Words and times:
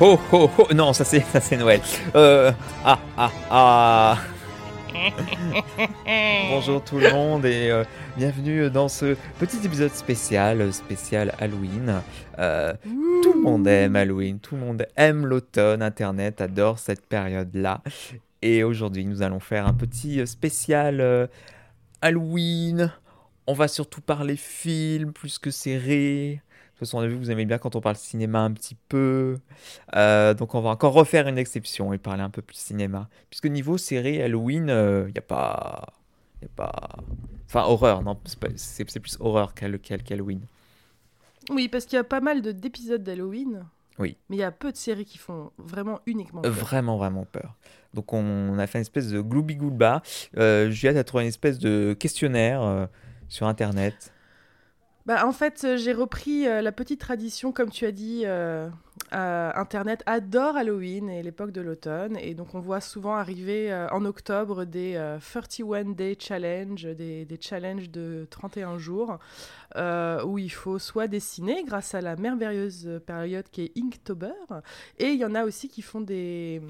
Oh 0.00 0.16
oh 0.32 0.48
oh 0.58 0.68
Non, 0.74 0.92
ça 0.92 1.04
c'est 1.04 1.20
ça 1.20 1.40
c'est 1.40 1.56
Noël. 1.56 1.80
Euh, 2.14 2.52
ah 2.84 3.00
ah 3.16 3.32
ah. 3.50 4.18
Bonjour 6.50 6.84
tout 6.84 6.98
le 6.98 7.10
monde 7.10 7.44
et 7.44 7.68
euh, 7.72 7.82
bienvenue 8.16 8.70
dans 8.70 8.86
ce 8.88 9.16
petit 9.40 9.58
épisode 9.64 9.90
spécial, 9.90 10.72
spécial 10.72 11.34
Halloween. 11.40 12.00
Euh, 12.38 12.74
tout 13.24 13.32
le 13.32 13.40
monde 13.40 13.66
aime 13.66 13.96
Halloween, 13.96 14.38
tout 14.38 14.54
le 14.54 14.60
monde 14.60 14.86
aime 14.96 15.26
l'automne, 15.26 15.82
Internet 15.82 16.40
adore 16.40 16.78
cette 16.78 17.04
période-là. 17.04 17.82
Et 18.40 18.62
aujourd'hui, 18.62 19.04
nous 19.04 19.22
allons 19.22 19.40
faire 19.40 19.66
un 19.66 19.74
petit 19.74 20.24
spécial 20.28 21.00
euh, 21.00 21.26
Halloween. 22.02 22.92
On 23.48 23.52
va 23.52 23.66
surtout 23.66 24.00
parler 24.00 24.36
films 24.36 25.12
plus 25.12 25.38
que 25.38 25.50
séries. 25.50 26.38
De 26.78 26.84
toute 26.84 26.90
façon, 26.90 26.98
on 26.98 27.00
a 27.00 27.08
vu 27.08 27.14
que 27.14 27.18
vous 27.18 27.30
aimez 27.32 27.44
bien 27.44 27.58
quand 27.58 27.74
on 27.74 27.80
parle 27.80 27.96
cinéma 27.96 28.38
un 28.38 28.52
petit 28.52 28.76
peu. 28.88 29.38
Euh, 29.96 30.32
donc, 30.32 30.54
on 30.54 30.60
va 30.60 30.70
encore 30.70 30.92
refaire 30.92 31.26
une 31.26 31.36
exception 31.36 31.92
et 31.92 31.98
parler 31.98 32.22
un 32.22 32.30
peu 32.30 32.40
plus 32.40 32.54
cinéma. 32.56 33.08
Puisque 33.30 33.46
niveau 33.46 33.78
série 33.78 34.22
Halloween, 34.22 34.66
il 34.68 34.70
euh, 34.70 35.06
n'y 35.10 35.18
a 35.18 35.22
pas. 35.22 35.88
Y 36.40 36.44
a 36.44 36.48
pas. 36.54 36.88
Enfin, 37.46 37.64
horreur, 37.64 38.02
non, 38.02 38.16
c'est 38.54 39.00
plus 39.00 39.16
horreur 39.18 39.54
qu'Hall- 39.54 39.80
qu'Hall- 39.80 40.04
qu'Halloween. 40.04 40.42
Oui, 41.50 41.66
parce 41.68 41.84
qu'il 41.84 41.96
y 41.96 41.98
a 42.00 42.04
pas 42.04 42.20
mal 42.20 42.42
de- 42.42 42.52
d'épisodes 42.52 43.02
d'Halloween. 43.02 43.64
Oui. 43.98 44.16
Mais 44.28 44.36
il 44.36 44.38
y 44.38 44.44
a 44.44 44.52
peu 44.52 44.70
de 44.70 44.76
séries 44.76 45.04
qui 45.04 45.18
font 45.18 45.50
vraiment 45.58 45.98
uniquement. 46.06 46.42
peur. 46.42 46.52
Vraiment, 46.52 46.96
vraiment 46.96 47.24
peur. 47.24 47.56
Donc, 47.92 48.12
on 48.12 48.56
a 48.56 48.66
fait 48.68 48.78
une 48.78 48.82
espèce 48.82 49.08
de 49.08 49.20
gloubi-goulba. 49.20 50.02
Euh, 50.36 50.70
Juliette 50.70 50.96
a 50.98 51.02
trouvé 51.02 51.24
une 51.24 51.28
espèce 51.30 51.58
de 51.58 51.96
questionnaire 51.98 52.62
euh, 52.62 52.86
sur 53.28 53.48
Internet. 53.48 54.12
Bah, 55.08 55.26
en 55.26 55.32
fait, 55.32 55.62
euh, 55.64 55.76
j'ai 55.78 55.94
repris 55.94 56.46
euh, 56.46 56.60
la 56.60 56.70
petite 56.70 57.00
tradition, 57.00 57.50
comme 57.50 57.70
tu 57.70 57.84
as 57.86 57.92
dit. 57.92 58.22
euh, 58.26 58.68
Internet 59.10 60.02
adore 60.04 60.56
Halloween 60.56 61.08
et 61.08 61.22
l'époque 61.22 61.50
de 61.52 61.62
l'automne. 61.62 62.18
Et 62.20 62.34
donc, 62.34 62.54
on 62.54 62.60
voit 62.60 62.82
souvent 62.82 63.14
arriver 63.14 63.72
en 63.90 64.04
octobre 64.04 64.64
des 64.66 64.96
euh, 64.96 65.18
31 65.18 65.92
Day 65.94 66.14
Challenge, 66.20 66.82
des, 66.94 67.24
des 67.24 67.38
challenges 67.40 67.88
de 67.90 68.26
31 68.28 68.76
jours, 68.76 69.16
où 70.26 70.38
il 70.38 70.50
faut 70.50 70.78
soit 70.78 71.06
dessiner 71.08 71.64
grâce 71.64 71.94
à 71.94 72.02
la 72.02 72.16
merveilleuse 72.16 73.00
période 73.06 73.46
qui 73.50 73.62
est 73.62 73.72
Inktober. 73.78 74.32
Et 74.98 75.06
il 75.12 75.18
y 75.18 75.24
en 75.24 75.34
a 75.34 75.44
aussi 75.44 75.68
qui 75.70 75.80
font 75.80 76.02
des, 76.02 76.60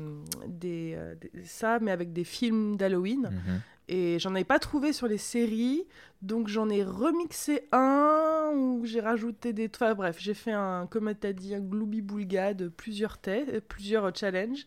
des- 0.47 0.97
ça, 1.45 1.78
mais 1.80 1.91
avec 1.91 2.12
des 2.12 2.25
films 2.25 2.77
d'Halloween. 2.77 3.23
Mhm. 3.33 3.61
Et 3.89 4.19
j'en 4.19 4.34
avais 4.34 4.44
pas 4.44 4.58
trouvé 4.58 4.92
sur 4.92 5.08
les 5.08 5.17
séries, 5.17 5.86
donc 6.20 6.48
j'en 6.48 6.69
ai 6.69 6.84
remixé 6.84 7.67
un 7.72 8.53
où 8.55 8.84
j'ai 8.84 9.00
rajouté 9.00 9.55
des. 9.55 9.70
Enfin 9.75 9.95
bref, 9.95 10.17
j'ai 10.19 10.34
fait 10.34 10.53
un, 10.53 10.86
comme 10.91 11.12
tu 11.19 11.27
as 11.27 11.33
dit, 11.33 11.55
un 11.55 11.61
gloubi-boulga 11.61 12.53
de 12.53 12.69
plusieurs, 12.69 13.17
euh, 13.28 13.61
plusieurs 13.67 14.14
challenges. 14.14 14.67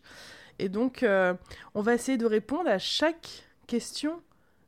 Et 0.58 0.68
donc, 0.68 1.02
euh, 1.02 1.34
on 1.74 1.82
va 1.82 1.94
essayer 1.94 2.18
de 2.18 2.26
répondre 2.26 2.68
à 2.68 2.78
chaque 2.78 3.44
question 3.68 4.20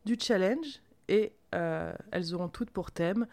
du 0.05 0.17
challenge. 0.19 0.81
Et 1.09 1.33
euh, 1.55 1.93
elles 2.13 2.35
auront 2.35 2.49
toutes 2.49 2.71
pour 2.71 2.93
thème 2.93 3.27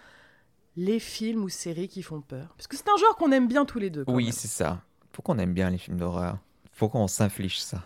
les 0.76 1.00
films 1.00 1.44
ou 1.44 1.50
séries 1.50 1.88
qui 1.88 2.02
font 2.02 2.22
peur. 2.22 2.54
Parce 2.58 2.68
que 2.68 2.78
c'est 2.78 2.90
un 2.90 2.98
genre 2.98 3.16
qu'on 3.18 3.32
aime 3.32 3.48
bien 3.48 3.66
tous 3.66 3.80
les 3.80 3.90
deux. 3.90 4.06
quand 4.06 4.14
Oui, 4.14 4.32
c'est 4.32 4.48
ça. 4.48 4.82
Pourquoi 5.12 5.36
on 5.36 5.38
aime 5.38 5.54
bien 5.54 5.70
les 5.70 5.78
films 5.78 5.98
d'horreur 5.98 6.40
Pourquoi 6.78 7.02
on 7.02 7.08
s'inflige 7.08 7.62
ça 7.62 7.84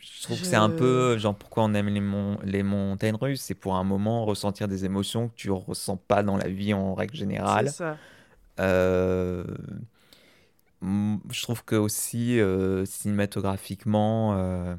Je 0.00 0.22
trouve 0.22 0.40
que 0.40 0.46
c'est 0.46 0.56
un 0.56 0.70
peu 0.70 1.18
genre 1.18 1.36
pourquoi 1.36 1.64
on 1.64 1.74
aime 1.74 1.88
les, 1.88 2.00
mon- 2.00 2.38
les 2.44 2.62
montagnes 2.62 3.16
russes, 3.16 3.40
c'est 3.40 3.54
pour 3.54 3.76
un 3.76 3.84
moment 3.84 4.24
ressentir 4.24 4.68
des 4.68 4.84
émotions 4.84 5.28
que 5.28 5.34
tu 5.34 5.50
ressens 5.50 5.96
pas 5.96 6.22
dans 6.22 6.36
la 6.36 6.48
vie 6.48 6.72
en 6.72 6.94
règle 6.94 7.16
générale. 7.16 7.66
C'est 7.68 7.78
ça. 7.78 7.98
Euh, 8.60 9.44
je 11.30 11.42
trouve 11.42 11.64
que 11.64 11.74
aussi 11.76 12.38
euh, 12.40 12.84
cinématographiquement, 12.84 14.34
euh, 14.36 14.74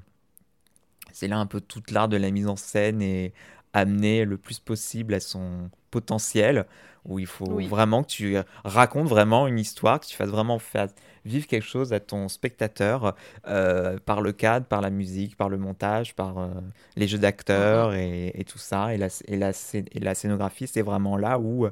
c'est 1.11 1.27
là 1.27 1.37
un 1.39 1.45
peu 1.45 1.61
toute 1.61 1.91
l'art 1.91 2.07
de 2.07 2.17
la 2.17 2.31
mise 2.31 2.47
en 2.47 2.55
scène 2.55 3.01
et 3.01 3.33
amener 3.73 4.25
le 4.25 4.37
plus 4.37 4.59
possible 4.59 5.13
à 5.13 5.19
son 5.19 5.69
potentiel, 5.91 6.65
où 7.05 7.17
il 7.19 7.25
faut 7.25 7.55
Oui. 7.55 7.65
vraiment 7.65 8.03
que 8.03 8.09
tu 8.09 8.37
racontes 8.63 9.07
vraiment 9.07 9.47
une 9.47 9.57
histoire, 9.59 9.99
que 9.99 10.05
tu 10.05 10.15
fasses 10.15 10.29
vraiment 10.29 10.59
faire 10.59 10.87
vivre 11.25 11.47
quelque 11.47 11.65
chose 11.65 11.93
à 11.93 11.99
ton 11.99 12.27
spectateur 12.27 13.15
euh, 13.47 13.97
par 14.05 14.21
le 14.21 14.31
cadre, 14.31 14.65
par 14.65 14.81
la 14.81 14.89
musique, 14.89 15.35
par 15.35 15.49
le 15.49 15.57
montage, 15.57 16.15
par 16.15 16.37
euh, 16.37 16.49
les 16.95 17.07
jeux 17.07 17.17
d'acteurs 17.17 17.93
et, 17.93 18.31
et 18.35 18.43
tout 18.43 18.57
ça. 18.57 18.93
Et 18.93 18.97
la, 18.97 19.07
et 19.27 19.37
la, 19.37 19.51
et 19.73 19.99
la 19.99 20.15
scénographie, 20.15 20.67
c'est 20.67 20.81
vraiment 20.81 21.17
là 21.17 21.39
où 21.39 21.67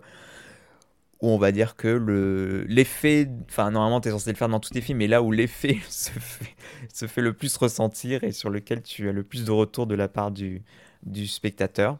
où 1.22 1.29
on 1.29 1.38
va 1.38 1.51
dire 1.51 1.75
que 1.75 1.88
le 1.88 2.63
l'effet, 2.67 3.29
enfin 3.50 3.72
normalement 3.72 4.01
tu 4.01 4.09
es 4.09 4.11
censé 4.11 4.31
le 4.31 4.38
faire 4.38 4.50
dans 4.50 4.59
tous 4.59 4.69
tes 4.72 4.81
films, 4.81 5.00
mais 5.00 5.07
là 5.07 5.22
où 5.22 5.31
l'effet 5.31 5.78
se 5.89 6.11
fait, 6.11 6.55
se 6.94 7.07
fait 7.07 7.22
le 7.22 7.33
plus 7.33 7.55
ressentir 7.57 8.23
et 8.23 8.31
sur 8.31 8.50
lequel 8.50 8.81
tu 8.81 9.09
as 9.09 9.11
le 9.11 9.23
plus 9.23 9.45
de 9.45 9.51
retour 9.51 9.88
de 9.88 9.95
la 9.95 10.07
part 10.07 10.31
du, 10.31 10.63
du 11.03 11.27
spectateur. 11.27 11.97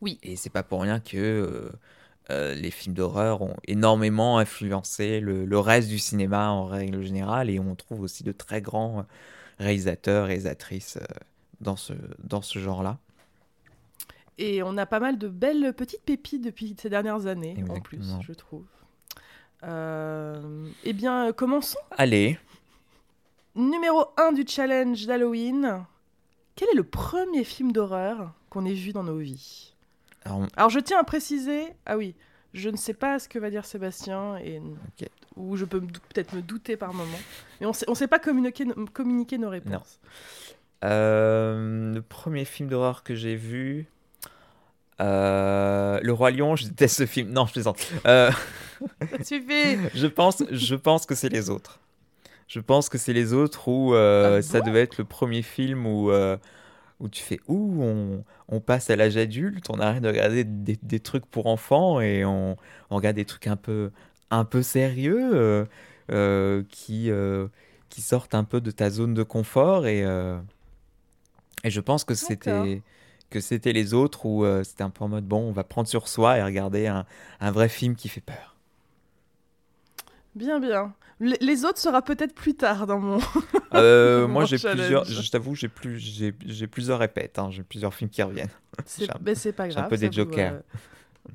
Oui. 0.00 0.18
Et 0.22 0.36
c'est 0.36 0.50
pas 0.50 0.64
pour 0.64 0.82
rien 0.82 0.98
que 1.00 1.16
euh, 1.16 1.70
euh, 2.30 2.54
les 2.54 2.70
films 2.70 2.94
d'horreur 2.94 3.42
ont 3.42 3.56
énormément 3.68 4.38
influencé 4.38 5.20
le, 5.20 5.44
le 5.44 5.58
reste 5.58 5.88
du 5.88 5.98
cinéma 5.98 6.50
en 6.50 6.66
règle 6.66 7.02
générale 7.02 7.50
et 7.50 7.60
on 7.60 7.74
trouve 7.76 8.00
aussi 8.00 8.24
de 8.24 8.32
très 8.32 8.60
grands 8.60 9.06
réalisateurs 9.58 10.24
et 10.24 10.28
réalisatrices 10.28 10.96
euh, 10.96 11.04
dans 11.60 11.76
ce, 11.76 11.92
dans 12.24 12.42
ce 12.42 12.58
genre-là. 12.58 12.98
Et 14.38 14.62
on 14.62 14.76
a 14.76 14.86
pas 14.86 15.00
mal 15.00 15.18
de 15.18 15.28
belles 15.28 15.72
petites 15.74 16.02
pépites 16.02 16.42
depuis 16.42 16.74
ces 16.78 16.88
dernières 16.88 17.26
années, 17.26 17.62
en 17.68 17.80
plus, 17.80 18.16
je 18.26 18.32
trouve. 18.32 18.64
Euh, 19.64 20.66
eh 20.84 20.92
bien, 20.92 21.32
commençons. 21.32 21.78
Allez, 21.92 22.38
Numéro 23.54 24.06
1 24.16 24.32
du 24.32 24.44
challenge 24.46 25.06
d'Halloween. 25.06 25.84
Quel 26.56 26.70
est 26.70 26.74
le 26.74 26.84
premier 26.84 27.44
film 27.44 27.72
d'horreur 27.72 28.32
qu'on 28.48 28.64
ait 28.64 28.72
vu 28.72 28.92
dans 28.92 29.04
nos 29.04 29.18
vies? 29.18 29.74
Alors, 30.24 30.46
Alors, 30.56 30.70
je 30.70 30.80
tiens 30.80 30.98
à 30.98 31.04
préciser. 31.04 31.66
Ah 31.84 31.98
oui, 31.98 32.14
je 32.54 32.70
ne 32.70 32.76
sais 32.76 32.94
pas 32.94 33.18
ce 33.18 33.28
que 33.28 33.38
va 33.38 33.50
dire 33.50 33.66
Sébastien, 33.66 34.38
et... 34.38 34.60
Ou 35.36 35.56
je 35.56 35.64
peux 35.64 35.80
peut-être 35.80 36.34
me 36.34 36.42
douter 36.42 36.76
par 36.76 36.92
moment. 36.92 37.18
Mais 37.60 37.66
on 37.66 37.90
ne 37.90 37.94
sait, 37.94 38.06
pas 38.06 38.18
communiquer, 38.18 38.66
communiquer 38.92 39.38
nos 39.38 39.48
réponses. 39.48 39.98
Euh, 40.84 41.94
le 41.94 42.02
premier 42.02 42.44
film 42.44 42.68
d'horreur 42.68 43.02
que 43.02 43.14
j'ai 43.14 43.36
vu, 43.36 43.86
euh, 45.02 46.00
Le 46.02 46.12
Roi 46.12 46.30
Lion, 46.30 46.56
je 46.56 46.66
déteste 46.66 46.96
ce 46.96 47.06
film. 47.06 47.30
Non, 47.30 47.46
je 47.46 47.52
plaisante. 47.52 47.86
Euh, 48.06 48.30
je 49.94 50.06
pense, 50.06 50.42
je 50.50 50.74
pense 50.74 51.06
que 51.06 51.14
c'est 51.14 51.28
les 51.28 51.50
autres. 51.50 51.80
Je 52.48 52.60
pense 52.60 52.88
que 52.88 52.98
c'est 52.98 53.12
les 53.12 53.32
autres 53.32 53.68
où 53.68 53.94
euh, 53.94 54.38
Ah 54.38 54.42
ça 54.42 54.60
bon 54.60 54.66
devait 54.66 54.82
être 54.82 54.98
le 54.98 55.04
premier 55.04 55.42
film 55.42 55.86
où, 55.86 56.10
où 57.00 57.08
tu 57.08 57.22
fais 57.22 57.40
où 57.48 57.82
on, 57.82 58.24
on 58.48 58.60
passe 58.60 58.90
à 58.90 58.96
l'âge 58.96 59.16
adulte, 59.16 59.70
on 59.70 59.80
arrête 59.80 60.02
de 60.02 60.08
regarder 60.08 60.44
des, 60.44 60.78
des 60.82 61.00
trucs 61.00 61.26
pour 61.26 61.46
enfants 61.46 62.00
et 62.00 62.24
on, 62.24 62.56
on 62.90 62.96
regarde 62.96 63.16
des 63.16 63.24
trucs 63.24 63.46
un 63.46 63.56
peu, 63.56 63.90
un 64.30 64.44
peu 64.44 64.62
sérieux 64.62 65.66
qui, 66.68 67.10
qui 67.88 68.02
sortent 68.02 68.34
un 68.34 68.44
peu 68.44 68.60
de 68.60 68.70
ta 68.70 68.90
zone 68.90 69.14
de 69.14 69.22
confort 69.22 69.86
et, 69.86 70.02
et 71.64 71.70
je 71.70 71.80
pense 71.80 72.04
que 72.04 72.14
c'était 72.14 72.82
que 73.32 73.40
c'était 73.40 73.72
les 73.72 73.94
autres 73.94 74.26
où 74.26 74.44
euh, 74.44 74.62
c'était 74.64 74.84
un 74.84 74.90
peu 74.90 75.04
en 75.04 75.08
mode 75.08 75.26
bon 75.26 75.40
on 75.40 75.52
va 75.52 75.64
prendre 75.64 75.88
sur 75.88 76.08
soi 76.08 76.38
et 76.38 76.42
regarder 76.44 76.86
un, 76.86 77.06
un 77.40 77.50
vrai 77.50 77.68
film 77.68 77.96
qui 77.96 78.08
fait 78.08 78.20
peur. 78.20 78.56
Bien, 80.34 80.60
bien. 80.60 80.94
Le- 81.20 81.36
les 81.40 81.64
autres 81.64 81.78
sera 81.78 82.02
peut-être 82.02 82.34
plus 82.34 82.54
tard 82.54 82.86
dans 82.86 82.98
mon. 82.98 83.18
Euh, 83.74 84.26
moi, 84.28 84.44
j'ai 84.44 84.58
plusieurs. 84.58 85.04
Je 85.04 85.30
t'avoue, 85.30 85.54
j'ai 85.54 85.68
plus, 85.68 85.98
j'ai, 85.98 86.32
plusieurs 86.66 86.98
répètes. 86.98 87.38
hein, 87.38 87.50
j'ai 87.50 87.62
plusieurs 87.62 87.94
films 87.94 88.10
qui 88.10 88.22
reviennent. 88.22 88.48
C'est 88.86 89.06
ben, 89.20 89.34
pas 89.34 89.68
j'ai 89.68 89.78
un 89.78 89.82
grave. 89.82 89.88
peu 89.88 89.96
des 89.96 90.08
vous, 90.08 90.12
jokers. 90.14 90.54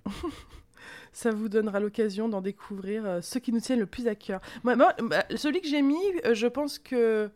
euh, 0.06 0.10
ça 1.14 1.32
vous 1.32 1.50
donnera 1.50 1.80
l'occasion 1.80 2.28
d'en 2.30 2.42
découvrir 2.42 3.20
ceux 3.22 3.40
qui 3.40 3.52
nous 3.52 3.60
tiennent 3.60 3.80
le 3.80 3.86
plus 3.86 4.08
à 4.08 4.16
cœur. 4.16 4.42
Moi, 4.64 4.76
moi, 4.76 4.94
bah, 5.02 5.24
celui 5.36 5.62
que 5.62 5.68
j'ai 5.68 5.82
mis, 5.82 5.98
je 6.34 6.48
pense 6.48 6.80
que 6.80 7.30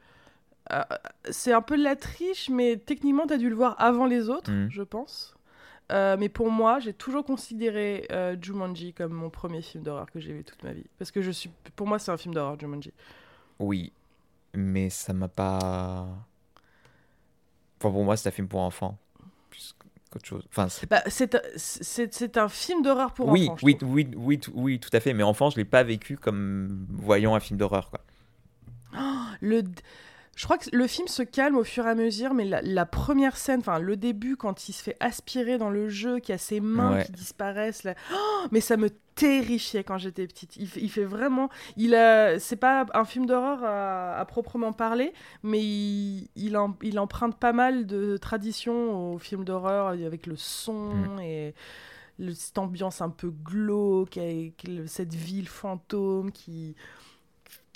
euh, 0.71 0.83
c'est 1.29 1.53
un 1.53 1.61
peu 1.61 1.77
de 1.77 1.83
la 1.83 1.95
triche, 1.95 2.49
mais 2.49 2.77
techniquement, 2.77 3.27
tu 3.27 3.33
as 3.33 3.37
dû 3.37 3.49
le 3.49 3.55
voir 3.55 3.75
avant 3.79 4.05
les 4.05 4.29
autres, 4.29 4.51
Mhm. 4.51 4.69
je 4.71 4.81
pense. 4.83 5.35
Euh, 5.91 6.15
mais 6.17 6.29
pour 6.29 6.49
moi, 6.49 6.79
j'ai 6.79 6.93
toujours 6.93 7.25
considéré 7.25 8.07
euh, 8.11 8.37
Jumanji 8.41 8.93
comme 8.93 9.11
mon 9.13 9.29
premier 9.29 9.61
film 9.61 9.83
d'horreur 9.83 10.09
que 10.09 10.19
j'ai 10.21 10.31
vu 10.31 10.43
toute 10.45 10.63
ma 10.63 10.71
vie. 10.71 10.85
Parce 10.97 11.11
que 11.11 11.21
je 11.21 11.31
suis, 11.31 11.49
pour 11.75 11.85
moi, 11.87 11.99
c'est 11.99 12.11
un 12.11 12.17
film 12.17 12.33
d'horreur, 12.33 12.57
Jumanji. 12.59 12.93
Oui, 13.59 13.91
mais 14.53 14.89
ça 14.89 15.11
m'a 15.13 15.27
pas. 15.27 16.07
Enfin, 17.79 17.91
pour 17.91 18.03
moi, 18.05 18.15
c'est 18.15 18.29
un 18.29 18.31
film 18.31 18.47
pour 18.47 18.61
enfants. 18.61 18.97
Chose. 20.25 20.43
Enfin, 20.49 20.67
c'est- 20.67 20.89
Bah, 20.89 21.01
c'est 21.07 21.35
un- 21.35 21.41
c'est 21.55 22.13
c'est 22.13 22.37
un 22.37 22.49
film 22.49 22.81
d'horreur 22.81 23.13
pour 23.13 23.29
oui, 23.29 23.47
enfants. 23.49 23.57
oui, 23.63 23.77
oui, 23.81 24.09
oui, 24.17 24.39
tout- 24.39 24.51
oui, 24.55 24.77
tout 24.77 24.89
à 24.91 24.99
fait. 24.99 25.13
Mais 25.13 25.23
enfant, 25.23 25.49
je 25.49 25.55
l'ai 25.55 25.63
pas 25.63 25.83
vécu 25.83 26.17
comme 26.17 26.85
voyant 26.89 27.33
un 27.33 27.39
film 27.39 27.57
d'horreur, 27.57 27.89
quoi. 27.89 28.01
Le, 29.39 29.63
je 30.41 30.47
crois 30.47 30.57
que 30.57 30.75
le 30.75 30.87
film 30.87 31.07
se 31.07 31.21
calme 31.21 31.55
au 31.55 31.63
fur 31.63 31.85
et 31.85 31.91
à 31.91 31.93
mesure, 31.93 32.33
mais 32.33 32.45
la, 32.45 32.85
première 32.87 33.37
scène, 33.37 33.59
enfin 33.59 33.77
le 33.77 33.95
début, 33.95 34.37
quand 34.37 34.67
il 34.67 34.73
se 34.73 34.81
fait 34.81 34.97
aspirer 34.99 35.59
dans 35.59 35.69
le 35.69 35.87
jeu, 35.87 36.17
qui 36.17 36.33
a 36.33 36.39
ses 36.39 36.59
mains 36.59 37.03
qui 37.03 37.11
disparaissent, 37.11 37.83
là, 37.83 37.93
oh, 38.11 38.47
mais 38.51 38.59
ça 38.59 38.75
me 38.75 38.89
terrifiait 39.13 39.83
quand 39.83 39.99
j'étais 39.99 40.25
petite. 40.25 40.55
Il, 40.55 40.89
fait 40.89 41.03
vraiment, 41.03 41.51
il 41.77 41.93
a, 41.93 42.39
c'est 42.39 42.55
pas 42.55 42.87
un 42.95 43.05
film 43.05 43.27
d'horreur 43.27 43.59
à, 43.63 44.25
proprement 44.25 44.73
parler, 44.73 45.13
mais 45.43 45.61
il, 45.61 46.27
il, 46.35 46.97
emprunte 46.97 47.37
pas 47.37 47.53
mal 47.53 47.85
de 47.85 48.17
traditions 48.17 49.13
au 49.13 49.19
film 49.19 49.43
d'horreur 49.43 49.89
avec 49.89 50.25
le 50.25 50.37
son 50.37 50.95
mm. 50.95 51.19
et 51.19 51.53
cette 52.33 52.57
ambiance 52.57 52.99
un 52.99 53.11
peu 53.11 53.29
glauque, 53.29 54.17
avec 54.17 54.67
cette 54.87 55.13
ville 55.13 55.47
fantôme 55.47 56.31
qui 56.31 56.75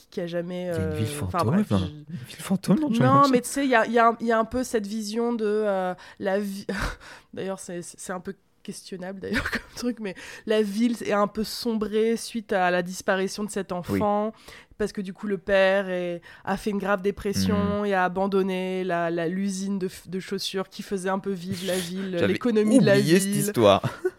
qui 0.10 0.22
a 0.22 0.28
jamais. 0.28 0.68
une 0.68 0.94
ville 0.94 1.08
euh, 1.08 1.28
fantôme, 1.30 1.60
enfin, 1.60 1.78
une 1.78 2.26
ville 2.28 2.38
fantôme 2.40 2.80
non, 2.80 2.90
non 2.90 3.28
mais 3.30 3.42
tu 3.42 3.50
sais, 3.50 3.66
il 3.66 3.72
y 3.72 3.76
a, 3.76 3.86
y, 3.88 4.00
a, 4.00 4.16
y 4.22 4.32
a, 4.32 4.40
un 4.40 4.46
peu 4.46 4.64
cette 4.64 4.88
vision 4.88 5.34
de 5.34 5.46
euh, 5.46 5.94
la 6.20 6.40
vie. 6.40 6.66
d'ailleurs, 7.34 7.60
c'est 7.60 8.12
un 8.12 8.20
peu 8.20 8.36
questionnable 8.64 9.20
d'ailleurs 9.20 9.52
comme 9.52 9.62
truc, 9.76 10.00
mais 10.00 10.16
la 10.46 10.62
ville 10.62 10.96
est 11.04 11.12
un 11.14 11.28
peu 11.28 11.44
sombrée 11.44 12.18
suite 12.18 12.52
à 12.52 12.72
la 12.72 12.82
disparition 12.82 13.44
de 13.44 13.52
cet 13.52 13.72
enfant. 13.72 14.34
Parce 14.78 14.92
que 14.92 15.00
du 15.00 15.14
coup, 15.14 15.28
le 15.28 15.38
père 15.38 15.88
est, 15.88 16.22
a 16.44 16.58
fait 16.58 16.70
une 16.70 16.80
grave 16.80 17.02
dépression 17.02 17.80
mhm. 17.80 17.86
et 17.86 17.94
a 17.94 18.04
abandonné 18.04 18.84
l'usine 19.30 19.80
la, 19.80 19.88
de, 19.88 19.90
de, 20.10 20.20
chaussures 20.20 20.68
qui 20.68 20.84
faisait 20.84 21.08
un 21.08 21.20
peu 21.20 21.32
vivre 21.32 21.66
la 21.66 21.78
ville, 21.78 22.18
l'économie 22.28 22.80
de 22.80 22.86
la 22.86 23.00
ville. 23.00 23.22
cette 23.22 23.36
histoire. 23.36 23.82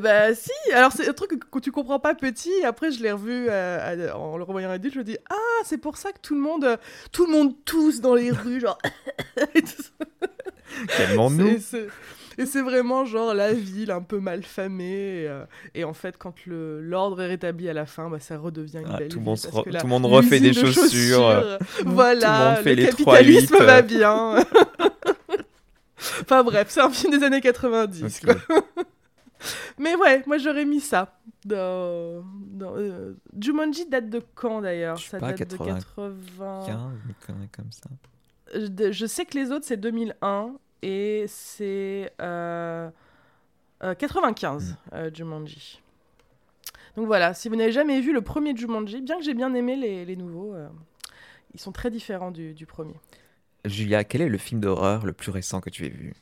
Bah 0.00 0.34
si, 0.34 0.50
alors 0.72 0.92
c'est 0.92 1.08
un 1.08 1.12
truc 1.12 1.38
que, 1.50 1.58
tu 1.58 1.70
comprends 1.70 2.00
pas 2.00 2.14
petit, 2.14 2.64
après 2.64 2.90
je 2.90 3.02
l'ai 3.02 3.12
revu 3.12 3.46
euh, 3.48 4.12
en 4.12 4.36
le 4.36 4.44
revoyant 4.44 4.70
adulte, 4.70 4.94
je 4.94 4.98
me 4.98 5.04
dis 5.04 5.16
ah 5.30 5.62
c'est 5.64 5.78
pour 5.78 5.96
ça 5.96 6.12
que 6.12 6.18
tout 6.20 6.34
le 6.34 6.40
monde, 6.40 6.64
euh, 6.64 6.76
tout 7.12 7.26
le 7.26 7.32
monde 7.32 7.54
tousse 7.64 8.00
dans 8.00 8.14
les 8.14 8.30
rues, 8.30 8.60
genre. 8.60 8.78
Calmons-nous. 10.96 11.58
Et 12.38 12.44
c'est 12.44 12.60
vraiment 12.60 13.06
genre 13.06 13.32
la 13.32 13.52
ville 13.54 13.90
un 13.90 14.02
peu 14.02 14.18
mal 14.18 14.42
famée. 14.42 15.22
Et, 15.74 15.82
euh, 15.82 15.86
en 15.86 15.94
fait, 15.94 16.18
quand 16.18 16.34
l'ordre 16.46 17.22
est 17.22 17.28
rétabli 17.28 17.68
à 17.68 17.72
la 17.72 17.86
fin, 17.86 18.10
bah, 18.10 18.20
ça 18.20 18.36
redevient 18.36 18.78
une 18.78 18.90
ah, 18.92 18.98
belle 18.98 19.08
tout, 19.08 19.20
ville, 19.20 19.34
tout 19.54 19.86
le 19.86 19.88
monde 19.88 20.04
refait 20.04 20.40
des 20.40 20.52
chaussures. 20.52 21.58
voilà, 21.86 22.60
le, 22.62 22.86
capitalisme 22.86 23.56
va 23.56 23.80
bien. 23.80 24.36
enfin 26.20 26.42
bref, 26.42 26.66
c'est 26.68 26.80
un 26.80 26.90
film 26.90 27.18
des 27.18 27.24
années 27.24 27.40
90. 27.40 28.20
Quoi. 28.20 28.34
Mais 29.78 29.94
ouais, 29.94 30.22
moi 30.26 30.38
j'aurais 30.38 30.64
mis 30.64 30.80
ça. 30.80 31.18
Dans, 31.44 31.56
euh, 31.56 33.12
Jumanji 33.38 33.86
date 33.86 34.10
de 34.10 34.22
quand 34.34 34.62
d'ailleurs? 34.62 34.98
Ça 34.98 35.18
date 35.18 35.50
de 35.50 35.56
80. 35.56 36.92
comme 37.52 37.70
ça. 37.70 37.90
Je, 38.54 39.06
sais 39.06 39.24
que 39.24 39.36
les 39.36 39.50
autres 39.50 39.66
c'est 39.66 39.76
2001 39.76 40.54
et 40.82 41.24
c'est 41.28 42.12
95 42.18 42.20
euh, 43.82 44.96
euh, 44.96 45.10
mm. 45.10 45.14
Jumanji. 45.14 45.82
Donc 46.96 47.06
voilà, 47.06 47.34
si 47.34 47.48
vous 47.48 47.56
n'avez 47.56 47.72
jamais 47.72 48.00
vu 48.00 48.12
le 48.12 48.22
premier 48.22 48.56
Jumanji, 48.56 49.02
bien 49.02 49.18
que 49.18 49.24
j'ai 49.24 49.34
bien 49.34 49.52
aimé 49.52 49.76
les, 49.76 50.06
les 50.06 50.16
nouveaux, 50.16 50.54
ils 51.52 51.60
sont 51.60 51.72
très 51.72 51.90
différents 51.90 52.30
du, 52.30 52.54
du 52.54 52.64
premier. 52.64 52.94
Julia, 53.66 54.04
quel 54.04 54.22
est 54.22 54.28
le 54.28 54.38
film 54.38 54.60
d'horreur 54.60 55.04
le 55.04 55.12
plus 55.12 55.30
récent 55.30 55.60
que 55.60 55.68
tu 55.68 55.84
aies 55.84 55.90
vu? 55.90 56.14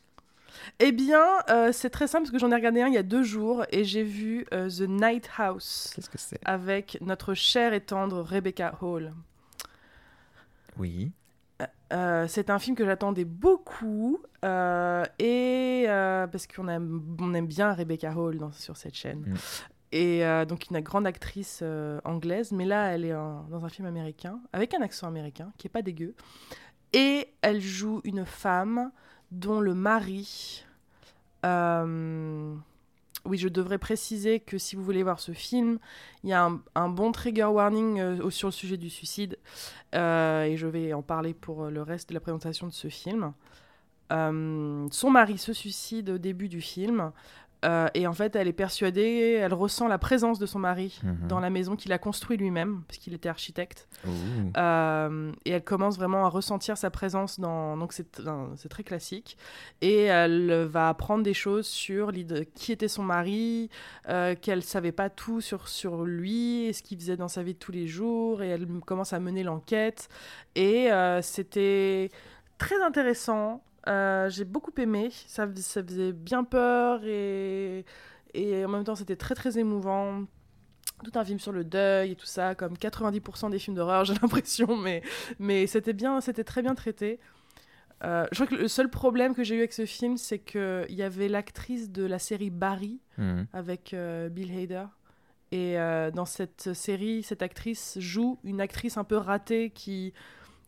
Eh 0.78 0.92
bien, 0.92 1.24
euh, 1.50 1.72
c'est 1.72 1.90
très 1.90 2.06
simple 2.06 2.24
parce 2.24 2.32
que 2.32 2.38
j'en 2.38 2.50
ai 2.50 2.54
regardé 2.54 2.80
un 2.80 2.88
il 2.88 2.94
y 2.94 2.98
a 2.98 3.02
deux 3.02 3.22
jours 3.22 3.64
et 3.70 3.84
j'ai 3.84 4.02
vu 4.02 4.46
euh, 4.52 4.68
The 4.68 4.88
Night 4.88 5.30
House. 5.38 5.92
Qu'est-ce 5.94 6.10
que 6.10 6.18
c'est? 6.18 6.40
Avec 6.44 6.98
notre 7.00 7.34
chère 7.34 7.72
et 7.72 7.80
tendre 7.80 8.22
Rebecca 8.22 8.76
Hall. 8.80 9.12
Oui. 10.76 11.12
Euh, 11.92 12.26
c'est 12.28 12.50
un 12.50 12.58
film 12.58 12.76
que 12.76 12.84
j'attendais 12.84 13.24
beaucoup 13.24 14.20
et 14.42 15.84
parce 15.86 16.46
qu'on 16.46 16.68
aime, 16.68 17.16
on 17.20 17.32
aime 17.34 17.46
bien 17.46 17.72
Rebecca 17.72 18.12
Hall 18.16 18.40
sur 18.52 18.76
cette 18.76 18.94
chaîne. 18.94 19.20
Mm. 19.20 19.34
Et 19.92 20.22
donc 20.48 20.70
une 20.70 20.80
grande 20.80 21.06
actrice 21.06 21.62
anglaise, 22.04 22.50
mais 22.50 22.64
là 22.64 22.88
elle 22.88 23.04
est 23.04 23.12
dans 23.12 23.64
un 23.64 23.68
film 23.68 23.86
américain 23.86 24.40
avec 24.52 24.74
un 24.74 24.82
accent 24.82 25.06
américain 25.06 25.52
qui 25.56 25.68
est 25.68 25.70
pas 25.70 25.82
dégueu. 25.82 26.16
Et 26.92 27.28
elle 27.42 27.60
joue 27.60 28.00
une 28.04 28.24
femme 28.24 28.90
dont 29.30 29.60
le 29.60 29.74
mari... 29.74 30.64
Euh, 31.44 32.54
oui, 33.26 33.38
je 33.38 33.48
devrais 33.48 33.78
préciser 33.78 34.40
que 34.40 34.58
si 34.58 34.76
vous 34.76 34.84
voulez 34.84 35.02
voir 35.02 35.18
ce 35.18 35.32
film, 35.32 35.78
il 36.22 36.30
y 36.30 36.32
a 36.32 36.50
un, 36.74 36.88
bon 36.88 37.12
trigger 37.12 37.44
warning 37.44 38.00
euh, 38.00 38.30
sur 38.30 38.48
le 38.48 38.52
sujet 38.52 38.76
du 38.76 38.90
suicide. 38.90 39.38
Euh, 39.94 40.44
et 40.44 40.56
je 40.56 40.66
vais 40.66 40.92
en 40.92 41.02
parler 41.02 41.34
pour 41.34 41.66
le 41.66 41.82
reste 41.82 42.10
de 42.10 42.14
la 42.14 42.20
présentation 42.20 42.66
de 42.66 42.72
ce 42.72 42.88
film. 42.88 43.32
son 44.10 45.10
mari 45.10 45.38
se 45.38 45.52
suicide 45.52 46.10
au 46.10 46.18
début 46.18 46.48
du 46.48 46.60
film. 46.60 47.12
Euh, 47.64 47.88
et 47.94 48.06
en 48.06 48.12
fait, 48.12 48.36
elle 48.36 48.48
est 48.48 48.52
persuadée, 48.52 49.38
elle 49.40 49.54
ressent 49.54 49.88
la 49.88 49.98
présence 49.98 50.38
de 50.38 50.46
son 50.46 50.58
mari 50.58 51.00
mhm. 51.02 51.28
dans 51.28 51.40
la 51.40 51.50
maison 51.50 51.76
qu'il 51.76 51.92
a 51.92 51.98
construit 51.98 52.36
lui-même, 52.36 52.82
parce 52.86 52.98
qu'il 52.98 53.14
était 53.14 53.28
architecte. 53.28 53.88
Euh, 54.56 55.32
et 55.44 55.50
elle 55.50 55.64
commence 55.64 55.96
vraiment 55.96 56.26
à 56.26 56.28
ressentir 56.28 56.76
sa 56.76 56.90
présence 56.90 57.40
dans. 57.40 57.76
Donc, 57.76 57.92
c'est 57.92 58.68
très 58.68 58.84
classique. 58.84 59.38
Et 59.80 60.04
elle 60.04 60.64
va 60.64 60.88
apprendre 60.88 61.22
des 61.22 61.34
choses 61.34 61.66
sur 61.66 62.12
qui 62.54 62.72
était 62.72 62.88
son 62.88 63.02
mari, 63.02 63.70
euh, 64.08 64.34
qu'elle 64.34 64.62
savait 64.62 64.92
pas 64.92 65.08
tout 65.08 65.40
sur, 65.40 65.68
sur 65.68 66.04
lui, 66.04 66.66
et 66.66 66.72
ce 66.72 66.82
qu'il 66.82 66.98
faisait 66.98 67.16
dans 67.16 67.28
sa 67.28 67.42
vie 67.42 67.54
de 67.54 67.58
tous 67.58 67.72
les 67.72 67.86
jours. 67.86 68.42
Et 68.42 68.48
elle 68.48 68.66
commence 68.84 69.12
à 69.12 69.20
mener 69.20 69.42
l'enquête. 69.42 70.08
Et 70.54 70.90
c'était 71.22 72.10
très 72.58 72.80
intéressant. 72.82 73.62
Euh, 73.88 74.30
j'ai 74.30 74.44
beaucoup 74.44 74.72
aimé. 74.78 75.10
Ça, 75.26 75.48
ça, 75.56 75.82
faisait 75.82 76.12
bien 76.12 76.44
peur 76.44 77.04
et, 77.04 77.84
et 78.32 78.64
en 78.64 78.68
même 78.68 78.84
temps, 78.84 78.94
c'était 78.94 79.16
très 79.16 79.34
très 79.34 79.58
émouvant. 79.58 80.24
Tout 81.02 81.12
un 81.16 81.24
film 81.24 81.38
sur 81.38 81.52
le 81.52 81.64
deuil 81.64 82.12
et 82.12 82.14
tout 82.14 82.26
ça, 82.26 82.54
comme 82.54 82.74
90% 82.74 83.50
des 83.50 83.58
films 83.58 83.76
d'horreur, 83.76 84.04
j'ai 84.06 84.14
l'impression, 84.14 84.76
mais, 84.76 85.02
mais 85.38 85.66
c'était 85.66 85.92
bien, 85.92 86.20
c'était 86.20 86.44
très 86.44 86.62
bien 86.62 86.74
traité. 86.74 87.18
Euh, 88.04 88.26
je 88.32 88.44
crois 88.44 88.46
que 88.46 88.62
le 88.62 88.68
seul 88.68 88.88
problème 88.88 89.34
que 89.34 89.44
j'ai 89.44 89.56
eu 89.56 89.58
avec 89.58 89.72
ce 89.72 89.86
film, 89.86 90.16
c'est 90.16 90.38
qu'il 90.38 90.86
y 90.90 91.02
avait 91.02 91.28
l'actrice 91.28 91.90
de 91.90 92.04
la 92.04 92.18
série 92.18 92.50
Barry 92.50 93.00
mhm. 93.18 93.46
avec 93.52 93.92
euh, 93.92 94.28
Bill 94.28 94.56
Hader. 94.56 94.86
Et 95.52 95.76
dans 96.12 96.24
cette 96.24 96.72
série, 96.72 97.22
cette 97.22 97.40
actrice 97.40 97.96
joue 98.00 98.40
une 98.42 98.60
actrice 98.60 98.96
un 98.96 99.04
peu 99.04 99.16
ratée 99.16 99.70
qui 99.70 100.12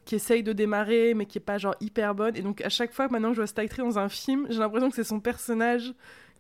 qui 0.06 0.14
essaye 0.14 0.42
de 0.42 0.54
démarrer, 0.54 1.12
mais 1.12 1.26
qui 1.26 1.36
est 1.36 1.42
pas 1.42 1.58
genre 1.58 1.75
hyper 1.80 2.14
bonne. 2.14 2.36
Et 2.36 2.40
donc, 2.40 2.62
à 2.62 2.70
chaque 2.70 2.92
fois, 2.92 3.08
maintenant 3.08 3.30
que 3.30 3.34
je 3.34 3.40
vois 3.40 3.46
cette 3.46 3.58
actrice 3.58 3.84
dans 3.84 3.98
un 3.98 4.08
film, 4.08 4.46
j'ai 4.48 4.60
l'impression 4.60 4.88
que 4.88 4.96
c'est 4.96 5.04
son 5.04 5.20
personnage 5.20 5.92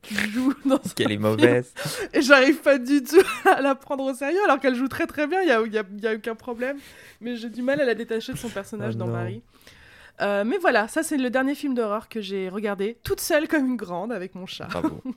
qui 0.02 0.14
joue 0.32 0.54
dans 0.64 0.80
ce 0.82 0.94
Qu'elle 0.94 1.10
est 1.12 1.18
mauvaise. 1.18 1.74
Et 2.14 2.22
j'arrive 2.22 2.60
pas 2.62 2.78
du 2.78 3.02
tout 3.02 3.20
à 3.44 3.60
la 3.60 3.74
prendre 3.74 4.04
au 4.04 4.14
sérieux, 4.14 4.38
alors 4.44 4.60
qu'elle 4.60 4.76
joue 4.76 4.88
très 4.88 5.06
très 5.06 5.26
bien, 5.26 5.42
il 5.42 5.48
y 5.48 5.50
a, 5.50 5.60
y, 5.66 5.78
a, 5.78 5.84
y 6.00 6.06
a, 6.06 6.14
aucun 6.14 6.36
problème. 6.36 6.78
Mais 7.20 7.36
j'ai 7.36 7.50
du 7.50 7.60
mal 7.60 7.80
à 7.80 7.84
la 7.84 7.94
détacher 7.94 8.32
de 8.32 8.38
son 8.38 8.48
personnage 8.48 8.94
oh 8.94 8.98
dans 8.98 9.08
Marie. 9.08 9.42
Euh, 10.22 10.44
mais 10.44 10.58
voilà, 10.58 10.88
ça 10.88 11.02
c'est 11.02 11.18
le 11.18 11.28
dernier 11.28 11.54
film 11.54 11.74
d'horreur 11.74 12.08
que 12.08 12.20
j'ai 12.22 12.48
regardé, 12.48 12.98
toute 13.02 13.20
seule 13.20 13.48
comme 13.48 13.66
une 13.66 13.76
grande, 13.76 14.12
avec 14.12 14.34
mon 14.34 14.46
chat. 14.46 14.66
Bravo. 14.66 15.02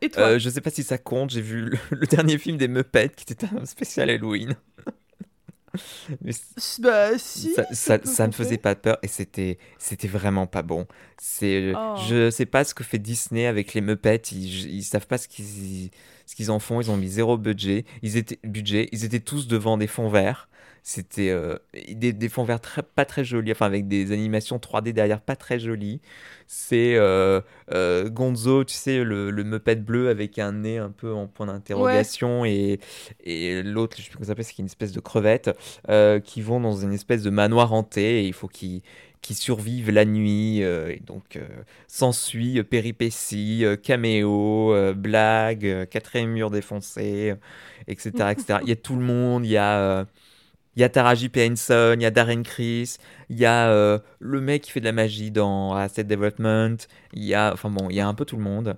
Et 0.00 0.08
toi 0.08 0.22
euh, 0.22 0.38
Je 0.40 0.50
sais 0.50 0.60
pas 0.60 0.70
si 0.70 0.82
ça 0.82 0.98
compte, 0.98 1.30
j'ai 1.30 1.42
vu 1.42 1.60
le, 1.60 1.78
le, 1.90 2.06
dernier 2.08 2.36
film 2.36 2.56
des 2.56 2.66
Muppets 2.66 3.10
qui 3.10 3.32
était 3.32 3.46
un 3.56 3.66
spécial 3.66 4.10
Halloween. 4.10 4.56
Bah, 6.80 7.18
si, 7.18 7.54
ça, 7.72 7.98
ça, 8.04 8.26
ne 8.26 8.32
faisait 8.32 8.58
pas 8.58 8.74
peur 8.74 8.98
et 9.02 9.08
c'était 9.08 9.58
c'était 9.78 10.08
vraiment 10.08 10.46
pas 10.46 10.62
bon. 10.62 10.86
C'est 11.18 11.72
oh. 11.74 11.94
je 12.08 12.30
sais 12.30 12.46
pas 12.46 12.64
ce 12.64 12.74
que 12.74 12.84
fait 12.84 12.98
Disney 12.98 13.46
avec 13.46 13.74
les 13.74 13.80
Muppets, 13.80 14.16
ils, 14.32 14.70
ils 14.70 14.82
savent 14.82 15.06
pas 15.06 15.18
ce 15.18 15.28
qu'ils 15.28 15.90
ce 16.26 16.34
qu'ils 16.34 16.50
en 16.50 16.58
font, 16.58 16.80
ils 16.80 16.90
ont 16.90 16.96
mis 16.96 17.08
zéro 17.08 17.38
budget, 17.38 17.84
ils 18.02 18.16
étaient 18.16 18.38
budget, 18.44 18.88
ils 18.92 19.04
étaient 19.04 19.20
tous 19.20 19.46
devant 19.46 19.78
des 19.78 19.86
fonds 19.86 20.08
verts. 20.08 20.48
C'était 20.84 21.30
euh, 21.30 21.58
des, 21.90 22.12
des, 22.12 22.28
fonds 22.28 22.42
verts 22.42 22.60
très, 22.60 22.82
pas 22.82 23.04
très 23.04 23.24
jolis, 23.24 23.52
enfin 23.52 23.66
avec 23.66 23.86
des 23.86 24.10
animations 24.10 24.56
3D 24.56 24.92
derrière 24.92 25.20
pas 25.20 25.36
très 25.36 25.60
jolies. 25.60 26.00
C'est 26.48 26.96
euh, 26.96 27.40
euh, 27.72 28.10
Gonzo, 28.10 28.64
tu 28.64 28.74
sais, 28.74 29.04
le, 29.04 29.30
le 29.30 29.44
Muppet 29.44 29.76
bleu 29.76 30.08
avec 30.08 30.40
un 30.40 30.50
nez 30.50 30.78
un 30.78 30.90
peu 30.90 31.12
en 31.12 31.28
point 31.28 31.46
d'interrogation 31.46 32.44
et, 32.44 32.80
et 33.22 33.62
l'autre, 33.62 33.96
je 33.96 34.02
sais 34.02 34.08
plus 34.08 34.16
comment 34.16 34.24
ça 34.24 34.32
s'appelle, 34.32 34.44
c'est 34.44 34.58
une 34.58 34.66
espèce 34.66 34.90
de 34.90 34.98
crevette 34.98 35.50
qui 36.24 36.42
vont 36.42 36.58
dans 36.58 36.76
une 36.76 36.92
espèce 36.92 37.22
de 37.22 37.30
manoir 37.30 37.72
hanté 37.72 38.22
et 38.22 38.26
il 38.26 38.34
faut 38.34 38.48
qu'ils 38.48 38.82
qui 39.20 39.34
survivent 39.34 39.92
la 39.92 40.04
nuit. 40.04 40.62
et 40.62 41.00
donc, 41.06 41.38
s'ensuit 41.86 42.60
péripéties, 42.64 43.64
caméo, 43.84 44.74
blagues, 44.94 45.86
quatrième 45.88 46.30
mur 46.30 46.50
défoncé, 46.50 47.34
etc., 47.86 48.10
etc. 48.32 48.58
il 48.62 48.68
y 48.68 48.72
a 48.72 48.76
tout 48.76 48.96
le 48.96 49.02
monde, 49.02 49.46
il 49.46 49.52
y 49.52 49.56
a 49.56 50.06
il 50.76 50.80
y 50.80 50.84
a 50.84 50.88
Taraji 50.88 51.28
P. 51.28 51.48
Henson, 51.50 51.94
il 51.96 52.02
y 52.02 52.06
a 52.06 52.10
Darren 52.10 52.42
Criss, 52.42 52.98
il 53.28 53.38
y 53.38 53.44
a 53.46 53.68
euh, 53.70 53.98
le 54.20 54.40
mec 54.40 54.62
qui 54.62 54.70
fait 54.70 54.80
de 54.80 54.84
la 54.86 54.92
magie 54.92 55.30
dans 55.30 55.74
Asset 55.74 56.04
Development, 56.04 56.76
il 57.12 57.24
y 57.24 57.34
a, 57.34 57.52
enfin 57.52 57.68
bon, 57.70 57.88
il 57.90 57.96
y 57.96 58.00
a 58.00 58.06
un 58.08 58.14
peu 58.14 58.24
tout 58.24 58.36
le 58.36 58.42
monde. 58.42 58.76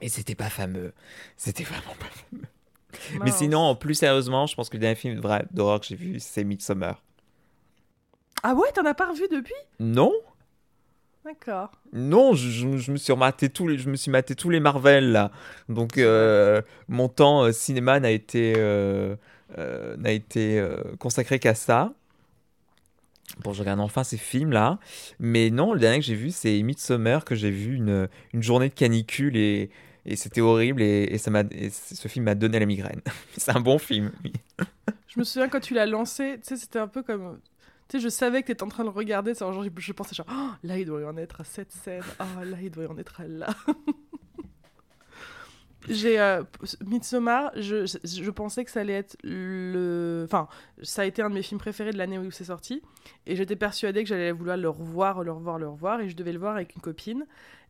Et 0.00 0.08
c'était 0.08 0.34
pas 0.34 0.50
fameux. 0.50 0.92
C'était 1.36 1.64
vraiment 1.64 1.94
pas 1.98 2.06
fameux. 2.06 3.22
Mais 3.24 3.30
sinon, 3.30 3.74
plus 3.76 3.94
sérieusement, 3.94 4.46
je 4.46 4.54
pense 4.54 4.68
que 4.68 4.76
le 4.76 4.80
dernier 4.80 4.96
film 4.96 5.20
d'horreur 5.52 5.80
que 5.80 5.86
j'ai 5.86 5.96
vu, 5.96 6.18
c'est 6.20 6.44
Midsommar. 6.44 7.02
Ah 8.42 8.54
ouais, 8.54 8.70
t'en 8.74 8.84
as 8.84 8.94
pas 8.94 9.08
revu 9.08 9.22
depuis? 9.30 9.54
Non 9.78 10.12
D'accord. 11.24 11.70
Non, 11.92 12.34
je, 12.34 12.48
je- 12.50 12.76
je 12.78 12.90
me 12.90 12.96
suis 12.96 13.12
rematé 13.12 13.48
tous 13.48 13.68
les, 13.68 13.78
je 13.78 13.88
me 13.88 13.94
suis 13.94 14.10
maté 14.10 14.34
tous 14.34 14.50
les 14.50 14.58
Marvel 14.58 15.12
là. 15.12 15.30
Donc 15.68 15.96
euh, 15.98 16.62
mon 16.88 17.08
temps 17.08 17.44
euh, 17.44 17.52
cinéma 17.52 18.00
n'a 18.00 18.10
été 18.10 18.54
euh, 18.56 19.14
euh, 19.58 19.96
n'a 19.96 20.12
été 20.12 20.58
euh, 20.58 20.76
consacré 20.98 21.38
qu'à 21.38 21.54
ça. 21.54 21.92
Bon, 23.44 23.52
je 23.52 23.60
regarde 23.60 23.80
enfin 23.80 24.04
ces 24.04 24.18
films 24.18 24.52
là, 24.52 24.78
mais 25.18 25.50
non, 25.50 25.72
le 25.72 25.80
dernier 25.80 26.00
que 26.00 26.04
j'ai 26.04 26.14
vu 26.14 26.30
c'est 26.30 26.60
Midsommar 26.62 27.24
que 27.24 27.34
j'ai 27.34 27.50
vu 27.50 27.76
une, 27.76 28.08
une 28.34 28.42
journée 28.42 28.68
de 28.68 28.74
canicule 28.74 29.36
et, 29.36 29.70
et 30.04 30.16
c'était 30.16 30.40
horrible 30.40 30.82
et, 30.82 31.04
et 31.04 31.18
ça 31.18 31.30
m'a 31.30 31.44
ce 31.70 32.08
film 32.08 32.26
m'a 32.26 32.34
donné 32.34 32.58
la 32.58 32.66
migraine. 32.66 33.00
c'est 33.36 33.56
un 33.56 33.60
bon 33.60 33.78
film. 33.78 34.12
Je 35.08 35.18
me 35.18 35.24
souviens 35.24 35.48
quand 35.48 35.60
tu 35.60 35.74
l'as 35.74 35.86
lancé, 35.86 36.38
tu 36.42 36.48
sais, 36.48 36.56
c'était 36.56 36.78
un 36.78 36.88
peu 36.88 37.02
comme. 37.02 37.40
Tu 37.88 37.98
sais, 37.98 38.02
je 38.02 38.08
savais 38.08 38.42
que 38.42 38.48
t'étais 38.48 38.62
en 38.62 38.68
train 38.68 38.84
de 38.84 38.88
le 38.88 38.94
regarder, 38.94 39.34
genre, 39.34 39.62
je, 39.62 39.70
je 39.76 39.92
pensais 39.92 40.14
genre, 40.14 40.26
Oh, 40.30 40.50
là 40.62 40.78
il 40.78 40.86
doit 40.86 41.00
y 41.02 41.04
en 41.04 41.16
être 41.16 41.40
à 41.42 41.44
cette 41.44 41.72
scène, 41.72 42.02
ah 42.18 42.44
là 42.44 42.56
il 42.62 42.70
doit 42.70 42.84
y 42.84 42.86
en 42.86 42.98
être 42.98 43.20
à 43.20 43.26
là. 43.26 43.48
J'ai 45.88 46.20
euh, 46.20 46.42
Midsommar, 46.84 47.50
je, 47.56 47.86
je, 47.86 47.98
je 48.04 48.30
pensais 48.30 48.64
que 48.64 48.70
ça 48.70 48.80
allait 48.80 48.92
être 48.92 49.16
le. 49.24 50.22
Enfin, 50.24 50.48
ça 50.82 51.02
a 51.02 51.04
été 51.04 51.22
un 51.22 51.30
de 51.30 51.34
mes 51.34 51.42
films 51.42 51.60
préférés 51.60 51.90
de 51.90 51.98
l'année 51.98 52.18
où 52.18 52.30
c'est 52.30 52.44
sorti. 52.44 52.82
Et 53.26 53.36
j'étais 53.36 53.56
persuadée 53.56 54.02
que 54.02 54.08
j'allais 54.08 54.32
vouloir 54.32 54.56
le 54.56 54.68
revoir, 54.68 55.22
le 55.22 55.32
revoir, 55.32 55.58
le 55.58 55.68
revoir. 55.68 56.00
Et 56.00 56.08
je 56.08 56.16
devais 56.16 56.32
le 56.32 56.38
voir 56.38 56.54
avec 56.54 56.74
une 56.74 56.82
copine. 56.82 57.26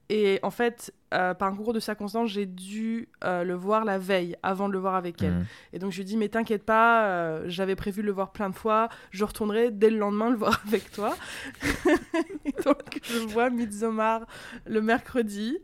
Et 0.09 0.41
en 0.43 0.51
fait, 0.51 0.93
euh, 1.15 1.33
par 1.33 1.49
un 1.49 1.57
concours 1.57 1.73
de 1.73 1.81
circonstances, 1.81 2.29
j'ai 2.29 2.45
dû 2.45 3.09
euh, 3.25 3.45
le 3.45 3.55
voir 3.55 3.85
la 3.87 3.99
veille, 3.99 4.37
avant 4.43 4.69
de 4.69 4.75
le 4.75 4.79
voir 4.79 4.95
avec 4.95 5.23
elle. 5.23 5.33
Mm. 5.33 5.47
Et 5.73 5.79
donc 5.79 5.93
je 5.93 5.97
lui 5.99 6.05
dis, 6.05 6.17
mais 6.19 6.29
t'inquiète 6.29 6.65
pas, 6.65 7.07
euh, 7.07 7.45
j'avais 7.47 7.77
prévu 7.77 8.03
de 8.03 8.07
le 8.07 8.13
voir 8.13 8.33
plein 8.33 8.51
de 8.51 8.55
fois, 8.55 8.89
je 9.11 9.25
retournerai 9.25 9.71
dès 9.71 9.89
le 9.89 9.97
lendemain 9.99 10.29
le 10.29 10.37
voir 10.37 10.61
avec 10.67 10.91
toi. 10.91 11.17
et 12.45 12.53
donc 12.63 13.01
je 13.03 13.19
vois 13.21 13.49
Midsommar 13.49 14.27
le 14.67 14.83
mercredi. 14.83 15.59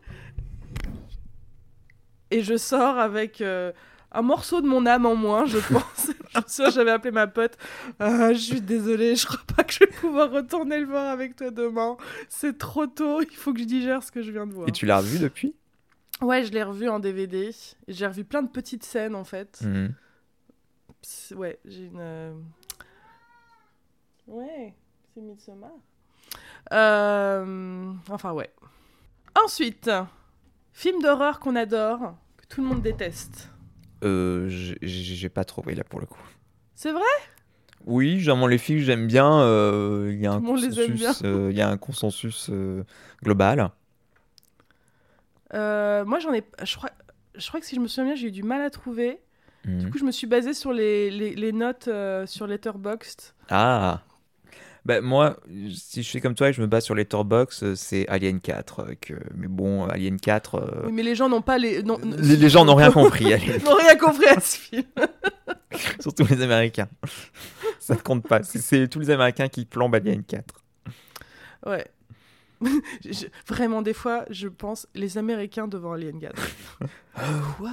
Et 2.30 2.42
je 2.42 2.56
sors 2.56 2.98
avec 2.98 3.40
euh, 3.40 3.72
un 4.12 4.22
morceau 4.22 4.60
de 4.60 4.66
mon 4.66 4.84
âme 4.86 5.06
en 5.06 5.14
moins, 5.14 5.46
je 5.46 5.58
pense. 5.72 6.10
je 6.34 6.40
souviens, 6.46 6.70
j'avais 6.70 6.90
appelé 6.90 7.10
ma 7.10 7.26
pote. 7.26 7.56
Ah, 7.98 8.32
je 8.32 8.38
suis 8.38 8.60
désolée, 8.60 9.16
je 9.16 9.26
crois 9.26 9.40
pas 9.56 9.64
que 9.64 9.72
je 9.72 9.78
vais 9.80 9.86
pouvoir 9.86 10.30
retourner 10.30 10.78
le 10.78 10.86
voir 10.86 11.06
avec 11.08 11.36
toi 11.36 11.50
demain. 11.50 11.96
C'est 12.28 12.58
trop 12.58 12.86
tôt, 12.86 13.22
il 13.22 13.36
faut 13.36 13.52
que 13.52 13.60
je 13.60 13.64
digère 13.64 14.02
ce 14.02 14.12
que 14.12 14.22
je 14.22 14.30
viens 14.30 14.46
de 14.46 14.52
voir. 14.52 14.68
Et 14.68 14.72
tu 14.72 14.84
l'as 14.86 14.98
revu 14.98 15.18
depuis? 15.18 15.54
Ouais, 16.20 16.44
je 16.44 16.52
l'ai 16.52 16.62
revu 16.64 16.88
en 16.88 16.98
DVD. 16.98 17.50
J'ai 17.86 18.06
revu 18.06 18.24
plein 18.24 18.42
de 18.42 18.48
petites 18.50 18.84
scènes 18.84 19.14
en 19.14 19.24
fait. 19.24 19.60
C'est- 21.00 21.34
Ouais, 21.34 21.58
j'ai 21.64 21.84
une. 21.86 22.00
euh, 22.00 22.32
Ouais, 24.26 24.74
c'est 25.14 25.20
Midsommar. 25.20 25.70
Euh, 26.72 27.92
Enfin, 28.10 28.32
ouais. 28.32 28.50
Ensuite, 29.42 29.90
film 30.78 31.02
d'horreur 31.02 31.40
qu'on 31.40 31.56
adore, 31.56 32.14
que 32.36 32.46
tout 32.48 32.62
le 32.62 32.68
monde 32.68 32.82
déteste. 32.82 33.50
Euh, 34.04 34.46
j'ai- 34.48 35.28
pas 35.28 35.44
trouvé 35.44 35.74
là 35.74 35.82
pour 35.82 35.98
le 35.98 36.06
coup. 36.06 36.22
C'est 36.76 36.92
vrai? 36.92 37.02
Oui, 37.84 38.20
généralement 38.20 38.46
les 38.46 38.58
filles 38.58 38.76
que 38.76 38.84
j'aime 38.84 39.08
bien, 39.08 39.40
euh, 39.40 40.10
il 40.12 40.20
y 40.20 40.26
a 40.26 40.32
un 40.34 40.40
consensus, 40.40 41.22
euh, 41.24 41.48
il 41.50 41.56
y 41.56 41.62
a 41.62 41.68
un 41.68 41.76
consensus 41.76 42.48
global. 43.24 43.70
Euh, 45.54 46.04
Moi, 46.04 46.20
j'en 46.20 46.32
ai. 46.32 46.44
Je 46.62 46.76
crois... 46.76 46.90
je 47.34 47.48
crois 47.48 47.58
que 47.60 47.66
si 47.66 47.74
je 47.74 47.80
me 47.80 47.88
souviens 47.88 48.12
bien, 48.12 48.14
j'ai 48.14 48.28
eu 48.28 48.32
du 48.32 48.44
mal 48.44 48.60
à 48.60 48.70
trouver. 48.70 49.18
Du 49.64 49.84
Mhm. 49.86 49.90
coup, 49.90 49.98
je 49.98 50.04
me 50.04 50.12
suis 50.12 50.26
basée 50.28 50.54
sur 50.54 50.72
les, 50.72 51.10
les, 51.10 51.34
les 51.34 51.52
notes 51.52 51.88
euh, 51.88 52.24
sur 52.26 52.46
Letterboxd. 52.46 53.34
Ah, 53.50 54.02
bah, 54.88 55.02
moi, 55.02 55.36
si 55.74 56.02
je 56.02 56.10
fais 56.10 56.20
comme 56.22 56.34
toi 56.34 56.48
et 56.48 56.50
que 56.50 56.56
je 56.56 56.62
me 56.62 56.66
base 56.66 56.82
sur 56.84 56.94
Letterboxd, 56.94 57.62
euh, 57.62 57.74
c'est 57.76 58.08
Alien 58.08 58.40
4. 58.40 58.80
euh, 58.80 58.94
que... 58.98 59.12
Mais 59.36 59.46
bon, 59.46 59.84
Alien 59.86 60.18
4, 60.18 60.54
euh, 60.54 60.82
Oui, 60.86 60.92
mais 60.92 61.02
les 61.02 61.14
gens 61.14 61.28
n'ont 61.28 61.42
pas 61.42 61.58
les. 61.58 61.82
non- 61.82 62.00
les, 62.02 62.36
les 62.36 62.48
gens 62.48 62.64
n'ont 62.64 62.74
rien 62.74 62.90
compris, 62.90 63.30
Alien, 63.34 63.62
n'ont 63.64 63.74
rien 63.74 63.96
compris 63.96 64.26
à 64.28 64.40
ce 64.40 64.56
film. 64.56 64.84
surtout 66.00 66.24
les 66.30 66.40
Américains. 66.40 66.88
Ça 67.80 67.94
ne 67.96 68.00
compte 68.00 68.26
pas. 68.26 68.42
C'est- 68.42 68.88
tous 68.88 68.98
les 69.00 69.10
Américains 69.10 69.48
qui 69.48 69.66
plombent 69.66 69.94
Alien 69.94 70.24
4. 70.24 70.54
Ouais. 71.66 71.86
Je- 73.04 73.26
vraiment, 73.46 73.82
des 73.82 73.92
fois, 73.94 74.24
je 74.30 74.48
pense 74.48 74.88
les 74.94 75.18
Américains 75.18 75.68
devant 75.68 75.92
Alien 75.92 76.18
4. 76.18 76.34
Quoi? 77.58 77.72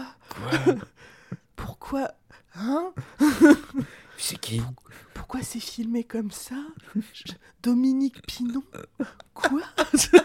Pourquoi? 1.56 2.12
Hein? 2.58 2.92
C'est 4.18 4.40
qui 4.40 4.62
Pourquoi 5.14 5.42
c'est 5.42 5.60
filmé 5.60 6.04
comme 6.04 6.32
ça? 6.32 6.56
Dominique 7.62 8.22
Pinon? 8.26 8.64
Quoi? 9.34 9.62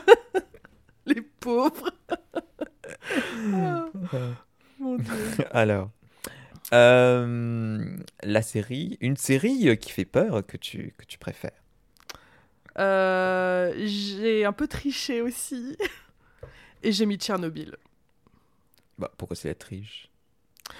Les 1.07 1.21
pauvres 1.23 1.91
Ah, 3.55 3.87
Mon 4.79 4.97
Dieu. 4.97 5.13
Alors, 5.51 5.91
euh, 6.73 7.97
la 8.23 8.43
série, 8.43 8.97
une 9.01 9.17
série 9.17 9.77
qui 9.79 9.91
fait 9.91 10.05
peur 10.05 10.47
que 10.47 10.57
tu, 10.57 10.95
que 10.97 11.05
tu 11.05 11.19
préfères? 11.19 11.53
Euh, 12.79 13.73
j'ai 13.85 14.45
un 14.45 14.53
peu 14.53 14.69
triché 14.69 15.21
aussi. 15.21 15.77
Et 16.83 16.93
j'ai 16.93 17.07
mis 17.07 17.17
Tchernobyl. 17.17 17.77
Bah, 18.99 19.11
pourquoi 19.17 19.37
c'est 19.37 19.49
la 19.49 19.55
triche? 19.55 20.10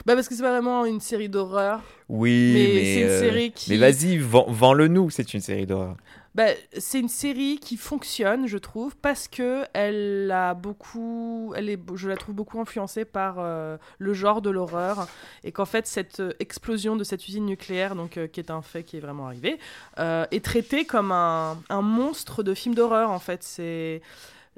Bah 0.07 0.15
parce 0.15 0.29
que 0.29 0.35
c'est 0.35 0.43
pas 0.43 0.51
vraiment 0.53 0.85
une 0.85 1.01
série 1.01 1.29
d'horreur. 1.29 1.81
Oui, 2.09 2.53
Mais 2.55 2.75
mais, 2.75 2.85
c'est 2.95 3.01
une 3.03 3.09
euh, 3.09 3.21
série 3.21 3.53
qui- 3.53 3.71
Mais 3.71 3.77
vas-y, 3.77 4.17
vends- 4.19 4.47
vends-le 4.49 4.89
nous, 4.89 5.11
c'est 5.11 5.33
une 5.35 5.41
série 5.41 5.67
d'horreur. 5.67 5.97
Bah, 6.33 6.47
c'est 6.79 7.01
une 7.01 7.09
série 7.09 7.59
qui 7.59 7.77
fonctionne, 7.77 8.47
je 8.47 8.57
trouve, 8.57 8.95
parce 8.97 9.27
que 9.27 9.65
elle 9.73 10.31
a 10.31 10.55
beaucoup, 10.55 11.53
elle 11.57 11.69
est, 11.69 11.79
je 11.97 12.09
la 12.09 12.17
trouve 12.17 12.37
beaucoup 12.37 12.61
influencée 12.61 13.05
par 13.05 13.37
euh, 13.39 13.77
le 13.99 14.15
genre 14.15 14.41
de 14.41 14.49
l'horreur, 14.49 15.09
et 15.43 15.51
qu'en 15.51 15.65
fait 15.65 15.89
cette 15.89 16.21
euh, 16.21 16.33
explosion 16.39 16.95
de 16.95 17.03
cette 17.03 17.27
usine 17.27 17.47
nucléaire, 17.47 17.97
donc 17.97 18.17
euh, 18.17 18.29
qui 18.29 18.39
est 18.39 18.53
un 18.53 18.63
fait 18.63 18.85
qui 18.85 18.97
est 18.97 19.01
vraiment 19.01 19.27
arrivé, 19.27 19.59
euh, 19.99 20.25
est 20.31 20.45
traitée 20.45 20.85
comme 20.85 21.11
un, 21.11 21.61
un 21.69 21.83
monstre 21.83 22.45
de 22.45 22.55
film 22.55 22.77
d'horreur. 22.77 23.11
En 23.11 23.19
fait, 23.19 23.43
c'est 23.43 24.01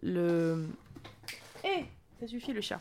le. 0.03 0.67
Eh, 1.65 1.85
ça 2.21 2.27
suffit 2.27 2.53
le 2.53 2.61
chat. 2.61 2.81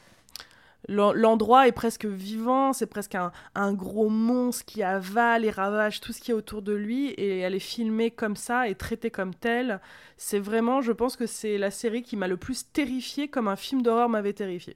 L'en- 0.87 1.13
L'endroit 1.13 1.67
est 1.67 1.71
presque 1.71 2.05
vivant, 2.05 2.73
c'est 2.73 2.87
presque 2.87 3.15
un, 3.15 3.73
gros 3.73 4.09
monstre 4.09 4.65
qui 4.65 4.83
avale 4.83 5.45
et 5.45 5.51
ravage 5.51 6.01
tout 6.01 6.11
ce 6.13 6.19
qui 6.19 6.31
est 6.31 6.33
autour 6.33 6.61
de 6.61 6.73
lui, 6.73 7.09
et 7.09 7.39
elle 7.39 7.55
est 7.55 7.59
filmée 7.59 8.11
comme 8.11 8.35
ça 8.35 8.67
et 8.67 8.75
traitée 8.75 9.11
comme 9.11 9.33
telle. 9.33 9.79
C'est 10.17 10.39
vraiment, 10.39 10.81
je 10.81 10.91
pense 10.91 11.15
que 11.15 11.27
c'est 11.27 11.57
la 11.57 11.71
série 11.71 12.03
qui 12.03 12.17
m'a 12.17 12.27
le 12.27 12.37
plus 12.37 12.71
terrifiée 12.71 13.27
comme 13.27 13.47
un 13.47 13.55
film 13.55 13.81
d'horreur 13.81 14.09
m'avait 14.09 14.33
terrifiée. 14.33 14.75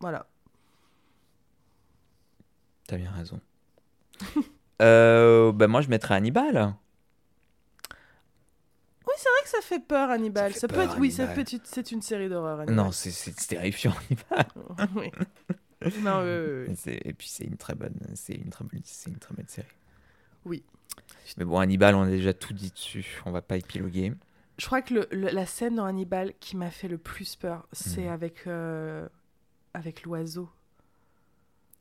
Voilà. 0.00 0.26
T'as 2.86 2.96
bien 2.96 3.10
raison. 3.10 3.40
euh, 4.82 5.52
bah 5.52 5.66
moi, 5.66 5.80
je 5.80 5.88
mettrais 5.88 6.14
Hannibal. 6.14 6.74
Oui, 9.12 9.18
c'est 9.18 9.28
vrai 9.28 9.42
que 9.44 9.48
ça 9.50 9.60
fait 9.60 9.80
peur, 9.80 10.08
Hannibal. 10.10 10.54
Ça 10.54 10.68
peut 10.68 10.80
être, 10.80 10.98
oui, 10.98 11.10
ça 11.10 11.26
peut 11.26 11.44
c'est 11.64 11.92
une 11.92 12.00
série 12.02 12.28
d'horreur. 12.30 12.64
Non, 12.70 12.92
c'est- 12.92 13.46
terrifiant, 13.46 13.92
Hannibal. 14.08 14.88
oui. 14.96 15.10
Non. 16.00 16.22
Et 16.24 17.12
puis 17.12 17.28
c'est 17.28 17.44
une 17.44 17.56
très 17.56 17.74
bonne, 17.74 17.98
c'est 18.14 18.34
une 18.34 18.50
très 18.50 18.64
bonne, 18.64 18.80
c'est 18.84 19.10
une 19.10 19.18
très 19.18 19.34
bonne 19.34 19.48
série. 19.48 19.66
Oui. 20.44 20.62
Mais 21.36 21.44
bon, 21.44 21.58
Hannibal, 21.58 21.94
on 21.94 22.02
a 22.02 22.08
déjà 22.08 22.32
tout 22.32 22.52
dit 22.54 22.70
dessus. 22.70 23.20
On 23.26 23.32
va 23.32 23.42
pas 23.42 23.56
épiloguer. 23.56 24.14
Je 24.58 24.66
crois 24.66 24.80
que 24.82 24.94
le- 24.94 25.08
le- 25.10 25.30
la 25.30 25.44
scène 25.46 25.74
dans 25.76 25.84
Hannibal 25.84 26.32
qui 26.40 26.56
m'a 26.56 26.70
fait 26.70 26.88
le 26.88 26.98
plus 26.98 27.36
peur, 27.36 27.66
c'est 27.72 28.02
Mhm. 28.04 28.12
avec, 28.12 28.46
euh, 28.46 29.08
avec 29.74 30.04
l'oiseau. 30.04 30.48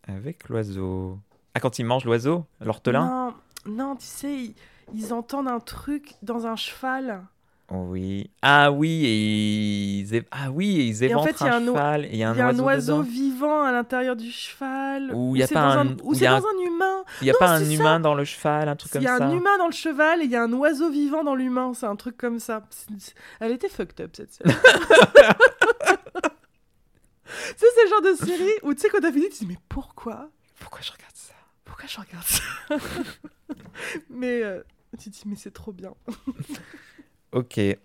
Avec 0.08 0.50
l'oiseau. 0.50 1.20
Ah, 1.54 1.60
quand 1.60 1.80
il 1.80 1.86
mange 1.86 2.06
l'oiseau, 2.06 2.46
l'ortelin. 2.60 3.34
Non, 3.66 3.74
non, 3.74 3.96
tu 3.96 4.06
sais, 4.06 4.34
ils, 4.36 4.56
ils 4.94 5.14
entendent 5.14 5.48
un 5.48 5.60
truc 5.60 6.14
dans 6.22 6.48
un 6.48 6.56
cheval. 6.56 7.24
Oui. 7.74 8.30
Ah 8.42 8.70
oui, 8.70 9.06
et 9.06 10.00
ils 10.02 10.24
ah 10.32 10.52
oui, 10.52 10.82
et 10.82 10.84
ils 10.88 11.04
Et 11.06 11.16
en 11.16 11.22
éventrent 11.24 11.38
fait, 11.38 11.46
un 11.46 11.66
cheval 11.66 12.06
il 12.12 12.18
y 12.18 12.24
a 12.24 12.30
un 12.32 12.34
Il 12.34 12.38
y 12.38 12.42
a 12.42 12.48
un 12.48 12.60
oiseau, 12.60 13.02
vivant 13.02 13.64
à 13.64 13.72
l'intérieur 13.72 14.18
du 14.18 14.30
cheval. 14.30 15.12
Ou 15.16 15.38
il 15.38 15.40
y 15.40 15.44
a 15.44 15.48
c'est 15.48 15.54
pas 15.54 15.76
dans 15.76 15.90
un- 15.90 15.96
ou 16.04 16.14
c'est 16.14 16.26
dans 16.26 16.36
un 16.46 16.66
humain. 16.66 17.04
Il 17.22 17.28
y 17.28 17.30
a 17.30 17.34
Non, 17.34 17.40
pas 17.40 17.52
un 17.56 17.64
ça. 17.64 17.72
humain 17.72 18.00
dans 18.02 18.14
le 18.14 18.26
cheval, 18.26 18.68
un 18.68 18.76
truc 18.76 18.92
comme 18.92 19.02
Il 19.02 19.06
y 19.06 19.08
a 19.08 19.18
ça. 19.18 19.26
un 19.26 19.32
humain 19.32 19.58
dans 19.58 19.68
le 19.68 19.72
cheval 19.72 20.22
et 20.22 20.26
il 20.26 20.32
y 20.32 20.36
a 20.36 20.44
un 20.44 20.52
oiseau 20.52 20.90
vivant 20.90 21.24
dans 21.24 21.34
l'humain. 21.36 21.72
C'est 21.74 21.86
un 21.86 21.96
truc 21.96 22.18
comme 22.18 22.40
ça. 22.40 22.62
Elle 23.40 23.52
était 23.54 23.70
fucked 23.70 24.02
up 24.06 24.12
cette 24.18 24.34
série. 24.34 24.50
Tu 27.24 27.58
sais, 27.58 27.66
c'est 27.76 27.84
le 27.84 27.90
genre 27.90 28.02
de 28.02 28.14
série 28.26 28.52
où 28.64 28.74
tu 28.74 28.82
sais, 28.82 28.90
quand 28.90 29.00
t'as 29.00 29.12
fini, 29.12 29.26
tu 29.26 29.32
te 29.32 29.38
dis, 29.40 29.46
mais 29.48 29.58
pourquoi? 29.70 30.30
Pourquoi 30.60 30.82
je 30.82 30.92
regarde 30.92 31.14
ça? 31.16 31.34
Pourquoi 31.64 31.86
je 31.88 32.00
regarde 32.00 32.26
ça? 32.26 32.44
Mais 34.10 34.44
euh, 34.44 34.62
tu 34.98 35.10
te 35.10 35.16
dis, 35.16 35.24
mais 35.26 35.36
c'est 35.36 35.52
trop 35.54 35.72
bien. 35.72 35.94
Ok. 37.34 37.58
Et 37.58 37.78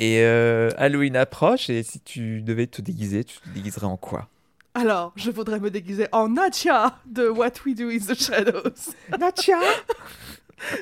euh, 0.00 0.70
Halloween 0.76 1.16
approche 1.16 1.70
et 1.70 1.82
si 1.82 2.00
tu 2.00 2.42
devais 2.42 2.66
te 2.66 2.82
déguiser, 2.82 3.24
tu 3.24 3.40
te 3.40 3.48
déguiserais 3.48 3.86
en 3.86 3.96
quoi? 3.96 4.28
Alors, 4.74 5.12
je 5.16 5.30
voudrais 5.30 5.58
me 5.58 5.70
déguiser 5.70 6.06
en 6.12 6.28
Natia 6.28 6.98
de 7.06 7.28
What 7.28 7.52
We 7.64 7.74
Do 7.74 7.88
in 7.88 7.98
the 7.98 8.14
Shadows. 8.14 8.92
Natia? 9.18 9.58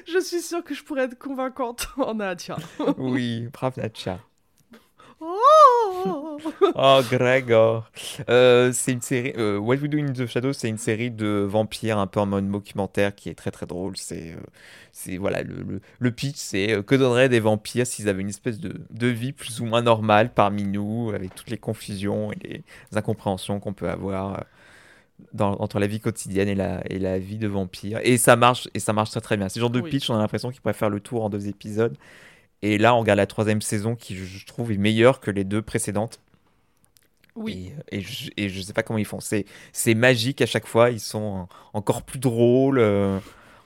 Je 0.09 0.19
suis 0.21 0.41
sûre 0.41 0.65
que 0.65 0.75
je 0.75 0.83
pourrais 0.83 1.05
être 1.05 1.19
convaincante 1.19 1.89
en 1.97 2.15
Nadia. 2.15 2.57
Oui, 2.99 3.49
brave 3.53 3.75
Natcha. 3.79 4.19
Oh 5.21 6.39
Oh, 6.75 7.01
Gregor. 7.11 7.91
Euh, 8.29 8.71
c'est 8.73 8.93
une 8.93 9.01
série. 9.01 9.33
euh, 9.39 9.59
What 9.59 9.77
We 9.77 9.89
Do 9.89 9.99
in 9.99 10.13
the 10.13 10.27
Shadows, 10.27 10.53
c'est 10.53 10.69
une 10.69 10.77
série 10.79 11.11
de 11.11 11.47
vampires 11.49 11.99
un 11.99 12.07
peu 12.07 12.21
en 12.21 12.27
mode 12.27 12.51
documentaire 12.51 13.15
qui 13.15 13.31
est 13.31 13.35
très 13.35 13.51
très 13.51 13.67
drôle. 13.67 13.97
C'est, 13.97 14.33
euh, 14.33 14.37
c'est 14.93 15.17
voilà, 15.17 15.43
le, 15.43 15.55
le, 15.63 15.81
le 15.99 16.11
pitch, 16.11 16.37
c'est 16.37 16.83
que 16.85 16.95
donneraient 16.95 17.29
des 17.31 17.41
vampires 17.41 17.87
s'ils 17.87 18.09
avaient 18.09 18.21
une 18.23 18.29
espèce 18.29 18.61
de, 18.61 18.75
de 18.91 19.07
vie 19.07 19.33
plus 19.33 19.61
ou 19.61 19.65
moins 19.65 19.83
normale 19.83 20.31
parmi 20.35 20.65
nous, 20.65 21.13
avec 21.15 21.35
toutes 21.35 21.51
les 21.51 21.59
confusions 21.59 22.33
et 22.33 22.39
les 22.43 22.63
incompréhensions 22.99 23.59
qu'on 23.61 23.73
peut 23.73 23.89
avoir 23.89 24.45
dans, 25.33 25.53
entre 25.61 25.79
la 25.79 25.87
vie 25.87 26.01
quotidienne 26.01 26.49
et 26.49 26.55
la, 26.55 26.83
et 26.91 26.99
la 26.99 27.19
vie 27.19 27.39
de 27.39 27.49
vampire. 27.49 28.01
Et 28.05 28.19
ça 28.19 28.37
marche, 28.37 28.69
et 28.75 28.79
ça 28.81 28.93
marche 28.93 29.11
très 29.11 29.21
très 29.21 29.37
bien. 29.37 29.49
C'est 29.49 29.61
le 29.61 29.63
genre 29.63 29.71
de 29.71 29.81
Oui. 29.81 29.91
pitch, 29.91 30.11
on 30.11 30.15
a 30.17 30.19
l'impression 30.19 30.51
qu'il 30.51 30.61
pourrait 30.61 30.75
faire 30.75 30.91
le 30.91 31.01
tour 31.01 31.25
en 31.25 31.31
deux 31.31 31.49
épisodes. 31.49 31.97
Et 32.63 32.79
là, 32.79 32.95
on 32.95 33.01
regarde 33.01 33.19
la 33.19 33.27
troisième 33.27 33.61
saison 33.61 33.95
qui, 33.97 34.17
je 34.17 34.47
trouve, 34.47 34.73
est 34.73 34.77
meilleure 34.79 35.21
que 35.21 35.31
les 35.31 35.45
deux 35.45 35.63
précédentes. 35.63 36.21
Oui. 37.35 37.73
Et, 37.91 37.99
et 37.99 38.01
je, 38.01 38.31
et 38.37 38.49
je 38.49 38.61
sais 38.63 38.73
pas 38.73 38.83
comment 38.83 38.99
ils 38.99 39.05
font. 39.05 39.21
C'est, 39.21 39.45
magique 39.95 40.41
à 40.41 40.47
chaque 40.47 40.67
fois. 40.67 40.91
Ils 40.91 41.01
sont 41.01 41.19
en- 41.19 41.49
encore 41.75 42.03
plus 42.03 42.19
drôles, 42.19 42.79
euh, 42.79 43.19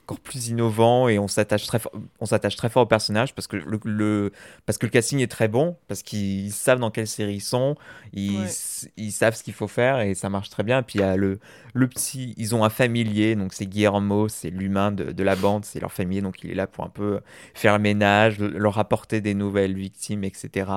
encore 0.05 0.21
plus 0.21 0.49
innovants 0.49 1.09
et 1.09 1.19
on 1.21 1.29
s'attache 1.29 1.67
très, 1.67 1.79
fort- 1.79 1.93
on 2.19 2.27
s'attache 2.27 2.57
très 2.57 2.69
fort 2.69 2.83
au 2.83 2.87
personnage 2.87 3.35
parce 3.35 3.47
que 3.47 3.57
le, 3.57 3.79
le- 3.85 4.33
parce 4.67 4.77
que 4.79 4.87
le 4.87 4.91
casting 4.91 5.21
est 5.21 5.31
très 5.31 5.47
bon, 5.47 5.77
parce 5.87 6.03
qu'ils 6.03 6.53
savent 6.53 6.81
dans 6.81 6.91
quelle 6.91 7.07
série 7.07 7.35
ils 7.37 7.41
sont, 7.41 7.77
ils, 8.13 8.41
Ouais. 8.41 8.47
ils 8.97 9.13
savent 9.13 9.35
ce 9.37 9.43
qu'il 9.45 9.53
faut 9.55 9.69
faire 9.69 10.01
et 10.01 10.15
ça 10.15 10.29
marche 10.29 10.51
très 10.51 10.63
bien. 10.65 10.83
Puis 10.83 10.99
il 10.99 11.03
y 11.03 11.05
a 11.05 11.17
le, 11.17 11.39
le 11.75 11.87
petit, 11.89 12.35
ils 12.39 12.55
ont 12.57 12.65
un 12.65 12.71
familier, 12.71 13.37
donc 13.37 13.53
c'est 13.53 13.67
Guillermo, 13.67 14.29
c'est 14.29 14.51
l'humain 14.51 14.91
de, 14.91 15.13
de 15.13 15.23
la 15.23 15.37
bande, 15.37 15.65
c'est 15.65 15.79
leur 15.81 15.93
familier, 15.93 16.23
donc 16.23 16.43
il 16.43 16.51
est 16.51 16.55
là 16.55 16.67
pour 16.67 16.85
un 16.85 16.89
peu 16.91 17.21
faire 17.55 17.75
le 17.75 17.83
ménage, 17.83 18.39
leur 18.41 18.79
apporter 18.79 19.21
des 19.21 19.35
nouvelles 19.35 19.75
victimes, 19.77 20.25
etc. 20.25 20.71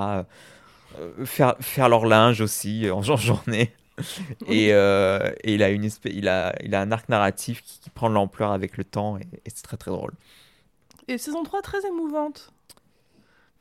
Euh, 0.99 1.25
faire, 1.25 1.55
faire 1.59 1.89
leur 1.89 2.05
linge 2.05 2.39
aussi 2.41 2.85
euh, 2.85 2.93
en 2.93 3.01
jour- 3.01 3.17
journée. 3.47 3.71
Et, 4.47 4.73
euh, 4.73 5.31
et 5.43 5.53
il 5.53 5.61
a 5.63 5.69
une 5.69 5.83
espèce, 5.83 6.13
il 6.15 6.27
a, 6.27 6.55
il 6.63 6.73
a 6.73 6.81
un 6.81 6.91
arc 6.91 7.09
narratif 7.09 7.61
qui, 7.61 7.79
qui 7.79 7.89
prend 7.91 8.09
de 8.09 8.15
l'ampleur 8.15 8.51
avec 8.51 8.77
le 8.77 8.83
temps 8.83 9.17
et, 9.17 9.27
et 9.45 9.49
c'est 9.53 9.61
très 9.63 9.77
très 9.77 9.91
drôle. 9.91 10.13
Et 11.07 11.17
saison 11.17 11.43
3 11.43 11.61
très 11.61 11.85
émouvante. 11.85 12.51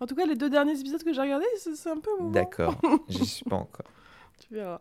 En 0.01 0.07
tout 0.07 0.15
cas, 0.15 0.25
les 0.27 0.35
deux 0.35 0.49
derniers 0.51 0.79
épisodes 0.81 1.03
que 1.05 1.13
j'ai 1.13 1.21
regardés, 1.21 1.47
c'est 1.59 1.91
un 1.91 1.99
peu 2.01 2.11
émouvant. 2.19 2.31
D'accord, 2.33 2.81
j'y 3.09 3.27
suis 3.27 3.45
pas 3.45 3.57
encore. 3.57 3.87
Tu 4.41 4.55
verras. 4.55 4.81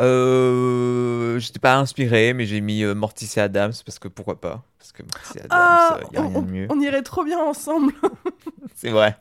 Euh, 0.00 1.38
J'étais 1.38 1.58
pas 1.58 1.76
inspiré, 1.76 2.32
mais 2.32 2.46
j'ai 2.46 2.60
mis 2.60 2.82
euh, 2.84 2.94
Morticia 2.94 3.44
Adams 3.44 3.72
parce 3.84 3.98
que 3.98 4.08
pourquoi 4.08 4.40
pas? 4.40 4.62
Parce 4.78 4.92
que 4.92 5.02
Morticia 5.02 5.42
Adams, 5.44 5.50
Ah, 5.60 6.00
il 6.10 6.14
y 6.14 6.16
a 6.18 6.22
on, 6.22 6.28
rien 6.28 6.42
de 6.42 6.50
mieux. 6.50 6.66
on 6.70 6.80
irait 6.80 7.02
trop 7.02 7.24
bien 7.24 7.38
ensemble. 7.40 7.92
C'est 8.74 8.90
vrai. 8.90 9.16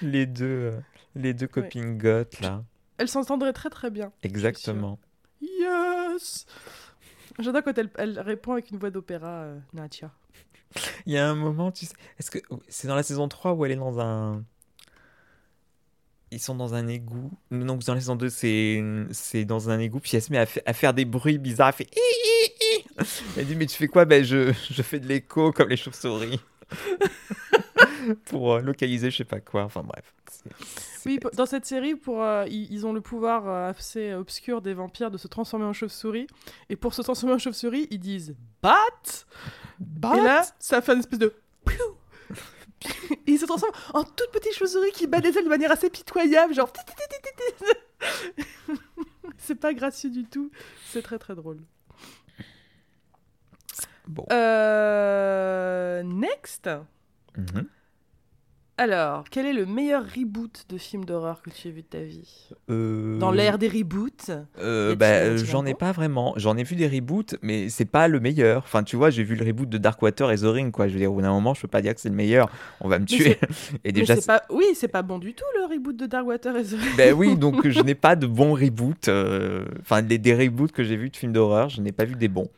les 0.00 0.26
deux, 0.26 0.44
euh, 0.72 0.80
les 1.14 1.34
deux 1.34 1.46
copines 1.48 1.98
goth 1.98 2.40
là, 2.40 2.62
Elles 2.98 3.08
s'entendraient 3.08 3.52
très 3.52 3.70
très 3.70 3.90
bien. 3.90 4.12
exactement. 4.22 4.98
Yes 5.40 6.46
J'adore 7.38 7.62
quand 7.64 7.76
elle, 7.78 7.90
elle 7.96 8.20
répond 8.20 8.52
avec 8.52 8.70
une 8.70 8.78
voix 8.78 8.90
d'opéra, 8.90 9.42
euh, 9.42 9.58
Nadia. 9.72 10.10
Il 11.06 11.12
y 11.14 11.18
a 11.18 11.28
un 11.28 11.34
moment, 11.34 11.72
tu 11.72 11.86
sais, 11.86 11.94
est-ce 12.18 12.30
que 12.30 12.38
c'est 12.68 12.88
dans 12.88 12.94
la 12.94 13.02
saison 13.02 13.26
3 13.28 13.54
où 13.54 13.64
elle 13.64 13.72
est 13.72 13.76
dans 13.76 13.98
un 14.00 14.44
ils 16.34 16.40
sont 16.40 16.54
dans 16.54 16.72
un 16.72 16.88
égout. 16.88 17.30
Non, 17.50 17.76
dans 17.76 17.92
la 17.92 18.00
saison 18.00 18.16
2, 18.16 18.30
c'est 18.30 18.82
c'est 19.10 19.44
dans 19.44 19.68
un 19.68 19.78
égout. 19.78 20.00
Puis 20.00 20.12
elle 20.14 20.22
se 20.22 20.32
met 20.32 20.38
à, 20.38 20.46
fa- 20.46 20.62
à 20.64 20.72
faire 20.72 20.94
des 20.94 21.04
bruits 21.04 21.36
bizarres. 21.36 21.74
Elle 21.78 21.86
fait. 21.86 21.90
Elle 23.36 23.46
dit 23.46 23.54
Mais 23.54 23.66
tu 23.66 23.76
fais 23.76 23.86
quoi? 23.86 24.06
Ben, 24.06 24.24
je, 24.24 24.50
je 24.70 24.80
fais 24.82 24.98
de 24.98 25.06
l'écho 25.06 25.52
comme 25.52 25.68
les 25.68 25.76
chauves-souris. 25.76 26.40
Pour 28.24 28.54
euh, 28.54 28.60
localiser, 28.60 29.10
je 29.10 29.18
sais 29.18 29.24
pas 29.24 29.40
quoi. 29.40 29.64
Enfin, 29.64 29.82
bref. 29.82 30.14
Oui, 31.06 31.18
dans 31.34 31.46
cette 31.46 31.64
série, 31.64 31.94
pour, 31.94 32.22
euh, 32.22 32.44
ils, 32.48 32.72
ils 32.72 32.86
ont 32.86 32.92
le 32.92 33.00
pouvoir 33.00 33.48
euh, 33.48 33.70
assez 33.70 34.14
obscur 34.14 34.62
des 34.62 34.74
vampires 34.74 35.10
de 35.10 35.18
se 35.18 35.26
transformer 35.28 35.64
en 35.64 35.72
chauve-souris. 35.72 36.26
Et 36.68 36.76
pour 36.76 36.94
se 36.94 37.02
transformer 37.02 37.34
en 37.34 37.38
chauve-souris, 37.38 37.88
ils 37.90 37.98
disent 37.98 38.36
Bat 38.62 39.26
Bat 39.78 40.16
Et 40.16 40.20
là, 40.20 40.42
ça 40.58 40.80
fait 40.80 40.92
une 40.92 41.00
espèce 41.00 41.18
de. 41.18 41.34
Et 43.26 43.32
ils 43.32 43.38
se 43.38 43.46
transforment 43.46 43.74
en 43.94 44.04
toute 44.04 44.30
petite 44.32 44.54
chauve-souris 44.54 44.90
qui 44.92 45.06
bat 45.06 45.20
des 45.20 45.36
ailes 45.36 45.44
de 45.44 45.48
manière 45.48 45.70
assez 45.70 45.88
pitoyable, 45.90 46.54
genre. 46.54 46.72
C'est 49.38 49.54
pas 49.56 49.74
gracieux 49.74 50.10
du 50.10 50.24
tout, 50.24 50.50
c'est 50.86 51.02
très 51.02 51.18
très 51.18 51.34
drôle. 51.34 51.58
Bon. 54.06 54.24
Euh... 54.30 56.02
Next 56.02 56.68
Mhm. 57.36 57.66
Alors, 58.82 59.22
quel 59.30 59.46
est 59.46 59.52
le 59.52 59.64
meilleur 59.64 60.02
reboot 60.04 60.64
de 60.68 60.76
film 60.76 61.04
d'horreur 61.04 61.40
que 61.40 61.50
tu 61.50 61.68
aies 61.68 61.70
vu 61.70 61.82
de 61.82 61.86
ta 61.86 62.00
vie 62.00 62.48
Euh, 62.68 63.16
Dans 63.18 63.30
l'ère 63.30 63.56
des 63.56 63.68
reboots 63.68 64.32
Euh, 64.58 64.96
bah, 64.96 65.06
euh, 65.06 65.36
j'en 65.36 65.64
ai 65.66 65.74
pas 65.74 65.92
vraiment. 65.92 66.34
J'en 66.36 66.56
ai 66.56 66.64
vu 66.64 66.74
des 66.74 66.88
reboots, 66.88 67.36
mais 67.42 67.68
c'est 67.68 67.84
pas 67.84 68.08
le 68.08 68.18
meilleur. 68.18 68.62
Enfin, 68.64 68.82
tu 68.82 68.96
vois, 68.96 69.10
j'ai 69.10 69.22
vu 69.22 69.36
le 69.36 69.44
reboot 69.46 69.68
de 69.68 69.78
Darkwater 69.78 70.32
et 70.32 70.36
The 70.38 70.46
Ring, 70.46 70.72
quoi. 70.72 70.88
Je 70.88 70.94
veux 70.94 70.98
dire, 70.98 71.12
au 71.12 71.14
bout 71.14 71.22
d'un 71.22 71.30
moment, 71.30 71.54
je 71.54 71.60
peux 71.62 71.68
pas 71.68 71.80
dire 71.80 71.94
que 71.94 72.00
c'est 72.00 72.08
le 72.08 72.16
meilleur. 72.16 72.50
On 72.80 72.88
va 72.88 72.98
me 72.98 73.04
tuer. 73.04 73.38
Et 73.84 73.92
déjà, 73.92 74.16
c'est 74.16 74.26
pas... 74.26 74.42
Oui, 74.50 74.64
c'est 74.74 74.88
pas 74.88 75.02
bon 75.02 75.18
du 75.20 75.32
tout 75.34 75.44
le 75.60 75.72
reboot 75.72 75.96
de 75.96 76.06
Darkwater 76.06 76.56
et 76.56 76.64
The 76.64 76.70
Ring. 76.72 76.96
ben 76.96 77.14
oui, 77.14 77.36
donc 77.36 77.68
je 77.68 77.80
n'ai 77.82 77.94
pas 77.94 78.16
de 78.16 78.26
bons 78.26 78.54
reboots. 78.54 79.06
euh, 79.06 79.64
Enfin, 79.80 80.00
les 80.02 80.18
des 80.18 80.34
reboots 80.34 80.72
que 80.72 80.82
j'ai 80.82 80.96
vus 80.96 81.10
de 81.10 81.16
films 81.16 81.32
d'horreur, 81.32 81.68
je 81.68 81.80
n'ai 81.80 81.92
pas 81.92 82.04
vu 82.04 82.16
des 82.16 82.26
bons. 82.28 82.48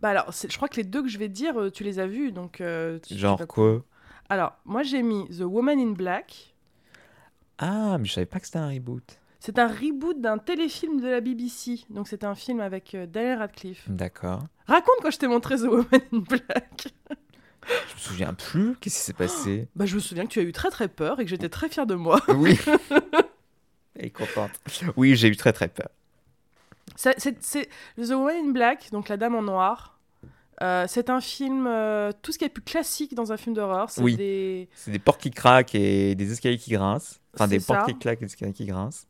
Bah 0.00 0.08
alors, 0.10 0.30
je 0.32 0.56
crois 0.56 0.68
que 0.68 0.76
les 0.76 0.84
deux 0.84 1.02
que 1.02 1.08
je 1.08 1.18
vais 1.18 1.28
te 1.28 1.34
dire, 1.34 1.54
tu 1.74 1.84
les 1.84 1.98
as 1.98 2.06
vus, 2.06 2.32
donc... 2.32 2.62
euh, 2.62 2.98
tu- 3.06 3.14
tu 3.14 3.20
Genre 3.20 3.38
vas- 3.38 3.46
quoi? 3.46 3.82
Alors, 4.28 4.52
moi 4.64 4.82
j'ai 4.82 5.02
mis 5.02 5.28
The 5.28 5.42
Woman 5.42 5.78
in 5.78 5.92
Black. 5.92 6.54
Ah, 7.58 7.96
mais 7.98 8.06
je 8.06 8.12
savais 8.14 8.26
pas 8.26 8.40
que 8.40 8.46
c'était 8.46 8.58
un 8.58 8.68
reboot. 8.68 9.18
C'est 9.40 9.58
un 9.58 9.68
reboot 9.68 10.20
d'un 10.20 10.38
téléfilm 10.38 11.00
de 11.00 11.08
la 11.08 11.20
BBC. 11.20 11.84
Donc 11.90 12.08
c'est 12.08 12.24
un 12.24 12.34
film 12.34 12.60
avec 12.60 12.94
euh, 12.94 13.06
Daniel 13.06 13.38
Radcliffe. 13.38 13.84
D'accord. 13.90 14.42
Raconte 14.66 14.96
quand 15.02 15.10
je 15.10 15.18
t'ai 15.18 15.28
montré 15.28 15.56
The 15.56 15.62
Woman 15.64 16.00
in 16.12 16.18
Black. 16.20 16.88
Je 17.66 17.94
me 17.94 17.98
souviens 17.98 18.34
plus. 18.34 18.74
Qu'est-ce 18.80 18.96
qui 18.98 19.02
s'est 19.04 19.12
passé? 19.12 19.68
Bah 19.76 19.84
je 19.86 19.94
me 19.94 20.00
souviens 20.00 20.24
que 20.26 20.30
tu 20.32 20.40
as 20.40 20.42
eu 20.42 20.52
très 20.52 20.70
très 20.70 20.88
peur 20.88 21.20
et 21.20 21.24
que 21.24 21.30
j'étais 21.30 21.48
très 21.50 21.68
fière 21.68 21.86
de 21.86 21.94
moi. 21.94 22.20
Oui. 22.28 22.58
Elle 23.96 24.06
est 24.06 24.10
contente. 24.10 24.50
Oui, 24.96 25.14
j'ai 25.14 25.28
eu 25.28 25.36
très 25.36 25.52
très 25.52 25.68
peur. 25.68 25.88
C'est- 26.96 27.14
The 27.96 28.10
Woman 28.10 28.48
in 28.48 28.50
Black, 28.50 28.90
donc 28.90 29.08
la 29.08 29.16
dame 29.16 29.34
en 29.36 29.42
noir. 29.42 29.93
Euh, 30.62 30.86
c'est 30.88 31.10
un 31.10 31.20
film, 31.20 31.66
euh, 31.66 32.12
tout 32.22 32.32
ce 32.32 32.38
qui 32.38 32.44
est 32.44 32.48
plus 32.48 32.62
classique 32.62 33.14
dans 33.14 33.32
un 33.32 33.36
film 33.36 33.54
d'horreur. 33.54 33.90
C'est 33.90 34.02
Oui. 34.02 34.16
des... 34.16 34.68
Portes 35.04 35.20
qui 35.20 35.30
craquent 35.30 35.74
et 35.74 36.14
des 36.14 36.32
escaliers 36.32 36.58
qui 36.58 36.70
grincent. 36.70 37.18
Enfin, 37.34 37.48
des 37.48 37.60
portes 37.60 37.86
qui 37.86 37.98
claquent 37.98 38.22
et 38.22 38.26
des 38.26 38.32
escaliers 38.32 38.52
qui 38.52 38.66
grincent. 38.66 39.06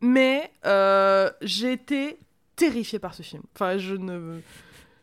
Mais 0.00 0.50
euh, 0.66 1.30
j'ai 1.42 1.72
été 1.72 2.18
terrifiée 2.56 2.98
par 2.98 3.14
ce 3.14 3.22
film. 3.22 3.42
Enfin, 3.54 3.78
je 3.78 3.94
ne. 3.94 4.40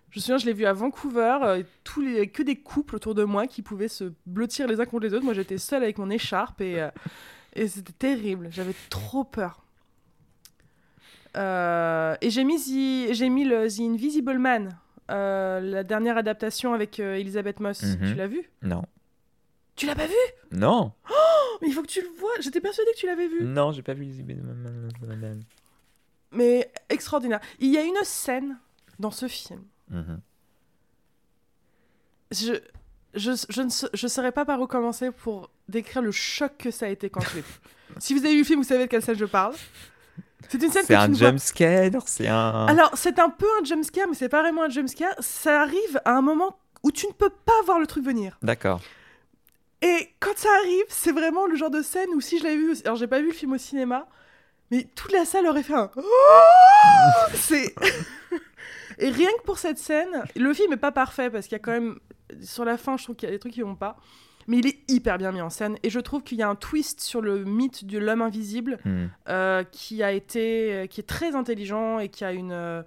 Je 0.09 0.19
me 0.19 0.21
souviens, 0.21 0.37
je 0.37 0.45
l'ai 0.45 0.53
vu 0.53 0.65
à 0.65 0.71
Vancouver, 0.71 1.39
euh, 1.43 1.63
tous 1.83 1.99
les... 2.01 2.29
que 2.29 2.41
des 2.41 2.55
couples 2.55 2.95
autour 2.95 3.15
de 3.15 3.25
moi 3.25 3.47
qui 3.47 3.61
pouvaient 3.61 3.89
se 3.89 4.13
blottir 4.25 4.65
les 4.67 4.79
uns 4.79 4.85
contre 4.85 5.03
les 5.03 5.13
autres. 5.13 5.25
Moi, 5.25 5.33
j'étais 5.33 5.57
seule 5.57 5.83
avec 5.83 5.97
mon 5.97 6.09
écharpe 6.09 6.61
et, 6.61 6.87
et 7.53 7.67
c'était 7.67 7.91
terrible. 7.91 8.47
J'avais 8.51 8.75
trop 8.89 9.25
peur. 9.25 9.61
Et 11.35 12.29
j'ai 12.29 12.45
mis, 12.45 13.13
j'ai 13.13 13.27
mis 13.27 13.43
le 13.43 13.67
The 13.67 13.81
Invisible 13.81 14.37
Man, 14.39 14.77
euh, 15.11 15.59
la 15.59 15.83
dernière 15.83 16.17
adaptation 16.17 16.73
avec 16.73 16.99
euh, 16.99 17.15
Elisabeth 17.15 17.59
Moss. 17.59 17.81
Mhm. 17.83 18.09
Tu 18.09 18.15
l'as 18.15 18.27
vu 18.27 18.49
Non. 18.61 18.83
Tu 19.75 19.85
l'as 19.85 19.95
pas 19.95 20.07
vu 20.07 20.13
Non. 20.51 20.93
Oh, 21.09 21.57
Mais 21.61 21.67
il 21.67 21.73
faut 21.73 21.81
que 21.81 21.87
tu 21.87 22.01
le 22.01 22.07
vois. 22.17 22.31
J'étais 22.39 22.61
persuadée 22.61 22.91
que 22.91 22.97
tu 22.97 23.05
l'avais 23.05 23.27
vu. 23.27 23.43
Non, 23.43 23.71
j'ai 23.71 23.81
pas 23.81 23.93
vu 23.93 24.05
les 24.05 24.35
Madame. 25.05 25.41
Mais 26.31 26.71
extraordinaire. 26.89 27.39
Il 27.59 27.71
y 27.71 27.77
a 27.77 27.83
une 27.83 27.97
scène 28.03 28.57
dans 28.99 29.11
ce 29.11 29.27
film. 29.27 29.63
Mhm. 29.89 30.19
Je, 32.31 32.53
je, 33.13 33.45
je 33.49 33.61
ne 33.61 33.69
je 33.93 34.07
saurais 34.07 34.31
pas 34.31 34.45
par 34.45 34.59
où 34.59 34.67
commencer 34.67 35.11
pour 35.11 35.49
décrire 35.69 36.01
le 36.01 36.11
choc 36.11 36.53
que 36.57 36.71
ça 36.71 36.87
a 36.87 36.89
été 36.89 37.09
quand 37.09 37.21
je 37.21 37.35
l'ai 37.35 37.41
vu. 37.41 37.59
si 37.99 38.13
vous 38.13 38.25
avez 38.25 38.33
vu 38.33 38.39
le 38.39 38.45
film, 38.45 38.59
vous 38.59 38.67
savez 38.67 38.85
de 38.85 38.89
quelle 38.89 39.01
scène 39.01 39.17
je 39.17 39.25
parle. 39.25 39.53
C'est 40.49 40.61
une 40.61 40.71
scène 40.71 40.83
C'est 40.85 40.95
un 40.95 41.07
ne 41.07 41.15
vois- 41.15 41.27
jump 41.29 41.39
scare, 41.39 42.01
c'est 42.07 42.27
un. 42.27 42.65
Alors, 42.67 42.91
c'est 42.95 43.19
un 43.19 43.29
peu 43.29 43.47
un 43.61 43.63
jumpscare, 43.65 44.07
mais 44.07 44.15
c'est 44.15 44.29
pas 44.29 44.41
vraiment 44.41 44.63
un 44.63 44.69
jumpscare. 44.69 45.13
Ça 45.19 45.61
arrive 45.61 45.99
à 46.05 46.11
un 46.13 46.21
moment 46.21 46.57
où 46.83 46.91
tu 46.91 47.07
ne 47.07 47.11
peux 47.13 47.29
pas 47.29 47.61
voir 47.65 47.79
le 47.79 47.87
truc 47.87 48.03
venir. 48.05 48.37
D'accord. 48.41 48.81
Et 49.81 50.09
quand 50.19 50.35
ça 50.37 50.49
arrive, 50.61 50.85
c'est 50.89 51.11
vraiment 51.11 51.45
le 51.47 51.55
genre 51.55 51.69
de 51.69 51.81
scène 51.81 52.09
où 52.15 52.21
si 52.21 52.39
je 52.39 52.43
l'avais 52.43 52.57
vu, 52.57 52.75
alors 52.85 52.95
j'ai 52.95 53.07
pas 53.07 53.19
vu 53.19 53.27
le 53.27 53.33
film 53.33 53.53
au 53.53 53.57
cinéma, 53.57 54.07
mais 54.71 54.87
toute 54.95 55.11
la 55.11 55.25
salle 55.25 55.45
aurait 55.47 55.63
fait 55.63 55.73
un 55.75 55.91
Oh 55.95 56.01
c'est 57.35 57.75
et 58.97 59.09
rien 59.09 59.29
que 59.39 59.43
pour 59.43 59.59
cette 59.59 59.77
scène, 59.77 60.23
le 60.35 60.53
film 60.53 60.73
est 60.73 60.77
pas 60.77 60.91
parfait 60.91 61.29
parce 61.29 61.45
qu'il 61.47 61.53
y 61.53 61.59
a 61.61 61.63
quand 61.63 61.71
même 61.71 61.99
sur 62.41 62.65
la 62.65 62.77
fin, 62.77 62.97
je 62.97 63.03
trouve 63.03 63.15
qu'il 63.15 63.27
y 63.29 63.31
a 63.31 63.35
des 63.35 63.39
trucs 63.39 63.53
qui 63.53 63.61
vont 63.61 63.75
pas, 63.75 63.97
mais 64.47 64.57
il 64.59 64.67
est 64.67 64.77
hyper 64.89 65.17
bien 65.17 65.31
mis 65.31 65.41
en 65.41 65.49
scène 65.49 65.77
et 65.83 65.89
je 65.89 65.99
trouve 65.99 66.21
qu'il 66.23 66.37
y 66.37 66.43
a 66.43 66.49
un 66.49 66.55
twist 66.55 66.99
sur 67.01 67.21
le 67.21 67.43
mythe 67.45 67.85
de 67.85 67.97
l'homme 67.97 68.21
invisible 68.21 68.79
Hmm. 68.85 69.05
euh, 69.29 69.63
qui 69.63 70.03
a 70.03 70.11
été 70.11 70.87
qui 70.89 70.99
est 71.01 71.07
très 71.07 71.35
intelligent 71.35 71.99
et 71.99 72.09
qui 72.09 72.23
a 72.23 72.31
une 72.31 72.51
euh, 72.51 72.83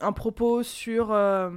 un 0.00 0.12
propos 0.12 0.62
sur 0.62 1.12
euh, 1.12 1.50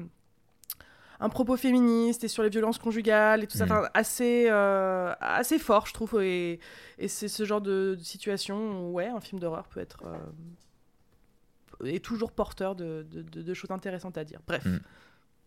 un 1.19 1.29
propos 1.29 1.55
féministe 1.55 2.23
et 2.25 2.27
sur 2.27 2.43
les 2.43 2.49
violences 2.49 2.77
conjugales 2.77 3.43
et 3.43 3.47
tout 3.47 3.57
ça, 3.57 3.65
Mm. 3.65 3.71
enfin, 3.71 3.87
assez, 3.93 4.47
euh, 4.49 5.13
assez 5.21 5.57
fort, 5.57 5.85
je 5.87 5.93
trouve. 5.93 6.21
Et, 6.21 6.59
et 6.97 7.07
c'est 7.07 7.29
ce 7.29 7.45
genre 7.45 7.61
de, 7.61 7.95
de 7.97 8.03
situation 8.03 8.89
où, 8.89 8.93
ouais, 8.93 9.07
un 9.07 9.21
film 9.21 9.39
d'horreur 9.39 9.67
peut 9.69 9.79
être. 9.79 10.03
euh, 10.05 11.85
est 11.85 12.03
toujours 12.03 12.31
porteur 12.33 12.75
de, 12.75 13.05
de- 13.09 13.53
choses 13.53 13.71
intéressantes 13.71 14.17
à 14.17 14.25
dire. 14.25 14.39
Bref, 14.47 14.65
Mm. 14.65 14.79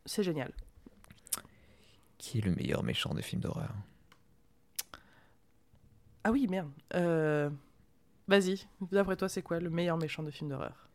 c'est 0.07 0.23
génial. 0.23 0.51
Qui 2.19 2.38
est 2.38 2.42
le 2.42 2.55
meilleur 2.55 2.83
méchant 2.83 3.12
de 3.12 3.21
film 3.21 3.42
d'horreur? 3.42 3.75
Ah 6.27 6.33
oui, 6.33 6.49
merde. 6.49 6.69
Euh, 6.97 7.49
Vas-y, 8.27 8.67
d'après 8.91 9.15
toi, 9.15 9.29
c'est 9.29 9.43
quoi 9.43 9.61
le 9.61 9.71
meilleur 9.71 9.97
méchant 9.97 10.25
de 10.25 10.33
film 10.33 10.51
d'horreur? 10.51 10.89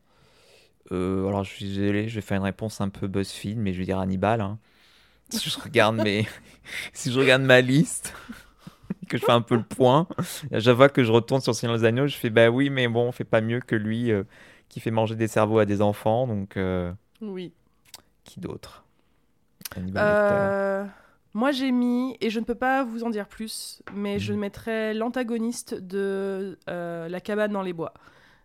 Euh, 0.91 1.25
alors, 1.25 1.45
je 1.45 1.51
suis 1.51 1.63
désolé, 1.63 2.09
je 2.09 2.15
vais 2.15 2.21
faire 2.21 2.35
une 2.35 2.43
réponse 2.43 2.81
un 2.81 2.89
peu 2.89 3.07
BuzzFeed, 3.07 3.57
mais 3.57 3.71
je 3.71 3.79
vais 3.79 3.85
dire 3.85 3.97
Hannibal. 3.97 4.41
hein. 4.41 4.59
Si 5.29 5.49
je 5.49 5.57
regarde 5.57 5.95
mes... 5.95 6.27
si 6.93 7.13
je 7.13 7.17
regarde 7.17 7.43
ma 7.43 7.61
liste, 7.61 8.13
que 9.07 9.17
je 9.17 9.23
fais 9.23 9.31
un 9.31 9.39
peu 9.39 9.55
le 9.55 9.63
point, 9.63 10.05
fois 10.75 10.89
que 10.89 11.01
je 11.05 11.11
retourne 11.13 11.39
sur 11.39 11.55
Seigneur 11.55 11.77
des 11.77 11.85
Agneaux, 11.85 12.07
je 12.07 12.17
fais 12.17 12.29
bah 12.29 12.49
oui, 12.49 12.69
mais 12.69 12.89
bon, 12.89 13.07
on 13.07 13.11
fait 13.13 13.23
pas 13.23 13.39
mieux 13.39 13.61
que 13.61 13.75
lui 13.77 14.11
euh, 14.11 14.25
qui 14.67 14.81
fait 14.81 14.91
manger 14.91 15.15
des 15.15 15.29
cerveaux 15.29 15.59
à 15.59 15.65
des 15.65 15.81
enfants, 15.81 16.27
donc 16.27 16.59
Oui. 17.21 17.53
qui 18.25 18.41
d'autre? 18.41 18.83
Hannibal 19.77 20.91
moi, 21.33 21.51
j'ai 21.51 21.71
mis, 21.71 22.17
et 22.21 22.29
je 22.29 22.39
ne 22.39 22.45
peux 22.45 22.55
pas 22.55 22.83
vous 22.83 23.03
en 23.03 23.09
dire 23.09 23.27
plus, 23.27 23.81
mais 23.93 24.19
je 24.19 24.33
Mhm. 24.33 24.39
mettrais 24.39 24.93
l'antagoniste 24.93 25.73
de 25.75 26.57
euh, 26.69 27.07
La 27.07 27.21
cabane 27.21 27.51
dans 27.53 27.61
les 27.61 27.73
bois, 27.73 27.93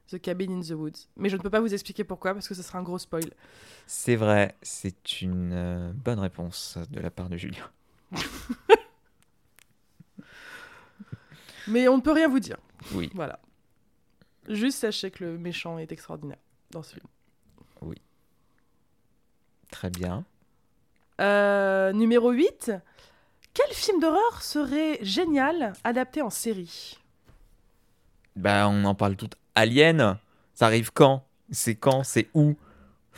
The 0.09 0.21
Cabin 0.21 0.51
in 0.51 0.61
the 0.61 0.71
Woods. 0.71 1.09
Mais 1.17 1.29
je 1.29 1.37
ne 1.37 1.43
peux 1.43 1.51
pas 1.51 1.61
vous 1.61 1.75
expliquer 1.75 2.05
pourquoi, 2.05 2.33
parce 2.35 2.47
que 2.49 2.55
ce 2.55 2.63
sera 2.63 2.79
un 2.79 2.83
gros 2.83 2.99
spoil. 2.99 3.31
C'est 3.87 4.15
vrai, 4.17 4.55
c'est 4.63 5.21
une 5.23 5.53
euh, 5.53 5.93
bonne 5.95 6.21
réponse 6.21 6.79
de 6.91 7.01
la 7.01 7.11
part 7.11 7.29
de 7.29 7.37
Julien. 7.37 7.69
Mais 11.69 11.89
on 11.89 11.97
ne 11.97 12.03
peut 12.03 12.13
rien 12.13 12.29
vous 12.29 12.39
dire. 12.41 12.59
Oui, 12.95 13.11
Voilà. 13.15 13.41
Juste 14.49 14.79
sachez 14.79 15.11
que 15.11 15.25
le 15.25 15.39
méchant 15.39 15.77
est 15.79 15.91
extraordinaire 15.91 16.39
dans 16.71 16.85
ce 16.85 16.95
film. 16.95 17.07
très 19.73 19.91
bien. 19.91 20.25
Euh, 21.21 21.93
numéro 21.93 22.31
8. 22.31 22.73
Quel 23.55 23.73
film 23.75 24.01
d'horreur 24.01 24.43
serait 24.43 24.99
génial 25.03 25.73
adapté 25.85 26.21
en 26.23 26.31
série? 26.31 26.99
Bah, 28.35 28.69
on 28.69 28.85
en 28.85 28.95
parle 28.95 29.17
tout. 29.17 29.31
Alien, 29.55 30.19
ça 30.55 30.67
arrive 30.67 30.91
quand? 30.93 31.25
C'est 31.51 31.75
quand? 31.75 32.03
C'est 32.05 32.29
où? 32.35 32.55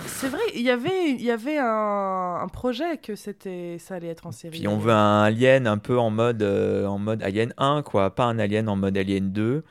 C'est 0.06 0.28
vrai, 0.28 0.38
il 0.54 0.62
y 0.62 0.70
avait, 0.70 1.10
il 1.10 1.22
y 1.22 1.32
avait 1.32 1.58
un, 1.58 2.38
un 2.40 2.46
projet 2.46 2.98
que 2.98 3.16
c'était, 3.16 3.78
ça 3.80 3.96
allait 3.96 4.06
être 4.06 4.26
en 4.28 4.32
série. 4.32 4.58
Puis 4.58 4.68
on 4.68 4.78
veut 4.78 4.92
un 4.92 5.22
Alien 5.24 5.66
un 5.66 5.78
peu 5.78 5.98
en 5.98 6.10
mode, 6.10 6.40
euh, 6.42 6.86
en 6.86 6.98
mode 6.98 7.20
Alien 7.24 7.52
1, 7.58 7.82
quoi. 7.82 8.14
Pas 8.14 8.24
un 8.26 8.38
Alien 8.38 8.68
en 8.68 8.76
mode 8.76 8.96
Alien 8.96 9.32
2. 9.32 9.64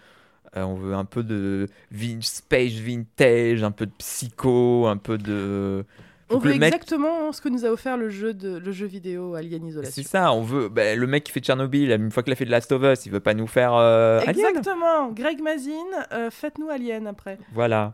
Euh, 0.57 0.63
on 0.63 0.75
veut 0.75 0.95
un 0.95 1.05
peu 1.05 1.23
de 1.23 1.67
vin- 1.91 2.21
space 2.21 2.73
vintage, 2.73 3.63
un 3.63 3.71
peu 3.71 3.85
de 3.85 3.91
psycho, 3.97 4.87
un 4.87 4.97
peu 4.97 5.17
de. 5.17 5.85
Veut 6.29 6.51
le 6.53 6.57
mec- 6.59 6.73
exactement 6.73 7.31
ce 7.31 7.39
que 7.41 7.47
nous 7.49 7.63
a 7.65 7.69
offert 7.69 7.95
le 7.97 8.09
jeu, 8.09 8.33
de, 8.33 8.57
le 8.57 8.71
jeu 8.73 8.85
vidéo 8.85 9.35
Alien 9.35 9.61
C'est 9.61 9.67
Isolation. 9.69 10.03
ça, 10.03 10.31
on 10.33 10.41
veut. 10.41 10.67
bah, 10.67 10.93
le 10.95 11.07
mec 11.07 11.23
qui 11.23 11.31
fait 11.31 11.39
Tchernobyl, 11.39 11.89
une 11.91 12.11
fois 12.11 12.21
qu'il 12.23 12.33
a 12.33 12.35
fait 12.35 12.43
de 12.45 12.51
Last 12.51 12.71
of 12.73 12.83
Us, 12.83 13.05
il 13.05 13.11
veut 13.13 13.19
pas 13.21 13.33
nous 13.33 13.47
faire 13.47 13.73
euh, 13.73 14.19
Alien. 14.25 14.45
Exactement, 14.47 15.09
Greg 15.11 15.41
Mazin, 15.41 15.71
euh, 16.11 16.29
faites-nous 16.29 16.69
Alien 16.69 17.07
après. 17.07 17.37
Voilà. 17.53 17.93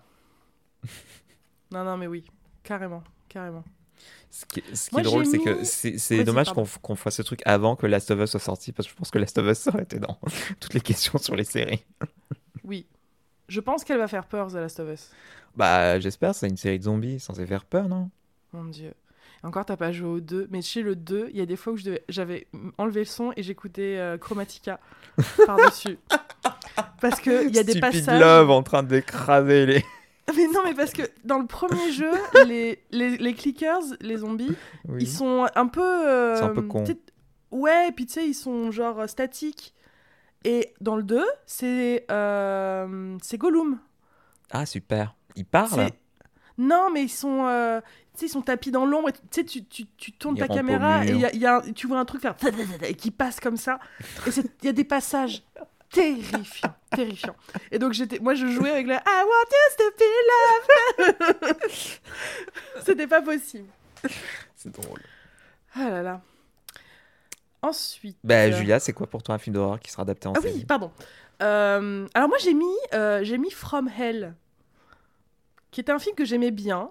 Non, 1.72 1.84
non, 1.84 1.98
mais 1.98 2.08
oui, 2.08 2.24
carrément, 2.64 3.04
carrément. 3.30 3.64
Ce 4.30 4.46
qui, 4.46 4.64
ce 4.74 4.90
qui 4.90 4.96
Moi, 4.96 5.02
est 5.02 5.04
drôle, 5.04 5.26
c'est 5.28 5.38
que 5.38 5.60
mis- 5.60 5.66
c'est 5.66 5.98
c'est 6.00 6.24
dommage 6.24 6.52
qu'on 6.54 6.96
fasse 6.96 7.16
ce 7.18 7.22
truc 7.22 7.42
avant 7.46 7.76
que 7.76 7.86
Last 7.86 8.10
of 8.10 8.20
Us 8.20 8.32
soit 8.32 8.40
sorti, 8.40 8.72
parce 8.72 8.88
que 8.88 8.94
je 8.94 8.98
pense 8.98 9.12
que 9.12 9.20
Last 9.20 9.38
of 9.38 9.46
Us 9.46 9.68
aurait 9.74 9.84
été 9.84 10.00
dans 10.00 10.18
toutes 10.60 10.74
les 10.74 10.82
questions 10.82 11.18
sur 11.20 11.36
les 11.36 11.44
séries. 11.46 11.84
Oui. 12.64 12.86
Je 13.50 13.60
pense 13.60 13.84
qu'elle 13.84 13.98
va 13.98 14.08
faire 14.08 14.26
peur, 14.26 14.48
The 14.48 14.54
Last 14.56 14.80
of 14.80 14.90
Us. 14.90 15.12
Bah, 15.58 16.00
j'espère, 16.00 16.34
c'est 16.34 16.48
une 16.48 16.56
série 16.56 16.80
de 16.80 16.86
zombies 16.86 17.20
censée 17.20 17.46
faire 17.46 17.66
peur, 17.66 17.90
non? 17.90 18.10
Mon 18.54 18.66
dieu. 18.66 18.94
Encore, 19.44 19.66
t'as 19.66 19.76
pas 19.76 19.92
joué 19.92 20.08
au 20.08 20.20
2, 20.22 20.48
mais 20.52 20.62
chez 20.62 20.82
le 20.82 20.96
2, 20.96 21.28
il 21.32 21.38
y 21.38 21.42
a 21.42 21.46
des 21.46 21.58
fois 21.58 21.74
où 21.74 21.78
j'avais 22.08 22.48
enlevé 22.78 23.02
le 23.02 23.06
son 23.06 23.34
et 23.36 23.44
j'écoutais 23.44 23.98
euh, 23.98 24.18
Chromatica 24.18 24.80
par-dessus. 25.46 25.98
Parce 27.02 27.20
qu'il 27.20 27.54
y 27.54 27.60
a 27.60 27.64
des 27.64 27.74
Stupid 27.74 27.82
passages. 27.82 28.20
Love 28.22 28.50
en 28.52 28.64
train 28.64 28.84
d'écraser 28.84 29.66
les. 29.66 29.86
Mais 30.38 30.48
non, 30.48 30.62
mais 30.64 30.74
parce 30.74 30.94
que 30.94 31.02
dans 31.26 31.38
le 31.38 31.46
premier 31.48 31.92
jeu, 31.92 32.10
les, 32.48 32.82
les, 32.92 33.18
les 33.18 33.34
clickers, 33.34 33.82
les 34.00 34.18
zombies, 34.20 34.56
Oui. 34.88 35.00
ils 35.04 35.10
sont 35.10 35.46
un 35.54 35.68
peu. 35.68 35.82
euh, 35.84 36.38
sont 36.38 36.46
un 36.46 36.50
peu 36.62 36.66
tu 36.86 36.94
sais, 36.94 36.98
Ouais, 37.52 37.90
et 37.90 37.92
puis 37.92 38.06
tu 38.06 38.14
sais, 38.14 38.26
ils 38.26 38.34
sont 38.34 38.72
genre 38.72 39.02
euh, 39.02 39.08
statiques. 39.08 39.74
Et 40.46 40.74
dans 40.80 40.96
le 40.96 41.04
2, 41.04 41.22
c'est 41.46 42.06
euh, 42.10 43.18
c'est 43.22 43.38
Gollum. 43.38 43.80
Ah, 44.52 44.66
super. 44.66 45.14
Il 45.36 45.44
parle 45.46 45.68
C'est- 45.70 45.94
Non, 46.58 46.90
mais 46.94 47.04
ils 47.04 47.10
sont, 47.10 47.46
euh, 47.48 47.82
tu 48.14 48.20
sais, 48.20 48.26
ils 48.28 48.30
sont 48.30 48.42
tapis 48.42 48.70
dans 48.72 48.86
l'ombre. 48.86 49.10
et 49.10 49.14
Tu 49.14 49.20
sais, 49.32 49.44
tu, 49.44 49.66
tu, 49.66 49.86
tu 49.98 50.12
tournes 50.12 50.36
Ils 50.38 50.40
ta 50.40 50.48
caméra 50.48 51.06
et 51.06 51.14
y 51.16 51.26
a- 51.26 51.34
y 51.36 51.46
a 51.46 51.56
un- 51.58 51.72
tu 51.72 51.88
vois 51.88 52.00
un 52.00 52.06
truc 52.06 52.22
faire 52.22 52.36
et 52.84 52.94
qui 52.94 53.10
passe 53.12 53.40
comme 53.40 53.58
ça. 53.58 53.80
Et 54.28 54.32
c'est- 54.32 54.46
il 54.62 54.66
y 54.66 54.70
a 54.70 54.74
des 54.74 54.84
passages 54.84 55.44
terrifiants, 55.92 56.76
terrifiants. 56.96 57.36
Et 57.72 57.80
donc 57.80 57.94
j'étais, 57.94 58.20
moi 58.20 58.36
je 58.36 58.48
jouais 58.48 58.70
avec 58.72 58.88
la 58.88 58.96
I 59.06 59.24
want 59.24 59.50
you 59.52 59.76
to 59.78 59.92
be 59.98 61.10
love. 61.10 61.60
C'était 62.86 63.08
pas 63.08 63.22
possible. 63.22 63.68
C'est 64.56 64.72
drôle. 64.72 65.00
Ah 65.76 65.90
là 65.90 66.02
là. 66.04 66.22
Ensuite. 67.62 68.18
Bah, 68.24 68.44
euh, 68.48 68.52
Julia, 68.52 68.80
c'est 68.80 68.94
quoi 68.94 69.08
pour 69.08 69.24
toi 69.24 69.36
un 69.36 69.38
film 69.38 69.56
d'horreur 69.56 69.80
qui 69.80 69.90
sera 69.92 70.02
adapté 70.04 70.28
en 70.28 70.34
Ah 70.34 70.42
série? 70.42 70.54
oui, 70.56 70.66
pardon. 70.66 70.92
Euh, 71.42 72.08
alors 72.14 72.30
moi 72.30 72.38
j'ai 72.42 72.54
mis, 72.54 72.66
euh, 72.94 73.24
j'ai 73.24 73.38
mis 73.38 73.50
From 73.52 73.90
Hell, 73.90 74.36
qui 75.74 75.82
était 75.82 75.92
un 75.92 76.00
film 76.00 76.16
que 76.16 76.24
j'aimais 76.24 76.52
bien, 76.52 76.90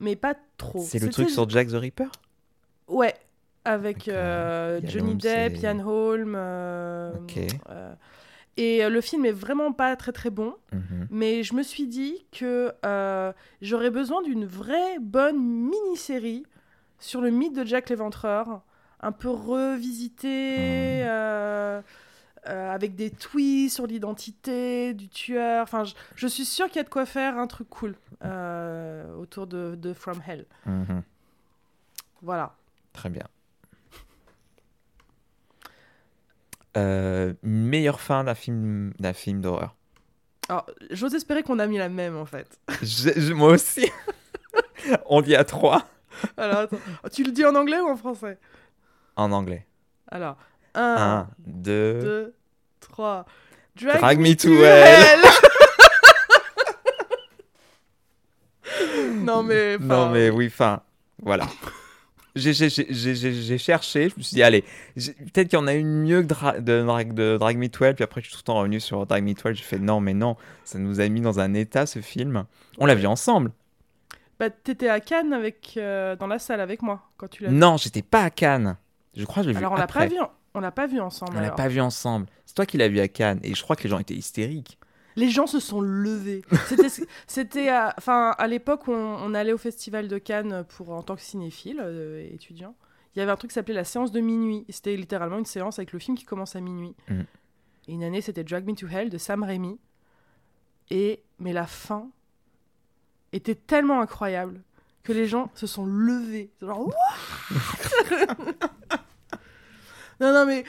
mais 0.00 0.16
pas 0.16 0.34
trop. 0.58 0.80
C'est 0.80 0.98
le 0.98 1.08
truc 1.08 1.30
sur 1.30 1.48
Jack 1.48 1.68
the 1.68 1.72
Ripper? 1.74 2.08
Ouais, 2.88 3.14
avec 3.64 4.08
euh, 4.08 4.80
Johnny 4.84 5.14
Depp, 5.14 5.56
Ian 5.62 5.78
Holm. 5.78 6.34
euh, 6.36 7.12
Ok. 7.16 7.38
euh, 7.70 7.94
et 8.56 8.84
euh, 8.84 8.88
le 8.90 9.00
film 9.00 9.24
est 9.24 9.32
vraiment 9.32 9.72
pas 9.72 9.96
très 9.96 10.12
très 10.12 10.30
bon, 10.30 10.54
Mhm. 10.72 11.06
mais 11.10 11.42
je 11.42 11.54
me 11.54 11.62
suis 11.62 11.86
dit 11.86 12.26
que 12.32 12.72
j'aurais 13.62 13.90
besoin 13.90 14.22
d'une 14.22 14.44
vraie 14.44 14.98
bonne 15.00 15.38
mini-série 15.40 16.44
sur 16.98 17.20
le 17.20 17.30
mythe 17.30 17.54
de 17.54 17.64
Jack 17.64 17.90
l'Éventreur, 17.90 18.62
un 19.00 19.12
peu 19.12 19.28
revisité, 19.30 20.98
Mhm. 21.04 21.82
Euh, 22.48 22.70
avec 22.70 22.94
des 22.94 23.10
twists 23.10 23.76
sur 23.76 23.86
l'identité 23.86 24.94
du 24.94 25.08
tueur. 25.08 25.62
Enfin, 25.62 25.84
je, 25.84 25.94
je 26.16 26.26
suis 26.26 26.44
sûre 26.44 26.66
qu'il 26.66 26.76
y 26.76 26.80
a 26.80 26.84
de 26.84 26.88
quoi 26.90 27.06
faire 27.06 27.38
un 27.38 27.46
truc 27.46 27.68
cool 27.70 27.94
euh, 28.24 29.14
autour 29.16 29.46
de, 29.46 29.74
de 29.74 29.92
From 29.92 30.20
Hell. 30.26 30.46
Mhm. 30.66 31.02
Voilà. 32.22 32.54
Très 32.92 33.08
bien. 33.10 33.24
Euh, 36.76 37.32
meilleure 37.42 38.00
fin 38.00 38.24
d'un 38.24 38.34
film, 38.34 38.92
d'un 38.98 39.12
film 39.12 39.40
d'horreur. 39.40 39.76
Alors, 40.48 40.66
j'ose 40.90 41.14
espérer 41.14 41.42
qu'on 41.42 41.58
a 41.60 41.66
mis 41.66 41.78
la 41.78 41.88
même 41.88 42.16
en 42.16 42.26
fait. 42.26 42.58
Je- 42.82 43.10
je- 43.16 43.32
moi 43.32 43.50
aussi. 43.52 43.88
On 45.06 45.22
dit 45.22 45.34
à 45.36 45.44
trois 45.44 45.86
Alors, 46.36 46.58
attends. 46.58 46.76
Tu 47.12 47.22
le 47.24 47.32
dis 47.32 47.44
en 47.44 47.54
anglais 47.54 47.80
ou 47.80 47.88
en 47.88 47.96
français? 47.96 48.38
En 49.16 49.30
anglais. 49.32 49.66
Alors, 50.10 50.36
1, 50.74 50.80
Un, 50.82 51.28
deux. 51.46 52.00
2, 52.00 52.34
3. 52.80 53.26
Drag 53.76 54.18
me 54.20 54.34
to 54.34 54.48
hell. 54.50 55.20
non, 59.24 59.42
mais. 59.42 59.78
Non, 59.78 60.02
enfin, 60.04 60.12
mais 60.12 60.30
oui, 60.30 60.46
enfin, 60.46 60.80
voilà. 61.22 61.46
J'ai- 62.36 62.52
cherché, 63.58 64.08
je 64.08 64.14
me 64.16 64.22
suis 64.22 64.34
dit, 64.34 64.42
allez, 64.42 64.62
peut-être 64.96 65.48
qu'il 65.48 65.56
y 65.58 65.62
en 65.62 65.68
a 65.68 65.74
une 65.74 66.02
mieux 66.02 66.22
que 66.22 66.26
Dra- 66.26 66.58
de, 66.58 66.82
Drag- 66.82 67.14
de 67.14 67.36
Drag 67.38 67.56
Me 67.56 67.68
12, 67.68 67.94
puis 67.94 68.02
après 68.02 68.20
je 68.22 68.26
suis 68.26 68.34
tout 68.34 68.40
le 68.40 68.44
temps 68.44 68.56
revenu 68.58 68.80
sur 68.80 69.06
Drag 69.06 69.22
Me 69.22 69.34
12, 69.34 69.54
j'ai 69.54 69.62
fait 69.62 69.78
non, 69.78 70.00
mais 70.00 70.14
non, 70.14 70.36
ça 70.64 70.80
nous 70.80 71.00
a 71.00 71.08
mis 71.08 71.20
dans 71.20 71.38
un 71.38 71.54
état 71.54 71.86
ce 71.86 72.00
film. 72.00 72.44
On 72.78 72.86
l'a 72.86 72.96
vu 72.96 73.06
ensemble. 73.06 73.52
Bah, 74.40 74.50
t'étais 74.50 74.88
à 74.88 74.98
Cannes 74.98 75.32
avec, 75.32 75.74
euh, 75.76 76.16
dans 76.16 76.26
la 76.26 76.40
salle 76.40 76.60
avec 76.60 76.82
moi 76.82 77.02
quand 77.18 77.28
tu 77.28 77.44
l'as 77.44 77.50
vu. 77.50 77.54
Non, 77.54 77.76
j'étais 77.76 78.02
pas 78.02 78.22
à 78.24 78.30
Cannes. 78.30 78.76
Je 79.16 79.24
crois 79.24 79.44
que 79.44 79.44
je 79.44 79.48
l'ai 79.50 79.54
vu 79.54 79.58
Alors, 79.58 79.74
on 79.74 79.76
l'a 79.76 79.86
pas 79.86 80.06
vu, 80.06 80.16
on 80.54 80.60
l'a 80.60 80.70
pas 80.72 80.86
vu 80.86 81.00
ensemble. 81.00 81.32
On 81.34 81.40
l'a 81.40 81.46
alors. 81.46 81.56
pas 81.56 81.68
vu 81.68 81.80
ensemble. 81.80 82.26
C'est 82.46 82.54
toi 82.54 82.66
qui 82.66 82.76
l'as 82.76 82.88
vu 82.88 83.00
à 83.00 83.08
Cannes, 83.08 83.40
et 83.42 83.54
je 83.54 83.62
crois 83.62 83.76
que 83.76 83.82
les 83.84 83.88
gens 83.90 83.98
étaient 83.98 84.14
hystériques. 84.14 84.78
Les 85.16 85.30
gens 85.30 85.46
se 85.46 85.60
sont 85.60 85.80
levés. 85.80 86.42
C'était, 86.66 86.88
c'était, 87.28 87.68
à- 87.68 87.94
enfin, 87.98 88.34
à 88.36 88.46
l'époque 88.48 88.88
où 88.88 88.92
on, 88.92 89.16
on 89.20 89.34
allait 89.34 89.52
au 89.52 89.58
festival 89.58 90.08
de 90.08 90.18
Cannes 90.18 90.64
pour 90.76 90.90
en 90.90 91.02
tant 91.02 91.14
que 91.14 91.22
cinéphile 91.22 91.80
euh, 91.80 92.26
étudiant. 92.32 92.74
Il 93.14 93.20
y 93.20 93.22
avait 93.22 93.30
un 93.30 93.36
truc 93.36 93.50
qui 93.52 93.54
s'appelait 93.54 93.74
la 93.74 93.84
séance 93.84 94.10
de 94.10 94.18
minuit. 94.20 94.64
C'était 94.68 94.96
littéralement 94.96 95.38
une 95.38 95.44
séance 95.46 95.78
avec 95.78 95.92
le 95.92 96.00
film 96.00 96.16
qui 96.16 96.24
commence 96.24 96.56
à 96.56 96.60
minuit. 96.60 96.96
Mm. 97.08 97.20
Et 97.86 97.92
une 97.92 98.02
année, 98.02 98.20
c'était 98.22 98.42
Drag 98.42 98.66
Me 98.66 98.74
to 98.74 98.88
Hell 98.88 99.08
de 99.08 99.18
Sam 99.18 99.44
Raimi. 99.44 99.78
Et 100.90 101.22
mais 101.38 101.52
la 101.52 101.66
fin 101.68 102.08
était 103.32 103.54
tellement 103.54 104.00
incroyable 104.00 104.62
que 105.04 105.12
les 105.12 105.26
gens 105.28 105.50
se 105.54 105.68
sont 105.68 105.86
levés. 105.86 106.50
Genre, 106.60 106.92
Non, 110.20 110.32
non, 110.32 110.46
mais 110.46 110.64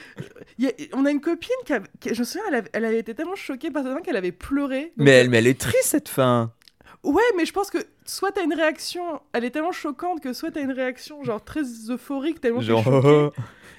y 0.58 0.66
a- 0.66 0.72
on 0.94 1.04
a 1.06 1.10
une 1.10 1.20
copine 1.20 1.50
qui, 1.64 1.72
a- 1.72 1.80
qui- 2.00 2.14
je 2.14 2.20
me 2.20 2.24
souviens, 2.24 2.42
elle 2.48 2.54
avait, 2.56 2.70
elle 2.72 2.84
avait 2.84 2.98
été 2.98 3.14
tellement 3.14 3.34
choquée 3.36 3.70
par 3.70 3.82
cette 3.84 3.92
fin 3.92 4.00
qu'elle 4.00 4.16
avait 4.16 4.32
pleuré. 4.32 4.92
Mais 4.96 5.10
elle, 5.12 5.30
mais 5.30 5.38
elle 5.38 5.46
est 5.46 5.60
triste 5.60 5.84
cette 5.84 6.08
fin. 6.08 6.52
Ouais, 7.04 7.22
mais 7.36 7.44
je 7.46 7.52
pense 7.52 7.70
que 7.70 7.78
soit 8.04 8.32
t'as 8.32 8.42
une 8.42 8.54
réaction, 8.54 9.20
elle 9.32 9.44
est 9.44 9.50
tellement 9.50 9.70
choquante 9.72 10.20
que 10.20 10.32
soit 10.32 10.50
t'as 10.50 10.62
une 10.62 10.72
réaction 10.72 11.22
genre 11.22 11.44
très 11.44 11.62
euphorique, 11.88 12.40
tellement 12.40 12.60
Genre, 12.60 12.82
choquée. 12.82 13.06
oh, 13.08 13.32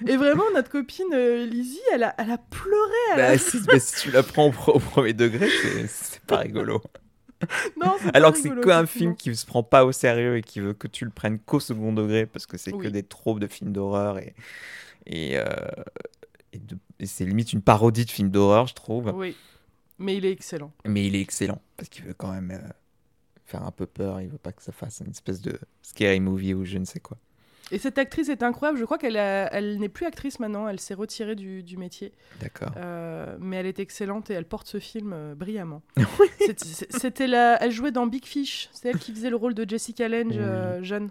Et 0.06 0.16
vraiment, 0.16 0.44
notre 0.54 0.70
copine 0.70 1.12
euh, 1.12 1.44
Lizzie, 1.44 1.80
elle 1.92 2.04
a, 2.04 2.14
elle 2.16 2.30
a 2.30 2.38
pleuré. 2.38 3.12
A- 3.12 3.16
bah, 3.16 3.38
si, 3.38 3.60
bah, 3.60 3.78
si 3.78 4.00
tu 4.02 4.10
la 4.12 4.22
prends 4.22 4.46
au, 4.46 4.78
premier 4.78 5.12
degré, 5.12 5.48
c'est- 5.88 6.20
pas 6.26 6.38
rigolo. 6.38 6.80
Non, 7.76 7.96
pas 8.02 8.10
Alors 8.14 8.32
que 8.32 8.38
c'est 8.38 8.48
que 8.50 8.68
un 8.70 8.86
film 8.86 9.14
qui 9.14 9.34
se 9.36 9.46
prend 9.46 9.62
pas 9.62 9.84
au 9.84 9.92
sérieux 9.92 10.38
et 10.38 10.42
qui 10.42 10.58
veut 10.58 10.72
que 10.72 10.88
tu 10.88 11.04
le 11.04 11.10
prennes 11.12 11.38
qu'au 11.38 11.60
second 11.60 11.92
degré 11.92 12.26
parce 12.26 12.46
que 12.46 12.56
c'est 12.58 12.72
que 12.72 12.88
des 12.88 13.04
tropes 13.04 13.38
de 13.38 13.46
films 13.46 13.72
d'horreur 13.72 14.18
et 14.18 14.34
et, 15.08 15.38
euh, 15.38 15.44
et 17.00 17.06
c'est 17.06 17.24
limite 17.24 17.52
une 17.52 17.62
parodie 17.62 18.04
de 18.04 18.10
film 18.10 18.30
d'horreur, 18.30 18.66
je 18.66 18.74
trouve. 18.74 19.12
Oui, 19.14 19.36
mais 19.98 20.16
il 20.16 20.24
est 20.24 20.32
excellent. 20.32 20.72
Mais 20.84 21.06
il 21.06 21.16
est 21.16 21.20
excellent 21.20 21.60
parce 21.76 21.88
qu'il 21.88 22.04
veut 22.04 22.14
quand 22.14 22.32
même 22.32 22.50
euh, 22.50 22.68
faire 23.44 23.64
un 23.64 23.72
peu 23.72 23.86
peur. 23.86 24.20
Il 24.20 24.28
veut 24.28 24.38
pas 24.38 24.52
que 24.52 24.62
ça 24.62 24.72
fasse 24.72 25.00
une 25.04 25.10
espèce 25.10 25.40
de 25.40 25.58
scary 25.82 26.20
movie 26.20 26.54
ou 26.54 26.64
je 26.64 26.78
ne 26.78 26.84
sais 26.84 27.00
quoi. 27.00 27.18
Et 27.70 27.78
cette 27.78 27.98
actrice 27.98 28.28
est 28.28 28.42
incroyable. 28.42 28.78
Je 28.78 28.84
crois 28.84 28.98
qu'elle 28.98 29.16
elle 29.16 29.78
n'est 29.78 29.88
plus 29.88 30.06
actrice 30.06 30.40
maintenant. 30.40 30.68
Elle 30.68 30.80
s'est 30.80 30.94
retirée 30.94 31.34
du, 31.34 31.62
du 31.62 31.76
métier. 31.76 32.12
D'accord. 32.40 32.72
Euh, 32.76 33.36
mais 33.40 33.56
elle 33.56 33.66
est 33.66 33.78
excellente 33.78 34.30
et 34.30 34.34
elle 34.34 34.46
porte 34.46 34.66
ce 34.66 34.78
film 34.78 35.12
euh, 35.12 35.34
brillamment. 35.34 35.82
C'était 36.90 37.26
la... 37.26 37.62
Elle 37.62 37.72
jouait 37.72 37.92
dans 37.92 38.06
Big 38.06 38.24
Fish. 38.24 38.70
C'est 38.72 38.88
elle 38.88 38.98
qui 38.98 39.12
faisait 39.12 39.30
le 39.30 39.36
rôle 39.36 39.54
de 39.54 39.68
Jessica 39.68 40.08
Lange 40.08 40.36
euh, 40.36 40.82
jeune. 40.82 41.10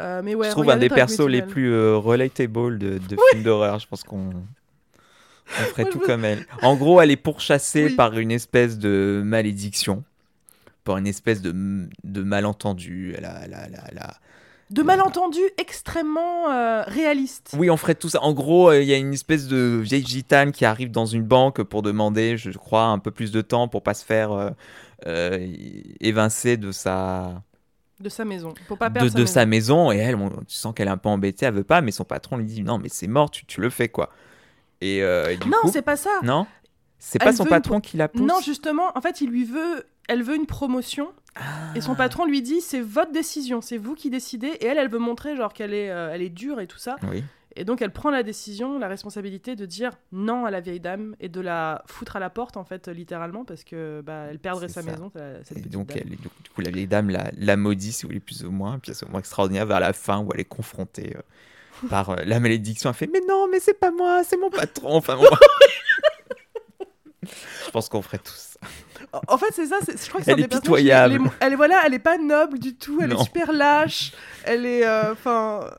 Euh, 0.00 0.22
mais 0.24 0.34
ouais, 0.34 0.46
je 0.46 0.50
trouve 0.52 0.70
un 0.70 0.76
des 0.76 0.88
persos 0.88 1.26
les 1.28 1.42
plus 1.42 1.72
euh, 1.72 1.96
relatable 1.96 2.78
de, 2.78 2.98
de 2.98 3.16
films 3.30 3.42
d'horreur. 3.44 3.78
Je 3.78 3.86
pense 3.86 4.02
qu'on 4.02 4.30
on 5.46 5.62
ferait 5.64 5.82
Moi, 5.84 5.92
tout 5.92 6.00
me- 6.00 6.06
comme 6.06 6.24
elle. 6.24 6.46
En 6.62 6.74
gros, 6.76 7.00
elle 7.00 7.10
est 7.10 7.16
pourchassée 7.16 7.86
Oui. 7.86 7.94
par 7.94 8.18
une 8.18 8.30
espèce 8.32 8.78
de 8.78 9.22
malédiction, 9.24 10.02
par 10.84 10.96
une 10.96 11.06
espèce 11.06 11.42
de, 11.42 11.52
de 12.02 12.22
malentendu. 12.22 13.14
Elle 13.16 13.24
a, 13.24 13.42
elle 13.44 13.54
a- 13.54 13.66
elle 13.90 13.98
a- 13.98 14.14
De 14.70 14.82
malentendus 14.82 15.38
extrêmement 15.58 16.50
euh, 16.50 16.82
réalistes. 16.86 17.54
Oui, 17.56 17.70
on 17.70 17.76
ferait 17.76 17.94
tout 17.94 18.08
ça. 18.08 18.20
En 18.22 18.32
gros, 18.32 18.70
euh, 18.70 18.80
il 18.82 18.88
y 18.88 18.94
a 18.94 18.96
une 18.96 19.12
espèce 19.12 19.46
de 19.46 19.78
vieille 19.80 20.04
gitane 20.06 20.50
qui 20.50 20.64
arrive 20.64 20.90
dans 20.90 21.06
une 21.06 21.22
banque 21.22 21.62
pour 21.62 21.82
demander, 21.82 22.36
je 22.36 22.50
crois, 22.50 22.84
un 22.86 22.98
peu 22.98 23.10
plus 23.12 23.30
de 23.30 23.42
temps 23.42 23.68
pour 23.68 23.82
pas 23.82 23.94
se 23.94 24.04
faire 24.04 24.52
évincer 26.00 26.56
de 26.56 26.72
sa 26.72 27.42
De 28.04 28.08
sa 28.10 28.24
maison. 28.26 28.52
Pour 28.68 28.76
pas 28.78 28.90
de, 28.90 28.94
perdre 28.94 29.10
de 29.14 29.24
sa, 29.24 29.32
sa 29.32 29.46
maison. 29.46 29.86
maison 29.88 29.92
et 29.92 29.96
elle, 29.96 30.14
on- 30.16 30.28
tu 30.28 30.54
sens 30.54 30.74
qu'elle 30.74 30.88
est 30.88 30.90
un 30.92 30.98
peu 30.98 31.08
embêtée, 31.08 31.46
elle 31.46 31.54
veut 31.54 31.64
pas, 31.64 31.80
mais 31.80 31.90
son 31.90 32.04
patron 32.04 32.36
lui 32.36 32.44
dit 32.44 32.62
non, 32.62 32.78
mais 32.78 32.88
c'est 32.90 33.06
mort, 33.08 33.30
tu, 33.30 33.46
tu 33.46 33.60
le 33.62 33.70
fais 33.70 33.88
quoi. 33.88 34.10
Et, 34.82 35.02
euh, 35.02 35.30
et 35.30 35.36
du 35.38 35.48
Non, 35.48 35.56
c'est 35.72 35.80
pas 35.82 35.96
ça. 35.96 36.10
non, 36.22 36.46
c'est 36.98 37.18
pas 37.18 37.32
son 37.32 37.44
une 37.44 37.48
patron 37.50 37.80
qui 37.80 37.96
la 37.96 38.08
pousse. 38.08 38.20
Non, 38.20 38.40
justement, 38.44 38.92
en 38.94 39.00
fait, 39.00 39.20
il 39.22 39.30
lui 39.30 39.44
veut, 39.44 39.86
elle 40.08 40.22
veut 40.22 40.36
une 40.36 40.46
promotion. 40.46 41.06
Et 41.74 41.78
Ah. 41.78 41.80
son 41.80 41.94
patron 41.94 42.26
lui 42.26 42.42
dit, 42.42 42.60
c'est 42.60 42.80
votre 42.80 43.10
décision, 43.10 43.60
c'est 43.60 43.78
vous 43.78 43.94
qui 43.94 44.10
décidez. 44.10 44.48
Et 44.60 44.66
elle, 44.66 44.78
elle 44.78 44.90
veut 44.90 44.98
montrer 44.98 45.34
genre 45.34 45.52
qu'elle 45.52 45.72
est, 45.74 45.90
euh, 45.90 46.10
elle 46.12 46.22
est 46.22 46.28
dure 46.28 46.60
et 46.60 46.66
tout 46.66 46.78
ça. 46.78 46.96
Oui. 47.10 47.24
Et 47.56 47.64
donc 47.64 47.82
elle 47.82 47.92
prend 47.92 48.10
la 48.10 48.22
décision, 48.22 48.78
la 48.78 48.88
responsabilité 48.88 49.54
de 49.56 49.64
dire 49.66 49.92
non 50.12 50.44
à 50.44 50.50
la 50.50 50.60
vieille 50.60 50.80
dame 50.80 51.14
et 51.20 51.28
de 51.28 51.40
la 51.40 51.82
foutre 51.86 52.16
à 52.16 52.20
la 52.20 52.28
porte 52.30 52.56
en 52.56 52.64
fait 52.64 52.88
littéralement 52.88 53.44
parce 53.44 53.62
que 53.64 54.02
bah, 54.04 54.26
elle 54.30 54.38
perdrait 54.40 54.68
sa 54.68 54.82
ça. 54.82 54.90
maison. 54.90 55.12
cette 55.44 55.58
Et 55.58 55.68
donc, 55.68 55.88
dame. 55.88 55.98
elle, 56.02 56.10
du, 56.10 56.16
coup, 56.18 56.60
la 56.60 56.70
vieille 56.70 56.86
dame 56.88 57.10
la, 57.10 57.30
la 57.36 57.56
maudit, 57.56 57.92
si 57.92 58.02
vous 58.02 58.08
voulez, 58.08 58.20
plus 58.20 58.44
ou 58.44 58.50
moins. 58.50 58.78
Puis 58.80 58.92
c'est 58.94 59.06
au 59.06 59.08
moins 59.08 59.20
extraordinaire 59.20 59.66
vers 59.66 59.80
la 59.80 59.92
fin 59.92 60.18
où 60.20 60.30
elle 60.34 60.40
est 60.40 60.44
confrontée 60.44 61.14
euh, 61.16 61.88
par 61.88 62.10
euh, 62.10 62.16
la 62.24 62.40
malédiction. 62.40 62.90
Elle 62.90 62.96
fait 62.96 63.10
Mais 63.12 63.20
non, 63.28 63.46
mais 63.50 63.60
c'est 63.60 63.78
pas 63.78 63.90
moi, 63.92 64.22
c'est 64.24 64.36
mon 64.36 64.50
patron. 64.50 64.96
Enfin, 64.96 65.16
bon. 65.16 65.24
Je 67.66 67.70
pense 67.70 67.88
qu'on 67.88 68.02
ferait 68.02 68.18
tous. 68.18 68.58
En- 69.28 69.38
fait, 69.38 69.46
c'est 69.52 69.66
ça. 69.66 69.78
Je 69.86 70.08
crois 70.08 70.20
que 70.20 70.24
c'est 70.26 70.32
Elle 70.32 70.40
est 70.40 70.48
pitoyable. 70.48 71.14
Elle 71.14 71.22
est, 71.22 71.30
elle 71.40 71.56
voilà, 71.56 71.82
elle 71.86 71.94
est 71.94 71.98
pas 71.98 72.18
noble 72.18 72.58
du 72.58 72.76
tout. 72.76 72.98
Elle 73.00 73.10
Non. 73.10 73.20
est 73.20 73.24
super 73.24 73.52
lâche. 73.52 74.12
Elle 74.44 74.66
est, 74.66 74.84
euh, 74.86 75.12
enfin. 75.12 75.70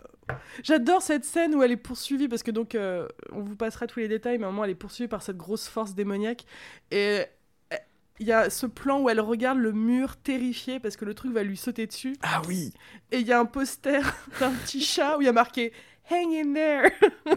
J'adore 0.64 1.02
cette 1.02 1.26
scène 1.26 1.54
où 1.56 1.62
elle 1.64 1.72
est 1.72 1.78
poursuivie 1.78 2.28
parce 2.28 2.44
que 2.44 2.52
donc 2.52 2.76
euh, 2.76 3.08
on 3.32 3.42
vous 3.42 3.56
passera 3.56 3.88
tous 3.88 4.00
les 4.00 4.08
détails, 4.08 4.38
mais 4.38 4.46
à 4.46 4.48
un 4.48 4.52
moment 4.52 4.64
elle 4.64 4.72
est 4.72 4.76
poursuivie 4.76 5.08
par 5.08 5.22
cette 5.22 5.38
grosse 5.38 5.68
force 5.68 5.94
démoniaque 5.94 6.46
et 6.92 7.24
euh, 7.72 7.78
il 8.20 8.28
y 8.28 8.32
a 8.32 8.50
ce 8.50 8.66
plan 8.66 9.02
où 9.02 9.10
elle 9.10 9.20
regarde 9.20 9.58
le 9.60 9.72
mur 9.72 10.16
terrifiée 10.18 10.80
parce 10.80 10.96
que 10.98 11.06
le 11.06 11.14
truc 11.14 11.32
va 11.34 11.44
lui 11.44 11.58
sauter 11.58 11.86
dessus 11.86 12.16
Ah 12.22 12.42
oui 12.48 12.74
et 13.12 13.20
il 13.20 13.28
y 13.28 13.34
a 13.34 13.40
un 13.40 13.46
poster 13.46 14.02
d'un 14.40 14.52
petit 14.52 14.82
chat 14.82 15.18
où 15.18 15.22
il 15.22 15.26
y 15.26 15.30
a 15.30 15.34
marqué 15.34 15.74
Hang 16.10 16.34
in 16.34 16.54
there 16.54 16.92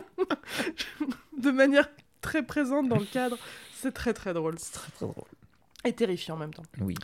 de 1.38 1.50
manière 1.50 1.88
très 2.20 2.42
présente 2.42 2.88
dans 2.88 2.98
le 2.98 3.04
cadre. 3.06 3.38
C'est 3.74 3.92
très 3.92 4.12
très 4.12 4.34
drôle 4.34 4.54
C'est 4.58 4.72
très 4.72 4.90
très 4.92 5.06
drôle. 5.06 5.24
et 5.84 5.92
terrifiant 5.92 6.34
en 6.34 6.38
même 6.38 6.52
temps. 6.54 6.64
Oui. 6.80 6.94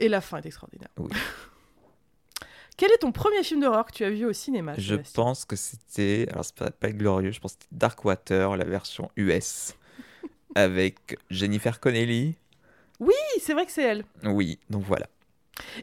Et 0.00 0.08
la 0.08 0.20
fin 0.20 0.38
est 0.38 0.46
extraordinaire. 0.46 0.90
Oui. 0.98 1.10
Quel 2.78 2.92
est 2.92 2.98
ton 2.98 3.12
premier 3.12 3.42
film 3.42 3.60
d'horreur 3.60 3.84
que 3.84 3.92
tu 3.92 4.04
as 4.04 4.10
vu 4.10 4.24
au 4.24 4.32
cinéma 4.32 4.72
Je 4.78 4.94
Sébastien 4.94 5.22
pense 5.22 5.44
que 5.44 5.56
c'était. 5.56 6.26
Alors, 6.30 6.44
c'est 6.44 6.54
pas, 6.54 6.70
pas 6.70 6.92
glorieux, 6.92 7.32
je 7.32 7.40
pense 7.40 7.54
que 7.54 7.58
c'était 7.62 7.76
Darkwater, 7.76 8.56
la 8.56 8.64
version 8.64 9.10
US. 9.16 9.74
avec 10.54 11.18
Jennifer 11.28 11.80
Connelly. 11.80 12.36
Oui, 13.00 13.14
c'est 13.40 13.52
vrai 13.52 13.66
que 13.66 13.72
c'est 13.72 13.82
elle. 13.82 14.04
Oui, 14.24 14.58
donc 14.70 14.84
voilà. 14.84 15.06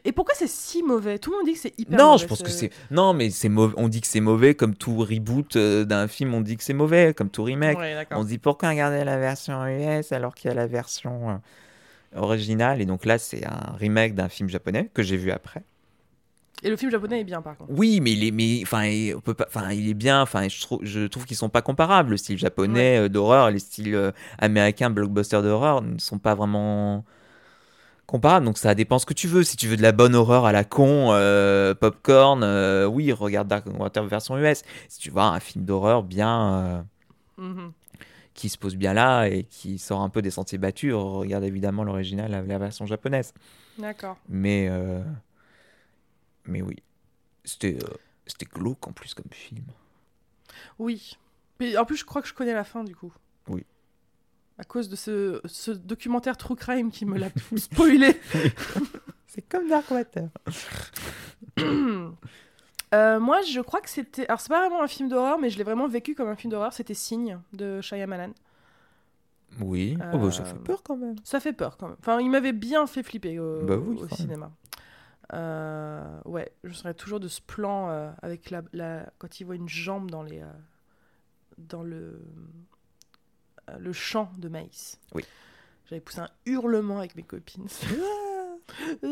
Et 0.06 0.12
pourquoi 0.12 0.34
c'est 0.34 0.48
si 0.48 0.82
mauvais? 0.82 1.18
Tout 1.18 1.30
le 1.32 1.36
monde 1.36 1.46
dit 1.46 1.52
que 1.52 1.58
c'est 1.58 1.78
hyper 1.78 1.98
non, 1.98 2.12
mauvais, 2.12 2.18
je 2.18 2.26
pense 2.26 2.42
que 2.42 2.48
c'est. 2.48 2.70
Non, 2.90 3.12
mais 3.12 3.28
c'est 3.28 3.50
mauvais. 3.50 3.74
On 3.76 3.88
dit 3.88 4.00
que 4.00 4.06
c'est 4.06 4.20
mauvais 4.20 4.54
comme 4.54 4.74
tout 4.74 4.96
reboot 4.96 5.56
euh, 5.56 5.84
d'un 5.84 6.08
film. 6.08 6.32
On 6.32 6.40
dit 6.40 6.56
que 6.56 6.64
c'est 6.64 6.72
mauvais 6.72 7.12
comme 7.14 7.28
tout 7.28 7.42
remake. 7.42 7.78
Ouais. 7.78 8.06
On 8.12 8.22
se 8.22 8.28
dit 8.28 8.38
pourquoi 8.38 8.70
regarder 8.70 9.04
la 9.04 9.18
version 9.18 9.66
US 9.66 10.12
alors 10.12 10.34
qu'il 10.34 10.48
y 10.48 10.50
a 10.50 10.54
la 10.54 10.66
version 10.66 11.30
euh, 11.30 11.36
originale? 12.20 12.80
Et 12.80 12.86
donc 12.86 13.04
là, 13.04 13.18
c'est 13.18 13.44
un 13.44 13.76
remake 13.78 14.14
d'un 14.14 14.30
film 14.30 14.48
japonais 14.48 14.90
que 14.94 15.02
j'ai 15.02 15.18
vu 15.18 15.30
après. 15.30 15.62
Et 16.62 16.70
le 16.70 16.76
film 16.76 16.90
japonais 16.90 17.20
est 17.20 17.24
bien 17.24 17.42
par 17.42 17.56
contre. 17.56 17.70
Oui, 17.72 18.00
mais 18.00 18.12
il 18.12 18.24
est, 18.24 18.30
mais, 18.30 18.60
enfin, 18.62 18.86
il, 18.86 19.14
on 19.14 19.20
peut 19.20 19.34
pas, 19.34 19.46
enfin, 19.48 19.70
il 19.72 19.88
est 19.90 19.94
bien. 19.94 20.22
Enfin, 20.22 20.48
je 20.48 20.60
trouve, 20.60 20.80
je 20.82 21.06
trouve 21.06 21.24
qu'ils 21.26 21.36
sont 21.36 21.50
pas 21.50 21.62
comparables. 21.62 22.10
Le 22.10 22.16
style 22.16 22.38
japonais 22.38 22.98
euh, 22.98 23.08
d'horreur 23.08 23.48
et 23.48 23.52
les 23.52 23.58
styles 23.58 23.94
euh, 23.94 24.10
américains 24.38 24.88
blockbuster 24.90 25.42
d'horreur 25.42 25.82
ne 25.82 25.98
sont 25.98 26.18
pas 26.18 26.34
vraiment 26.34 27.04
comparables. 28.06 28.46
Donc 28.46 28.56
ça 28.58 28.74
dépend 28.74 28.98
ce 28.98 29.06
que 29.06 29.14
tu 29.14 29.28
veux. 29.28 29.42
Si 29.44 29.56
tu 29.56 29.68
veux 29.68 29.76
de 29.76 29.82
la 29.82 29.92
bonne 29.92 30.14
horreur 30.14 30.46
à 30.46 30.52
la 30.52 30.64
con, 30.64 31.08
euh, 31.12 31.74
popcorn, 31.74 32.42
euh, 32.42 32.86
oui, 32.86 33.12
regarde 33.12 33.48
Darkwater 33.48 34.04
version 34.06 34.38
US. 34.38 34.62
Si 34.88 34.98
tu 34.98 35.10
veux 35.10 35.18
un 35.20 35.40
film 35.40 35.64
d'horreur 35.64 36.02
bien. 36.02 36.54
euh, 36.54 36.82
Mhm. 37.38 37.72
qui 38.32 38.48
se 38.48 38.56
pose 38.58 38.76
bien 38.76 38.94
là 38.94 39.26
et 39.28 39.44
qui 39.44 39.78
sort 39.78 40.00
un 40.00 40.08
peu 40.08 40.20
des 40.22 40.30
sentiers 40.30 40.56
battus, 40.58 40.94
regarde 40.94 41.44
évidemment 41.44 41.84
l'original, 41.84 42.30
la, 42.30 42.40
la 42.42 42.58
version 42.58 42.86
japonaise. 42.86 43.34
D'accord. 43.78 44.16
Mais, 44.28 44.70
mais 46.46 46.62
oui, 46.62 46.76
c'était 47.44 47.76
euh, 47.82 47.88
c'était 48.26 48.46
glauque 48.46 48.86
en 48.86 48.92
plus 48.92 49.14
comme 49.14 49.30
film. 49.30 49.64
Oui. 50.78 51.16
Mais 51.60 51.76
en 51.76 51.84
plus, 51.84 51.96
je 51.96 52.04
crois 52.04 52.22
que 52.22 52.28
je 52.28 52.34
connais 52.34 52.54
la 52.54 52.64
fin 52.64 52.84
du 52.84 52.94
coup. 52.94 53.12
Oui. 53.48 53.64
À 54.58 54.64
cause 54.64 54.88
de 54.88 54.96
ce, 54.96 55.40
ce 55.44 55.70
documentaire 55.70 56.36
True 56.36 56.56
Crime 56.56 56.90
qui 56.90 57.04
me 57.06 57.18
l'a 57.18 57.28
spoilé. 57.56 58.20
C'est 59.26 59.42
comme 59.48 59.68
Darkwater. 59.68 60.28
Euh, 62.94 63.18
moi, 63.18 63.42
je 63.42 63.60
crois 63.60 63.80
que 63.80 63.90
c'était. 63.90 64.26
Alors, 64.28 64.40
c'est 64.40 64.48
pas 64.48 64.60
vraiment 64.60 64.80
un 64.80 64.86
film 64.86 65.08
d'horreur, 65.08 65.38
mais 65.40 65.50
je 65.50 65.58
l'ai 65.58 65.64
vraiment 65.64 65.88
vécu 65.88 66.14
comme 66.14 66.28
un 66.28 66.36
film 66.36 66.52
d'horreur. 66.52 66.72
C'était 66.72 66.94
Signe 66.94 67.40
de 67.52 67.80
Shyamalan. 67.80 68.32
Oui, 69.60 69.98
oh, 70.12 70.18
bah, 70.18 70.30
ça 70.30 70.42
Euh, 70.42 70.46
fait 70.46 70.58
peur 70.62 70.82
quand 70.84 70.96
même. 70.96 71.16
Ça 71.24 71.40
fait 71.40 71.52
peur 71.52 71.76
quand 71.76 71.88
même. 71.88 71.96
Enfin, 71.98 72.20
il 72.20 72.30
m'avait 72.30 72.52
bien 72.52 72.86
fait 72.86 73.02
flipper 73.02 73.40
au, 73.40 73.64
Bah 73.64 73.76
oui, 73.76 73.98
au 74.00 74.08
cinéma. 74.14 74.52
Euh, 75.32 76.20
ouais, 76.24 76.50
je 76.64 76.72
serais 76.72 76.94
toujours 76.94 77.20
de 77.20 77.28
ce 77.28 77.40
plan 77.40 77.90
euh, 77.90 78.10
avec 78.22 78.50
la, 78.50 78.62
la- 78.72 79.10
quand 79.18 79.40
il 79.40 79.44
voit 79.44 79.56
une 79.56 79.68
jambe 79.68 80.10
dans 80.10 80.22
les 80.22 80.40
euh, 80.40 80.46
dans 81.58 81.82
le 81.82 82.20
le 83.78 83.92
champ 83.92 84.30
de 84.38 84.48
maïs. 84.48 84.98
Oui. 85.14 85.24
J'avais 85.90 86.00
poussé 86.00 86.20
un 86.20 86.28
hurlement 86.46 86.98
avec 86.98 87.16
mes 87.16 87.22
copines. 87.24 87.66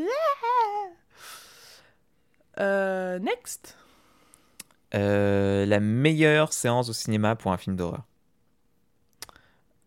Next. 2.58 3.76
La 4.92 5.80
meilleure 5.80 6.52
séance 6.52 6.88
au 6.88 6.92
cinéma 6.92 7.34
pour 7.36 7.52
un 7.52 7.56
film 7.56 7.76
d'horreur. 7.76 8.02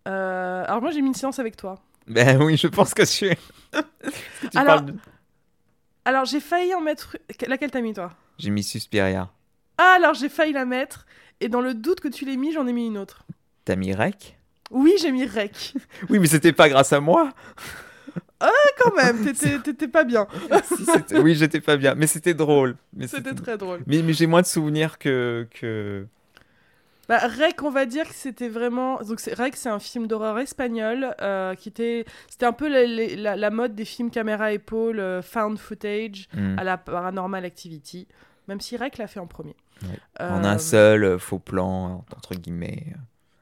Alors 0.05 0.81
moi 0.81 0.91
j'ai 0.91 1.01
mis 1.01 1.09
une 1.09 1.13
séance 1.13 1.39
avec 1.39 1.55
toi. 1.55 1.75
Ben 2.07 2.41
oui, 2.41 2.57
je 2.57 2.67
pense 2.67 2.93
que 2.93 3.03
que 3.03 3.35
tu 4.51 4.57
Alors- 4.57 4.65
parles 4.77 4.85
de- 4.85 4.95
Alors 6.07 6.23
j'ai 6.23 6.39
failli 6.39 6.73
en 6.73 6.79
mettre. 6.79 7.17
Laquelle 7.47 7.69
t'as 7.69 7.81
mis 7.81 7.93
toi? 7.93 8.13
J'ai 8.37 8.49
mis 8.49 8.63
Suspiria. 8.63 9.29
Ah 9.77 9.95
alors 9.97 10.13
j'ai 10.13 10.29
failli 10.29 10.53
la 10.53 10.63
mettre 10.63 11.05
et 11.41 11.49
dans 11.49 11.59
le 11.59 11.73
doute 11.73 11.99
que 11.99 12.07
tu 12.07 12.23
l'aies 12.23 12.37
mis 12.37 12.53
j'en 12.53 12.65
ai 12.65 12.71
mis 12.71 12.87
une 12.87 12.97
autre. 12.97 13.25
T'as 13.65 13.75
mis 13.75 13.93
Rec? 13.93 14.37
Oui 14.71 14.93
j'ai 15.01 15.11
mis 15.11 15.25
Rec. 15.25 15.73
Oui, 16.09 16.19
mais 16.19 16.27
c'était 16.27 16.53
pas 16.53 16.69
grâce 16.69 16.93
à 16.93 17.01
moi. 17.01 17.33
quand 18.79 18.95
même, 18.95 19.33
t'étais 19.33 19.87
pas 19.91 20.05
bien. 20.05 20.27
Oui, 21.11 21.35
j'étais 21.35 21.59
pas 21.59 21.75
bien, 21.75 21.93
mais 21.93 22.07
c'était 22.07 22.33
drôle. 22.33 22.77
C'était 23.05 23.33
très 23.33 23.57
drôle. 23.57 23.81
Mais, 23.85 24.01
mais 24.01 24.13
j'ai 24.13 24.27
moins 24.27 24.41
de 24.41 24.47
souvenirs 24.47 24.99
que. 24.99 25.45
que... 25.59 26.07
Bah, 27.07 27.19
Rec, 27.19 27.63
on 27.63 27.69
va 27.69 27.85
dire 27.85 28.07
que 28.07 28.13
c'était 28.15 28.49
vraiment. 28.49 28.99
Donc, 29.01 29.19
c'est- 29.19 29.33
Rec, 29.33 29.55
c'est 29.55 29.69
un 29.69 29.79
film 29.79 30.07
d'horreur 30.07 30.37
espagnol 30.39 31.15
euh, 31.21 31.55
qui 31.55 31.69
était. 31.69 32.05
C'était 32.29 32.45
un 32.45 32.53
peu 32.53 32.67
la, 32.67 32.85
la- 32.85 33.15
la- 33.15 33.35
la 33.37 33.49
mode 33.49 33.75
des 33.75 33.85
films 33.85 34.11
caméra 34.11 34.51
épaule, 34.51 34.99
euh, 34.99 35.21
found 35.21 35.57
footage, 35.57 36.27
Hmm. 36.33 36.59
à 36.59 36.63
la 36.63 36.77
Paranormal 36.77 37.45
Activity. 37.45 38.07
Même 38.47 38.59
si 38.61 38.75
Rec 38.77 38.97
l'a 38.97 39.07
fait 39.07 39.19
en 39.19 39.27
premier. 39.27 39.55
Ouais. 39.83 39.99
Euh, 40.21 40.29
En 40.31 40.43
un 40.43 40.57
seul 40.57 41.03
euh, 41.03 41.17
faux 41.19 41.39
plan, 41.39 42.03
entre 42.15 42.35
guillemets. 42.35 42.93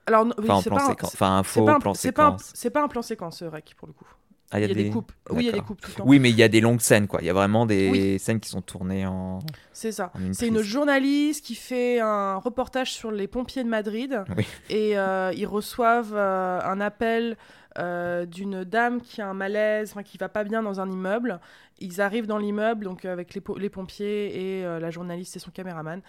Alors, 0.07 0.25
non, 0.25 0.33
oui, 0.37 0.43
Enfin, 0.45 0.53
en 0.55 0.61
c'est 0.61 0.69
plan 0.69 0.77
pas 0.77 0.83
un- 0.83 0.87
séquence. 0.89 1.09
c'est- 1.11 1.15
Enfin, 1.17 1.37
un 1.37 1.43
c'est 1.43 1.49
faux 1.49 1.65
pas 1.65 1.79
plan 1.79 1.91
pas 1.93 1.97
séquence. 1.97 2.51
C'est 2.53 2.69
pas 2.69 2.83
un 2.83 2.87
plan 2.87 3.01
séquence, 3.01 3.43
Rec, 3.43 3.73
pour 3.77 3.87
le 3.87 3.93
coup. 3.93 4.05
Ah, 4.55 4.59
Il 4.59 4.67
y 4.67 4.71
a 4.71 4.73
des 4.73 4.89
coupes. 4.89 5.11
Oui, 5.29 5.43
il 5.43 5.45
y 5.45 5.49
a 5.49 5.51
des 5.53 5.59
coupes 5.61 5.81
tout 5.81 5.91
le 5.91 5.95
temps. 5.97 6.03
Oui, 6.07 6.19
mais 6.19 6.29
il 6.29 6.35
y 6.35 6.43
a 6.43 6.47
des 6.47 6.61
longues 6.61 6.79
scènes, 6.81 7.07
quoi. 7.07 7.21
Il 7.21 7.25
y 7.25 7.29
a 7.29 7.33
vraiment 7.33 7.65
des 7.65 7.89
Oui. 7.89 8.19
scènes 8.19 8.39
qui 8.39 8.49
sont 8.49 8.61
tournées 8.61 9.05
en. 9.05 9.39
C'est 9.73 9.91
ça. 9.91 10.11
C'est 10.33 10.47
une 10.47 10.61
journaliste 10.61 11.43
qui 11.45 11.55
fait 11.55 11.99
un 11.99 12.37
reportage 12.37 12.91
sur 12.93 13.11
les 13.11 13.27
pompiers 13.27 13.63
de 13.63 13.69
Madrid. 13.69 14.23
Oui. 14.37 14.45
Et 14.69 14.97
euh, 14.97 15.31
ils 15.35 15.45
reçoivent 15.47 16.13
euh, 16.15 16.59
un 16.63 16.79
appel 16.81 17.37
euh, 17.77 18.25
d'une 18.25 18.63
dame 18.63 19.01
qui 19.01 19.21
a 19.21 19.27
un 19.27 19.33
malaise, 19.33 19.91
enfin, 19.91 20.03
qui 20.03 20.17
va 20.17 20.29
pas 20.29 20.43
bien 20.43 20.63
dans 20.63 20.79
un 20.79 20.89
immeuble. 20.89 21.39
Ils 21.79 21.99
arrivent 21.99 22.27
dans 22.27 22.37
l'immeuble, 22.37 22.85
donc 22.85 23.03
avec 23.03 23.33
les, 23.33 23.41
po- 23.41 23.57
les 23.57 23.69
pompiers 23.69 24.59
et 24.59 24.65
euh, 24.65 24.79
la 24.79 24.91
journaliste 24.91 25.35
et 25.35 25.39
son 25.39 25.51
caméraman. 25.51 26.01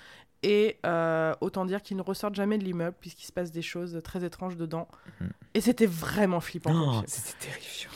Et 0.44 0.76
euh, 0.86 1.34
autant 1.40 1.64
dire 1.64 1.82
qu'ils 1.82 1.96
ne 1.96 2.02
ressortent 2.02 2.36
jamais 2.36 2.56
de 2.58 2.62
l'immeuble 2.62 2.94
puisqu'il 3.00 3.24
se 3.26 3.32
passe 3.32 3.50
des 3.50 3.62
choses 3.62 4.00
très 4.04 4.22
étranges 4.22 4.56
dedans. 4.56 4.86
Mhm. 5.20 5.30
Et 5.54 5.60
c'était 5.60 5.86
vraiment 5.86 6.40
flippant. 6.40 6.70
Oh, 6.72 7.02
c'était 7.06 7.48
terrifiant. 7.48 7.90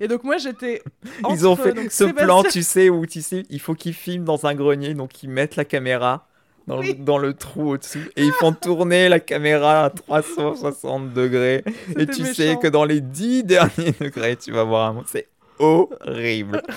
Et 0.00 0.08
donc 0.08 0.24
moi 0.24 0.36
j'étais. 0.38 0.82
Ils 1.30 1.46
ont 1.46 1.56
fait 1.56 1.72
donc, 1.72 1.90
ce 1.90 2.04
Sébastien- 2.06 2.24
plan, 2.24 2.42
tu 2.42 2.62
sais, 2.62 2.88
où 2.90 3.06
tu 3.06 3.22
sais, 3.22 3.44
il 3.50 3.60
faut 3.60 3.74
qu'ils 3.74 3.94
filment 3.94 4.24
dans 4.24 4.46
un 4.46 4.54
grenier, 4.54 4.94
donc 4.94 5.22
ils 5.22 5.28
mettent 5.30 5.56
la 5.56 5.64
caméra 5.64 6.26
dans, 6.66 6.80
Oui. 6.80 6.88
le, 6.98 7.04
dans 7.04 7.18
le 7.18 7.32
trou 7.34 7.70
au-dessus 7.72 8.10
et 8.16 8.22
ils 8.24 8.32
font 8.32 8.52
tourner 8.52 9.08
la 9.08 9.20
caméra 9.20 9.86
à 9.86 9.90
360 9.90 11.12
degrés. 11.14 11.64
Et 11.98 12.06
tu 12.06 12.26
sais 12.26 12.56
que 12.60 12.66
dans 12.68 12.84
les 12.84 13.00
10 13.00 13.44
derniers 13.44 13.92
degrés, 14.00 14.36
tu 14.36 14.52
vas 14.52 14.64
voir 14.64 14.88
un 14.88 14.92
mot. 14.92 15.02
C'est 15.06 15.28
horrible. 15.58 16.62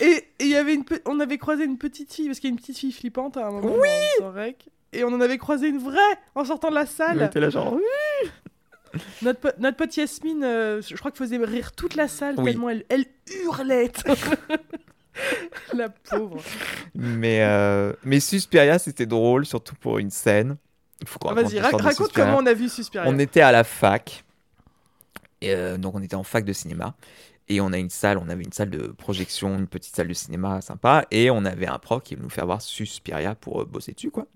Et 0.00 0.24
il 0.40 0.48
y 0.48 0.56
avait 0.56 0.74
une 0.74 0.84
pe- 0.84 1.00
on 1.06 1.20
avait 1.20 1.38
croisé 1.38 1.64
une 1.64 1.78
petite 1.78 2.12
fille, 2.12 2.26
parce 2.26 2.40
qu'il 2.40 2.48
y 2.48 2.52
a 2.52 2.54
une 2.54 2.58
petite 2.60 2.78
fille 2.78 2.92
flippante 2.92 3.36
à 3.36 3.46
un 3.48 3.50
moment 3.50 3.76
dans, 4.20 4.26
dans 4.26 4.32
Rec. 4.32 4.68
Et 4.92 5.04
on 5.04 5.08
en 5.08 5.20
avait 5.20 5.36
croisé 5.38 5.68
une 5.68 5.78
vraie 5.78 5.98
en 6.34 6.44
sortant 6.44 6.70
de 6.70 6.74
la 6.74 6.86
salle. 6.86 7.22
était 7.22 7.40
là 7.40 7.50
genre, 7.50 7.74
oui. 7.74 8.30
Notre, 9.22 9.40
po- 9.40 9.48
notre 9.58 9.76
pote 9.76 9.96
Yasmine, 9.96 10.42
euh, 10.44 10.82
je 10.82 10.94
crois 10.96 11.10
que 11.10 11.16
faisait 11.18 11.36
rire 11.38 11.72
toute 11.72 11.94
la 11.94 12.08
salle 12.08 12.34
Oui. 12.38 12.44
tellement 12.44 12.70
elle, 12.70 12.84
elle 12.88 13.04
hurlait. 13.44 13.92
la 15.74 15.88
pauvre. 15.88 16.40
Mais, 16.94 17.42
euh, 17.42 17.92
mais 18.04 18.20
Suspiria, 18.20 18.78
c'était 18.78 19.06
drôle, 19.06 19.46
surtout 19.46 19.74
pour 19.76 19.98
une 19.98 20.10
scène. 20.10 20.56
Ah, 21.26 21.34
Vas-y, 21.34 21.60
raconte 21.60 22.12
comment 22.12 22.38
on 22.38 22.46
a 22.46 22.54
vu 22.54 22.68
Suspiria. 22.68 23.08
On 23.08 23.18
était 23.18 23.40
à 23.40 23.52
la 23.52 23.64
fac. 23.64 24.24
Et, 25.40 25.54
euh, 25.54 25.76
donc 25.78 25.94
on 25.94 26.02
était 26.02 26.16
en 26.16 26.24
fac 26.24 26.44
de 26.44 26.52
cinéma. 26.52 26.94
Et 27.50 27.60
on 27.60 27.72
a 27.72 27.78
une 27.78 27.88
salle, 27.88 28.18
on 28.18 28.28
avait 28.28 28.42
une 28.44 28.52
salle 28.52 28.68
de 28.68 28.88
projection, 28.88 29.56
une 29.56 29.68
petite 29.68 29.96
salle 29.96 30.08
de 30.08 30.12
cinéma 30.14 30.60
sympa. 30.60 31.06
Et 31.10 31.30
on 31.30 31.44
avait 31.44 31.66
un 31.66 31.78
prof 31.78 32.02
qui 32.02 32.14
voulait 32.14 32.24
nous 32.24 32.30
faire 32.30 32.44
voir 32.46 32.60
Suspiria 32.60 33.34
pour 33.34 33.62
euh, 33.62 33.64
bosser 33.64 33.92
dessus, 33.92 34.10
quoi. 34.10 34.26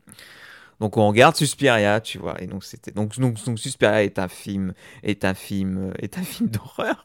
Donc 0.82 0.96
on 0.96 1.06
regarde 1.06 1.36
Suspiria, 1.36 2.00
tu 2.00 2.18
vois. 2.18 2.42
Et 2.42 2.48
donc 2.48 2.64
c'était 2.64 2.90
donc, 2.90 3.16
donc, 3.20 3.42
donc 3.44 3.60
Suspiria 3.60 4.02
est 4.02 4.18
un 4.18 4.26
film 4.26 4.74
est 5.04 5.24
un 5.24 5.32
film 5.32 5.90
euh, 5.90 5.92
est 6.00 6.18
un 6.18 6.24
film 6.24 6.50
d'horreur 6.50 7.04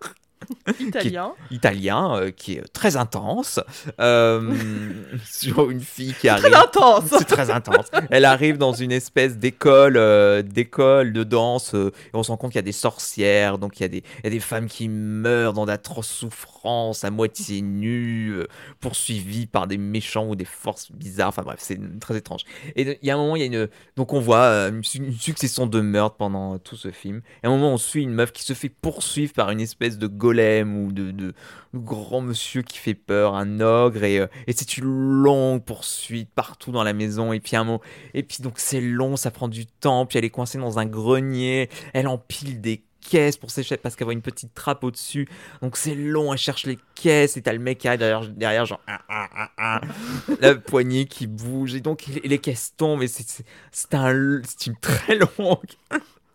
Italien. 0.79 1.33
italien 1.51 2.15
euh, 2.15 2.31
qui 2.31 2.53
est 2.53 2.63
très 2.73 2.95
intense 2.97 3.59
euh, 3.99 4.53
sur 5.25 5.69
une 5.71 5.81
fille 5.81 6.13
qui 6.19 6.29
arrive 6.29 6.45
Très 6.51 6.55
intense. 6.59 7.03
c'est 7.09 7.25
très 7.25 7.49
intense. 7.49 7.87
Elle 8.09 8.25
arrive 8.25 8.57
dans 8.57 8.73
une 8.73 8.91
espèce 8.91 9.37
d'école, 9.37 9.97
euh, 9.97 10.41
d'école 10.41 11.13
de 11.13 11.23
danse, 11.23 11.73
et 11.73 11.91
on 12.13 12.23
se 12.23 12.31
rend 12.31 12.37
compte 12.37 12.51
qu'il 12.51 12.59
y 12.59 12.59
a 12.59 12.63
des 12.63 12.71
sorcières, 12.71 13.57
donc 13.57 13.79
il 13.79 13.83
y 13.83 13.85
a 13.85 13.89
des, 13.89 14.03
il 14.19 14.23
y 14.25 14.27
a 14.27 14.29
des 14.29 14.39
femmes 14.39 14.67
qui 14.67 14.89
meurent 14.89 15.53
dans 15.53 15.65
d'atroces 15.65 16.07
souffrances, 16.09 17.03
à 17.03 17.09
moitié 17.11 17.61
nues, 17.61 18.35
poursuivies 18.79 19.47
par 19.47 19.67
des 19.67 19.77
méchants 19.77 20.27
ou 20.27 20.35
des 20.35 20.45
forces 20.45 20.91
bizarres. 20.91 21.29
Enfin 21.29 21.43
bref, 21.43 21.59
c'est 21.61 21.79
très 21.99 22.17
étrange. 22.17 22.41
Et 22.75 22.97
il 23.01 23.07
y 23.07 23.11
a 23.11 23.15
un 23.15 23.17
moment, 23.17 23.35
il 23.35 23.39
y 23.39 23.43
a 23.43 23.47
une, 23.47 23.67
donc 23.95 24.13
on 24.13 24.19
voit 24.19 24.47
une, 24.67 24.83
su- 24.83 24.97
une 24.99 25.13
succession 25.13 25.67
de 25.67 25.81
meurtres 25.81 26.17
pendant 26.17 26.57
tout 26.59 26.75
ce 26.75 26.91
film. 26.91 27.21
Et 27.43 27.47
à 27.47 27.49
un 27.49 27.53
moment, 27.53 27.73
on 27.73 27.77
suit 27.77 28.03
une 28.03 28.13
meuf 28.13 28.31
qui 28.31 28.43
se 28.43 28.53
fait 28.53 28.69
poursuivre 28.69 29.33
par 29.33 29.49
une 29.51 29.61
espèce 29.61 29.97
de 29.97 30.07
golem 30.27 30.85
ou 30.85 30.91
de, 30.91 31.11
de, 31.11 31.33
grand 31.73 32.21
monsieur 32.21 32.61
qui 32.61 32.77
fait 32.77 32.93
peur, 32.93 33.35
un 33.35 33.59
ogre, 33.59 34.03
et, 34.03 34.19
euh, 34.19 34.27
et 34.47 34.53
c'est 34.53 34.77
une 34.77 34.85
longue 34.85 35.63
poursuite 35.63 36.29
partout 36.33 36.71
dans 36.71 36.83
la 36.83 36.93
maison. 36.93 37.33
Et 37.33 37.39
puis 37.39 37.55
un 37.55 37.63
moment, 37.63 37.81
et 38.13 38.23
puis 38.23 38.39
donc 38.41 38.55
c'est 38.57 38.81
long, 38.81 39.15
ça 39.15 39.31
prend 39.31 39.47
du 39.47 39.65
temps. 39.65 40.05
Puis 40.05 40.17
elle 40.17 40.25
est 40.25 40.29
coincée 40.29 40.57
dans 40.57 40.79
un 40.79 40.85
grenier, 40.85 41.69
elle 41.93 42.07
empile 42.07 42.61
des 42.61 42.83
caisses 43.07 43.37
pour 43.37 43.51
s'échapper 43.51 43.81
parce 43.81 43.95
qu'elle 43.95 44.05
voit 44.05 44.13
une 44.13 44.21
petite 44.21 44.53
trappe 44.53 44.83
au-dessus. 44.83 45.27
Donc 45.61 45.77
c'est 45.77 45.95
long, 45.95 46.33
elle 46.33 46.39
cherche 46.39 46.65
les 46.65 46.77
caisses 46.95 47.37
et 47.37 47.41
t'as 47.41 47.53
le 47.53 47.59
mec 47.59 47.77
qui 47.77 47.87
arrive 47.87 47.99
derrière, 47.99 48.27
derrière 48.27 48.65
genre 48.65 48.81
ah, 48.87 48.99
ah, 49.07 49.29
ah, 49.35 49.51
ah. 49.57 49.81
la 50.41 50.55
poignée 50.55 51.05
qui 51.05 51.27
bouge 51.27 51.75
et 51.75 51.79
donc 51.79 52.05
les, 52.23 52.39
caisses 52.39 52.73
tombent 52.75 53.03
et 53.03 53.07
c'est 53.07 53.93
un 53.93 54.41
c'est 54.43 54.67
une 54.67 54.75
très 54.75 55.15
longue 55.15 55.59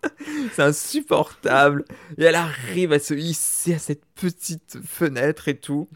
c'est 0.53 0.63
insupportable. 0.63 1.85
Et 2.19 2.25
elle 2.25 2.35
arrive 2.35 2.93
à 2.93 2.99
se 2.99 3.15
hisser 3.15 3.75
à 3.75 3.79
cette 3.79 4.05
petite 4.15 4.79
fenêtre 4.87 5.49
et 5.49 5.57
tout. 5.57 5.89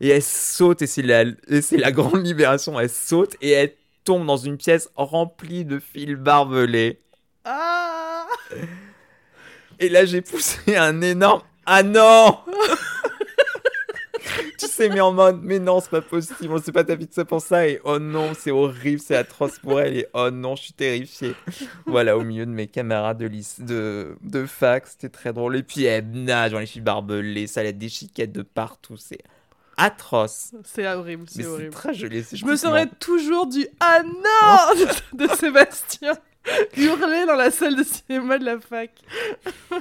Et 0.00 0.08
elle 0.08 0.22
saute 0.22 0.82
et 0.82 0.86
c'est 0.86 1.02
la 1.02 1.24
et 1.48 1.62
c'est 1.62 1.76
la 1.76 1.92
grande 1.92 2.24
libération. 2.24 2.78
Elle 2.78 2.90
saute 2.90 3.36
et 3.40 3.50
elle 3.50 3.74
tombe 4.04 4.26
dans 4.26 4.36
une 4.36 4.56
pièce 4.56 4.90
remplie 4.96 5.64
de 5.64 5.78
fils 5.78 6.16
barbelés. 6.16 7.00
Ah 7.44 8.26
et 9.80 9.88
là, 9.88 10.04
j'ai 10.04 10.22
poussé 10.22 10.76
un 10.76 11.00
énorme 11.02 11.42
Ah 11.66 11.82
non 11.82 12.38
Tu 14.58 14.66
sais, 14.66 14.88
mais 14.88 15.00
en 15.00 15.12
mode 15.12 15.40
Mais 15.42 15.58
non, 15.58 15.80
c'est 15.80 15.90
pas 15.90 16.00
possible, 16.00 16.52
on 16.52 16.58
s'est 16.58 16.72
pas 16.72 16.84
tapé 16.84 17.06
de 17.06 17.12
ça 17.12 17.24
pour 17.24 17.40
ça. 17.40 17.66
Et 17.66 17.80
oh 17.84 17.98
non, 17.98 18.32
c'est 18.38 18.50
horrible, 18.50 19.00
c'est 19.00 19.16
atroce 19.16 19.58
pour 19.58 19.80
elle. 19.80 19.96
Et 19.98 20.06
oh 20.14 20.30
non, 20.30 20.56
je 20.56 20.64
suis 20.64 20.72
terrifié. 20.72 21.34
Voilà, 21.86 22.18
au 22.18 22.22
milieu 22.22 22.44
de 22.44 22.50
mes 22.50 22.66
camarades 22.66 23.18
de, 23.18 23.26
lycée, 23.26 23.62
de, 23.62 24.16
de 24.20 24.46
fac, 24.46 24.86
c'était 24.86 25.08
très 25.08 25.32
drôle. 25.32 25.56
Et 25.56 25.62
puis 25.62 25.84
elle 25.84 26.10
nage 26.10 26.52
dans 26.52 26.58
les 26.58 26.66
filles 26.66 26.82
barbelées, 26.82 27.46
ça 27.46 27.60
a 27.60 27.72
des 27.72 27.88
chiquettes 27.88 28.32
de 28.32 28.42
partout. 28.42 28.96
C'est 28.96 29.20
atroce. 29.76 30.52
C'est 30.64 30.86
horrible, 30.88 31.24
c'est 31.28 31.42
c'est 31.42 31.48
horrible. 31.48 31.70
très 31.70 31.94
joli. 31.94 32.24
Je 32.32 32.44
me 32.44 32.56
serais 32.56 32.88
toujours 32.98 33.46
du 33.46 33.66
Ah 33.80 34.02
non 34.02 34.84
de, 35.14 35.26
de 35.26 35.34
Sébastien 35.34 36.12
hurler 36.76 37.26
dans 37.26 37.34
la 37.34 37.50
salle 37.50 37.76
de 37.76 37.82
cinéma 37.82 38.38
de 38.38 38.44
la 38.44 38.58
fac. 38.60 38.90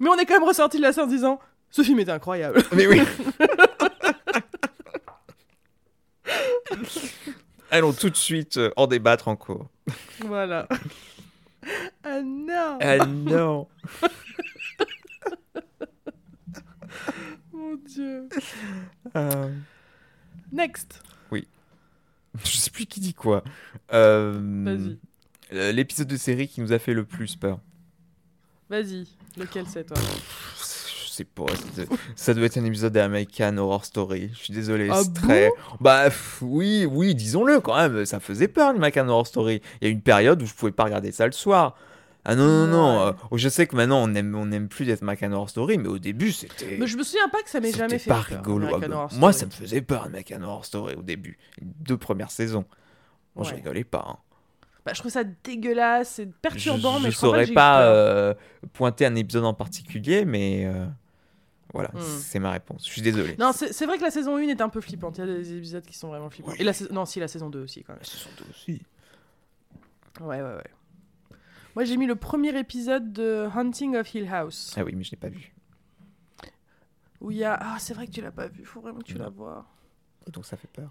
Mais 0.00 0.08
on 0.08 0.16
est 0.16 0.26
quand 0.26 0.34
même 0.34 0.48
ressorti 0.48 0.76
de 0.78 0.82
la 0.82 0.92
salle 0.92 1.04
en 1.04 1.08
disant 1.08 1.38
ce 1.74 1.82
film 1.82 1.98
était 1.98 2.12
incroyable. 2.12 2.62
Mais 2.72 2.86
oui 2.86 3.02
Allons 7.72 7.92
tout 7.92 8.10
de 8.10 8.16
suite 8.16 8.58
euh, 8.58 8.70
en 8.76 8.86
débattre 8.86 9.26
en 9.26 9.34
cours. 9.34 9.68
voilà. 10.20 10.68
Ah 12.04 12.20
non 12.22 12.78
Ah 12.82 13.06
non 13.06 13.66
Mon 17.50 17.74
dieu. 17.76 18.28
Euh, 19.16 19.50
Next. 20.52 21.02
Je 21.32 22.56
sais 22.56 22.70
plus 22.70 22.84
qui 22.84 23.00
dit 23.00 23.14
quoi. 23.14 23.42
Euh, 23.94 24.38
Vas-y. 25.50 25.72
L'épisode 25.72 26.08
de 26.08 26.16
série 26.18 26.48
qui 26.48 26.60
nous 26.60 26.72
a 26.74 26.78
fait 26.78 26.92
le 26.92 27.06
plus 27.06 27.34
peur. 27.36 27.60
Vas-y. 28.68 29.06
Lequel 29.38 29.66
c'est 29.66 29.84
toi? 29.84 29.96
Sais 31.14 31.24
pas. 31.24 31.44
ça 32.16 32.34
doit- 32.34 32.44
être 32.46 32.56
un 32.58 32.64
épisode 32.64 32.92
d'American 32.92 33.56
Horror 33.56 33.84
Story. 33.84 34.30
Je 34.34 34.38
suis 34.38 34.52
désolé. 34.54 34.88
Ah 34.90 35.00
c'est 35.02 35.12
très. 35.14 35.50
Bah 35.80 36.04
pff, 36.04 36.38
oui, 36.42 36.86
oui, 36.90 37.14
disons-le 37.14 37.60
quand 37.60 37.76
même. 37.76 38.04
Ça 38.06 38.20
faisait 38.20 38.48
peur 38.48 38.72
l'American 38.72 39.08
Horror 39.08 39.26
Story. 39.26 39.60
Il 39.80 39.84
y 39.86 39.88
a 39.88 39.90
une 39.92 40.00
période 40.02 40.42
où 40.42 40.46
je 40.46 40.54
pouvais 40.54 40.72
pas 40.72 40.84
regarder 40.84 41.12
ça 41.12 41.26
le 41.26 41.32
soir. 41.32 41.76
Ah 42.26 42.34
non, 42.34 42.46
non, 42.46 42.66
non. 42.66 43.00
Euh, 43.08 43.12
je 43.36 43.48
sais 43.50 43.66
que 43.66 43.76
maintenant 43.76 44.02
on 44.02 44.14
aime, 44.14 44.34
on 44.34 44.50
aime 44.50 44.68
plus 44.68 44.86
d'être 44.86 45.02
American 45.02 45.30
Horror 45.32 45.50
Story, 45.50 45.76
mais 45.76 45.88
au 45.88 45.98
début 45.98 46.32
c'était. 46.32 46.76
Mais 46.78 46.86
je 46.86 46.96
me 46.96 47.02
souviens 47.02 47.28
pas 47.28 47.42
que 47.42 47.50
ça 47.50 47.60
m'ait 47.60 47.70
jamais 47.72 47.98
fait 47.98 48.08
pas 48.08 48.22
peur, 48.26 48.38
rigolo. 48.38 48.66
American 48.66 48.88
Ah 48.92 48.96
Horror 48.96 49.10
moi, 49.18 49.32
ça 49.34 49.44
me 49.46 49.50
faisait 49.50 49.82
peur, 49.82 50.04
American 50.04 50.40
Horror 50.42 50.64
Story 50.64 50.94
au 50.94 51.02
début. 51.02 51.36
Les 51.60 51.66
deux 51.80 51.98
premières 51.98 52.30
saisons. 52.30 52.64
Moi, 53.36 53.44
je 53.44 53.50
Ouais. 53.50 53.56
rigolais 53.56 53.84
pas. 53.84 54.06
hein. 54.08 54.16
Bah, 54.86 54.92
je 54.94 55.00
trouve 55.00 55.10
ça 55.12 55.24
dégueulasse, 55.24 56.12
c'est 56.16 56.30
perturbant, 56.40 56.98
je, 56.98 57.04
mais 57.04 57.10
je 57.10 57.14
je 57.14 57.16
crois 57.18 57.30
pas, 57.32 57.44
saurais 57.44 57.54
pas 57.54 57.82
euh, 57.86 58.34
pointer 58.74 59.06
un 59.06 59.14
épisode 59.16 59.44
en 59.46 59.54
particulier, 59.54 60.24
mais 60.26 60.64
euh, 60.66 60.86
voilà, 61.74 61.90
Hmm. 61.94 62.00
c'est 62.00 62.38
ma 62.38 62.50
réponse. 62.52 62.86
Je 62.86 62.92
suis 62.92 63.02
désolé. 63.02 63.36
Non, 63.38 63.52
c'est 63.52 63.72
c'est 63.72 63.84
vrai 63.86 63.98
que 63.98 64.02
la 64.02 64.10
saison 64.10 64.36
1 64.36 64.42
est 64.48 64.60
un 64.62 64.68
peu 64.70 64.80
flippante. 64.80 65.18
Il 65.18 65.20
y 65.20 65.24
a 65.24 65.26
des 65.26 65.56
épisodes 65.56 65.84
qui 65.84 65.96
sont 65.98 66.08
vraiment 66.08 66.30
flippants. 66.30 66.52
Oui. 66.52 66.56
Et 66.60 66.64
la 66.64 66.72
saison... 66.72 66.94
Non, 66.94 67.04
si, 67.04 67.20
la 67.20 67.28
saison 67.28 67.50
2 67.50 67.60
aussi, 67.62 67.82
quand 67.84 67.92
même. 67.92 68.02
Ce 68.04 68.16
sont 68.16 68.30
deux 68.38 68.48
aussi. 68.50 68.80
Ouais, 70.20 70.40
ouais, 70.40 70.54
ouais. 70.54 71.36
Moi, 71.74 71.84
j'ai 71.84 71.96
mis 71.96 72.06
le 72.06 72.14
premier 72.16 72.56
épisode 72.58 73.12
de 73.12 73.48
Hunting 73.54 73.96
of 73.96 74.14
Hill 74.14 74.28
House. 74.32 74.72
Ah 74.76 74.84
oui, 74.84 74.94
mais 74.94 75.02
je 75.04 75.10
l'ai 75.10 75.16
pas 75.16 75.28
vu. 75.28 75.52
Où 77.20 77.30
il 77.30 77.38
y 77.38 77.44
a. 77.44 77.58
Ah, 77.60 77.76
c'est 77.78 77.94
vrai 77.94 78.06
que 78.06 78.12
tu 78.12 78.20
l'as 78.20 78.30
pas 78.32 78.46
vu, 78.48 78.64
faut 78.64 78.80
vraiment 78.80 78.98
que 79.00 79.04
tu 79.04 79.18
la 79.18 79.28
vois. 79.28 79.66
Et 80.26 80.30
donc 80.30 80.44
ça 80.46 80.56
fait 80.56 80.68
peur. 80.68 80.90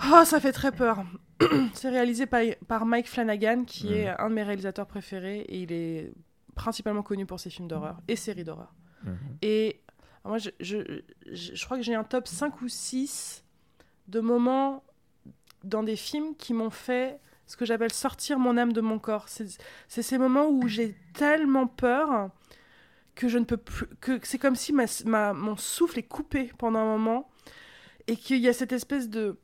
Ah, 0.00 0.24
ça 0.24 0.40
fait 0.40 0.52
très 0.52 0.72
peur. 0.72 1.04
c'est 1.74 1.88
réalisé 1.90 2.26
par, 2.26 2.40
par 2.68 2.84
Mike 2.86 3.08
Flanagan, 3.08 3.64
qui 3.64 3.86
Mhm. 3.88 3.92
est 3.94 4.08
un 4.08 4.28
de 4.30 4.34
mes 4.34 4.42
réalisateurs 4.42 4.86
préférés, 4.86 5.40
et 5.40 5.62
il 5.62 5.72
est 5.72 6.12
principalement 6.54 7.02
connu 7.02 7.24
pour 7.26 7.38
ses 7.40 7.50
films 7.50 7.68
d'horreur 7.68 7.98
et 8.08 8.16
séries 8.16 8.44
d'horreur. 8.44 8.74
Mhm. 9.04 9.16
Et 9.42 9.81
moi, 10.32 10.38
je, 10.38 11.64
crois 11.66 11.76
que 11.76 11.82
j'ai 11.82 11.94
un 11.94 12.04
top 12.04 12.26
5 12.26 12.62
ou 12.62 12.68
6 12.68 13.44
de 14.08 14.20
moments 14.20 14.82
dans 15.62 15.82
des 15.82 15.94
films 15.94 16.34
qui 16.36 16.54
m'ont 16.54 16.70
fait 16.70 17.20
ce 17.46 17.54
que 17.54 17.66
j'appelle 17.66 17.92
sortir 17.92 18.38
mon 18.38 18.56
âme 18.56 18.72
de 18.72 18.80
mon 18.80 18.98
corps. 18.98 19.26
C'est 19.28 19.58
ces 19.88 20.16
moments 20.16 20.48
où 20.48 20.68
j'ai 20.68 20.96
tellement 21.12 21.66
peur 21.66 22.30
que 23.14 23.28
je 23.28 23.36
ne 23.36 23.44
peux 23.44 23.58
plus. 23.58 23.86
que 24.00 24.20
c'est 24.22 24.38
comme 24.38 24.56
si 24.56 24.72
ma, 24.72 24.86
ma- 25.04 25.34
mon 25.34 25.58
souffle 25.58 25.98
est 25.98 26.08
coupé 26.08 26.50
pendant 26.56 26.78
un 26.78 26.86
moment 26.86 27.28
et 28.06 28.16
qu'il 28.16 28.38
y 28.38 28.48
a 28.48 28.54
cette 28.54 28.72
espèce 28.72 29.10
de 29.10 29.36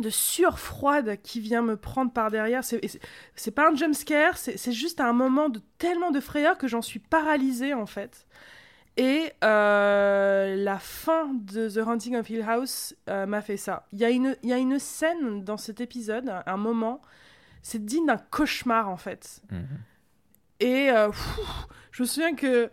de 0.00 0.10
sueur 0.10 0.58
froide 0.58 1.16
qui 1.22 1.40
vient 1.40 1.62
me 1.62 1.74
prendre 1.78 2.12
par 2.12 2.30
derrière. 2.30 2.62
C'est- 2.62 3.50
pas 3.54 3.70
un 3.70 3.74
jump 3.74 3.94
scare, 3.94 4.36
c'est 4.36 4.72
juste 4.72 5.00
un 5.00 5.14
moment 5.14 5.48
de 5.48 5.62
tellement 5.78 6.10
de 6.10 6.20
frayeur 6.20 6.58
que 6.58 6.68
j'en 6.68 6.82
suis 6.82 6.98
paralysée 6.98 7.72
en 7.72 7.86
fait. 7.86 8.26
Et 8.98 9.30
euh, 9.44 10.56
la 10.56 10.78
fin 10.78 11.32
de 11.34 11.68
The 11.68 11.86
Haunting 11.86 12.16
of 12.16 12.30
Hill 12.30 12.42
House 12.42 12.94
euh, 13.10 13.26
m'a 13.26 13.42
fait 13.42 13.58
ça. 13.58 13.86
Il 13.92 13.98
y, 13.98 14.04
a 14.04 14.10
une- 14.10 14.36
il 14.42 14.48
y 14.48 14.52
a 14.54 14.58
une 14.58 14.78
scène 14.78 15.44
dans 15.44 15.58
cet 15.58 15.80
épisode, 15.82 16.32
un, 16.46 16.56
moment, 16.56 17.02
c'est 17.62 17.84
digne 17.84 18.06
d'un 18.06 18.16
cauchemar 18.16 18.88
en 18.88 18.96
fait. 18.96 19.42
Mhm. 19.50 19.66
Et 20.60 20.90
euh, 20.90 21.10
je 21.90 22.02
me 22.02 22.06
souviens 22.06 22.34
que, 22.34 22.70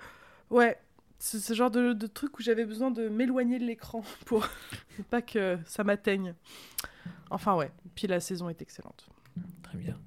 ouais, 0.50 0.80
c'est 1.20 1.40
ce 1.40 1.54
genre 1.54 1.72
de, 1.72 1.92
de 1.92 2.08
truc 2.08 2.40
où 2.40 2.42
j'avais 2.42 2.64
besoin 2.66 2.90
de 2.92 3.10
m'éloigner 3.10 3.60
de 3.60 3.66
l'écran 3.66 4.02
pour 4.26 4.48
pour 4.96 5.06
pas 5.06 5.22
que 5.22 5.58
ça 5.66 5.84
m'atteigne. 5.84 6.36
Enfin, 7.32 7.56
ouais. 7.56 7.72
Puis 7.96 8.08
la 8.08 8.20
saison 8.22 8.48
est 8.48 8.62
excellente. 8.62 9.10
Très 9.64 9.78
bien. 9.78 9.98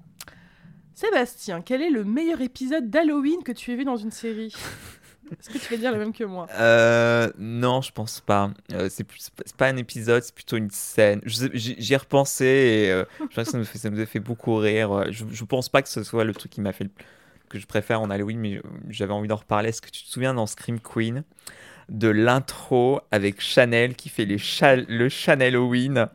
Sébastien, 0.95 1.61
quel 1.61 1.83
est 1.83 1.91
le 1.91 2.03
meilleur 2.03 2.41
épisode 2.41 2.89
d'Halloween 2.89 3.43
que 3.43 3.51
tu 3.51 3.71
aies 3.71 3.75
vu 3.75 3.83
dans 3.85 3.97
une 3.97 4.09
série? 4.11 4.51
Est-ce 5.31 5.49
que 5.49 5.57
tu 5.57 5.73
vas 5.73 5.77
dire 5.77 5.91
le 5.91 5.99
même 5.99 6.13
que 6.13 6.23
moi? 6.23 6.47
Euh, 6.53 7.31
non, 7.37 7.81
je 7.81 7.91
pense 7.91 8.21
pas. 8.21 8.51
Euh, 8.71 8.89
c'est 8.89 9.05
pas 9.57 9.67
un 9.67 9.77
épisode, 9.77 10.23
c'est 10.23 10.33
plutôt 10.35 10.57
une 10.57 10.69
scène. 10.69 11.21
J'y 11.25 11.93
ai 11.93 11.97
repensé 11.97 12.45
et 12.45 12.91
euh, 12.91 13.05
je 13.19 13.25
crois 13.33 13.43
que 13.43 13.49
ça 13.49 13.57
nous, 13.57 13.65
fait, 13.65 14.05
fait 14.05 14.19
beaucoup 14.19 14.55
rire. 14.55 14.91
Euh, 14.91 15.05
Je, 15.11 15.25
je 15.31 15.43
pense 15.45 15.69
pas 15.69 15.81
que 15.81 15.89
ce 15.89 16.03
soit 16.03 16.23
le 16.23 16.33
truc 16.33 16.51
qui 16.51 16.61
m'a 16.61 16.73
fait 16.73 16.85
le- 16.85 16.91
que 17.49 17.59
je 17.59 17.65
préfère 17.67 18.01
en 18.01 18.09
Halloween, 18.09 18.39
mais 18.39 18.61
j'avais 18.89 19.13
envie 19.13 19.27
d'en 19.29 19.37
reparler. 19.37 19.69
Est-ce 19.69 19.81
que 19.81 19.89
tu 19.89 20.03
te 20.03 20.09
souviens 20.09 20.33
dans 20.33 20.47
Scream 20.47 20.79
Queen? 20.81 21.23
De 21.89 22.09
l'intro 22.09 22.99
avec 23.11 23.39
Chanel 23.39 23.95
qui 23.95 24.09
fait 24.09 24.25
le 24.25 24.37
Chanel 25.09 25.47
Halloween 25.47 26.07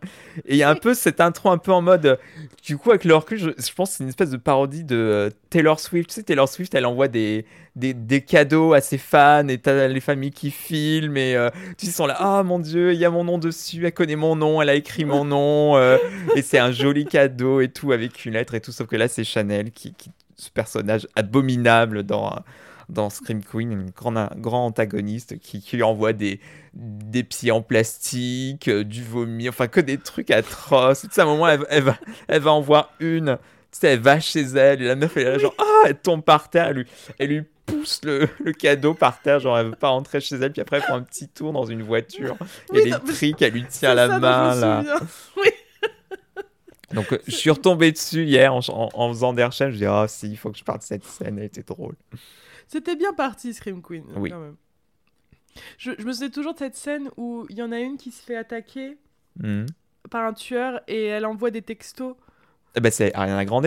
et 0.45 0.53
il 0.53 0.57
y 0.57 0.63
a 0.63 0.69
un 0.69 0.75
peu 0.75 0.93
cette 0.93 1.21
intro 1.21 1.51
un 1.51 1.57
peu 1.57 1.73
en 1.73 1.81
mode 1.81 2.19
du 2.63 2.77
coup 2.77 2.91
avec 2.91 3.05
le 3.05 3.15
recul 3.15 3.39
je, 3.39 3.51
je 3.57 3.73
pense 3.73 3.91
que 3.91 3.97
c'est 3.97 4.03
une 4.05 4.11
espèce 4.11 4.31
de 4.31 4.37
parodie 4.37 4.85
de 4.85 4.97
euh, 4.97 5.31
Taylor 5.49 5.81
Swift. 5.81 6.11
Tu 6.11 6.17
sais 6.17 6.23
Taylor 6.23 6.49
Swift 6.49 6.75
elle 6.75 6.85
envoie 6.85 7.09
des, 7.09 7.47
des, 7.75 7.95
des 7.95 8.21
cadeaux 8.21 8.75
à 8.75 8.83
ses 8.83 8.99
fans 8.99 9.49
et 9.49 9.57
t'as 9.57 9.89
les 9.89 10.01
familles 10.01 10.31
qui 10.31 10.51
filment 10.51 11.17
et 11.17 11.37
euh, 11.37 11.49
tu 11.79 11.87
sais, 11.87 11.93
sont 11.93 12.07
là 12.07 12.17
ah 12.19 12.43
mon 12.43 12.59
dieu 12.59 12.93
il 12.93 12.99
y 12.99 13.07
a 13.07 13.11
mon 13.11 13.25
nom 13.25 13.39
dessus 13.39 13.87
elle 13.87 13.93
connaît 13.93 14.17
mon 14.17 14.37
nom 14.37 14.61
elle 14.61 14.69
a 14.69 14.75
écrit 14.75 15.07
mon 15.07 15.25
nom 15.25 15.77
euh, 15.77 15.97
et 16.37 16.43
c'est 16.43 16.59
un 16.59 16.73
joli 16.73 17.07
cadeau 17.07 17.61
et 17.61 17.69
tout 17.69 17.93
avec 17.93 18.27
une 18.27 18.35
lettre 18.35 18.55
et 18.55 18.61
tout. 18.61 18.73
Sauf 18.73 18.89
que 18.89 18.97
là 18.97 19.09
c'est 19.09 19.25
Chanel 19.25 19.71
qui, 19.71 19.95
qui 19.95 20.11
ce 20.37 20.51
personnage 20.51 21.07
abominable 21.15 22.03
dans 22.03 22.35
dans 22.89 23.11
Scream 23.11 23.43
Queen, 23.45 23.73
une 23.73 23.91
grande, 23.91 24.19
un 24.19 24.31
grand 24.37 24.67
antagoniste 24.67 25.39
qui, 25.39 25.61
qui 25.61 25.77
lui 25.77 25.83
envoie 25.83 26.13
des, 26.13 26.41
des 26.75 27.23
pieds 27.23 27.51
en 27.51 27.63
plastique, 27.63 28.69
euh, 28.69 28.85
du 28.85 29.03
vomi, 29.03 29.49
enfin 29.49 29.69
que 29.69 29.81
des 29.81 29.99
trucs 29.99 30.31
atroces. 30.31 31.03
Tu 31.03 31.09
sais, 31.11 31.21
à 31.21 31.25
un 31.25 31.27
moment, 31.27 31.49
elle, 31.49 31.65
elle 31.69 31.83
va, 31.83 31.97
elle 32.29 32.43
va 32.43 32.53
en 32.53 32.61
voir 32.61 32.93
une, 33.01 33.39
tu 33.73 33.79
sais, 33.79 33.89
elle 33.89 34.01
va 34.01 34.21
chez 34.21 34.43
elle, 34.43 34.83
et 34.83 34.87
la 34.87 34.97
meuf, 34.97 35.17
elle 35.17 35.27
est 35.27 35.31
là, 35.33 35.39
genre, 35.39 35.55
ah, 35.59 35.83
elle 35.87 35.99
tombe 35.99 36.23
par 36.23 36.51
terre, 36.51 36.69
elle 36.69 36.77
lui, 36.77 36.87
elle 37.19 37.29
lui 37.29 37.43
pousse 37.67 38.01
le, 38.05 38.29
le 38.45 38.53
cadeau 38.53 38.95
par 38.95 39.21
terre, 39.21 39.41
genre, 39.41 39.59
elle 39.59 39.67
veut 39.67 39.77
pas 39.77 39.89
rentrer 39.89 40.21
chez 40.21 40.37
elle, 40.37 40.53
puis 40.53 40.61
après, 40.61 40.77
elle 40.77 40.83
prend 40.83 40.97
un 40.97 41.03
petit 41.03 41.29
tour 41.29 41.53
dans 41.53 41.65
une 41.65 41.83
voiture, 41.83 42.37
Oui, 42.71 42.81
l'électrique, 42.85 43.41
elle 43.43 43.53
lui 43.53 43.65
tient 43.65 43.95
la 43.95 44.19
main, 44.19 44.55
me 44.55 44.61
là. 44.61 44.85
Oui. 45.37 45.51
Donc, 46.93 47.13
euh, 47.13 47.19
je 47.27 47.35
suis 47.35 47.51
retombé 47.51 47.91
dessus 47.91 48.25
hier 48.25 48.55
en, 48.55 48.61
en, 48.69 48.91
en 48.93 49.09
faisant 49.09 49.33
des 49.33 49.45
recherches, 49.45 49.73
je 49.73 49.79
dis, 49.79 49.87
ah, 49.87 50.07
si, 50.09 50.31
il 50.31 50.37
faut 50.37 50.51
que 50.51 50.59
je 50.59 50.65
parle 50.65 50.79
de 50.79 50.85
cette 50.85 51.05
scène, 51.05 51.39
elle 51.39 51.45
était 51.45 51.63
drôle. 51.63 51.95
C'était 52.73 52.97
bien 52.97 53.13
parti, 53.13 53.53
Scream 53.53 53.83
Queen. 53.83 54.05
Oui. 54.17 54.31
Quand 54.31 54.41
même. 54.41 54.57
Je, 55.77 55.91
je 55.99 56.05
me 56.07 56.13
souviens 56.15 56.31
toujours 56.31 56.55
de 56.55 56.59
cette 56.59 56.75
scène 56.77 57.11
où 57.19 57.45
il 57.51 57.59
y 57.59 57.63
en 57.63 57.71
a 57.71 57.79
une 57.79 57.99
qui 57.99 58.11
se 58.11 58.23
fait 58.23 58.37
attaquer 58.37 58.97
Mhm. 59.39 59.67
par 60.11 60.25
un 60.25 60.33
tueur 60.33 60.81
et 60.89 61.05
elle 61.05 61.27
envoie 61.27 61.51
des 61.51 61.61
textos. 61.61 62.15
Eh 62.75 62.81
ben, 62.81 62.91
c'est 62.91 63.13
Ariana 63.15 63.45
Grande. 63.45 63.67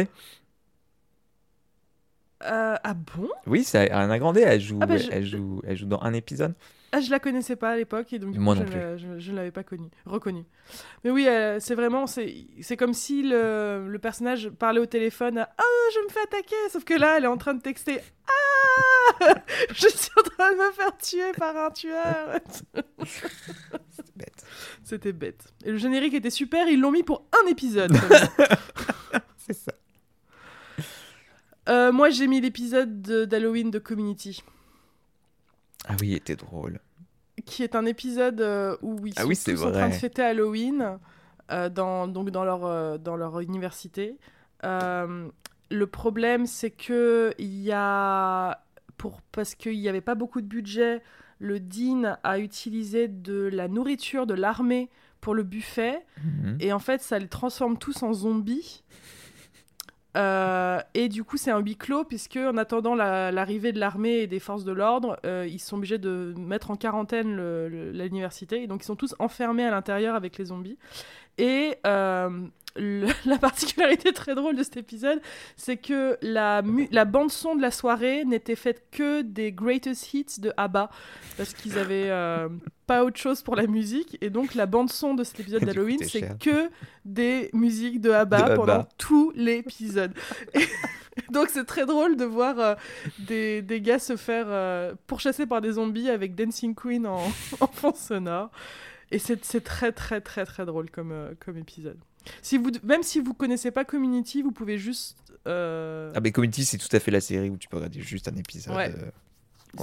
Euh, 2.43 2.75
ah 2.83 2.93
bon? 2.93 3.29
Oui, 3.47 3.63
c'est 3.63 3.89
Ariana 3.91 4.17
Grande. 4.19 4.37
Elle 4.37 4.59
joue, 4.61 4.79
Ah 4.81 4.85
bah, 4.87 4.97
je- 4.97 5.09
elle 5.11 5.25
joue, 5.25 5.61
elle 5.65 5.77
joue 5.77 5.85
dans 5.85 6.01
un 6.01 6.13
épisode. 6.13 6.53
Ah, 6.97 7.01
je 7.01 7.11
la 7.11 7.19
connaissais 7.19 7.57
pas 7.57 7.71
à 7.71 7.75
l'époque 7.75 8.13
et 8.13 8.19
donc 8.19 8.31
du 8.31 8.39
Moi 8.39 8.55
coup, 8.55 8.61
non 8.61 8.67
je, 8.97 9.31
ne- 9.31 9.35
l'avais 9.35 9.51
pas 9.51 9.63
connue, 9.63 9.89
reconnue. 10.05 10.45
Mais 11.03 11.11
oui, 11.11 11.27
euh, 11.27 11.59
c'est 11.59 11.75
vraiment, 11.75 12.07
c'est 12.07 12.77
comme 12.77 12.93
si 12.93 13.21
le, 13.23 13.87
le 13.89 13.99
personnage 13.99 14.49
parlait 14.49 14.79
au 14.79 14.85
téléphone 14.85 15.39
à, 15.39 15.49
Ah, 15.57 15.63
je 15.93 15.99
me 16.05 16.09
fais 16.09 16.21
attaquer 16.21 16.55
Sauf 16.71 16.85
que 16.85 16.93
là, 16.93 17.17
elle 17.17 17.25
est 17.25 17.27
en 17.27 17.35
train 17.37 17.53
de 17.53 17.61
texter 17.61 17.99
Ah 18.27 19.33
Je 19.73 19.87
suis 19.89 20.09
en 20.17 20.23
train 20.23 20.51
de 20.53 20.57
me 20.57 20.71
faire 20.71 20.95
tuer 20.97 21.31
par 21.37 21.57
un 21.57 21.71
tueur 21.71 22.39
C'est 23.03 24.15
bête. 24.15 24.45
C'était 24.83 25.11
bête. 25.13 25.53
Et 25.65 25.71
le 25.71 25.77
générique 25.77 26.13
était 26.13 26.29
super, 26.29 26.67
ils 26.69 26.79
l'ont 26.79 26.91
mis 26.91 27.03
pour 27.03 27.25
un 27.43 27.47
épisode. 27.49 27.91
C'est 29.37 29.53
ça. 29.53 29.73
Euh, 31.67 31.91
moi, 31.91 32.09
j'ai 32.09 32.27
mis 32.27 32.39
l'épisode 32.41 33.01
de- 33.01 33.25
d'Halloween 33.25 33.69
de 33.71 33.79
Community, 33.79 34.43
Ah 35.87 35.95
oui, 35.99 36.09
il 36.09 36.15
était 36.15 36.35
drôle. 36.35 36.79
Qui 37.45 37.63
est 37.63 37.75
un 37.75 37.85
épisode 37.85 38.41
euh, 38.41 38.75
où 38.81 39.05
ils 39.05 39.13
Ah 39.15 39.21
sont 39.21 39.27
oui, 39.27 39.35
c'est 39.35 39.53
tous 39.53 39.63
en 39.63 39.71
train 39.71 39.89
de 39.89 39.93
fêter 39.93 40.23
Halloween 40.23 40.97
euh, 41.51 41.69
dans, 41.69 42.07
donc 42.07 42.31
dans, 42.31 42.43
leur, 42.43 42.65
euh, 42.65 42.97
dans 42.97 43.15
leur 43.15 43.39
université. 43.39 44.17
Le 45.71 45.87
problème, 45.87 46.45
c'est 46.45 46.69
que 46.69 47.33
il 47.39 47.61
y 47.61 47.71
a, 47.71 48.59
pour, 48.97 49.21
parce 49.31 49.55
qu'il 49.55 49.79
n'y 49.79 49.89
avait 49.89 50.01
pas 50.01 50.13
beaucoup 50.13 50.41
de 50.41 50.45
budget, 50.45 51.01
le 51.39 51.59
Dean 51.59 52.17
a 52.23 52.39
utilisé 52.39 53.07
de 53.07 53.49
la 53.51 53.67
nourriture 53.67 54.27
de 54.27 54.35
l'armée 54.35 54.89
pour 55.21 55.33
le 55.33 55.41
buffet. 55.41 56.05
Mhm. 56.23 56.57
Et 56.59 56.71
en 56.71 56.79
fait, 56.79 57.01
ça 57.01 57.17
les 57.17 57.27
transforme 57.27 57.77
tous 57.77 58.03
en 58.03 58.13
zombies. 58.13 58.83
Euh, 60.15 60.79
et 60.93 61.09
du 61.09 61.23
coup, 61.23 61.37
c'est 61.37 61.51
un 61.51 61.59
huis 61.59 61.75
clos, 61.75 62.03
puisque 62.05 62.37
en 62.37 62.57
attendant 62.57 62.95
la- 62.95 63.31
l'arrivée 63.31 63.71
de 63.73 63.79
l'armée 63.79 64.19
et 64.19 64.27
des 64.27 64.39
forces 64.39 64.63
de 64.63 64.71
l'ordre, 64.71 65.19
euh, 65.25 65.45
ils 65.49 65.59
sont 65.59 65.75
obligés 65.77 65.97
de 65.97 66.33
mettre 66.37 66.71
en 66.71 66.75
quarantaine 66.75 67.35
l'université. 67.91 68.67
Donc, 68.67 68.83
ils 68.83 68.85
sont 68.85 68.95
tous 68.95 69.15
enfermés 69.19 69.65
à 69.65 69.71
l'intérieur 69.71 70.15
avec 70.15 70.37
les 70.37 70.45
zombies. 70.45 70.77
Et 71.37 71.75
euh, 71.85 72.29
le- 72.75 73.07
la 73.29 73.37
particularité 73.37 74.11
très 74.13 74.35
drôle 74.35 74.55
de 74.55 74.63
cet 74.63 74.77
épisode, 74.77 75.21
c'est 75.55 75.77
que 75.77 76.17
la, 76.21 76.61
bande-son 77.05 77.55
de 77.55 77.61
la 77.61 77.71
soirée 77.71 78.25
n'était 78.25 78.55
faite 78.55 78.83
que 78.91 79.21
des 79.21 79.51
greatest 79.51 80.13
hits 80.13 80.39
de 80.39 80.51
ABBA, 80.57 80.89
parce 81.37 81.53
qu'ils 81.53 81.77
avaient 81.77 82.09
euh, 82.09 82.49
pas 82.87 83.03
autre 83.03 83.17
chose 83.17 83.41
pour 83.41 83.55
la 83.55 83.67
musique. 83.67 84.17
Et 84.21 84.29
donc, 84.29 84.55
la 84.55 84.65
bande-son 84.65 85.13
de 85.13 85.23
cet 85.23 85.39
épisode 85.39 85.63
d'Halloween, 85.65 85.99
c'est 86.03 86.37
que 86.39 86.69
des 87.05 87.49
musiques 87.53 88.01
de 88.01 88.11
ABBA, 88.11 88.37
De 88.37 88.43
ABBA. 88.43 88.55
pendant 88.55 88.87
tout 88.97 89.31
l'épisode. 89.35 90.13
Donc, 91.31 91.47
c'est 91.49 91.63
très 91.63 91.85
drôle 91.85 92.17
de 92.17 92.25
voir 92.25 92.59
euh, 92.59 92.75
des, 93.19 93.61
des 93.61 93.79
gars 93.79 93.99
se 93.99 94.17
faire 94.17 94.47
euh, 94.49 94.93
pourchasser 95.07 95.45
par 95.45 95.61
des 95.61 95.71
zombies 95.73 96.09
avec 96.09 96.35
Dancing 96.35 96.75
Queen 96.75 97.07
en, 97.07 97.21
en 97.61 97.67
fond 97.67 97.93
sonore. 97.95 98.49
Et 99.11 99.19
c'est 99.19 99.37
très, 99.63 99.93
très, 99.93 100.19
très, 100.19 100.45
très 100.45 100.65
drôle 100.65 100.89
comme, 100.91 101.13
comme 101.39 101.57
épisode. 101.57 101.97
Si 102.41 102.57
vous, 102.57 102.71
même 102.83 103.03
si 103.03 103.19
vous 103.19 103.33
connaissez 103.33 103.71
pas 103.71 103.85
Community, 103.85 104.41
vous 104.41 104.51
pouvez 104.51 104.77
juste. 104.77 105.17
euh, 105.47 106.11
Ah, 106.15 106.19
mais 106.21 106.31
Community, 106.31 106.65
c'est 106.65 106.77
tout 106.77 106.93
à 106.95 106.99
fait 106.99 107.11
la 107.11 107.21
série 107.21 107.49
où 107.49 107.57
tu 107.57 107.67
peux 107.67 107.77
regarder 107.77 108.01
juste 108.01 108.27
un 108.27 108.35
épisode. 108.35 108.75
Ouais. 108.75 108.91
euh, 108.95 109.11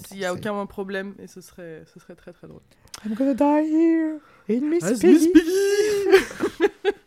S'il 0.09 0.19
n'y 0.19 0.25
a 0.25 0.33
aucun 0.33 0.65
problème, 0.67 1.15
et 1.19 1.27
ce 1.27 1.41
serait, 1.41 1.85
ce 1.93 2.01
serait 2.01 2.15
très 2.15 2.33
très 2.33 2.47
drôle. 2.49 2.63
I'm 3.05 3.15
gonna 3.15 3.35
die 3.35 3.69
here 3.69 4.19
in. 4.49 4.61
Miss 4.69 4.85
Piggy 5.01 5.29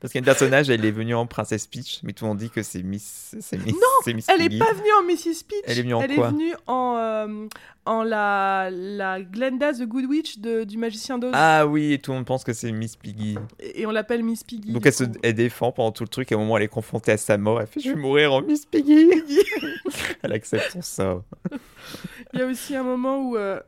Parce 0.00 0.14
une 0.14 0.24
personnage, 0.24 0.70
elle 0.70 0.84
est 0.84 0.90
venue 0.90 1.14
en 1.14 1.26
Princesse 1.26 1.66
Peach, 1.66 2.00
mais 2.02 2.12
tout 2.12 2.24
le 2.24 2.28
monde 2.30 2.38
dit 2.38 2.50
que 2.50 2.62
c'est 2.62 2.82
Miss. 2.82 3.34
c'est 3.40 3.56
Miss- 3.58 3.74
Non, 3.74 4.12
Miss 4.14 4.28
Elle 4.28 4.42
est 4.42 4.48
Piggy. 4.48 4.58
pas 4.58 4.72
venue 4.72 4.92
en 4.98 5.02
Mrs. 5.04 5.44
Peach. 5.48 5.58
Elle 5.64 5.78
est 5.78 5.82
venue 5.82 5.94
en 5.94 6.00
Elle 6.02 6.14
quoi 6.14 6.28
est 6.28 6.30
venue 6.30 6.54
en, 6.66 6.96
euh, 6.96 7.46
en 7.86 8.02
la, 8.02 8.70
la 8.70 9.20
Glenda 9.20 9.72
the 9.72 9.82
Good 9.82 10.04
Witch 10.06 10.38
de- 10.38 10.64
du 10.64 10.78
magicien 10.78 11.18
d'Oz. 11.18 11.32
Ah 11.34 11.66
oui, 11.66 11.92
et 11.92 11.98
tout 11.98 12.10
le 12.12 12.18
monde 12.18 12.26
pense 12.26 12.44
que 12.44 12.52
c'est 12.52 12.70
Miss 12.72 12.96
Piggy. 12.96 13.36
Et 13.60 13.82
et 13.82 13.86
on 13.86 13.90
l'appelle 13.90 14.22
Miss 14.22 14.44
Piggy. 14.44 14.72
Donc 14.72 14.86
elle, 14.86 14.92
se, 14.92 15.04
elle 15.22 15.34
défend 15.34 15.72
pendant 15.72 15.92
tout 15.92 16.04
le 16.04 16.08
truc, 16.08 16.30
et 16.32 16.34
au 16.34 16.38
moment 16.38 16.54
où 16.54 16.56
elle 16.56 16.62
est 16.64 16.68
confrontée 16.68 17.12
à 17.12 17.16
sa 17.16 17.36
mort, 17.38 17.60
elle 17.60 17.66
fait 17.66 17.80
Je 17.80 17.90
vais 17.90 17.96
mourir 17.96 18.32
en 18.32 18.42
Miss 18.42 18.64
Piggy. 18.70 19.08
elle 20.22 20.32
accepte 20.32 20.70
son 20.72 20.82
sort. 20.82 21.22
Il 22.32 22.40
y 22.40 22.42
a 22.42 22.46
aussi 22.46 22.74
un 22.76 22.82
moment 22.82 23.18
où, 23.20 23.36
euh, 23.36 23.60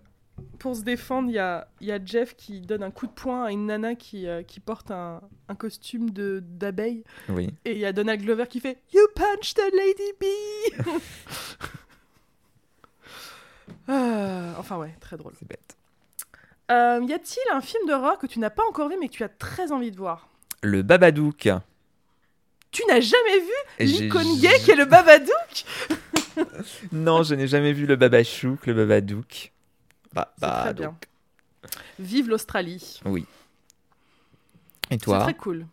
pour 0.58 0.74
se 0.76 0.82
défendre, 0.82 1.28
il 1.28 1.34
y 1.34 1.38
a, 1.38 1.68
il 1.80 1.86
y 1.86 1.92
a 1.92 1.98
Jeff 2.04 2.34
qui 2.36 2.60
donne 2.60 2.82
un 2.82 2.90
coup 2.90 3.06
de 3.06 3.12
poing 3.12 3.44
à 3.44 3.50
une 3.52 3.66
nana 3.66 3.94
qui, 3.94 4.26
euh, 4.26 4.42
qui 4.42 4.60
porte 4.60 4.90
un, 4.90 5.20
un 5.48 5.54
costume 5.54 6.10
de- 6.10 6.42
d'abeille. 6.44 7.04
Oui. 7.28 7.50
Et 7.64 7.72
il 7.72 7.78
y 7.78 7.84
a 7.86 7.92
Donald 7.92 8.20
Glover 8.22 8.46
qui 8.48 8.60
fait 8.60 8.78
You 8.92 9.00
punched 9.14 9.58
a 9.58 9.70
lady 9.76 10.12
bee 10.20 10.92
Ah, 13.88 14.54
Enfin, 14.58 14.78
ouais, 14.78 14.94
très 15.00 15.16
drôle. 15.16 15.32
C'est 15.38 15.46
bête. 15.48 15.76
Euh, 16.70 17.00
y 17.06 17.12
a-t-il 17.12 17.54
un 17.56 17.60
film 17.60 17.86
d'horreur 17.86 18.18
que 18.18 18.26
tu 18.26 18.40
n'as 18.40 18.50
pas 18.50 18.64
encore 18.68 18.88
vu 18.88 18.96
mais 19.00 19.08
que 19.08 19.12
tu 19.14 19.22
as 19.22 19.28
très 19.28 19.70
envie 19.70 19.92
de 19.92 19.96
voir? 19.96 20.28
Le 20.62 20.82
Babadook. 20.82 21.48
Tu 22.72 22.82
n'as 22.88 23.00
jamais 23.00 23.38
vu 23.40 23.86
l'icône 23.86 24.38
gay 24.40 24.58
qui 24.64 24.72
est 24.72 24.76
le 24.76 24.84
Babadook? 24.84 25.64
Non, 26.92 27.22
je 27.22 27.34
n'ai 27.34 27.46
jamais 27.48 27.72
vu 27.72 27.86
le 27.86 27.96
Babachouk, 27.96 28.66
le 28.66 28.74
Babadook. 28.74 29.52
Bah, 30.12 30.32
C'est 30.38 30.46
très 30.46 30.64
bah, 30.64 30.72
bien. 30.72 30.96
Vive 31.98 32.28
l'Australie. 32.28 33.00
Et 33.06 33.24
C'est 34.90 34.98
toi 34.98 35.20
très 35.20 35.34
cool. 35.34 35.66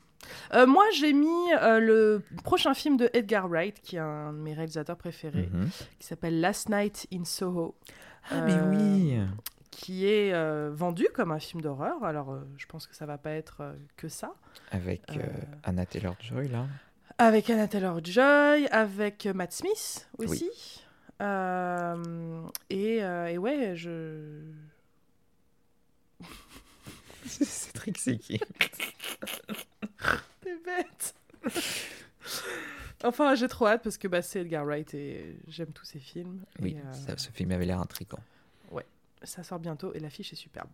Euh, 0.53 0.65
moi, 0.65 0.85
j'ai 0.95 1.13
mis 1.13 1.53
euh, 1.61 1.79
le 1.79 2.23
prochain 2.43 2.73
film 2.73 2.97
de 2.97 3.09
Edgar 3.13 3.47
Wright, 3.49 3.79
qui 3.81 3.97
est 3.97 3.99
un 3.99 4.31
de 4.33 4.37
mes 4.37 4.53
réalisateurs 4.53 4.97
préférés, 4.97 5.49
Mhm. 5.51 5.69
qui 5.99 6.07
s'appelle 6.07 6.39
Last 6.39 6.69
Night 6.69 7.07
in 7.13 7.25
Soho. 7.25 7.75
Ah, 8.31 8.41
mais 8.41 8.53
Euh, 8.53 8.69
oui 8.71 9.19
Qui 9.69 10.07
est 10.07 10.33
euh, 10.33 10.71
vendu 10.73 11.07
comme 11.13 11.31
un 11.31 11.39
film 11.39 11.61
d'horreur. 11.61 12.03
Alors, 12.03 12.31
euh, 12.31 12.39
je 12.57 12.65
pense 12.67 12.87
que 12.87 12.95
ça 12.95 13.05
va 13.05 13.17
pas 13.17 13.31
être 13.31 13.57
euh, 13.61 13.73
que 13.97 14.07
ça. 14.07 14.33
Avec 14.71 15.01
euh, 15.11 15.15
euh, 15.19 15.27
Anna 15.63 15.85
Taylor-Joy, 15.85 16.47
là. 16.47 16.67
Avec 17.17 17.49
Anna 17.49 17.67
Taylor-Joy, 17.67 18.67
avec 18.71 19.25
Matt 19.27 19.51
Smith 19.51 20.07
aussi. 20.19 20.45
Euh, 20.49 20.82
et, 22.69 23.03
euh, 23.03 23.27
et 23.27 23.37
ouais, 23.37 23.75
je. 23.75 24.41
C'est 27.25 27.73
Trixie 27.73 28.19
qui... 28.19 28.39
T'es 30.41 30.55
bête 30.65 31.15
Enfin, 33.05 33.35
j'ai 33.35 33.47
trop 33.47 33.67
hâte 33.67 33.83
parce 33.83 33.97
que 33.97 34.07
bah, 34.07 34.21
c'est 34.21 34.41
Edgar 34.41 34.63
Wright 34.65 34.93
et 34.93 35.35
j'aime 35.47 35.71
tous 35.73 35.83
ses 35.85 35.99
films. 35.99 36.43
Oui, 36.61 36.71
Et, 36.71 36.77
euh, 36.87 36.93
ça- 36.93 37.17
ce 37.17 37.31
film 37.31 37.51
avait 37.51 37.65
l'air 37.65 37.79
intriguant. 37.79 38.19
ça 39.23 39.41
sort 39.41 39.59
bientôt 39.59 39.93
et 39.93 39.99
l'affiche 39.99 40.33
est 40.33 40.37
superbe. 40.37 40.67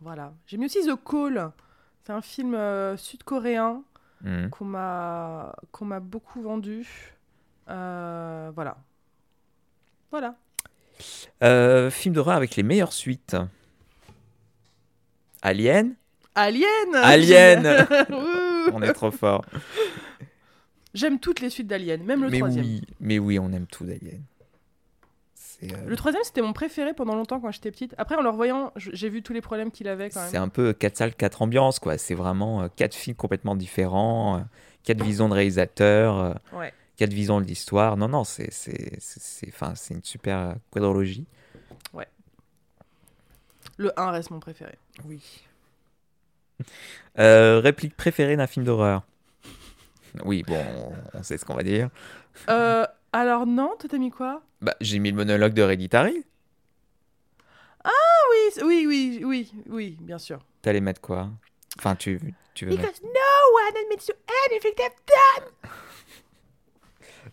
Voilà. 0.00 0.32
J'ai 0.48 0.56
mis 0.56 0.66
aussi 0.66 0.80
The 0.84 0.96
Call. 1.08 1.52
C'est 2.04 2.12
un 2.12 2.20
film 2.20 2.54
euh, 2.54 2.96
sud-coréen 2.96 3.84
Mhm. 4.22 4.50
qu'on 4.50 4.64
m'a 4.64 5.54
qu'on 5.70 5.84
m'a 5.84 6.00
beaucoup 6.00 6.42
vendu. 6.42 6.84
Euh, 7.68 8.50
voilà. 8.54 8.76
Voilà. 10.12 10.36
Euh, 11.42 11.90
film 11.90 12.14
d'horreur 12.14 12.36
avec 12.36 12.54
les 12.54 12.62
meilleures 12.62 12.92
suites. 12.92 13.34
Alien 15.42 15.94
Alien 16.34 16.94
Alien. 16.94 17.86
On 18.72 18.80
est 18.82 18.92
trop 18.92 19.10
fort. 19.10 19.44
J'aime 20.94 21.18
toutes 21.18 21.40
les 21.40 21.50
suites 21.50 21.66
d'Alien, 21.66 22.02
même 22.04 22.22
le 22.22 22.30
mais 22.30 22.38
troisième. 22.38 22.64
oui, 22.64 22.82
mais 23.00 23.18
oui, 23.18 23.38
on 23.38 23.50
aime 23.52 23.66
tout 23.66 23.84
d'Alien. 23.84 24.20
Euh, 25.62 25.66
Le 25.86 25.96
troisième, 25.96 26.22
c'était 26.22 26.42
mon 26.42 26.52
préféré 26.52 26.92
pendant 26.92 27.14
longtemps 27.14 27.40
quand 27.40 27.50
j'étais 27.50 27.70
petite. 27.70 27.94
Après, 27.96 28.14
en 28.14 28.20
le 28.20 28.28
revoyant, 28.28 28.72
j'ai 28.76 29.08
vu 29.08 29.22
tous 29.22 29.32
les 29.32 29.40
problèmes 29.40 29.70
qu'il 29.70 29.88
avait 29.88 30.10
quand 30.10 30.20
c'est 30.28 30.36
un 30.36 30.48
peu 30.48 30.74
quatre 30.74 30.98
salles, 30.98 31.14
quatre 31.14 31.40
ambiances, 31.40 31.78
quoi. 31.78 31.96
C'est 31.96 32.14
vraiment 32.14 32.62
euh, 32.62 32.68
quatre 32.76 32.94
films 32.94 33.16
complètement 33.16 33.54
différents, 33.56 34.36
euh, 34.36 34.40
quatre 34.84 35.02
visions 35.02 35.28
de 35.30 35.34
réalisateurs, 35.34 36.18
euh, 36.18 36.34
Ouais. 36.52 36.74
Quatre 37.02 37.12
visions 37.12 37.40
de 37.40 37.46
l'histoire. 37.46 37.96
Non, 37.96 38.08
non, 38.08 38.24
c'est 38.24 38.52
c'est 38.52 39.00
c'est- 39.00 39.20
c'est- 39.22 39.48
enfin, 39.48 39.74
c'est 39.74 39.94
une 39.94 40.04
super 40.04 40.54
quadrologie. 40.70 41.26
Le 43.78 43.90
1 43.98 44.10
reste 44.10 44.30
mon 44.30 44.38
préféré. 44.38 44.76
Oui. 45.06 45.42
Euh, 47.18 47.58
réplique 47.60 47.96
préférée 47.96 48.36
d'un 48.36 48.46
film 48.46 48.64
d'horreur 48.66 49.02
Oui, 50.24 50.44
bon, 50.46 50.62
on- 51.14 51.22
sait 51.22 51.38
ce 51.38 51.44
qu'on 51.44 51.54
va 51.54 51.62
dire. 51.62 51.88
Euh, 52.50 52.86
alors 53.12 53.46
non, 53.46 53.74
toi 53.78 53.88
t'as 53.90 53.98
mis 53.98 54.10
quoi? 54.10 54.42
Bah, 54.60 54.74
j'ai 54.80 54.98
mis 54.98 55.10
le 55.10 55.16
monologue 55.16 55.54
de 55.54 55.62
Hereditary. 55.62 56.24
oui, 57.84 58.52
c- 58.52 58.62
oui, 58.62 58.84
oui, 58.86 59.22
oui, 59.24 59.52
oui, 59.68 59.96
bien 60.00 60.18
sûr. 60.18 60.38
T'allais 60.60 60.80
mettre 60.80 61.00
quoi? 61.00 61.30
Enfin, 61.78 61.96
tu, 61.96 62.20
tu 62.54 62.66
veux 62.66 62.76
mettre... 62.76 63.00
no 63.02 63.08
one 63.08 63.76
admits 63.84 64.06
to 64.06 64.12
anything 64.50 64.74
they've 64.76 65.72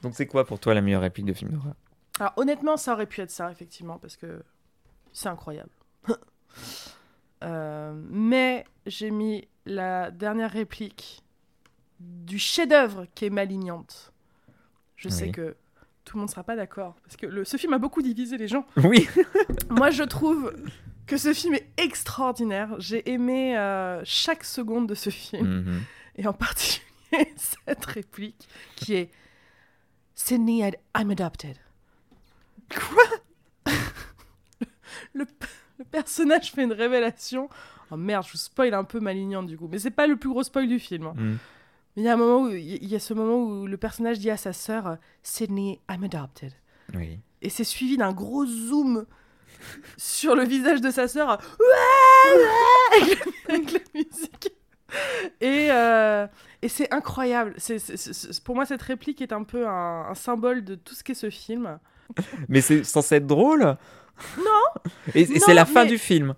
Donc, 0.01 0.15
c'est 0.15 0.25
quoi 0.27 0.45
pour 0.45 0.59
toi 0.59 0.73
la 0.73 0.81
meilleure 0.81 1.01
réplique 1.01 1.25
de 1.25 1.33
film 1.33 1.51
d'horreur? 1.51 1.73
Alors 2.19 2.33
honnêtement, 2.37 2.75
ça 2.77 2.93
aurait 2.93 3.05
pu 3.05 3.21
être 3.21 3.31
ça, 3.31 3.49
effectivement, 3.51 3.97
parce 3.97 4.17
que 4.17 4.43
c'est 5.13 5.29
incroyable. 5.29 5.69
Euh, 7.43 7.93
mais 8.09 8.65
j'ai 8.85 9.11
mis 9.11 9.47
la 9.65 10.11
dernière 10.11 10.51
réplique 10.51 11.23
du 11.99 12.37
chef-d'œuvre 12.37 13.05
qui 13.15 13.25
est 13.25 13.29
malignante. 13.29 14.11
Je 14.97 15.07
sais 15.07 15.31
que 15.31 15.55
tout 16.03 16.17
le 16.17 16.21
monde 16.21 16.29
sera 16.29 16.43
pas 16.43 16.57
d'accord, 16.57 16.95
parce 17.03 17.15
que 17.15 17.25
le- 17.25 17.45
ce 17.45 17.55
film 17.55 17.71
a 17.73 17.77
beaucoup 17.77 18.01
divisé 18.01 18.37
les 18.37 18.49
gens. 18.49 18.65
Oui 18.83 19.07
Moi, 19.69 19.89
je 19.91 20.03
trouve 20.03 20.53
que 21.07 21.15
ce 21.15 21.33
film 21.33 21.53
est 21.53 21.69
extraordinaire. 21.77 22.75
J'ai 22.79 23.09
aimé 23.09 23.57
euh, 23.57 24.01
chaque 24.03 24.43
seconde 24.43 24.87
de 24.87 24.95
ce 24.95 25.09
film, 25.09 25.47
Mhm. 25.61 25.81
et 26.17 26.27
en 26.27 26.33
particulier 26.33 26.83
cette 27.37 27.85
réplique 27.85 28.49
qui 28.75 28.95
est 28.95 29.11
Sydney, 30.23 30.61
I'm 30.95 31.11
adopted. 31.11 31.55
Quoi? 32.69 33.03
Le, 35.13 35.25
le 35.79 35.85
personnage 35.85 36.51
fait 36.51 36.63
une 36.63 36.73
révélation. 36.73 37.49
Oh 37.89 37.95
merde, 37.97 38.25
je 38.27 38.33
vous 38.33 38.37
spoil 38.37 38.73
un 38.73 38.83
peu 38.83 38.99
malignante 38.99 39.47
du 39.47 39.57
coup, 39.57 39.67
mais 39.71 39.79
c'est 39.79 39.89
pas 39.91 40.07
le 40.07 40.17
plus 40.17 40.29
gros 40.29 40.43
spoil 40.43 40.67
du 40.67 40.77
film. 40.77 41.07
hein. 41.07 41.13
Mais 41.95 42.03
il 42.03 42.03
y 42.03 42.09
a 42.09 42.13
un 42.13 42.17
moment 42.17 42.43
où 42.43 42.49
il 42.49 42.85
y 42.85 42.95
a 42.95 42.99
ce 42.99 43.13
moment 43.13 43.37
où 43.43 43.65
le 43.65 43.77
personnage 43.77 44.19
dit 44.19 44.29
à 44.29 44.37
sa 44.37 44.53
sœur 44.53 44.97
Sydney, 45.23 45.79
I'm 45.89 46.03
adopted 46.03 46.51
Oui. 46.93 47.19
et 47.41 47.49
c'est 47.49 47.63
suivi 47.63 47.97
d'un 47.97 48.11
gros 48.13 48.45
zoom 48.45 49.05
sur 49.97 50.35
le 50.35 50.43
visage 50.43 50.81
de 50.81 50.91
sa 50.91 51.07
sœur 51.07 51.29
avec, 53.01 53.19
la- 53.47 53.53
avec 53.55 53.71
la 53.71 53.79
musique 53.95 54.49
et, 55.41 55.67
euh, 55.71 56.27
et 56.61 56.69
c'est 56.69 56.93
incroyable. 56.93 57.53
C'est- 57.57 58.43
pour 58.43 58.55
moi 58.55 58.65
cette 58.65 58.81
réplique 58.81 59.21
est 59.21 59.31
un 59.33 59.43
peu 59.43 59.67
un, 59.67 60.05
un 60.09 60.15
symbole 60.15 60.63
de 60.63 60.75
tout 60.75 60.93
ce 60.95 61.03
qu'est 61.03 61.13
ce 61.13 61.29
film. 61.29 61.79
Mais 62.49 62.61
c'est 62.61 62.83
censé 62.83 63.15
être 63.15 63.27
drôle? 63.27 63.77
Non. 64.37 64.81
Et, 65.15 65.25
c'est 65.39 65.53
la 65.53 65.65
fin 65.65 65.83
mais- 65.83 65.91
du 65.91 65.97
film? 65.97 66.33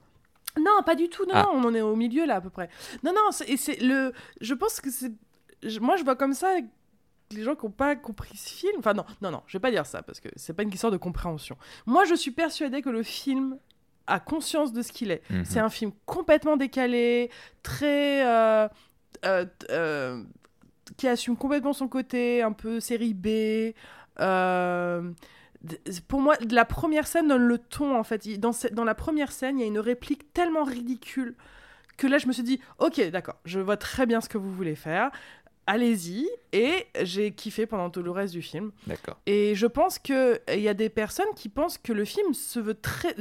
Non 0.58 0.84
pas 0.86 0.96
du 0.96 1.08
tout. 1.10 1.24
Non, 1.26 1.32
Ah. 1.34 1.44
non, 1.54 1.60
on 1.62 1.64
en 1.70 1.74
est 1.74 1.82
au 1.82 1.96
milieu 1.96 2.26
là 2.26 2.36
à 2.36 2.42
peu 2.42 2.50
près. 2.50 2.70
Non 3.04 3.14
non 3.14 3.32
c'est- 3.32 3.50
et 3.50 3.58
c'est 3.58 3.80
le 3.82 4.12
je 4.42 4.54
pense 4.54 4.82
que 4.82 4.90
c'est 4.92 5.12
moi 5.80 5.96
je 5.96 6.04
vois 6.04 6.16
comme 6.16 6.34
ça 6.34 6.48
les 7.32 7.44
gens 7.44 7.56
qui 7.56 7.66
n'ont 7.66 7.72
pas 7.72 7.96
compris 7.96 8.36
ce 8.36 8.50
film 8.50 8.74
enfin 8.80 8.94
non 8.94 9.06
non 9.22 9.32
non 9.32 9.42
je 9.48 9.56
vais 9.58 9.62
pas 9.62 9.72
dire 9.72 9.86
ça 9.86 10.02
parce 10.04 10.20
que 10.20 10.28
c'est 10.36 10.54
pas 10.54 10.64
une 10.64 10.70
question 10.70 10.90
de 10.90 10.98
compréhension. 10.98 11.56
Moi 11.86 12.04
je 12.04 12.16
suis 12.16 12.32
persuadée 12.32 12.82
que 12.82 12.90
le 12.90 13.02
film 13.04 13.58
a 14.08 14.20
conscience 14.20 14.74
de 14.74 14.82
ce 14.82 14.92
qu'il 14.92 15.12
est 15.12 15.22
Mhm. 15.30 15.46
C'est 15.46 15.60
un 15.60 15.70
film 15.70 15.92
complètement 16.06 16.58
décalé, 16.58 17.30
très. 17.64 18.26
euh, 18.26 18.68
euh, 19.26 19.46
euh, 19.70 20.24
qui 20.98 21.08
assume 21.08 21.38
complètement 21.38 21.74
son 21.74 21.88
côté, 21.88 22.42
un 22.42 22.52
peu 22.52 22.80
série 22.80 23.14
B. 23.14 23.74
pour 26.08 26.22
moi, 26.22 26.36
la 26.50 26.66
première 26.66 27.08
scène 27.08 27.28
donne 27.28 27.44
le 27.44 27.58
ton, 27.60 27.96
en 27.96 28.04
fait. 28.04 28.28
Dans, 28.40 28.52
dans 28.72 28.84
la 28.84 28.96
première 28.96 29.32
scène, 29.32 29.60
il 29.60 29.62
y 29.62 29.66
a 29.66 29.68
une 29.68 29.80
réplique 29.80 30.34
tellement 30.34 30.64
ridicule 30.64 31.36
que 31.98 32.08
là, 32.08 32.18
je 32.18 32.28
me 32.28 32.34
suis 32.34 32.44
dit, 32.44 32.60
ok, 32.80 33.00
d'accord, 33.12 33.36
je 33.46 33.60
vois 33.60 33.78
très 33.78 34.06
bien 34.08 34.22
ce 34.22 34.30
que 34.30 34.40
vous 34.40 34.52
voulez 34.52 34.76
faire. 34.76 35.12
Allez-y. 35.68 36.28
Et 36.54 36.88
j'ai 37.02 37.32
kiffé 37.32 37.66
pendant 37.66 37.90
tout 37.90 38.04
le 38.04 38.12
reste 38.12 38.34
du 38.34 38.42
film. 38.42 38.72
D'accord. 38.88 39.18
Et 39.26 39.56
je 39.56 39.68
pense 39.68 40.00
qu'il 40.00 40.40
y 40.50 40.68
a 40.68 40.74
des 40.74 40.90
personnes 40.90 41.34
qui 41.36 41.50
pensent 41.50 41.78
que 41.78 41.94
le 41.94 42.04
film 42.04 42.34
se, 42.34 42.60
veut 42.60 42.74
très, 42.74 43.16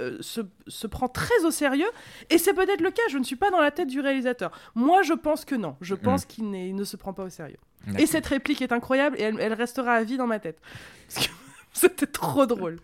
euh, 0.00 0.16
se, 0.20 0.40
se 0.66 0.86
prend 0.86 1.08
très 1.08 1.44
au 1.44 1.50
sérieux. 1.50 1.90
Et 2.30 2.38
c'est 2.38 2.54
peut-être 2.54 2.80
le 2.80 2.90
cas, 2.90 3.02
je 3.10 3.18
ne 3.18 3.24
suis 3.24 3.36
pas 3.36 3.50
dans 3.50 3.60
la 3.60 3.70
tête 3.70 3.88
du 3.88 4.00
réalisateur. 4.00 4.50
Moi, 4.74 5.02
je 5.02 5.12
pense 5.12 5.44
que 5.44 5.54
non. 5.54 5.76
Je 5.80 5.94
pense 5.94 6.24
qu'il 6.24 6.50
ne 6.50 6.84
se 6.84 6.96
prend 6.96 7.12
pas 7.12 7.24
au 7.24 7.30
sérieux. 7.30 7.58
Et 7.98 8.06
cette 8.06 8.26
réplique 8.26 8.62
est 8.62 8.72
incroyable 8.72 9.16
et 9.18 9.22
elle, 9.22 9.38
elle 9.40 9.52
restera 9.52 9.92
à 9.92 10.04
vie 10.04 10.16
dans 10.16 10.26
ma 10.26 10.38
tête. 10.38 10.58
Parce 11.08 11.26
que 11.26 11.32
c'était 11.72 12.06
trop 12.06 12.46
drôle. 12.46 12.78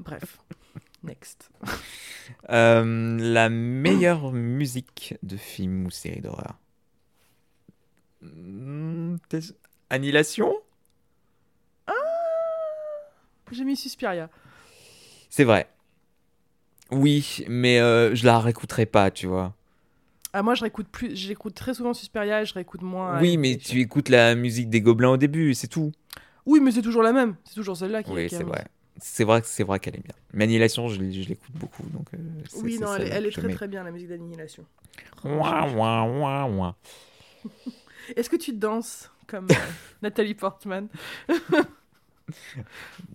Bref. 0.00 0.38
Next. 1.02 1.50
Euh, 2.50 3.18
la 3.18 3.48
meilleure 3.48 4.32
musique 4.32 5.14
de 5.22 5.36
film 5.36 5.86
ou 5.86 5.90
série 5.90 6.20
d'horreur? 6.20 6.58
Hmm, 8.22 9.16
Annihilation? 9.90 10.54
J'ai 13.52 13.64
mis 13.64 13.76
Suspiria. 13.76 14.30
C'est 15.28 15.44
vrai. 15.44 15.68
Oui, 16.90 17.44
mais 17.48 17.80
euh, 17.80 18.14
je 18.14 18.24
la 18.24 18.38
réécouterai 18.38 18.86
pas, 18.86 19.10
tu 19.10 19.26
vois. 19.26 19.54
Ah, 20.32 20.42
moi, 20.42 20.54
je 20.54 20.62
réécoute 20.62 20.88
plus. 20.88 21.14
J'écoute 21.14 21.54
très 21.54 21.74
souvent 21.74 21.92
Suspiria 21.92 22.42
et 22.42 22.46
je 22.46 22.54
réécoute 22.54 22.82
moins. 22.82 23.20
oui, 23.20 23.36
mais 23.36 23.56
tu 23.56 23.80
écoutes 23.80 24.08
la 24.08 24.34
musique 24.34 24.70
des 24.70 24.80
gobelins 24.80 25.10
au 25.10 25.16
début, 25.16 25.54
c'est 25.54 25.68
tout. 25.68 25.92
Oui, 26.46 26.60
mais 26.60 26.70
c'est 26.72 26.82
toujours 26.82 27.02
la 27.02 27.12
même. 27.12 27.36
C'est 27.44 27.54
toujours 27.54 27.76
celle-là 27.76 28.02
qui 28.02 28.10
Oui, 28.10 28.26
c'est 28.28 28.42
vrai. 28.42 28.64
C'est 28.98 29.24
vrai, 29.24 29.42
c'est 29.44 29.64
vrai 29.64 29.78
qu'elle 29.80 29.96
est 29.96 30.04
bien. 30.04 30.14
Mais 30.32 30.44
Annihilation, 30.44 30.88
je, 30.88 31.00
l'écoute 31.00 31.54
beaucoup, 31.54 31.84
donc. 31.92 32.06
euh, 32.14 32.18
Oui, 32.62 32.78
non, 32.78 32.94
elle, 32.94 33.08
est- 33.08 33.10
elle 33.10 33.32
très 33.32 33.48
très 33.54 33.68
bien, 33.68 33.84
la 33.84 33.90
musique 33.90 34.08
d'Annihilation. 34.08 34.64
Ouah, 35.24 35.68
ouah, 35.74 36.04
ouah, 36.04 36.46
ouah. 36.46 36.76
Est-ce 38.16 38.28
que 38.30 38.36
tu 38.36 38.52
danses 38.52 39.10
comme 39.26 39.46
euh, 39.50 39.54
Nathalie 40.02 40.34
Portman? 40.34 40.88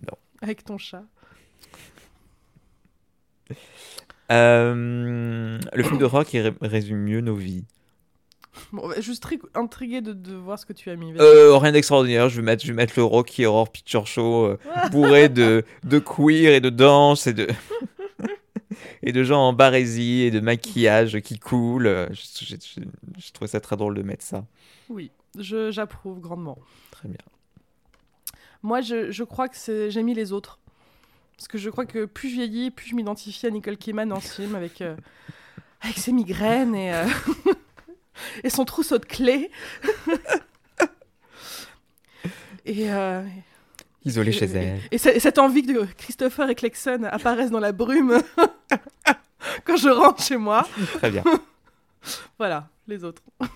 Non. 0.06 0.16
Avec 0.42 0.64
ton 0.64 0.78
chat. 0.78 1.02
Euh, 4.30 5.58
le 5.72 5.82
film 5.82 5.98
de 5.98 6.04
rock, 6.04 6.32
il 6.34 6.40
ré- 6.40 6.54
résume 6.60 6.98
mieux 6.98 7.20
nos 7.20 7.34
vies. 7.34 7.64
Bon, 8.72 8.88
bah, 8.88 8.94
très 9.20 9.38
intriguée 9.54 10.00
de, 10.00 10.12
de 10.12 10.34
voir 10.34 10.58
ce 10.58 10.66
que 10.66 10.72
tu 10.72 10.90
as 10.90 10.96
mis. 10.96 11.12
Euh, 11.18 11.56
rien 11.56 11.72
d'extraordinaire. 11.72 12.28
Je 12.28 12.36
vais 12.36 12.42
mettre, 12.42 12.62
je 12.62 12.68
vais 12.68 12.74
mettre 12.74 12.94
le 12.96 13.04
Rocky 13.04 13.46
Horror 13.46 13.70
Picture 13.72 14.06
Show 14.06 14.44
euh, 14.46 14.58
bourré 14.90 15.28
de, 15.28 15.64
de 15.84 15.98
queer 15.98 16.54
et 16.54 16.60
de 16.60 16.70
danse 16.70 17.26
et 17.26 17.32
de 17.32 17.46
et 19.02 19.12
de 19.12 19.22
gens 19.24 19.40
en 19.48 19.52
barésie 19.52 20.22
et 20.22 20.30
de 20.30 20.40
maquillage 20.40 21.20
qui 21.20 21.38
coule. 21.38 21.86
Je, 22.10 22.44
je, 22.44 22.56
je- 22.56 22.80
je 23.18 23.32
trouvais 23.32 23.48
ça 23.48 23.60
très 23.60 23.76
drôle 23.76 23.94
de 23.94 24.02
mettre 24.02 24.24
ça. 24.24 24.44
Oui, 24.88 25.10
j'approuve 25.38 26.20
grandement. 26.20 26.58
Très 26.90 27.08
bien. 27.08 27.18
Moi, 28.62 28.80
je, 28.80 29.10
je 29.10 29.24
crois 29.24 29.48
que 29.48 29.56
j'ai 29.88 30.02
mis 30.02 30.14
les 30.14 30.32
autres. 30.32 30.58
Parce 31.36 31.46
que 31.46 31.58
je 31.58 31.70
crois 31.70 31.86
que 31.86 32.04
plus 32.06 32.30
je 32.30 32.34
vieillis, 32.34 32.70
plus 32.72 32.88
je 32.88 32.96
m'identifie 32.96 33.46
à 33.46 33.50
Nicole 33.50 33.76
Kidman 33.76 34.08
dans 34.08 34.18
ce 34.20 34.42
film 34.42 34.56
avec, 34.56 34.80
euh, 34.82 34.96
avec 35.80 35.96
ses 35.96 36.10
migraines 36.12 36.74
et, 36.74 36.92
euh, 36.92 37.06
et 38.42 38.50
son 38.50 38.64
trousseau 38.64 38.98
de 38.98 39.04
clés. 39.04 39.50
et, 42.64 42.90
euh, 42.90 43.22
Isolée 44.04 44.32
chez 44.32 44.46
elle. 44.46 44.80
Et, 44.90 44.98
ce- 44.98 45.08
et 45.08 45.20
cette 45.20 45.38
envie 45.38 45.62
que 45.62 45.84
Christopher 45.94 46.48
et 46.50 46.54
Clarkson 46.54 47.02
apparaissent 47.10 47.50
dans 47.50 47.60
la 47.60 47.72
brume 47.72 48.22
quand 49.64 49.76
je 49.76 49.88
rentre 49.88 50.22
chez 50.22 50.36
moi. 50.36 50.66
Très 50.94 51.10
bien. 51.10 51.24
Voilà, 52.38 52.68
les 52.86 53.02
autres. 53.04 53.22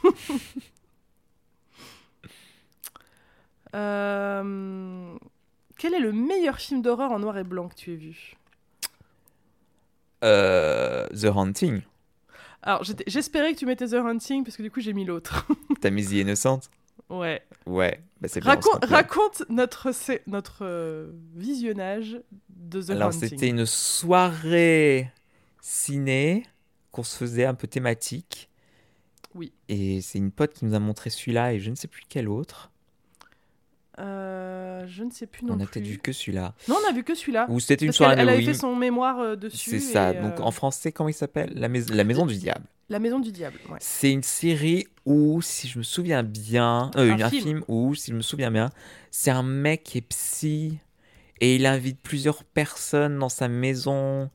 Euh, 3.74 5.14
Quel 5.78 5.94
est 5.94 5.98
le 6.00 6.12
meilleur 6.12 6.58
film 6.58 6.82
d'horreur 6.82 7.12
en 7.12 7.18
noir 7.18 7.38
et 7.38 7.44
blanc 7.44 7.68
que 7.68 7.74
tu 7.74 7.92
aies 7.92 7.96
vu? 7.96 8.34
Euh, 10.24 11.06
The 11.08 11.24
Haunting. 11.34 11.82
Alors, 12.62 12.84
j'espérais 13.06 13.54
que 13.54 13.58
tu 13.58 13.66
mettais 13.66 13.88
The 13.88 13.94
Hunting 13.94 14.44
parce 14.44 14.56
que 14.56 14.62
du 14.62 14.70
coup, 14.70 14.80
j'ai 14.80 14.92
mis 14.92 15.04
l'autre. 15.04 15.46
T'as 15.80 15.90
mis 15.90 16.04
The 16.06 16.12
Innocent? 16.12 16.60
Ouais. 17.10 17.42
Ouais. 17.66 18.00
Bah, 18.20 18.28
bien. 18.34 18.56
on 18.56 18.86
se 18.86 18.92
Raconte, 18.92 19.42
notre, 19.48 19.90
notre 20.26 20.58
euh, 20.64 21.10
visionnage 21.34 22.20
de 22.50 22.82
The 22.82 22.90
Alors, 22.90 23.12
c'était 23.12 23.48
une 23.48 23.66
soirée 23.66 25.10
ciné 25.60 26.44
qu'on 26.90 27.02
se 27.02 27.16
faisait 27.16 27.44
un 27.44 27.54
peu 27.54 27.66
thématique. 27.66 28.48
Oui. 29.34 29.52
Et 29.68 30.00
c'est 30.02 30.18
une 30.18 30.30
pote 30.30 30.52
qui 30.52 30.64
nous 30.64 30.74
a 30.74 30.78
montré 30.78 31.10
celui-là 31.10 31.54
et 31.54 31.58
je 31.60 31.70
ne 31.70 31.74
sais 31.74 31.88
plus 31.88 32.02
quel 32.08 32.28
autre. 32.28 32.70
Euh, 33.98 34.86
je 34.86 35.04
ne 35.04 35.10
sais 35.10 35.26
plus 35.26 35.44
non 35.44 35.54
on 35.54 35.60
a 35.60 35.64
plus. 35.64 35.80
peut-être 35.80 35.86
vu 35.86 35.98
que 35.98 36.12
celui-là. 36.12 36.54
Non, 36.68 36.76
on 36.82 36.88
a 36.88 36.92
vu 36.92 37.04
que 37.04 37.14
celui-là. 37.14 37.46
Ou 37.50 37.60
c'était 37.60 37.84
une 37.84 37.92
soirée 37.92 38.16
qu'elle 38.16 38.28
elle 38.28 38.34
avait 38.34 38.44
fait 38.44 38.54
son 38.54 38.74
mémoire 38.74 39.18
euh, 39.20 39.36
dessus. 39.36 39.70
C'est 39.70 39.80
ça. 39.80 40.12
Donc 40.14 40.40
en 40.40 40.50
français, 40.50 40.92
comment 40.92 41.08
il 41.08 41.14
s'appelle? 41.14 41.52
La, 41.54 41.68
mais- 41.68 41.82
la 41.90 42.04
Maison 42.04 42.24
du 42.24 42.36
Diable. 42.36 42.64
La 42.88 42.98
Maison 42.98 43.20
du 43.20 43.32
Diable. 43.32 43.58
ouais. 43.68 43.78
C'est 43.80 44.10
une 44.10 44.22
série 44.22 44.86
où, 45.06 45.40
si 45.42 45.68
je 45.68 45.78
me 45.78 45.82
souviens 45.82 46.22
bien, 46.22 46.90
euh, 46.96 47.12
Un 47.12 47.20
un, 47.20 47.28
film. 47.30 47.42
film. 47.42 47.64
où, 47.68 47.94
si 47.94 48.10
je 48.10 48.16
me 48.16 48.22
souviens 48.22 48.50
bien, 48.50 48.70
c'est 49.10 49.30
un 49.30 49.42
mec 49.42 49.82
qui 49.82 49.98
est 49.98 50.02
psy 50.02 50.78
et 51.40 51.56
il 51.56 51.66
invite 51.66 52.00
plusieurs 52.00 52.44
personnes 52.44 53.18
dans 53.18 53.28
sa 53.28 53.48
maison 53.48 54.30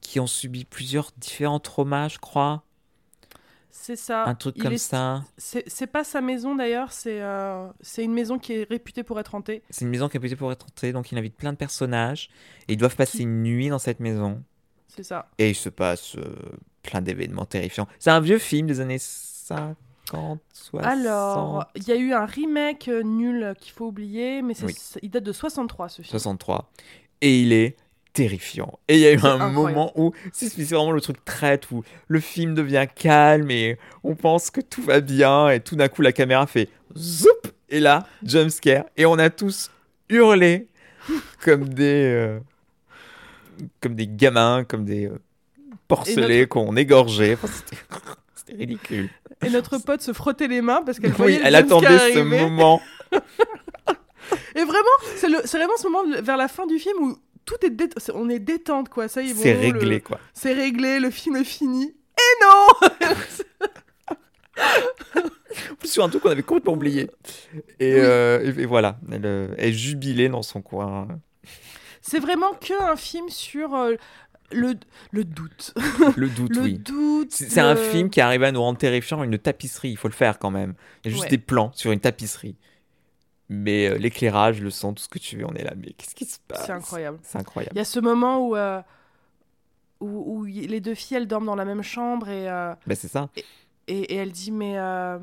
qui 0.00 0.20
ont 0.20 0.26
subi 0.26 0.64
plusieurs 0.64 1.10
différents 1.18 1.60
traumas, 1.60 2.08
je 2.08 2.18
crois. 2.18 2.62
C'est 3.74 3.96
ça. 3.96 4.24
un 4.26 4.34
truc 4.34 4.54
Il 4.58 4.62
comme 4.62 4.72
est- 4.74 4.78
ça. 4.78 5.24
C'est 5.38 5.86
pas 5.86 6.04
sa 6.04 6.20
maison 6.20 6.54
d'ailleurs, 6.54 6.92
c'est 6.92 7.20
euh, 7.22 7.66
une 7.98 8.12
maison 8.12 8.38
qui 8.38 8.52
est 8.52 8.68
réputée 8.68 9.02
pour 9.02 9.18
être 9.18 9.34
hantée. 9.34 9.62
C'est 9.70 9.84
une 9.84 9.90
maison 9.90 10.08
qui 10.08 10.16
est 10.16 10.20
réputée 10.20 10.36
pour 10.36 10.52
être 10.52 10.66
hantée, 10.66 10.92
donc 10.92 11.10
il 11.10 11.18
invite 11.18 11.34
plein 11.36 11.52
de 11.52 11.56
personnages 11.56 12.28
et 12.68 12.74
ils 12.74 12.76
doivent 12.76 12.96
passer 12.96 13.18
Qui- 13.18 13.22
une 13.24 13.42
nuit 13.42 13.70
dans 13.70 13.78
cette 13.78 13.98
maison. 13.98 14.42
C'est 14.88 15.02
ça. 15.02 15.30
Et 15.38 15.50
il 15.50 15.54
se 15.54 15.70
passe 15.70 16.16
euh, 16.16 16.36
plein 16.82 17.00
d'événements 17.00 17.46
terrifiants. 17.46 17.88
C'est 17.98 18.10
un 18.10 18.20
vieux 18.20 18.38
film 18.38 18.66
des 18.66 18.80
années 18.80 18.98
50, 19.00 19.76
60. 20.52 20.86
Alors, 20.86 21.66
il 21.74 21.86
y 21.88 21.92
a 21.92 21.96
eu 21.96 22.12
un 22.12 22.24
remake 22.26 22.88
euh, 22.88 23.02
nul 23.02 23.54
qu'il 23.60 23.72
faut 23.72 23.86
oublier, 23.86 24.42
mais 24.42 24.54
Oui. 24.64 24.74
il 25.02 25.10
date 25.10 25.24
de 25.24 25.32
63 25.32 25.88
ce 25.88 26.02
film. 26.02 26.10
63. 26.10 26.70
Et 27.20 27.40
il 27.40 27.52
est 27.52 27.76
terrifiant. 28.12 28.78
Et 28.88 28.94
il 28.96 29.00
y 29.00 29.06
a 29.06 29.12
eu 29.12 29.16
un 29.22 29.40
incroyable. 29.40 29.54
moment 29.54 29.92
où 29.96 30.12
c'est 30.32 30.52
vraiment 30.64 30.92
le 30.92 31.00
truc 31.00 31.24
traite 31.24 31.70
où 31.70 31.82
le 32.08 32.20
film 32.20 32.54
devient 32.54 32.86
calme 32.94 33.50
et 33.50 33.78
on 34.04 34.14
pense 34.14 34.50
que 34.50 34.60
tout 34.60 34.82
va 34.82 35.00
bien 35.00 35.48
et 35.48 35.60
tout 35.60 35.76
d'un 35.76 35.88
coup 35.88 36.02
la 36.02 36.12
caméra 36.12 36.46
fait 36.46 36.68
zoup 36.94 37.28
et 37.70 37.80
là 37.80 38.06
jump 38.22 38.50
scare 38.50 38.84
et 38.98 39.06
on 39.06 39.18
a 39.18 39.30
tous 39.30 39.70
hurlé 40.10 40.66
comme 41.42 41.70
des 41.70 42.04
euh, 42.04 42.38
comme 43.80 43.94
des 43.94 44.06
gamins, 44.08 44.64
comme 44.64 44.84
des 44.84 45.06
euh, 45.06 45.18
porcelets 45.88 46.46
qu'on 46.46 46.76
égorgeait. 46.76 47.34
Enfin, 47.34 47.48
C'était 48.34 48.54
ridicule. 48.58 49.08
Et 49.44 49.50
notre 49.50 49.78
pote 49.78 50.00
se 50.02 50.12
frottait 50.12 50.48
les 50.48 50.60
mains 50.62 50.82
parce 50.84 50.98
qu'elle 51.00 51.10
Oui, 51.10 51.16
voyait 51.16 51.38
le 51.40 51.46
elle 51.46 51.54
attendait 51.56 51.86
ce 51.98 52.18
arriver. 52.18 52.40
moment. 52.42 52.80
Et 54.54 54.64
vraiment, 54.64 54.96
c'est 55.16 55.28
le- 55.28 55.40
c'est 55.44 55.56
vraiment 55.58 55.76
ce 55.76 55.88
moment 55.88 56.04
vers 56.22 56.36
la 56.36 56.48
fin 56.48 56.66
du 56.66 56.78
film 56.78 56.96
où 57.00 57.16
tout 57.44 57.56
est 57.64 57.70
dé- 57.70 57.88
on 58.14 58.28
est 58.28 58.38
détente 58.38 58.88
quoi. 58.88 59.08
Ça 59.08 59.22
y 59.22 59.30
est, 59.30 59.34
C'est 59.34 59.54
bon, 59.54 59.60
le- 59.60 59.66
réglé 59.78 60.00
quoi. 60.00 60.18
C'est 60.34 60.52
réglé, 60.52 61.00
le 61.00 61.10
film 61.10 61.36
est 61.36 61.44
fini. 61.44 61.84
Et 62.18 62.44
non 62.44 62.88
En 65.16 65.74
plus, 65.78 65.88
sur 65.88 66.04
un 66.04 66.08
truc 66.08 66.22
qu'on 66.22 66.30
avait 66.30 66.42
complètement 66.42 66.74
oublié. 66.74 67.10
Et, 67.80 67.94
Oui. 67.94 68.00
euh, 68.00 68.52
et- 68.56 68.62
et 68.62 68.66
voilà, 68.66 68.96
elle 69.10 69.26
euh, 69.26 69.48
est 69.58 69.72
jubilée 69.72 70.28
dans 70.28 70.42
son 70.42 70.62
coin. 70.62 71.08
C'est 72.00 72.20
vraiment 72.20 72.52
que 72.54 72.80
un 72.82 72.96
film 72.96 73.28
sur 73.28 73.74
euh, 73.74 73.94
le, 74.54 74.74
le 75.10 75.24
doute. 75.24 75.74
Le 76.16 76.28
doute, 76.28 76.54
le 76.56 76.62
oui. 76.62 76.78
doute. 76.78 77.30
C'est 77.32 77.60
un 77.60 77.76
film 77.76 78.10
qui 78.10 78.20
arrive 78.20 78.42
à 78.42 78.52
nous 78.52 78.60
rendre 78.60 78.78
terrifiants. 78.78 79.22
Une 79.22 79.38
tapisserie, 79.38 79.90
il 79.90 79.96
faut 79.96 80.08
le 80.08 80.14
faire 80.14 80.38
quand 80.38 80.50
même. 80.50 80.74
Il 81.04 81.08
y 81.08 81.10
a 81.10 81.12
juste 81.12 81.24
Ouais. 81.24 81.30
des 81.30 81.38
plans 81.38 81.70
sur 81.74 81.92
une 81.92 82.00
tapisserie. 82.00 82.56
Mais 83.48 83.88
euh, 83.88 83.98
l'éclairage, 83.98 84.60
le 84.62 84.70
son, 84.70 84.94
tout 84.94 85.02
ce 85.02 85.08
que 85.08 85.18
tu 85.18 85.36
veux, 85.36 85.46
on 85.46 85.54
est 85.54 85.64
là. 85.64 85.72
Mais 85.76 85.92
qu'est-ce 85.92 86.14
qui 86.14 86.24
se 86.24 86.38
passe? 86.46 86.64
C'est 86.66 86.72
incroyable. 86.72 87.18
C'est 87.22 87.38
incroyable. 87.38 87.72
Il 87.74 87.78
y 87.78 87.82
a 87.82 87.84
ce 87.84 88.00
moment 88.00 88.46
où, 88.46 88.56
euh, 88.56 88.80
où, 90.00 90.44
les 90.44 90.80
deux 90.80 90.94
filles, 90.94 91.18
elles 91.18 91.26
dorment 91.28 91.46
dans 91.46 91.54
la 91.56 91.64
même 91.64 91.82
chambre 91.82 92.28
et, 92.28 92.48
euh, 92.48 92.74
Bah, 92.86 92.94
c'est 92.94 93.08
ça. 93.08 93.28
et, 93.88 93.98
et 93.98 94.14
elle 94.16 94.32
dit 94.32 94.50
Mais 94.52 94.78
euh, 94.78 95.18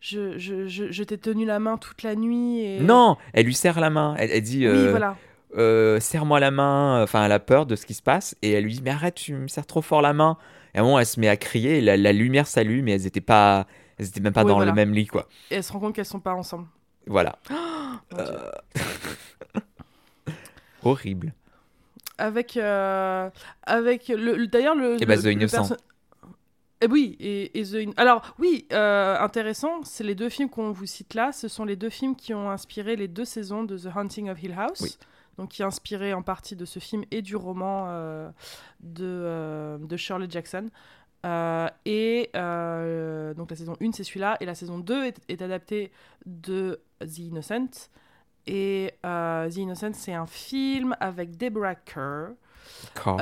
je, 0.00 0.38
je, 0.38 0.66
je, 0.66 0.90
je 0.90 1.04
t'ai 1.04 1.18
tenu 1.18 1.44
la 1.44 1.58
main 1.58 1.76
toute 1.78 2.02
la 2.02 2.14
nuit. 2.16 2.60
Et... 2.60 2.80
Non, 2.80 3.16
elle 3.32 3.46
lui 3.46 3.54
serre 3.54 3.80
la 3.80 3.90
main. 3.90 4.14
Elle, 4.18 4.30
elle 4.30 4.42
dit 4.42 4.66
Oui, 4.68 4.88
voilà. 4.90 5.16
Euh, 5.56 6.00
Serre-moi 6.00 6.40
la 6.40 6.50
main. 6.50 7.02
Enfin, 7.02 7.24
elle 7.24 7.32
a 7.32 7.38
peur 7.40 7.66
de 7.66 7.76
ce 7.76 7.86
qui 7.86 7.94
se 7.94 8.02
passe. 8.02 8.34
Et 8.42 8.52
elle 8.52 8.64
lui 8.64 8.74
dit 8.74 8.82
Mais 8.82 8.90
arrête, 8.90 9.14
tu 9.14 9.34
me 9.34 9.48
serres 9.48 9.66
trop 9.66 9.82
fort 9.82 10.02
la 10.02 10.12
main. 10.12 10.36
Et 10.74 10.78
à 10.78 10.80
un 10.80 10.84
moment, 10.84 10.98
elle 10.98 11.06
se 11.06 11.20
met 11.20 11.28
à 11.28 11.36
crier. 11.36 11.78
Et 11.78 11.80
la, 11.80 11.96
la 11.96 12.12
lumière 12.12 12.46
s'allume. 12.46 12.84
Mais 12.86 12.92
elles 12.92 13.06
étaient 13.06 13.20
pas. 13.20 13.66
Elles 13.98 14.06
étaient 14.08 14.20
même 14.20 14.32
pas 14.32 14.42
Oui, 14.42 14.48
dans 14.48 14.56
voilà. 14.56 14.70
le 14.70 14.74
même 14.76 14.92
lit, 14.94 15.06
quoi. 15.06 15.28
Et 15.50 15.56
elle 15.56 15.64
se 15.64 15.72
rend 15.72 15.80
compte 15.80 15.94
qu'elles 15.94 16.04
sont 16.06 16.20
pas 16.20 16.34
ensemble. 16.34 16.66
Voilà. 17.06 17.38
Euh, 18.18 18.50
Horrible. 20.82 21.32
Avec, 22.18 22.56
euh, 22.56 23.30
avec 23.64 24.08
le, 24.08 24.36
le- 24.36 24.46
d'ailleurs 24.46 24.74
le. 24.74 25.00
Et 25.02 25.06
bah, 25.06 25.16
le- 25.16 25.22
The 25.22 25.26
Innocent. 25.26 25.56
perso- 25.68 25.76
Eh 26.82 26.86
oui, 26.86 27.16
et, 27.20 27.58
et 27.60 27.64
The 27.64 27.88
Alors, 27.96 28.34
oui, 28.38 28.66
euh, 28.72 29.18
intéressant, 29.18 29.82
c'est 29.84 30.04
les 30.04 30.14
deux 30.14 30.28
films 30.28 30.48
qu'on 30.50 30.72
vous 30.72 30.86
cite 30.86 31.14
là, 31.14 31.32
ce 31.32 31.48
sont 31.48 31.64
les 31.64 31.76
deux 31.76 31.90
films 31.90 32.16
qui 32.16 32.34
ont 32.34 32.50
inspiré 32.50 32.96
les 32.96 33.08
deux 33.08 33.24
saisons 33.24 33.62
de 33.64 33.78
The 33.78 33.88
Haunting 33.94 34.30
of 34.30 34.42
Hill 34.42 34.54
House. 34.58 34.80
Oui. 34.80 34.96
Donc, 35.42 35.50
qui 35.50 35.62
est 35.62 35.64
inspiré 35.64 36.14
en 36.14 36.22
partie 36.22 36.54
de 36.54 36.64
ce 36.64 36.78
film 36.78 37.02
et 37.10 37.20
du 37.20 37.34
roman 37.34 37.86
euh, 37.88 38.30
de, 38.78 39.04
euh, 39.04 39.76
de 39.76 39.96
Shirley 39.96 40.28
Jackson. 40.30 40.70
Euh, 41.26 41.68
et 41.84 42.30
donc, 43.36 43.50
la 43.50 43.56
saison 43.56 43.74
1, 43.82 43.90
c'est 43.90 44.04
celui-là, 44.04 44.36
et 44.38 44.46
la 44.46 44.54
saison 44.54 44.78
2 44.78 45.04
est, 45.06 45.18
est 45.28 45.42
adaptée 45.42 45.90
de 46.26 46.80
The 47.00 47.18
Innocent. 47.18 47.88
Et 48.46 48.94
The 49.02 49.56
Innocent, 49.56 49.94
c'est 49.94 50.14
un 50.14 50.26
film 50.26 50.94
avec 51.00 51.36
Deborah 51.36 51.74
Kerr. 51.74 52.34
Carr, 52.94 53.16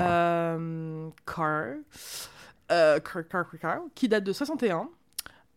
Carr, 1.24 1.76
Carr, 2.68 3.28
Carr, 3.30 3.46
Carr, 3.58 3.80
qui 3.94 4.10
date 4.10 4.24
de 4.24 4.32
61. 4.34 4.90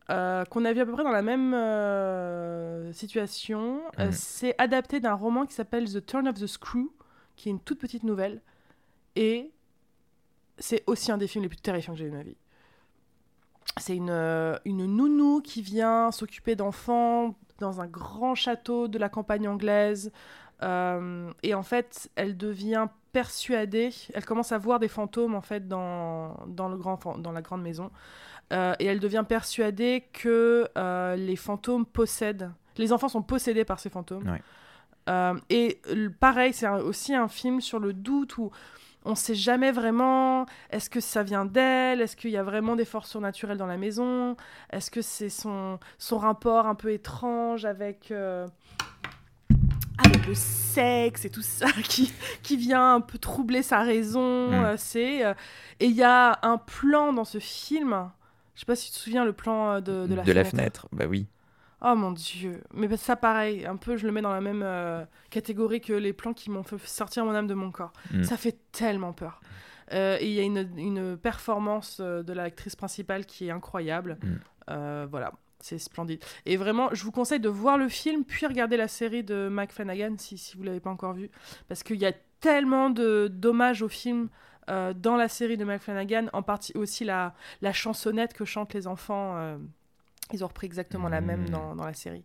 Euh, 0.10 0.44
qu'on 0.46 0.66
a 0.66 0.74
vu 0.74 0.82
à 0.82 0.86
peu 0.86 0.92
près 0.92 1.04
dans 1.04 1.12
la 1.12 1.22
même 1.22 1.54
euh, 1.54 2.92
situation. 2.94 3.82
Euh, 4.00 4.08
Mhm. 4.08 4.12
c'est 4.12 4.56
adapté 4.58 5.00
d'un 5.00 5.14
roman 5.14 5.46
qui 5.46 5.54
s'appelle 5.54 5.92
The 5.92 6.06
Turn 6.06 6.28
of 6.28 6.36
the 6.36 6.48
Screw, 6.48 6.92
qui 7.36 7.50
est 7.50 7.52
une 7.52 7.60
toute 7.60 7.80
petite 7.80 8.04
nouvelle. 8.04 8.42
Et 9.16 9.52
c'est 10.58 10.84
aussi 10.88 11.12
un 11.12 11.18
des 11.18 11.28
films 11.28 11.44
les 11.44 11.50
plus 11.50 11.62
terrifiants 11.62 11.94
que 11.94 12.00
j'ai 12.00 12.06
vu 12.06 12.12
de 12.12 12.18
ma 12.18 12.24
vie. 12.24 12.38
C'est 13.78 13.96
une, 13.96 14.12
une 14.66 14.86
nounou 14.86 15.42
qui 15.42 15.62
vient 15.62 16.12
s'occuper 16.12 16.56
d'enfants 16.56 17.36
dans 17.60 17.82
un 17.82 17.88
grand 17.88 18.36
château 18.36 18.88
de 18.88 18.98
la 19.00 19.10
campagne 19.10 19.48
anglaise. 19.48 20.12
Et 20.62 21.54
en 21.54 21.64
fait, 21.64 22.10
elle 22.16 22.38
devient 22.38 22.88
persuadée, 23.14 23.92
elle 24.14 24.26
commence 24.26 24.52
à 24.52 24.58
voir 24.58 24.80
des 24.80 24.88
fantômes 24.88 25.36
en 25.36 25.42
fait 25.42 25.68
dans, 25.68 26.36
dans, 26.48 26.68
le 26.68 26.78
grand, 26.78 27.18
dans 27.20 27.32
la 27.32 27.42
grande 27.42 27.62
maison. 27.62 27.92
Euh, 28.54 28.76
et 28.80 28.86
elle 28.86 29.00
devient 29.00 29.26
persuadée 29.28 30.06
que 30.14 30.68
euh, 30.78 31.16
les 31.16 31.36
fantômes 31.36 31.86
possèdent. 31.86 32.52
Les 32.78 32.94
enfants 32.94 33.10
sont 33.10 33.22
possédés 33.22 33.66
par 33.66 33.80
ces 33.80 33.90
fantômes. 33.90 34.30
Ouais. 34.30 34.42
Euh, 35.10 35.34
et 35.50 35.80
pareil, 36.20 36.54
c'est 36.54 36.68
aussi 36.68 37.14
un 37.14 37.28
film 37.28 37.62
sur 37.62 37.80
le 37.80 37.94
doute 37.94 38.38
où 38.38 38.52
on 39.06 39.16
sait 39.16 39.36
jamais 39.36 39.72
vraiment 39.72 40.46
est-ce 40.70 40.90
que 40.90 41.00
ça 41.00 41.24
vient 41.24 41.46
d'elle, 41.46 42.02
est-ce 42.02 42.16
qu'il 42.16 42.32
y 42.32 42.38
a 42.38 42.44
vraiment 42.44 42.76
des 42.76 42.86
forces 42.86 43.10
surnaturelles 43.10 43.58
dans 43.58 43.68
la 43.68 43.78
maison, 43.78 44.36
est-ce 44.72 44.90
que 44.92 45.02
c'est 45.02 45.30
son, 45.30 45.80
son 45.98 46.18
rapport 46.18 46.68
un 46.68 46.76
peu 46.76 46.92
étrange 46.92 47.66
avec, 47.66 48.12
euh, 48.12 48.48
avec 49.98 50.26
le 50.26 50.36
sexe 50.36 51.26
et 51.26 51.30
tout 51.30 51.42
ça 51.42 51.68
qui, 51.84 52.14
qui 52.42 52.58
vient 52.58 52.96
un 52.96 53.02
peu 53.02 53.18
troubler 53.18 53.62
sa 53.62 53.82
raison. 53.82 54.50
Mm. 54.50 54.54
euh, 54.54 54.76
c'est, 54.78 55.26
euh, 55.26 55.34
et 55.80 55.88
il 55.88 55.96
y 55.96 56.04
a 56.04 56.40
un 56.42 56.58
plan 56.58 57.14
dans 57.14 57.26
ce 57.26 57.40
film, 57.40 58.10
je 58.56 58.60
sais 58.62 58.66
pas 58.66 58.76
si 58.76 58.92
tu 58.92 58.98
te 58.98 59.00
souviens 59.00 59.26
le 59.26 59.34
plan 59.34 59.74
euh, 59.74 59.80
de, 59.82 60.08
de 60.08 60.32
la 60.32 60.44
fenêtre. 60.44 60.88
Bah 60.92 61.06
oui. 61.08 61.28
Oh 61.86 61.96
mon 61.96 62.12
dieu. 62.12 62.62
Mais 62.74 62.96
ça, 62.96 63.18
pareil, 63.18 63.66
un 63.66 63.76
peu, 63.76 63.98
je 63.98 64.06
le 64.06 64.14
mets 64.14 64.22
dans 64.22 64.32
la 64.32 64.40
même 64.40 64.64
euh, 64.64 65.04
catégorie 65.30 65.82
que 65.82 65.92
les 65.92 66.14
plans 66.14 66.34
qui 66.34 66.50
m'ont 66.50 66.64
fait 66.64 66.78
sortir 66.86 67.26
mon 67.26 67.36
âme 67.36 67.48
de 67.48 67.54
mon 67.54 67.72
corps. 67.72 67.92
Mm. 68.12 68.24
Ça 68.24 68.38
fait 68.38 68.58
tellement 68.72 69.12
peur. 69.12 69.42
Euh, 69.92 70.18
et 70.22 70.28
il 70.28 70.34
y 70.34 70.40
a 70.40 70.44
une, 70.44 70.70
une 70.78 71.18
performance 71.18 72.00
de 72.00 72.34
l'actrice 72.34 72.78
principale 72.78 73.26
qui 73.26 73.48
est 73.48 73.52
incroyable. 73.52 74.18
Mm. 74.22 74.28
Euh, 74.70 75.08
voilà, 75.10 75.34
c'est 75.60 75.78
splendide. 75.78 76.24
Et 76.46 76.56
vraiment, 76.56 76.90
je 76.94 77.04
vous 77.04 77.12
conseille 77.12 77.42
de 77.42 77.50
voir 77.50 77.78
le 77.78 77.90
film, 77.90 78.24
puis 78.24 78.46
regarder 78.46 78.78
la 78.78 78.88
série 78.88 79.24
de 79.24 79.50
Mike 79.50 79.74
Flanagan 79.74 80.16
si, 80.18 80.38
si 80.38 80.56
vous 80.56 80.64
l'avez 80.64 80.80
pas 80.80 80.90
encore 80.90 81.14
vu. 81.14 81.30
Parce 81.68 81.84
qu'il 81.84 81.98
y 81.98 82.06
a 82.06 82.14
tellement 82.40 82.92
de 82.92 83.28
d'hommages 83.28 83.82
au 83.82 83.90
film. 83.90 84.30
Euh, 84.70 84.94
dans 84.94 85.16
la 85.16 85.28
série 85.28 85.58
de 85.58 85.66
Mike 85.66 85.82
Flanagan, 85.82 86.28
en 86.34 86.42
partie 86.44 86.74
aussi 86.76 87.04
la, 87.06 87.34
la 87.62 87.74
chansonnette 87.74 88.34
que 88.34 88.46
chantent 88.46 88.74
les 88.74 88.88
enfants, 88.88 89.38
euh, 89.38 89.58
ils 90.32 90.44
ont 90.44 90.48
repris 90.48 90.68
exactement 90.68 91.10
la 91.10 91.22
même 91.22 91.44
Mm. 91.44 91.50
dans, 91.50 91.76
dans 91.76 91.86
la 91.86 91.94
série. 91.94 92.24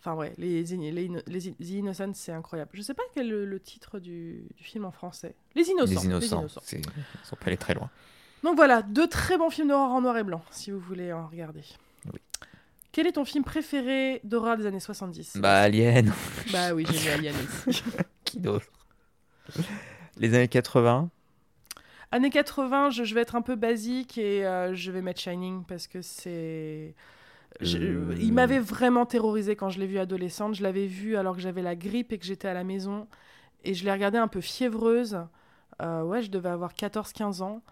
Enfin 0.00 0.14
ouais, 0.14 0.32
les, 0.38 0.62
les, 0.64 0.90
les, 0.92 1.10
les- 1.26 1.52
The 1.52 1.68
Innocents, 1.70 2.12
c'est 2.14 2.32
incroyable. 2.32 2.70
Je 2.72 2.80
sais 2.82 2.94
pas 2.94 3.02
quel 3.14 3.26
est 3.26 3.30
le, 3.30 3.44
le 3.44 3.60
titre 3.60 3.98
du, 3.98 4.44
du 4.56 4.64
film 4.64 4.84
en 4.86 4.90
français. 4.92 5.34
Les 5.54 5.68
Innocents. 5.68 6.00
Les 6.00 6.06
innocents. 6.06 6.46
c'est- 6.62 6.78
Ils 6.78 6.84
sont 7.26 7.36
pas 7.36 7.46
allés 7.48 7.56
très 7.58 7.74
loin. 7.74 7.90
Donc 8.42 8.56
voilà, 8.56 8.80
deux 8.80 9.06
très 9.08 9.36
bons 9.36 9.50
films 9.50 9.68
d'horreur 9.68 9.90
en 9.90 10.00
noir 10.00 10.16
et 10.16 10.24
blanc, 10.24 10.42
si 10.50 10.70
vous 10.70 10.80
voulez 10.80 11.12
en 11.12 11.26
regarder. 11.26 11.62
Oui. 12.06 12.18
Quel 12.92 13.06
est 13.06 13.12
ton 13.12 13.26
film 13.26 13.44
préféré 13.44 14.20
d'horreur 14.24 14.56
des 14.56 14.64
années 14.64 14.80
70 14.80 15.36
Bah 15.36 15.60
Alien. 15.60 16.10
Bah 16.50 16.72
oui, 16.72 16.86
j'ai 16.90 16.98
mis 17.18 17.28
Alien 17.28 17.34
aussi. 17.68 17.82
Qui 18.24 18.40
d'autre? 18.40 18.66
Les 20.16 20.34
années 20.34 20.48
80. 20.48 21.10
Années 22.12 22.30
80, 22.30 22.90
je, 22.90 23.04
je 23.04 23.14
vais 23.14 23.20
être 23.20 23.36
un 23.36 23.42
peu 23.42 23.54
basique 23.54 24.18
et 24.18 24.44
euh, 24.44 24.74
je 24.74 24.90
vais 24.90 25.02
mettre 25.02 25.20
Shining 25.20 25.64
parce 25.64 25.86
que 25.86 26.02
c'est. 26.02 26.94
Euh. 27.62 28.14
Il 28.18 28.32
m'avait 28.32 28.58
vraiment 28.58 29.06
terrorisé 29.06 29.54
quand 29.54 29.70
je 29.70 29.78
l'ai 29.78 29.86
vu 29.86 29.98
adolescente. 29.98 30.54
Je 30.54 30.62
l'avais 30.62 30.86
vu 30.86 31.16
alors 31.16 31.36
que 31.36 31.42
j'avais 31.42 31.62
la 31.62 31.76
grippe 31.76 32.12
et 32.12 32.18
que 32.18 32.24
j'étais 32.24 32.48
à 32.48 32.54
la 32.54 32.64
maison. 32.64 33.06
Et 33.64 33.74
je 33.74 33.84
l'ai 33.84 33.92
regardé 33.92 34.18
un 34.18 34.28
peu 34.28 34.40
fiévreuse. 34.40 35.18
Euh, 35.82 36.02
ouais, 36.02 36.22
je 36.22 36.30
devais 36.30 36.48
avoir 36.48 36.72
14-15 36.72 37.42
ans. 37.42 37.62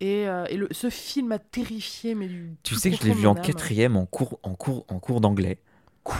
Et, 0.00 0.28
euh, 0.28 0.44
et 0.48 0.56
le, 0.56 0.68
ce 0.70 0.90
film 0.90 1.28
m'a 1.28 1.38
terrifié, 1.38 2.14
mais. 2.14 2.28
Tu 2.62 2.74
sais 2.74 2.90
que 2.90 2.96
je 2.96 3.04
l'ai 3.04 3.14
vu 3.14 3.26
en 3.26 3.34
quatrième 3.34 3.96
en 3.96 4.06
cours, 4.06 4.38
en 4.42 4.54
cours, 4.54 4.84
en 4.88 4.98
cours 4.98 5.20
d'anglais. 5.20 5.58
Quoi? 6.04 6.18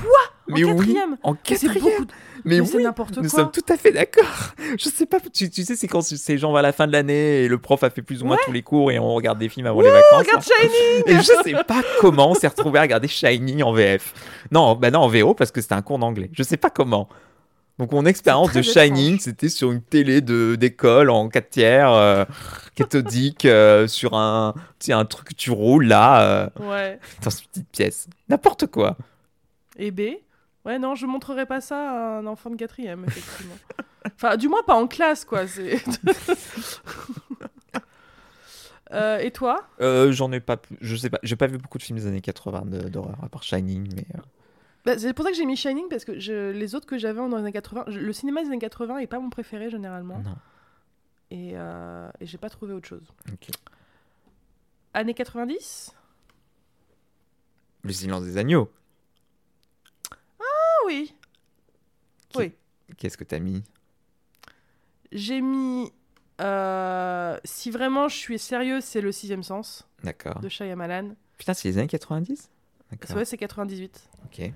Mais 0.49 0.65
oui, 0.65 0.77
quatrième 0.77 1.17
en 1.23 1.33
Mais 1.33 1.39
c'est 1.57 1.67
quatrième. 1.69 2.05
de- 2.05 2.13
Mais 2.45 2.61
oui, 2.61 2.83
n'importe 2.83 3.17
nous 3.19 3.29
sommes 3.29 3.51
tout 3.51 3.65
à 3.69 3.77
fait 3.77 3.93
d'accord. 3.93 4.25
Je 4.79 4.89
sais 4.89 5.07
pas, 5.07 5.19
tu, 5.33 5.51
tu 5.51 5.63
sais, 5.65 5.77
c'est 5.77 5.89
quand 5.89 6.01
c'est 6.03 6.39
genre 6.39 6.57
à 6.57 6.63
la 6.63 6.73
fin 6.73 6.87
de 6.87 6.93
l'année 6.93 7.43
et 7.45 7.49
le 7.49 7.59
prof 7.59 7.83
a 7.83 7.91
fait 7.91 8.03
plus 8.03 8.23
ou 8.23 8.27
moins 8.27 8.39
tous 8.45 8.53
les 8.53 8.63
cours 8.63 8.91
et 8.91 8.99
on 8.99 9.13
regarde 9.15 9.39
des 9.39 9.49
films 9.49 9.67
avant 9.67 9.81
les 9.81 9.91
vacances. 9.91 10.21
Regarde 10.27 10.43
Shining 10.45 11.03
Et 11.07 11.17
je 11.21 11.33
sais 11.45 11.65
pas 11.67 11.83
comment 12.01 12.31
on 12.31 12.35
s'est 12.35 12.49
retrouvé 12.49 12.79
à 12.79 12.83
regarder 12.83 13.09
Shining 13.09 13.63
en 13.63 13.73
VF. 13.73 14.15
Non, 14.51 14.75
bah 14.77 14.91
non, 14.91 15.01
en 15.01 15.09
VO 15.09 15.35
parce 15.35 15.51
que 15.51 15.61
c'était 15.61 15.75
un 15.75 15.83
cours 15.83 15.99
d'anglais. 15.99 16.31
Je 16.33 16.43
sais 16.43 16.57
pas 16.57 16.71
comment. 16.71 17.09
Donc 17.79 17.93
mon 17.93 18.07
expérience 18.07 18.53
de 18.55 18.63
Shining, 18.63 19.21
c'était 19.21 19.49
sur 19.49 19.71
une 19.71 19.81
télé 19.83 20.21
de 20.21 20.57
d'école 20.57 21.11
en 21.11 21.29
4 21.29 21.49
tiers, 21.51 21.93
euh, 21.93 22.25
cathodique, 22.75 23.45
euh, 23.45 23.87
sur 23.87 24.15
un, 24.15 24.55
un 24.89 25.05
truc 25.05 25.29
que 25.29 25.35
tu 25.35 25.51
roules 25.53 25.87
là, 25.87 26.23
euh, 26.23 26.69
Ouais. 26.69 26.99
dans 27.23 27.31
cette 27.31 27.47
petite 27.49 27.69
pièce. 27.71 28.09
N'importe 28.29 28.67
quoi. 28.67 28.97
Et 29.79 29.93
B? 29.93 30.01
Ouais, 30.65 30.79
non, 30.79 30.95
je 30.95 31.07
montrerai 31.07 31.47
pas 31.47 31.61
ça 31.61 31.79
à 31.79 32.19
un 32.19 32.27
enfant 32.27 32.51
de 32.51 32.57
quatrième, 32.57 33.05
effectivement. 33.07 33.55
enfin, 34.17 34.37
du 34.37 34.49
moins 34.49 34.63
pas 34.63 34.75
en 34.75 34.87
classe, 34.87 35.25
quoi. 35.25 35.43
Euh, 38.91 39.19
et 39.19 39.31
toi? 39.31 39.67
Euh, 39.83 40.13
J'en 40.13 40.33
ai 40.33 40.41
pas, 40.41 40.57
je 40.81 40.97
sais 40.97 41.11
pas, 41.11 41.19
j'ai 41.23 41.37
pas 41.37 41.47
vu 41.47 41.59
beaucoup 41.59 41.77
de 41.77 41.83
films 41.83 41.99
des 41.99 42.07
années 42.07 42.23
80 42.23 42.63
de- 42.65 42.89
d'horreur 42.89 43.17
à 43.23 43.29
part 43.29 43.43
Shining, 43.43 43.93
mais 43.95 44.07
euh, 44.15 44.21
Bah, 44.87 44.99
C'est 44.99 45.13
pour 45.13 45.27
ça 45.27 45.31
que 45.31 45.37
j'ai 45.37 45.45
mis 45.45 45.57
Shining, 45.57 45.89
parce 45.91 46.07
que 46.07 46.19
je... 46.19 46.53
les 46.53 46.75
autres 46.75 46.87
que 46.87 46.97
j'avais 46.97 47.19
dans 47.19 47.29
les 47.29 47.35
années 47.43 47.53
80, 47.53 47.85
je- 47.89 47.99
le 48.01 48.13
cinéma 48.15 48.41
des 48.43 48.47
années 48.49 48.59
80 48.59 48.97
est 48.99 49.07
pas 49.07 49.19
mon 49.21 49.29
préféré 49.29 49.69
généralement. 49.69 50.19
non. 50.21 50.37
Et, 51.31 51.51
et 51.51 52.27
j'ai 52.27 52.39
pas 52.39 52.49
trouvé 52.49 52.73
autre 52.73 52.89
chose. 52.89 53.13
Ok. 53.31 53.49
Années 54.95 55.13
90 55.13 55.95
Le 57.83 57.93
silence 57.93 58.25
des 58.25 58.39
agneaux. 58.39 58.71
Oui 60.89 61.15
Oui. 62.35 62.53
Qu'est-ce 62.97 63.17
que 63.19 63.25
t'as 63.25 63.39
mis? 63.39 63.63
J'ai 65.13 65.41
mis. 65.41 65.93
euh, 66.41 67.39
si 67.45 67.71
vraiment 67.71 68.09
je 68.09 68.17
suis 68.17 68.39
sérieuse, 68.39 68.85
c'est 68.85 69.01
le 69.03 69.13
sixième 69.13 69.43
sens 69.43 69.87
D'accord. 70.03 70.41
de 70.41 70.49
Shyamalan. 70.49 71.15
Putain, 71.37 71.53
c'est 71.55 71.69
les 71.69 71.79
années 71.79 71.87
90 71.89 72.37
C'est 72.37 72.49
D'accord. 72.91 73.15
vrai, 73.17 73.25
c'est 73.25 73.37
98. 73.37 74.09
Ok. 74.25 74.51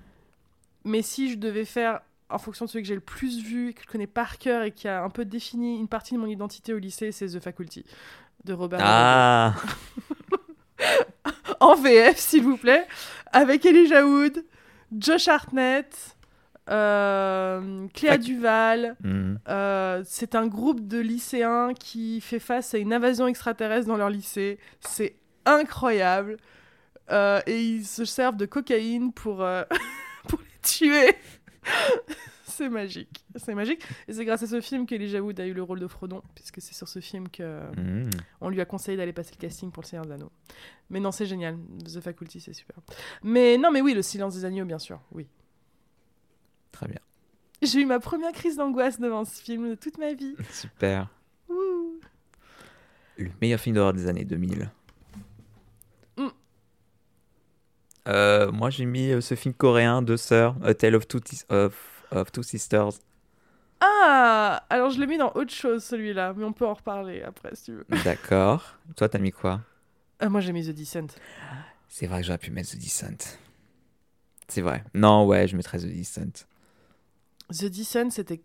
Mais 0.85 1.03
si 1.03 1.30
je 1.30 1.37
devais 1.39 1.64
faire 1.64 2.01
en 2.30 2.39
fonction 2.39 2.64
de 2.64 2.70
celui 2.70 2.83
que 2.83 2.89
j'ai 2.89 2.95
le 2.95 3.01
plus 3.01 3.43
vu, 3.43 3.74
que 3.74 3.83
je 3.83 3.87
connais 3.89 4.07
par 4.07 4.39
cœur 4.39 4.62
et 4.62 4.72
qui 4.72 4.89
a 4.89 5.05
un 5.05 5.11
peu 5.11 5.24
défini 5.26 5.78
une 5.78 5.87
partie 5.89 6.14
de 6.14 6.18
mon 6.18 6.26
identité 6.26 6.72
au 6.72 6.78
lycée, 6.78 7.12
c'est 7.12 7.26
The 7.26 7.41
Faculty 7.41 7.85
de 8.45 8.53
Robert. 8.55 8.80
Ah. 8.83 9.55
En 11.61 11.76
VF, 11.76 12.18
s'il 12.18 12.43
vous 12.43 12.57
plaît, 12.57 12.87
avec 13.33 13.64
Elijah 13.64 14.05
Wood, 14.05 14.45
Josh 14.99 15.28
Hartnett, 15.28 16.16
euh, 16.71 17.87
Cléa 17.95 18.19
Duval. 18.19 18.97
Hmm. 19.03 19.37
Euh, 19.49 20.03
c'est 20.05 20.35
un 20.35 20.47
groupe 20.47 20.87
de 20.87 20.99
lycéens 20.99 21.75
qui 21.75 22.21
fait 22.21 22.39
face 22.39 22.75
à 22.75 22.79
une 22.79 22.93
invasion 22.93 23.27
extraterrestre 23.27 23.87
dans 23.89 23.97
leur 23.97 24.11
lycée. 24.11 24.59
C'est 24.81 25.17
incroyable. 25.45 26.37
Euh, 27.11 27.41
et 27.47 27.63
ils 27.63 27.85
se 27.85 28.05
servent 28.05 28.37
de 28.37 28.47
cocaïne 28.47 29.13
pour, 29.13 29.43
euh, 29.43 29.65
pour 30.29 30.39
les 30.41 30.61
tuer. 30.63 31.17
c'est 32.45 32.69
magique. 32.69 33.25
C'est 33.37 33.55
magique. 33.55 33.83
Et 34.09 34.13
c'est 34.13 34.25
grâce 34.25 34.43
à 34.45 34.47
ce 34.47 34.61
film 34.61 34.87
qu'Elijah 34.87 35.21
Wood 35.21 35.39
a 35.41 35.47
eu 35.47 35.53
le 35.53 35.63
rôle 35.63 35.81
de 35.81 35.89
Frodon, 35.89 36.23
puisque 36.35 36.61
c'est 36.61 36.75
sur 36.75 36.89
ce 36.89 37.01
film 37.01 37.29
que 37.29 37.61
Hmm. 37.77 38.09
on 38.41 38.49
lui 38.49 38.61
a 38.61 38.65
conseillé 38.65 38.97
d'aller 38.97 39.13
passer 39.13 39.33
le 39.37 39.41
casting 39.41 39.71
pour 39.73 39.83
le 39.83 39.89
Seigneur 39.89 40.07
des 40.07 40.13
Anneaux. 40.13 40.31
Mais 40.91 41.01
non, 41.01 41.11
c'est 41.11 41.27
génial. 41.27 41.59
The 41.85 42.01
Faculty, 42.01 42.41
c'est 42.41 42.53
super. 42.53 42.77
Mais 43.23 43.59
non, 43.59 43.71
mais 43.73 43.81
oui, 43.81 43.95
le 43.95 44.03
silence 44.03 44.35
des 44.35 44.45
agneaux, 44.45 44.65
bien 44.65 44.79
sûr. 44.79 45.01
Oui. 45.13 45.27
Très 46.73 46.89
bien. 46.89 46.99
J'ai 47.62 47.81
eu 47.81 47.87
ma 47.87 48.01
première 48.01 48.33
crise 48.33 48.57
d'angoisse 48.57 48.99
devant 48.99 49.25
ce 49.25 49.41
film 49.41 49.68
de 49.70 49.75
toute 49.77 49.99
ma 49.99 50.12
vie. 50.14 50.35
Super. 50.51 51.09
Ouh. 51.49 52.01
Le 53.18 53.31
meilleur 53.41 53.61
film 53.61 53.77
d'horreur 53.77 53.93
des 53.93 54.09
années 54.09 54.25
2000. 54.25 54.70
Hmm. 56.16 56.29
Euh, 58.09 58.51
moi, 58.51 58.70
j'ai 58.70 58.85
mis 58.85 59.11
euh, 59.12 59.20
ce 59.20 59.35
film 59.37 59.55
coréen, 59.55 60.03
Deux 60.03 60.16
sœurs, 60.16 60.57
A 60.64 60.75
Tale 60.75 60.97
of 60.97 61.07
Two, 61.07 61.20
Tis- 61.20 61.45
of, 61.51 62.05
of 62.11 62.33
Two 62.33 62.43
Sisters. 62.43 62.95
Ah 63.85 64.64
Alors 64.70 64.91
je 64.91 65.01
l'ai 65.01 65.09
mis 65.09 65.18
dans 65.18 65.33
autre 65.35 65.53
chose 65.53 65.83
celui-là, 65.83 66.35
mais 66.37 66.45
on 66.45 66.53
peut 66.53 66.66
en 66.66 66.75
reparler 66.75 67.23
après 67.23 67.55
si 67.57 67.64
tu 67.64 67.73
veux. 67.73 67.87
D'accord. 68.05 68.77
Toi, 68.97 69.09
t'as 69.09 69.18
mis 69.18 69.33
quoi? 69.33 69.61
Euh, 70.23 70.31
moi 70.31 70.41
j'ai 70.41 70.53
mis 70.53 70.64
The 70.64 70.70
Descent. 70.70 71.09
C'est 71.89 72.07
vrai 72.07 72.20
que 72.20 72.27
j'aurais 72.27 72.39
pu 72.39 72.53
mettre 72.53 72.70
The 72.70 72.77
Descent. 72.77 73.37
C'est 74.47 74.61
vrai. 74.61 74.85
Non, 74.95 75.27
ouais, 75.27 75.49
je 75.49 75.57
mettrais 75.57 75.79
The 75.79 75.87
Descent. 75.87 76.47
The 77.53 77.67
Descent 77.67 78.11
c'était. 78.11 78.41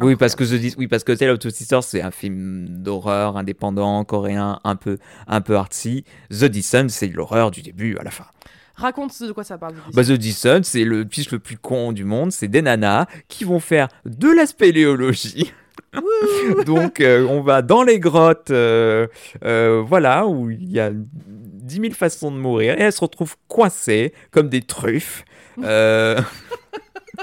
Oui, 0.00 0.16
parce 0.16 0.34
que. 0.34 0.44
The 0.44 0.54
Dis- 0.54 0.74
oui, 0.78 0.88
parce 0.88 1.04
que 1.04 1.12
Tale 1.12 1.30
of 1.30 1.38
Two 1.38 1.50
Sisters, 1.50 1.84
c'est 1.84 2.02
un 2.02 2.10
film 2.10 2.66
d'horreur 2.68 3.36
indépendant, 3.36 4.04
coréen, 4.04 4.58
un 4.64 4.76
peu, 4.76 4.98
un 5.28 5.40
peu 5.40 5.56
artsy. 5.56 6.04
The 6.30 6.46
Descent, 6.46 6.88
c'est 6.88 7.08
l'horreur 7.08 7.50
du 7.50 7.62
début 7.62 7.96
à 7.98 8.02
la 8.02 8.10
fin. 8.10 8.26
Raconte 8.74 9.22
de 9.22 9.32
quoi 9.32 9.44
ça 9.44 9.58
parle. 9.58 9.74
Bah, 9.92 10.02
The 10.02 10.12
Descent, 10.12 10.62
c'est 10.64 10.84
le 10.84 11.04
pitch 11.04 11.30
le 11.30 11.38
plus 11.38 11.56
con 11.56 11.92
du 11.92 12.04
monde. 12.04 12.32
C'est 12.32 12.48
des 12.48 12.62
nanas 12.62 13.06
qui 13.28 13.44
vont 13.44 13.60
faire 13.60 13.88
de 14.04 14.28
la 14.28 14.46
spéléologie. 14.46 15.52
Donc, 16.66 17.00
euh, 17.00 17.26
on 17.28 17.42
va 17.42 17.62
dans 17.62 17.82
les 17.82 17.98
grottes, 18.00 18.50
euh, 18.50 19.06
euh, 19.44 19.82
voilà, 19.86 20.26
où 20.26 20.50
il 20.50 20.70
y 20.70 20.80
a 20.80 20.90
10 20.92 21.74
000 21.80 21.92
façons 21.92 22.30
de 22.30 22.36
mourir, 22.36 22.78
et 22.78 22.82
elles 22.82 22.92
se 22.92 23.00
retrouvent 23.00 23.36
coincées 23.48 24.12
comme 24.30 24.48
des 24.48 24.62
truffes. 24.62 25.24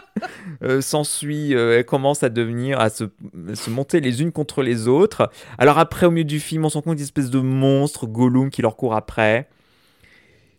S'ensuit, 0.82 1.54
elles 1.54 1.86
commencent 1.86 2.24
à 2.24 2.30
devenir, 2.30 2.80
à 2.80 2.90
se, 2.90 3.06
se, 3.54 3.70
monter 3.70 4.00
les 4.00 4.22
unes 4.22 4.32
contre 4.32 4.64
les 4.64 4.88
autres. 4.88 5.30
Alors 5.58 5.78
après, 5.78 6.06
au 6.06 6.12
milieu 6.12 6.26
du 6.26 6.40
film, 6.40 6.66
on 6.66 6.70
se 6.70 6.76
rend 6.76 6.82
compte 6.82 6.96
d'une 6.96 7.04
espèce 7.04 7.30
de 7.30 7.40
monstre, 7.40 8.08
Gollum, 8.08 8.50
qui 8.50 8.62
leur 8.62 8.76
court 8.76 8.96
après 8.96 9.48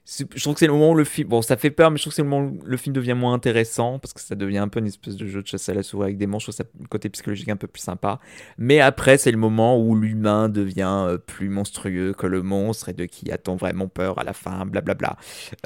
je 0.09 0.41
trouve 0.41 0.55
que 0.55 0.61
c'est 0.61 0.67
le 0.67 0.73
moment 0.73 0.93
où 0.93 0.95
le 0.95 1.05
film. 1.05 1.29
Bon, 1.29 1.43
ça 1.43 1.59
fait 1.59 1.71
peur, 1.71 1.91
mais 1.91 1.99
je 1.99 2.05
trouve 2.05 2.13
que 2.13 2.17
c'est 2.17 2.23
le 2.23 2.29
moment 2.29 2.47
où 2.47 2.61
le 2.65 2.77
film 2.79 2.95
devient 2.95 3.13
moins 3.13 3.35
intéressant 3.35 3.99
parce 3.99 4.15
que 4.15 4.21
ça 4.21 4.35
devient 4.35 4.59
un 4.59 4.69
peu 4.69 4.81
une 4.81 4.87
espèce 4.87 5.17
de 5.17 5.27
jeu 5.27 5.43
de 5.43 5.47
chasse 5.47 5.69
à 5.69 5.75
la 5.75 5.83
souris 5.83 6.05
avec 6.05 6.17
des 6.17 6.27
trouve 6.27 6.55
ça 6.55 6.65
le 6.81 6.87
côté 6.87 7.11
psychologique 7.11 7.51
un 7.51 7.57
peu 7.57 7.67
plus 7.67 7.83
sympa. 7.83 8.19
Mais 8.57 8.81
après, 8.81 9.19
c'est 9.19 9.31
le 9.31 9.37
moment 9.37 9.79
où 9.79 9.95
l'humain 9.95 10.49
devient 10.49 11.05
euh, 11.07 11.19
plus 11.19 11.51
monstrueux 11.51 12.15
que 12.15 12.27
le 12.27 12.43
monstre 12.43 12.89
et 12.89 12.95
de 12.95 13.05
qui 13.05 13.31
a-t-on 13.31 13.57
vraiment 13.57 13.89
peur 13.89 14.19
à 14.19 14.25
la 14.25 14.33
fin, 14.33 14.65
blablabla. 14.65 15.17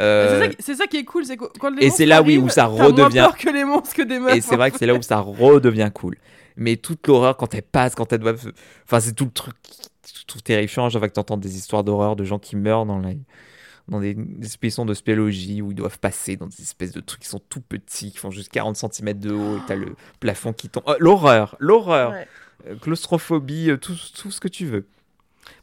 Euh... 0.01 0.51
C'est 0.59 0.75
ça, 0.75 0.87
qui 0.89 0.97
est 0.97 1.05
cool, 1.05 1.25
c'est 1.25 1.37
quand 1.37 1.71
les 1.71 1.87
Et 1.87 1.91
c'est 1.91 2.07
là, 2.07 2.21
oui, 2.21 2.37
où 2.37 2.49
ça 2.49 2.67
redevient. 2.67 3.21
Moins 3.21 3.29
peur 3.29 3.37
que 3.37 3.51
les 3.51 3.65
monstres 3.65 3.95
que 3.95 4.03
des 4.03 4.19
meufs. 4.19 4.35
Et 4.35 4.41
c'est 4.41 4.57
vrai 4.57 4.73
que 4.73 4.79
c'est 4.79 4.87
là 4.87 4.95
où 4.95 5.03
ça 5.03 5.21
redevient 5.21 5.91
cool. 5.95 6.17
Mais 6.57 6.77
toute 6.77 7.07
l'horreur 7.07 7.37
quand 7.37 7.55
elle 7.55 7.63
passe, 7.63 7.95
quand 7.95 8.13
elle 8.13 8.19
doit. 8.19 8.35
Enfin, 8.85 8.99
c'est 8.99 9.13
tout 9.13 9.27
le 9.27 9.31
truc. 9.31 9.55
Je 10.05 10.25
trouve 10.27 10.43
terrifiant. 10.43 10.89
Je 10.89 10.99
vois 10.99 11.09
que 11.09 11.15
tu 11.15 11.21
entends 11.21 11.37
des 11.37 11.57
histoires 11.57 11.85
d'horreur 11.85 12.17
de 12.17 12.25
gens 12.25 12.41
qui 12.41 12.57
meurent 12.57 12.87
dans 12.87 12.99
la 12.99 13.13
dans 13.93 14.01
des, 14.01 14.17
expéditions 14.41 14.85
de 14.85 14.95
spéologie 14.95 15.63
où 15.63 15.71
ils 15.71 15.77
doivent 15.77 15.99
passer 15.99 16.37
dans 16.37 16.47
des 16.47 16.61
espèces 16.61 16.93
de 16.93 17.01
trucs 17.01 17.21
qui 17.21 17.29
sont 17.29 17.39
tout 17.39 17.61
petits, 17.61 18.11
qui 18.11 18.19
font 18.19 18.31
juste 18.31 18.51
40 18.51 18.77
cm 18.77 19.19
de 19.19 19.33
haut, 19.33 19.59
et 19.59 19.61
t'as 19.67 19.77
le 19.77 19.95
plafond 20.21 20.53
qui 20.53 20.69
tombe. 20.69 20.83
Oh, 20.87 20.95
l'horreur, 20.99 21.57
l'horreur, 21.61 22.15
euh, 22.67 22.77
claustrophobie, 22.77 23.71
euh, 23.71 23.77
tout, 23.77 23.95
tout, 24.17 24.31
ce 24.31 24.41
que 24.41 24.49
tu 24.49 24.67
veux. 24.67 24.87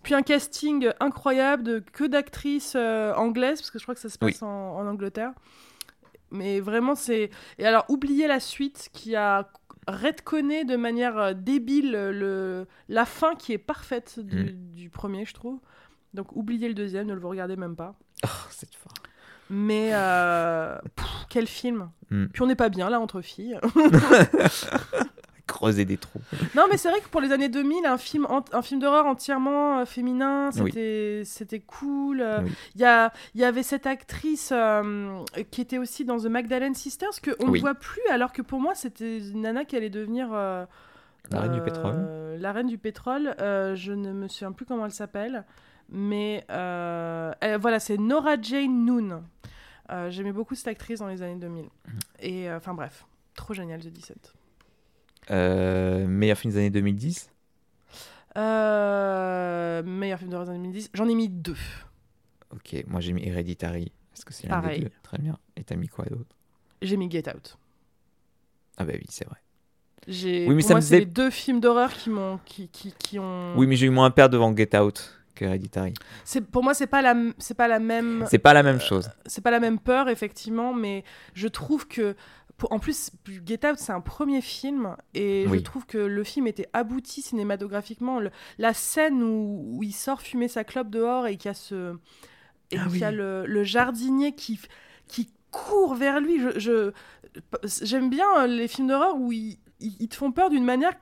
Puis 0.03 0.13
un 0.13 0.21
casting 0.21 0.89
incroyable 0.99 1.63
de 1.63 1.83
que 1.91 2.05
d'actrices 2.05 2.73
euh, 2.75 3.13
anglaises, 3.15 3.59
parce 3.59 3.71
que 3.71 3.79
je 3.79 3.83
crois 3.83 3.95
que 3.95 4.01
ça 4.01 4.09
se 4.09 4.17
passe 4.17 4.41
en, 4.41 4.47
en, 4.47 4.87
Angleterre. 4.87 5.31
Mais 6.31 6.59
vraiment, 6.59 6.95
c'est. 6.95 7.31
Et 7.57 7.65
alors, 7.65 7.85
oubliez 7.89 8.27
la 8.27 8.39
suite 8.39 8.89
qui 8.93 9.15
a 9.15 9.49
redconné 9.87 10.63
de 10.65 10.75
manière 10.75 11.33
débile 11.33 11.91
le... 11.91 12.67
la 12.89 13.05
fin 13.05 13.33
qui 13.33 13.53
est 13.53 13.57
parfaite 13.57 14.19
du, 14.19 14.43
mm. 14.43 14.75
du 14.75 14.89
premier, 14.89 15.25
je 15.25 15.33
trouve. 15.33 15.59
Donc 16.13 16.35
oubliez 16.35 16.67
le 16.67 16.73
deuxième, 16.73 17.07
ne 17.07 17.13
le 17.13 17.25
regardez 17.25 17.55
même 17.55 17.75
pas. 17.75 17.95
Oh, 18.25 18.47
c'est 18.49 18.73
fort. 18.75 18.93
Mais 19.49 19.91
euh, 19.93 20.77
quel 21.29 21.47
film. 21.47 21.89
Hmm. 22.11 22.27
Puis 22.27 22.41
on 22.41 22.47
n'est 22.47 22.55
pas 22.55 22.69
bien 22.69 22.89
là 22.89 22.99
entre 22.99 23.21
filles. 23.21 23.59
Creuser 25.47 25.85
des 25.85 25.97
trous. 25.97 26.21
Non, 26.55 26.65
mais 26.69 26.77
c'est 26.77 26.91
vrai 26.91 26.99
que 26.99 27.07
pour 27.07 27.21
les 27.21 27.31
années 27.31 27.49
2000, 27.49 27.87
un 27.87 27.97
film, 27.97 28.27
un 28.53 28.61
film 28.61 28.79
d'horreur 28.79 29.07
entièrement 29.07 29.79
euh, 29.79 29.85
féminin, 29.85 30.51
c'était 30.51 31.63
cool. 31.65 32.23
Il 32.75 32.81
y, 32.81 33.39
y 33.39 33.43
avait 33.43 33.63
cette 33.63 33.87
actrice 33.87 34.51
euh, 34.53 35.23
qui 35.49 35.61
était 35.61 35.79
aussi 35.79 36.05
dans 36.05 36.19
The 36.19 36.25
Magdalene 36.25 36.75
Sisters, 36.75 37.19
qu'on 37.23 37.51
ne 37.51 37.59
voit 37.59 37.73
plus, 37.73 38.07
alors 38.11 38.31
que 38.31 38.43
pour 38.43 38.59
moi, 38.59 38.75
c'était 38.75 39.17
une 39.17 39.41
nana 39.41 39.65
qui 39.65 39.75
allait 39.75 39.89
devenir. 39.89 40.29
la 40.29 40.67
reine 41.31 41.53
du 41.53 41.61
pétrole. 41.61 42.37
La 42.39 42.51
reine 42.51 42.67
du 42.67 42.77
pétrole. 42.77 43.33
je 43.39 43.91
ne 43.91 44.13
me 44.13 44.27
souviens 44.27 44.51
plus 44.51 44.67
comment 44.67 44.85
elle 44.85 44.91
s'appelle. 44.91 45.45
Mais 45.91 46.45
euh, 46.51 47.33
voilà, 47.59 47.79
c'est 47.79 47.97
Nora 47.97 48.39
Jane 48.41 48.85
Noon. 48.85 49.23
Euh, 49.91 50.11
j'aimais 50.11 50.31
beaucoup 50.31 50.55
cette 50.55 50.67
actrice 50.67 50.99
dans 50.99 51.07
les 51.07 51.21
années 51.21 51.39
2000. 51.39 51.63
Mhm. 51.63 51.69
Et 52.19 52.49
euh, 52.49 52.57
enfin 52.57 52.73
bref, 52.73 53.05
trop 53.35 53.53
génial 53.53 53.81
The 53.81 53.87
17. 53.87 54.33
meilleur 56.07 56.37
film 56.37 56.53
des 56.53 56.59
années 56.59 56.69
2010 56.69 57.31
Meilleur 58.35 60.19
film 60.19 60.29
des 60.29 60.35
années 60.35 60.59
2010 60.59 60.91
J'en 60.93 61.07
ai 61.07 61.15
mis 61.15 61.29
deux. 61.29 61.57
Ok, 62.51 62.83
moi 62.87 62.99
j'ai 62.99 63.13
mis 63.13 63.27
Hereditary. 63.27 63.91
Est-ce 64.13 64.25
que 64.25 64.33
c'est 64.33 64.47
l'un 64.47 64.61
des 64.61 64.79
deux 64.79 64.91
Très 65.03 65.17
bien. 65.17 65.37
Et 65.55 65.63
t'as 65.63 65.75
mis 65.75 65.87
quoi 65.87 66.05
d'autre? 66.05 66.35
J'ai 66.81 66.97
mis 66.97 67.09
Get 67.09 67.29
Out. 67.29 67.57
Ah 68.77 68.85
bah 68.85 68.93
oui, 68.95 69.05
c'est 69.09 69.25
vrai. 69.25 69.37
Oui, 70.07 70.55
mais 70.55 70.61
ça 70.61 70.73
moi, 70.73 70.81
c'est 70.81 70.99
les 70.99 71.05
deux 71.05 71.29
films 71.29 71.59
d'horreur 71.59 71.93
qui 71.93 72.09
m'ont 72.09 72.39
qui, 72.45 72.67
qui, 72.69 72.93
qui, 72.97 73.19
ont. 73.19 73.53
Oui, 73.57 73.67
mais 73.67 73.75
j'ai 73.75 73.87
eu 73.87 73.91
moins 73.91 74.09
peur 74.09 74.29
devant 74.29 74.55
Get 74.55 74.75
Out. 74.77 75.18
Hereditary. 75.45 75.93
C'est 76.23 76.41
pour 76.41 76.63
moi 76.63 76.73
c'est 76.73 76.87
pas 76.87 77.01
la 77.01 77.15
c'est 77.37 77.53
pas 77.53 77.67
la 77.67 77.79
même 77.79 78.25
C'est 78.29 78.39
pas 78.39 78.53
la 78.53 78.63
même 78.63 78.79
chose. 78.79 79.07
Euh, 79.07 79.21
c'est 79.25 79.41
pas 79.41 79.51
la 79.51 79.59
même 79.59 79.79
peur 79.79 80.09
effectivement, 80.09 80.73
mais 80.73 81.03
je 81.33 81.47
trouve 81.47 81.87
que 81.87 82.15
pour, 82.57 82.71
en 82.73 82.79
plus 82.79 83.11
Get 83.45 83.65
Out 83.65 83.77
c'est 83.77 83.91
un 83.91 84.01
premier 84.01 84.41
film 84.41 84.95
et 85.13 85.45
je 85.51 85.59
trouve 85.59 85.85
que 85.85 85.97
le 85.97 86.23
film 86.23 86.47
était 86.47 86.67
abouti 86.73 87.21
cinématographiquement. 87.21 88.19
la 88.57 88.73
scène 88.73 89.23
où, 89.23 89.79
il 89.81 89.93
sort 89.93 90.21
fumer 90.21 90.47
sa 90.47 90.63
clope 90.63 90.89
dehors 90.89 91.27
et 91.27 91.37
qu'il 91.37 91.49
y 91.49 91.51
a 91.51 91.53
ce 91.53 91.95
et 92.71 92.77
ah 92.77 92.85
y 92.93 93.03
a 93.03 93.11
le, 93.11 93.63
jardinier 93.63 94.33
qui 94.33 94.59
qui 95.07 95.31
court 95.51 95.95
vers 95.95 96.19
lui. 96.19 96.39
Je 96.57 96.91
j'aime 97.63 98.09
bien 98.09 98.47
les 98.47 98.67
films 98.67 98.87
d'horreur 98.87 99.15
où 99.17 99.31
ils, 99.31 99.57
ils 99.79 100.07
te 100.07 100.15
font 100.15 100.31
peur 100.31 100.49
d'une 100.49 100.65
manière 100.65 100.93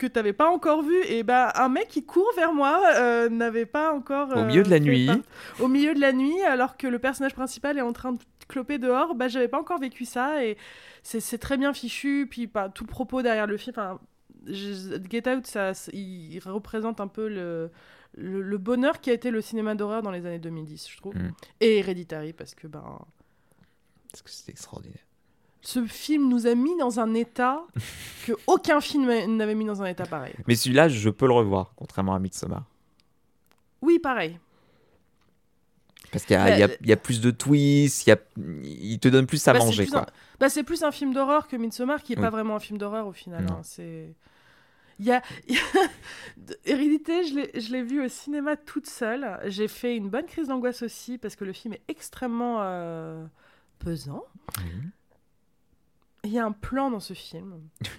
que 0.00 0.06
tu 0.06 0.14
n'avais 0.16 0.32
pas 0.32 0.48
encore 0.48 0.82
vu, 0.82 0.96
et 1.06 1.22
ben 1.22 1.50
un 1.54 1.68
mec 1.68 1.88
qui 1.88 2.04
court 2.04 2.30
vers 2.34 2.54
moi 2.54 2.80
euh, 2.96 3.28
n'avait 3.28 3.66
pas 3.66 3.92
encore. 3.92 4.34
au 4.34 4.44
milieu 4.44 4.62
de 4.62 4.70
la 4.70 4.76
euh, 4.76 4.80
nuit. 4.80 5.10
Au 5.60 5.68
milieu 5.68 5.94
de 5.94 6.00
la 6.00 6.12
nuit, 6.12 6.40
alors 6.42 6.78
que 6.78 6.86
le 6.86 6.98
personnage 6.98 7.34
principal 7.34 7.76
est 7.76 7.82
en 7.82 7.92
train 7.92 8.12
de 8.12 8.22
cloper 8.48 8.78
dehors, 8.78 9.14
bah 9.14 9.28
j'avais 9.28 9.46
pas 9.46 9.60
encore 9.60 9.78
vécu 9.78 10.06
ça 10.06 10.44
et 10.44 10.56
c'est 11.02 11.38
très 11.38 11.58
bien 11.58 11.72
fichu. 11.74 12.26
Puis 12.28 12.46
pas 12.46 12.70
tout 12.70 12.84
le 12.84 12.88
propos 12.88 13.20
derrière 13.20 13.46
le 13.46 13.58
film. 13.58 13.74
Get 14.46 15.28
Out, 15.28 15.46
ça, 15.46 15.72
il 15.92 16.40
représente 16.40 17.00
un 17.02 17.08
peu 17.08 17.28
le, 17.28 17.70
le, 18.16 18.56
bonheur 18.56 19.02
qui 19.02 19.10
a 19.10 19.12
été 19.12 19.30
le 19.30 19.42
cinéma 19.42 19.74
d'horreur 19.74 20.00
dans 20.00 20.10
les 20.10 20.24
années 20.24 20.38
2010, 20.38 20.88
je 20.90 20.96
trouve. 20.96 21.14
Mm. 21.14 21.32
Et 21.60 21.78
Hereditary, 21.78 22.32
parce 22.32 22.54
que 22.54 22.66
ben. 22.66 22.98
Parce 24.10 24.22
que 24.22 24.30
c'est 24.30 24.50
extraordinaire 24.50 25.04
ce 25.62 25.84
film 25.86 26.28
nous 26.28 26.46
a 26.46 26.54
mis 26.54 26.76
dans 26.78 27.00
un 27.00 27.14
état 27.14 27.62
que 28.26 28.32
aucun 28.46 28.80
film 28.80 29.06
n'avait 29.36 29.54
mis 29.54 29.64
dans 29.64 29.82
un 29.82 29.86
état 29.86 30.06
pareil. 30.06 30.34
Mais 30.46 30.54
celui-là, 30.54 30.88
je 30.88 31.10
peux 31.10 31.26
le 31.26 31.34
revoir, 31.34 31.72
contrairement 31.76 32.14
à 32.14 32.18
Midsommar. 32.18 32.64
Oui, 33.82 33.98
pareil. 33.98 34.38
Parce 36.12 36.24
qu'il 36.24 36.36
y, 36.36 36.88
y, 36.88 36.92
a 36.92 36.96
plus 36.96 37.20
de 37.20 37.30
twists, 37.30 38.06
y 38.06 38.10
a... 38.10 38.16
il 38.36 38.98
te 38.98 39.08
donne 39.08 39.26
plus 39.26 39.46
à 39.46 39.52
bah, 39.52 39.60
manger. 39.60 39.86
Quoi. 39.86 40.06
Bah, 40.40 40.48
c'est 40.48 40.64
plus 40.64 40.82
un 40.82 40.90
film 40.90 41.14
d'horreur 41.14 41.46
que 41.46 41.56
Midsommar, 41.56 42.02
qui 42.02 42.14
n'est 42.14 42.20
pas 42.20 42.30
vraiment 42.30 42.56
un 42.56 42.60
film 42.60 42.78
d'horreur 42.78 43.06
au 43.06 43.12
final. 43.12 43.46
Hein. 43.48 43.60
C'est... 43.62 44.12
Il 44.98 45.06
y 45.06 45.12
a... 45.12 45.22
Hérédité, 46.64 47.24
je 47.24 47.72
l'ai 47.72 47.82
vu 47.82 48.04
au 48.04 48.08
cinéma 48.08 48.56
toute 48.56 48.86
seule. 48.86 49.38
J'ai 49.46 49.68
fait 49.68 49.96
une 49.96 50.10
bonne 50.10 50.26
crise 50.26 50.48
d'angoisse 50.48 50.82
aussi, 50.82 51.16
parce 51.16 51.36
que 51.36 51.44
le 51.44 51.52
film 51.52 51.74
est 51.74 51.82
extrêmement 51.86 52.58
euh, 52.60 53.24
pesant. 53.78 54.24
Il 56.24 56.32
y 56.32 56.38
a 56.38 56.44
un 56.44 56.52
plan 56.52 56.90
dans 56.90 57.00
ce 57.00 57.14
film 57.14 57.60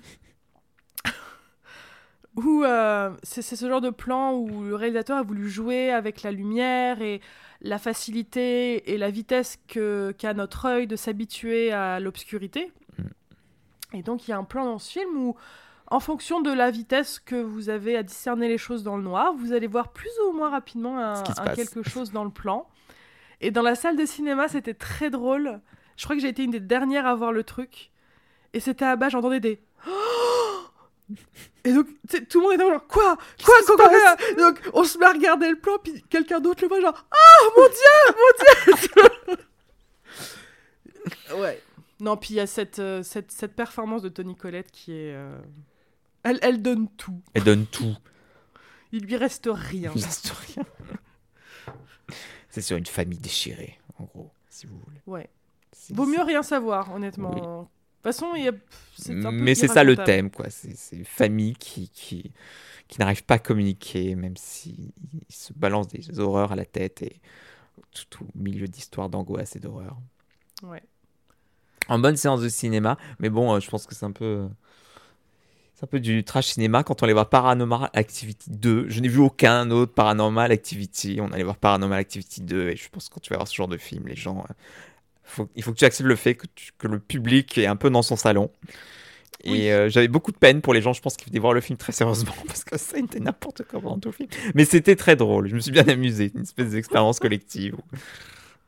où 2.35 2.63
euh, 2.63 3.11
c'est 3.23 3.41
ce 3.41 3.67
genre 3.67 3.81
de 3.81 3.89
plan 3.89 4.33
où 4.33 4.63
le 4.63 4.75
réalisateur 4.75 5.17
a 5.17 5.23
voulu 5.23 5.49
jouer 5.49 5.91
avec 5.91 6.21
la 6.23 6.31
lumière 6.31 7.01
et 7.01 7.19
la 7.61 7.77
facilité 7.77 8.91
et 8.91 8.97
la 8.97 9.09
vitesse 9.09 9.57
qu'a 9.67 10.33
notre 10.33 10.65
œil 10.65 10.87
de 10.87 10.95
s'habituer 10.95 11.71
à 11.71 11.99
l'obscurité. 11.99 12.71
Mm. 12.97 13.03
Et 13.97 14.03
donc 14.03 14.27
il 14.27 14.31
y 14.31 14.33
a 14.33 14.37
un 14.37 14.43
plan 14.43 14.65
dans 14.65 14.79
ce 14.79 14.91
film 14.91 15.17
où, 15.17 15.35
en 15.87 15.99
fonction 15.99 16.41
de 16.41 16.51
la 16.51 16.71
vitesse 16.71 17.19
que 17.19 17.35
vous 17.35 17.69
avez 17.69 17.97
à 17.97 18.03
discerner 18.03 18.47
les 18.47 18.57
choses 18.57 18.83
dans 18.83 18.95
le 18.95 19.03
noir, 19.03 19.33
vous 19.33 19.51
allez 19.51 19.67
voir 19.67 19.91
plus 19.91 20.11
ou 20.27 20.31
moins 20.31 20.49
rapidement 20.49 20.99
un 20.99 21.23
quelque 21.53 21.83
chose 21.83 22.11
dans 22.11 22.23
le 22.23 22.29
plan. 22.29 22.67
Et 23.41 23.51
dans 23.51 23.63
la 23.63 23.75
salle 23.75 23.97
de 23.97 24.05
cinéma, 24.05 24.47
c'était 24.47 24.73
très 24.73 25.09
drôle. 25.09 25.59
Je 25.97 26.05
crois 26.05 26.15
que 26.15 26.21
j'ai 26.21 26.29
été 26.29 26.43
une 26.43 26.51
des 26.51 26.59
dernières 26.59 27.05
à 27.05 27.15
voir 27.15 27.33
le 27.33 27.43
truc. 27.43 27.91
Et 28.53 28.59
c'était 28.59 28.85
à 28.85 28.95
bas, 28.95 29.09
j'entendais 29.09 29.39
des. 29.39 29.61
Et 31.63 31.73
donc, 31.73 31.87
tout 32.29 32.39
le 32.39 32.43
monde 32.43 32.53
était 32.53 32.67
genre, 32.67 32.87
quoi? 32.87 33.17
Quoi, 33.43 33.55
quoi, 33.65 33.75
quoi, 33.77 34.15
Donc, 34.37 34.59
on 34.73 34.83
se 34.83 34.97
met 34.97 35.05
à 35.05 35.11
regarder 35.11 35.49
le 35.49 35.59
plan, 35.59 35.77
puis 35.77 36.03
quelqu'un 36.09 36.39
d'autre 36.39 36.63
le 36.63 36.67
voit, 36.67 36.81
genre, 36.81 37.05
ah, 37.11 37.43
mon 37.55 37.67
dieu, 37.67 38.15
mon 38.17 39.35
dieu 39.35 39.45
Ouais. 41.37 41.61
Non, 41.99 42.17
puis 42.17 42.31
il 42.31 42.37
y 42.37 42.39
a 42.39 42.47
cette, 42.47 42.79
euh, 42.79 43.03
cette, 43.03 43.31
cette, 43.31 43.55
performance 43.55 44.01
de 44.01 44.09
Tony 44.09 44.35
Collette 44.35 44.71
qui 44.71 44.91
est. 44.93 45.13
Euh, 45.13 45.37
elle, 46.23 46.39
elle 46.41 46.61
donne 46.61 46.87
tout. 46.97 47.21
Elle 47.33 47.43
donne 47.43 47.67
tout. 47.67 47.95
Il 48.91 49.05
lui 49.05 49.15
reste 49.15 49.47
rien. 49.51 49.91
Il 49.95 50.03
reste 50.03 50.29
rien. 50.29 50.65
C'est 52.49 52.61
sur 52.61 52.75
une 52.75 52.85
famille 52.85 53.19
déchirée, 53.19 53.79
en 53.99 54.05
gros, 54.05 54.31
si 54.49 54.65
vous 54.65 54.77
voulez. 54.79 55.01
Ouais. 55.05 55.29
Vaut 55.91 56.05
mieux 56.05 56.21
rien 56.21 56.43
savoir, 56.43 56.93
honnêtement 56.93 57.69
toute 58.03 58.13
façon, 58.13 58.33
il 58.35 58.43
y 58.43 58.47
a... 58.47 59.31
Mais 59.31 59.55
c'est 59.55 59.67
ça 59.67 59.83
le 59.83 59.95
thème, 59.95 60.29
quoi. 60.29 60.47
C'est 60.49 60.95
une 60.95 61.05
famille 61.05 61.53
qui, 61.55 61.89
qui, 61.89 62.31
qui 62.87 62.99
n'arrive 62.99 63.23
pas 63.23 63.35
à 63.35 63.39
communiquer, 63.39 64.15
même 64.15 64.35
s'ils 64.37 64.91
se 65.29 65.53
balancent 65.53 65.87
des 65.87 66.19
horreurs 66.19 66.51
à 66.51 66.55
la 66.55 66.65
tête. 66.65 67.01
Et 67.01 67.21
tout, 67.91 68.05
tout 68.09 68.27
milieu 68.35 68.67
d'histoire 68.67 69.09
d'angoisse 69.09 69.55
et 69.55 69.59
d'horreur. 69.59 69.97
Ouais. 70.63 70.83
En 71.87 71.99
bonne 71.99 72.15
séance 72.15 72.41
de 72.41 72.49
cinéma, 72.49 72.97
mais 73.19 73.29
bon, 73.29 73.53
euh, 73.53 73.59
je 73.59 73.69
pense 73.69 73.85
que 73.85 73.95
c'est 73.95 74.05
un 74.05 74.11
peu. 74.11 74.47
C'est 75.73 75.85
un 75.85 75.87
peu 75.87 75.99
du 75.99 76.23
trash 76.23 76.47
cinéma 76.47 76.83
quand 76.83 77.01
on 77.01 77.05
allait 77.05 77.13
voir 77.13 77.27
Paranormal 77.27 77.89
Activity 77.93 78.51
2. 78.51 78.87
Je 78.87 78.99
n'ai 78.99 79.07
vu 79.07 79.19
aucun 79.19 79.71
autre 79.71 79.93
Paranormal 79.93 80.51
Activity. 80.51 81.17
On 81.21 81.31
allait 81.31 81.43
voir 81.43 81.57
Paranormal 81.57 81.97
Activity 81.99 82.41
2 82.41 82.69
et 82.69 82.75
je 82.75 82.87
pense 82.89 83.09
que 83.09 83.15
quand 83.15 83.19
tu 83.19 83.31
vas 83.31 83.37
voir 83.37 83.47
ce 83.47 83.55
genre 83.55 83.67
de 83.67 83.77
film, 83.77 84.07
les 84.07 84.15
gens. 84.15 84.45
Faut- 85.23 85.49
il 85.55 85.63
faut 85.63 85.71
que 85.71 85.77
tu 85.77 85.85
acceptes 85.85 86.07
le 86.07 86.15
fait 86.15 86.35
que, 86.35 86.47
tu- 86.55 86.71
que 86.77 86.87
le 86.87 86.99
public 86.99 87.57
est 87.57 87.65
un 87.67 87.75
peu 87.75 87.89
dans 87.89 88.01
son 88.01 88.15
salon. 88.15 88.51
Et 89.43 89.51
Oui. 89.51 89.69
euh, 89.71 89.89
j'avais 89.89 90.07
beaucoup 90.07 90.31
de 90.31 90.37
peine 90.37 90.61
pour 90.61 90.73
les 90.73 90.81
gens, 90.81 90.93
je 90.93 91.01
pense, 91.01 91.17
qui 91.17 91.25
venaient 91.27 91.39
voir 91.39 91.53
le 91.53 91.61
film 91.61 91.75
très 91.77 91.91
sérieusement 91.91 92.33
parce 92.47 92.63
que 92.63 92.77
ça 92.77 92.97
était 92.99 93.19
n'importe 93.19 93.63
quoi 93.63 93.81
pendant 93.81 93.97
tout 93.99 94.09
le 94.09 94.13
film. 94.13 94.29
Mais 94.53 94.65
c'était 94.65 94.95
très 94.95 95.15
drôle, 95.15 95.47
je 95.47 95.55
me 95.55 95.59
suis 95.59 95.71
bien 95.71 95.87
amusé, 95.87 96.31
une 96.35 96.41
espèce 96.43 96.71
d'expérience 96.71 97.19
collective. 97.19 97.75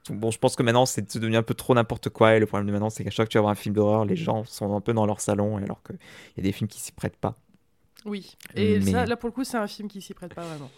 Bon, 0.09 0.31
je 0.31 0.37
pense 0.39 0.55
que 0.55 0.63
maintenant 0.63 0.85
c'est 0.85 1.15
devenu 1.15 1.37
un 1.37 1.43
peu 1.43 1.53
trop 1.53 1.73
n'importe 1.75 2.09
quoi 2.09 2.35
et 2.35 2.39
le 2.39 2.45
problème 2.45 2.67
de 2.67 2.71
maintenant 2.73 2.89
c'est 2.89 3.03
qu'à 3.03 3.09
chaque 3.09 3.15
fois 3.17 3.25
que 3.25 3.31
tu 3.31 3.37
vas 3.37 3.43
voir 3.43 3.51
un 3.51 3.55
film 3.55 3.73
d'horreur, 3.75 4.03
les 4.03 4.15
gens 4.15 4.43
sont 4.45 4.75
un 4.75 4.81
peu 4.81 4.93
dans 4.93 5.05
leur 5.05 5.21
salon 5.21 5.57
alors 5.57 5.81
qu'il 5.83 5.95
y 6.37 6.39
a 6.41 6.43
des 6.43 6.51
films 6.51 6.67
qui 6.67 6.81
s'y 6.81 6.91
prêtent 6.91 7.17
pas. 7.17 7.37
Oui. 8.05 8.35
Et 8.55 8.79
Mais- 8.79 8.91
ça, 8.91 9.05
là, 9.05 9.15
pour 9.15 9.29
le 9.29 9.33
coup, 9.33 9.45
c'est 9.45 9.55
un 9.55 9.67
film 9.67 9.87
qui 9.87 10.01
s'y 10.01 10.13
prête 10.13 10.33
pas 10.33 10.43
vraiment. 10.43 10.69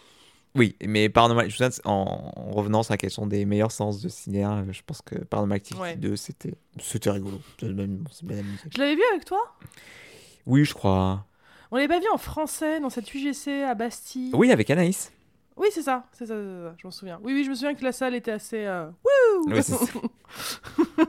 Oui, 0.56 0.76
mais 0.84 1.08
Paranormal, 1.08 1.50
souviens, 1.50 1.70
en, 1.84 2.32
en 2.34 2.50
revenant 2.52 2.82
sur 2.82 2.92
la 2.92 2.96
question 2.98 3.26
des 3.26 3.44
meilleures 3.44 3.72
séances 3.72 4.00
de 4.00 4.08
cinéma, 4.08 4.64
je 4.70 4.80
pense 4.86 5.02
que 5.02 5.16
Paranormal 5.16 5.56
Activity 5.56 5.82
Ouais. 5.82 5.96
2 5.96 6.16
c'était 6.16 6.54
c'était 6.80 7.10
rigolo. 7.10 7.40
C'est 7.60 7.72
bien. 8.24 8.42
Je 8.72 8.78
l'avais 8.78 8.94
vu 8.94 9.02
avec 9.12 9.24
toi? 9.24 9.40
Oui, 10.46 10.64
je 10.64 10.74
crois. 10.74 11.24
On 11.70 11.76
l'avait 11.76 11.88
pas 11.88 11.98
vu 12.00 12.06
en 12.12 12.18
français 12.18 12.80
dans 12.80 12.90
cette 12.90 13.12
UGC 13.12 13.64
à 13.68 13.74
Bastille. 13.74 14.30
Oui, 14.34 14.50
avec 14.52 14.70
Anaïs. 14.70 15.12
Oui, 15.56 15.68
c'est 15.72 15.82
ça, 15.82 16.04
c'est 16.12 16.26
ça, 16.26 16.34
c'est 16.34 16.62
ça, 16.68 16.74
je 16.78 16.86
m'en 16.86 16.90
souviens. 16.90 17.18
Oui, 17.22 17.32
oui, 17.32 17.42
je 17.44 17.50
me 17.50 17.54
souviens 17.54 17.74
que 17.74 17.82
la 17.82 17.92
salle 17.92 18.14
était 18.14 18.30
assez. 18.32 18.64
euh, 18.66 18.88
Wouh 19.04 19.52
Oui. 19.52 19.60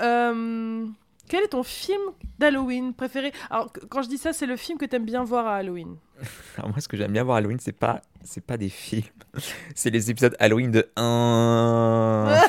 Euh, 0.00 0.86
Quel 1.28 1.42
est 1.44 1.48
ton 1.48 1.62
film 1.62 2.00
d'Halloween 2.38 2.92
préféré? 2.94 3.32
Alors, 3.50 3.72
qu- 3.72 3.80
quand 3.88 4.02
je 4.02 4.08
dis 4.08 4.18
ça, 4.18 4.32
c'est 4.32 4.46
le 4.46 4.56
film 4.56 4.78
que 4.78 4.84
t'aimes 4.84 5.04
bien 5.06 5.24
voir 5.24 5.46
à 5.46 5.56
Halloween. 5.56 5.96
Alors 6.58 6.70
moi, 6.70 6.80
ce 6.80 6.88
que 6.88 6.96
j'aime 6.96 7.12
bien 7.12 7.24
voir 7.24 7.38
Halloween, 7.38 7.58
c'est 7.60 7.72
pas, 7.72 8.02
c'est 8.22 8.44
pas 8.44 8.56
des 8.56 8.68
films, 8.68 9.04
c'est 9.74 9.90
les 9.90 10.10
épisodes 10.10 10.36
Halloween 10.38 10.70
de 10.70 10.88
1. 10.96 12.40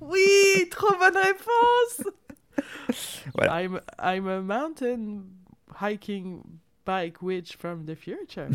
Oui, 0.00 0.68
trop 0.70 0.94
bonne 0.98 1.16
réponse 1.16 2.10
Voilà. 3.34 3.62
I'm, 3.62 3.80
I'm 4.02 4.28
a 4.28 4.40
mountain 4.40 5.22
hiking 5.80 6.42
bike 6.86 7.20
witch 7.22 7.56
from 7.56 7.84
the 7.84 7.94
future. 7.94 8.48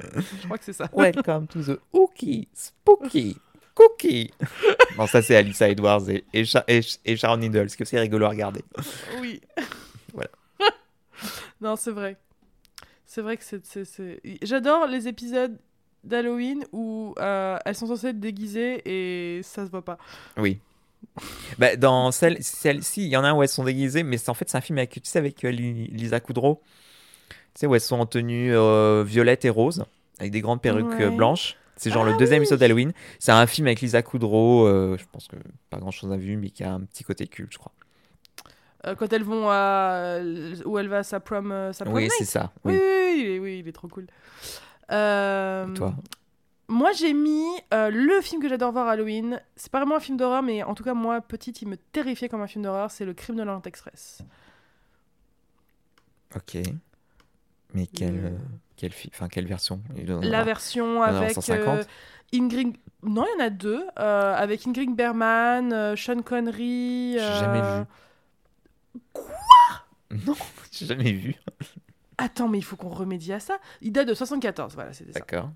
je 0.00 0.44
crois 0.44 0.58
que 0.58 0.64
c'est 0.64 0.72
ça. 0.74 0.88
Welcome 0.92 1.46
to 1.48 1.62
the 1.62 1.80
Ookie 1.92 2.48
Spooky 2.52 3.36
Cookie. 3.76 4.32
Non, 4.98 5.06
ça 5.06 5.20
c'est 5.20 5.36
Alissa 5.36 5.68
Edwards 5.68 6.08
et, 6.08 6.24
et, 6.32 6.46
Sha- 6.46 6.64
et, 6.68 6.80
et 7.04 7.16
Sharon 7.18 7.36
Needles, 7.36 7.68
que 7.76 7.84
c'est 7.84 8.00
rigolo 8.00 8.24
à 8.24 8.30
regarder. 8.30 8.64
Oui. 9.20 9.40
Voilà. 10.14 10.30
non, 11.60 11.76
c'est 11.76 11.90
vrai. 11.90 12.16
C'est 13.04 13.20
vrai 13.20 13.36
que 13.36 13.44
c'est. 13.44 13.60
J'adore 14.42 14.86
les 14.86 15.06
épisodes 15.06 15.58
d'Halloween 16.02 16.64
où 16.72 17.14
euh, 17.18 17.58
elles 17.66 17.74
sont 17.74 17.86
censées 17.86 18.08
être 18.08 18.20
déguisées 18.20 18.80
et 18.86 19.42
ça 19.42 19.66
se 19.66 19.70
voit 19.70 19.84
pas. 19.84 19.98
Oui. 20.38 20.60
Bah, 21.58 21.76
dans 21.76 22.10
celle, 22.10 22.42
celle-ci, 22.42 23.02
il 23.04 23.08
y 23.08 23.16
en 23.18 23.24
a 23.24 23.28
un 23.28 23.34
où 23.34 23.42
elles 23.42 23.48
sont 23.50 23.64
déguisées, 23.64 24.02
mais 24.02 24.16
en 24.30 24.34
fait 24.34 24.48
c'est 24.48 24.56
un 24.56 24.62
film 24.62 24.78
avec, 24.78 24.90
tu 24.92 25.00
sais, 25.04 25.18
avec 25.18 25.44
euh, 25.44 25.50
Li- 25.50 25.88
Lisa 25.88 26.20
Kudrow. 26.20 26.62
Tu 27.28 27.60
sais, 27.60 27.66
où 27.66 27.74
elles 27.74 27.80
sont 27.82 28.00
en 28.00 28.06
tenue 28.06 28.54
euh, 28.54 29.04
violette 29.06 29.44
et 29.44 29.50
rose, 29.50 29.84
avec 30.18 30.32
des 30.32 30.40
grandes 30.40 30.62
perruques 30.62 30.86
Ouais. 30.98 31.10
blanches. 31.10 31.56
C'est 31.76 31.90
genre 31.90 32.04
Ah 32.06 32.10
le 32.10 32.16
deuxième 32.16 32.40
oui. 32.40 32.44
épisode 32.44 32.60
d'Halloween. 32.60 32.92
C'est 33.18 33.32
un 33.32 33.46
film 33.46 33.66
avec 33.66 33.80
Lisa 33.80 34.02
Kudrow, 34.02 34.66
euh, 34.66 34.96
je 34.98 35.04
pense 35.12 35.28
que 35.28 35.36
pas 35.70 35.78
grand 35.78 35.90
chose 35.90 36.10
à 36.12 36.16
vu, 36.16 36.36
mais 36.36 36.50
qui 36.50 36.64
a 36.64 36.72
un 36.72 36.80
petit 36.80 37.04
côté 37.04 37.26
culte, 37.26 37.52
je 37.52 37.58
crois. 37.58 37.72
Euh, 38.86 38.94
quand 38.94 39.12
elles 39.12 39.24
vont 39.24 39.48
à. 39.50 40.20
où 40.64 40.78
elle 40.78 40.88
va 40.88 40.98
à 40.98 41.02
sa 41.02 41.20
prom, 41.20 41.50
euh, 41.52 41.72
sa 41.72 41.84
prom 41.84 41.96
Oui, 41.96 42.08
c'est 42.16 42.24
ça. 42.24 42.52
Oui, 42.64 42.74
Oui. 42.74 42.80
oui, 43.28 43.38
oui, 43.38 43.58
il 43.60 43.68
est, 43.68 43.72
trop 43.72 43.88
cool. 43.88 44.06
Euh, 44.92 45.66
Toi 45.74 45.94
Moi, 46.68 46.92
j'ai 46.92 47.12
mis 47.12 47.44
euh, 47.74 47.90
le 47.90 48.20
film 48.20 48.40
que 48.40 48.48
j'adore 48.48 48.72
voir 48.72 48.86
à 48.88 48.92
Halloween. 48.92 49.40
C'est 49.56 49.72
pas 49.72 49.78
vraiment 49.80 49.96
un 49.96 50.00
film 50.00 50.16
d'horreur, 50.16 50.42
mais 50.42 50.62
en 50.62 50.74
tout 50.74 50.84
cas, 50.84 50.94
moi, 50.94 51.20
petite, 51.20 51.62
il 51.62 51.68
me 51.68 51.76
terrifiait 51.76 52.28
comme 52.28 52.42
un 52.42 52.46
film 52.46 52.62
d'horreur. 52.64 52.90
C'est 52.90 53.04
Le 53.04 53.12
Crime 53.14 53.36
de 53.36 53.42
l'Orient 53.42 53.62
Express. 53.64 54.22
Ok. 56.34 56.58
Mais 57.74 57.88
euh, 58.02 58.30
quelle, 58.76 58.92
fi- 58.92 59.10
enfin, 59.12 59.28
quelle 59.28 59.46
version? 59.46 59.80
La 60.22 60.42
version 60.44 61.02
avec 61.02 61.32
150. 61.32 61.78
euh, 61.80 61.84
Ingrid. 62.34 62.76
Non, 63.02 63.24
il 63.34 63.38
y 63.38 63.42
en 63.42 63.46
a 63.46 63.50
deux. 63.50 63.84
euh, 63.98 64.34
avec 64.34 64.66
Ingrid 64.66 64.94
Bergman, 64.94 65.72
euh, 65.72 65.96
Sean 65.96 66.22
Connery. 66.22 67.12
J'ai 67.14 67.18
jamais 67.18 67.60
vu. 67.62 67.84
Non, 70.26 70.34
j'ai 70.72 70.86
jamais 70.86 71.12
vu. 71.12 71.34
Attends, 72.18 72.48
mais 72.48 72.58
il 72.58 72.62
faut 72.62 72.76
qu'on 72.76 72.88
remédie 72.88 73.32
à 73.32 73.40
ça. 73.40 73.58
Il 73.82 73.92
date 73.92 74.08
de 74.08 74.14
74, 74.14 74.74
voilà, 74.74 74.92
c'était 74.92 75.12
ça. 75.12 75.20
D'accord. 75.20 75.50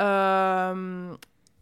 Euh, 0.00 1.14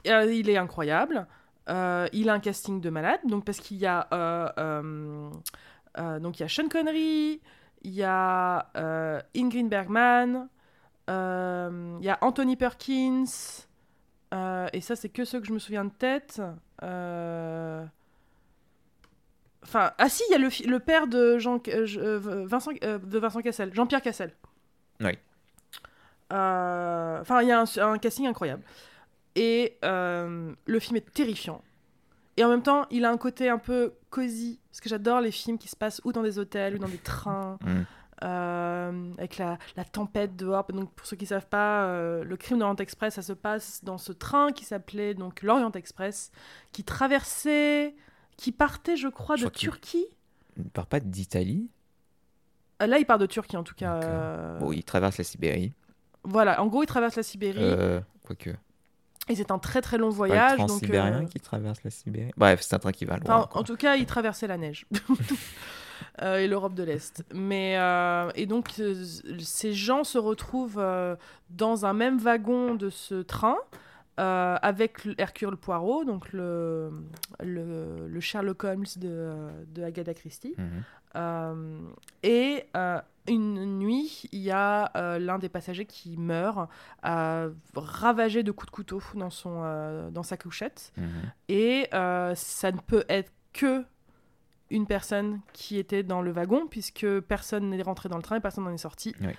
il 0.05 0.49
est 0.49 0.57
incroyable. 0.57 1.27
Euh, 1.69 2.09
il 2.13 2.29
a 2.31 2.33
un 2.35 2.41
casting 2.41 2.81
de 2.81 2.91
malade, 2.91 3.21
donc 3.25 3.45
parce 3.45 3.59
qu'il 3.59 3.77
y 3.77 3.87
a 3.87 4.09
euh, 4.13 5.31
donc 6.21 6.39
il 6.39 6.43
y 6.43 6.45
a 6.45 6.49
Sean 6.49 6.69
Connery, 6.69 7.41
il 7.83 7.93
y 7.93 8.03
a 8.03 8.71
euh, 8.77 9.21
Ingrid 9.35 9.69
Bergman, 9.69 10.49
euh, 11.09 11.97
il 12.01 12.05
y 12.05 12.11
a 12.11 12.19
Anthony 12.21 12.57
Perkins, 12.57 13.25
euh, 14.35 14.69
et 14.73 14.81
ça 14.81 14.97
c'est 14.97 15.09
que 15.09 15.25
ceux 15.25 15.41
que 15.41 15.47
je 15.47 15.53
me 15.53 15.59
souviens 15.59 15.85
de 15.85 15.91
tête. 15.91 16.41
Enfin, 19.63 19.93
ah 19.99 20.09
si, 20.09 20.23
il 20.29 20.33
y 20.33 20.35
a 20.35 20.39
le, 20.39 20.79
père 20.79 21.07
de 21.07 21.39
Jean, 21.39 21.61
Vincent, 21.67 22.73
de 22.73 23.19
Vincent 23.19 23.43
Cassel, 23.43 23.75
Jean-Pierre 23.75 24.03
Cassel. 24.03 24.35
Oui. 25.01 25.19
Enfin, 26.31 27.43
il 27.43 27.49
y 27.49 27.53
a 27.53 27.61
un, 27.61 27.93
un 27.93 27.99
casting 27.99 28.27
incroyable. 28.27 28.63
Et 29.37 29.77
le 29.83 30.79
film 30.81 30.97
est 30.97 31.13
terrifiant. 31.13 31.63
Et 32.41 32.45
en 32.45 32.49
même 32.49 32.63
temps, 32.63 32.87
il 32.91 33.05
a 33.05 33.11
un 33.11 33.19
côté 33.19 33.51
un 33.51 33.59
peu 33.59 33.93
cosy. 34.09 34.59
Parce 34.71 34.81
que 34.81 34.89
j'adore 34.89 35.21
les 35.21 35.31
films 35.31 35.59
qui 35.59 35.69
se 35.69 35.77
passent 35.77 36.01
ou 36.05 36.13
dans 36.13 36.23
des 36.23 36.39
hôtels 36.39 36.77
ou 36.77 36.79
dans 36.79 36.89
des 36.89 36.97
trains. 36.97 37.59
Mm. 37.63 37.81
euh, 38.25 39.13
avec 39.19 39.37
la, 39.37 39.59
la 39.77 39.85
tempête 39.85 40.37
dehors. 40.37 40.67
Donc, 40.73 40.91
pour 40.95 41.07
ceux 41.07 41.17
qui 41.17 41.25
ne 41.25 41.29
savent 41.29 41.49
pas, 41.49 41.85
euh, 41.85 42.25
le 42.25 42.37
crime 42.39 42.59
d'Orient 42.59 42.77
Express, 42.77 43.15
ça 43.15 43.23
se 43.23 43.35
passe 43.35 43.85
dans 43.85 43.99
ce 43.99 44.13
train 44.13 44.53
qui 44.53 44.65
s'appelait 44.65 45.13
donc 45.15 45.43
l'Orient 45.43 45.73
Express, 45.73 46.31
qui 46.73 46.83
traversait, 46.83 47.95
qui 48.39 48.53
partait, 48.53 48.97
je 48.97 49.09
crois, 49.09 49.37
Je 49.37 49.45
de 49.45 49.51
crois 49.51 49.59
Turquie. 49.59 50.07
Il 50.57 50.65
ne 50.65 50.69
part 50.71 50.87
pas 50.87 51.01
d'Italie. 51.01 51.69
Euh, 52.83 52.87
Là, 52.87 52.99
il 52.99 53.05
part 53.05 53.19
de 53.19 53.27
Turquie, 53.27 53.59
en 53.59 53.65
tout 53.65 53.75
cas. 53.75 54.57
Bon, 54.59 54.73
il 54.73 54.83
traverse 54.85 55.19
la 55.19 55.25
Sibérie. 55.25 55.75
Voilà, 56.25 56.63
en 56.63 56.67
gros, 56.69 56.83
il 56.83 56.87
traverse 56.87 57.17
la 57.17 57.23
Sibérie. 57.23 58.03
Quoique. 58.25 58.51
Et 59.31 59.37
c'est 59.37 59.51
un 59.51 59.59
très 59.59 59.81
très 59.81 59.97
long 59.97 60.09
Pas 60.09 60.13
le 60.13 60.17
voyage. 60.17 60.59
transsibérien 60.59 61.23
euh, 61.23 61.27
qui 61.27 61.41
traverse 61.41 61.83
la 61.85 61.91
Sibérie. 61.91 62.33
Bref, 62.37 62.61
c'est 62.63 62.75
un 62.75 62.79
train 62.79 62.93
qui 62.93 63.05
va 63.05 63.17
loin. 63.17 63.37
Enfin, 63.37 63.49
en 63.59 63.63
tout 63.63 63.77
cas, 63.77 63.97
il 63.97 64.07
traversait 64.07 64.47
la 64.47 64.57
neige. 64.57 64.87
Euh, 66.23 66.39
et 66.39 66.49
l'Europe 66.49 66.75
de 66.75 66.83
l'Est. 66.83 67.25
Mais 67.35 67.77
euh, 67.79 68.31
et 68.35 68.47
donc 68.47 68.73
euh, 68.79 69.05
ces 69.39 69.73
gens 69.73 70.05
se 70.05 70.19
retrouvent 70.19 70.83
dans 71.51 71.87
un 71.87 71.93
même 71.93 72.19
wagon 72.19 72.75
de 72.75 72.91
ce 72.91 73.23
train 73.23 73.57
avec 74.17 75.09
Hercule 75.17 75.57
Poirot, 75.57 76.05
donc 76.05 76.31
le, 76.33 76.91
le, 77.43 78.07
le 78.07 78.21
Sherlock 78.21 78.65
Holmes 78.65 78.85
de, 78.97 79.33
de 79.69 79.83
Agatha 79.83 80.13
Christie. 80.13 80.55
Mhm. 80.59 80.83
Et 81.15 82.65
euh, 82.77 83.01
une 83.29 83.79
nuit, 83.79 84.29
il 84.33 84.41
y 84.41 84.51
a 84.51 84.91
euh, 84.97 85.19
l'un 85.19 85.39
des 85.39 85.49
passagers 85.49 85.87
qui 85.87 86.17
meurt, 86.17 86.69
euh, 87.05 87.51
ravagé 87.75 88.43
de 88.43 88.51
coups 88.51 88.67
de 88.67 88.75
couteau 88.75 89.03
dans, 89.15 89.31
son, 89.31 89.61
euh, 89.63 90.11
dans 90.11 90.23
sa 90.23 90.37
couchette. 90.37 90.93
Mhm. 90.97 91.09
Et 91.49 91.89
euh, 91.95 92.35
ça 92.35 92.73
ne 92.73 92.79
peut 92.79 93.05
être 93.09 93.33
que 93.53 93.85
une 94.71 94.87
personne 94.87 95.41
qui 95.53 95.79
était 95.79 96.03
dans 96.03 96.23
le 96.23 96.31
wagon, 96.31 96.67
puisque 96.69 97.21
personne 97.21 97.71
n'est 97.71 97.83
rentré 97.83 98.09
dans 98.09 98.17
le 98.17 98.23
train 98.23 98.37
et 98.37 98.41
personne 98.41 98.65
n'en 98.65 98.73
est 98.73 98.79
sorti. 98.79 99.15
Oui. 99.21 99.33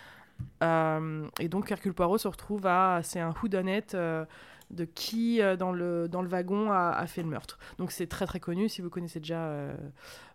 Euh, 0.63 1.27
et 1.39 1.47
donc 1.47 1.71
Hercule 1.71 1.93
Poirot 1.93 2.17
se 2.17 2.27
retrouve 2.27 2.67
à... 2.67 3.01
C'est 3.03 3.19
un 3.19 3.31
whodunit 3.31 3.81
euh, 3.93 4.25
de 4.71 4.85
qui 4.85 5.41
euh, 5.41 5.55
dans, 5.55 5.71
le, 5.71 6.09
dans 6.09 6.21
le 6.21 6.27
wagon 6.27 6.71
a, 6.71 6.89
a 6.89 7.07
fait 7.07 7.23
le 7.23 7.29
meurtre. 7.29 7.59
Donc 7.77 7.91
c'est 7.91 8.07
très 8.07 8.25
très 8.25 8.39
connu, 8.39 8.69
si 8.69 8.81
vous 8.81 8.89
connaissez 8.89 9.19
déjà... 9.19 9.51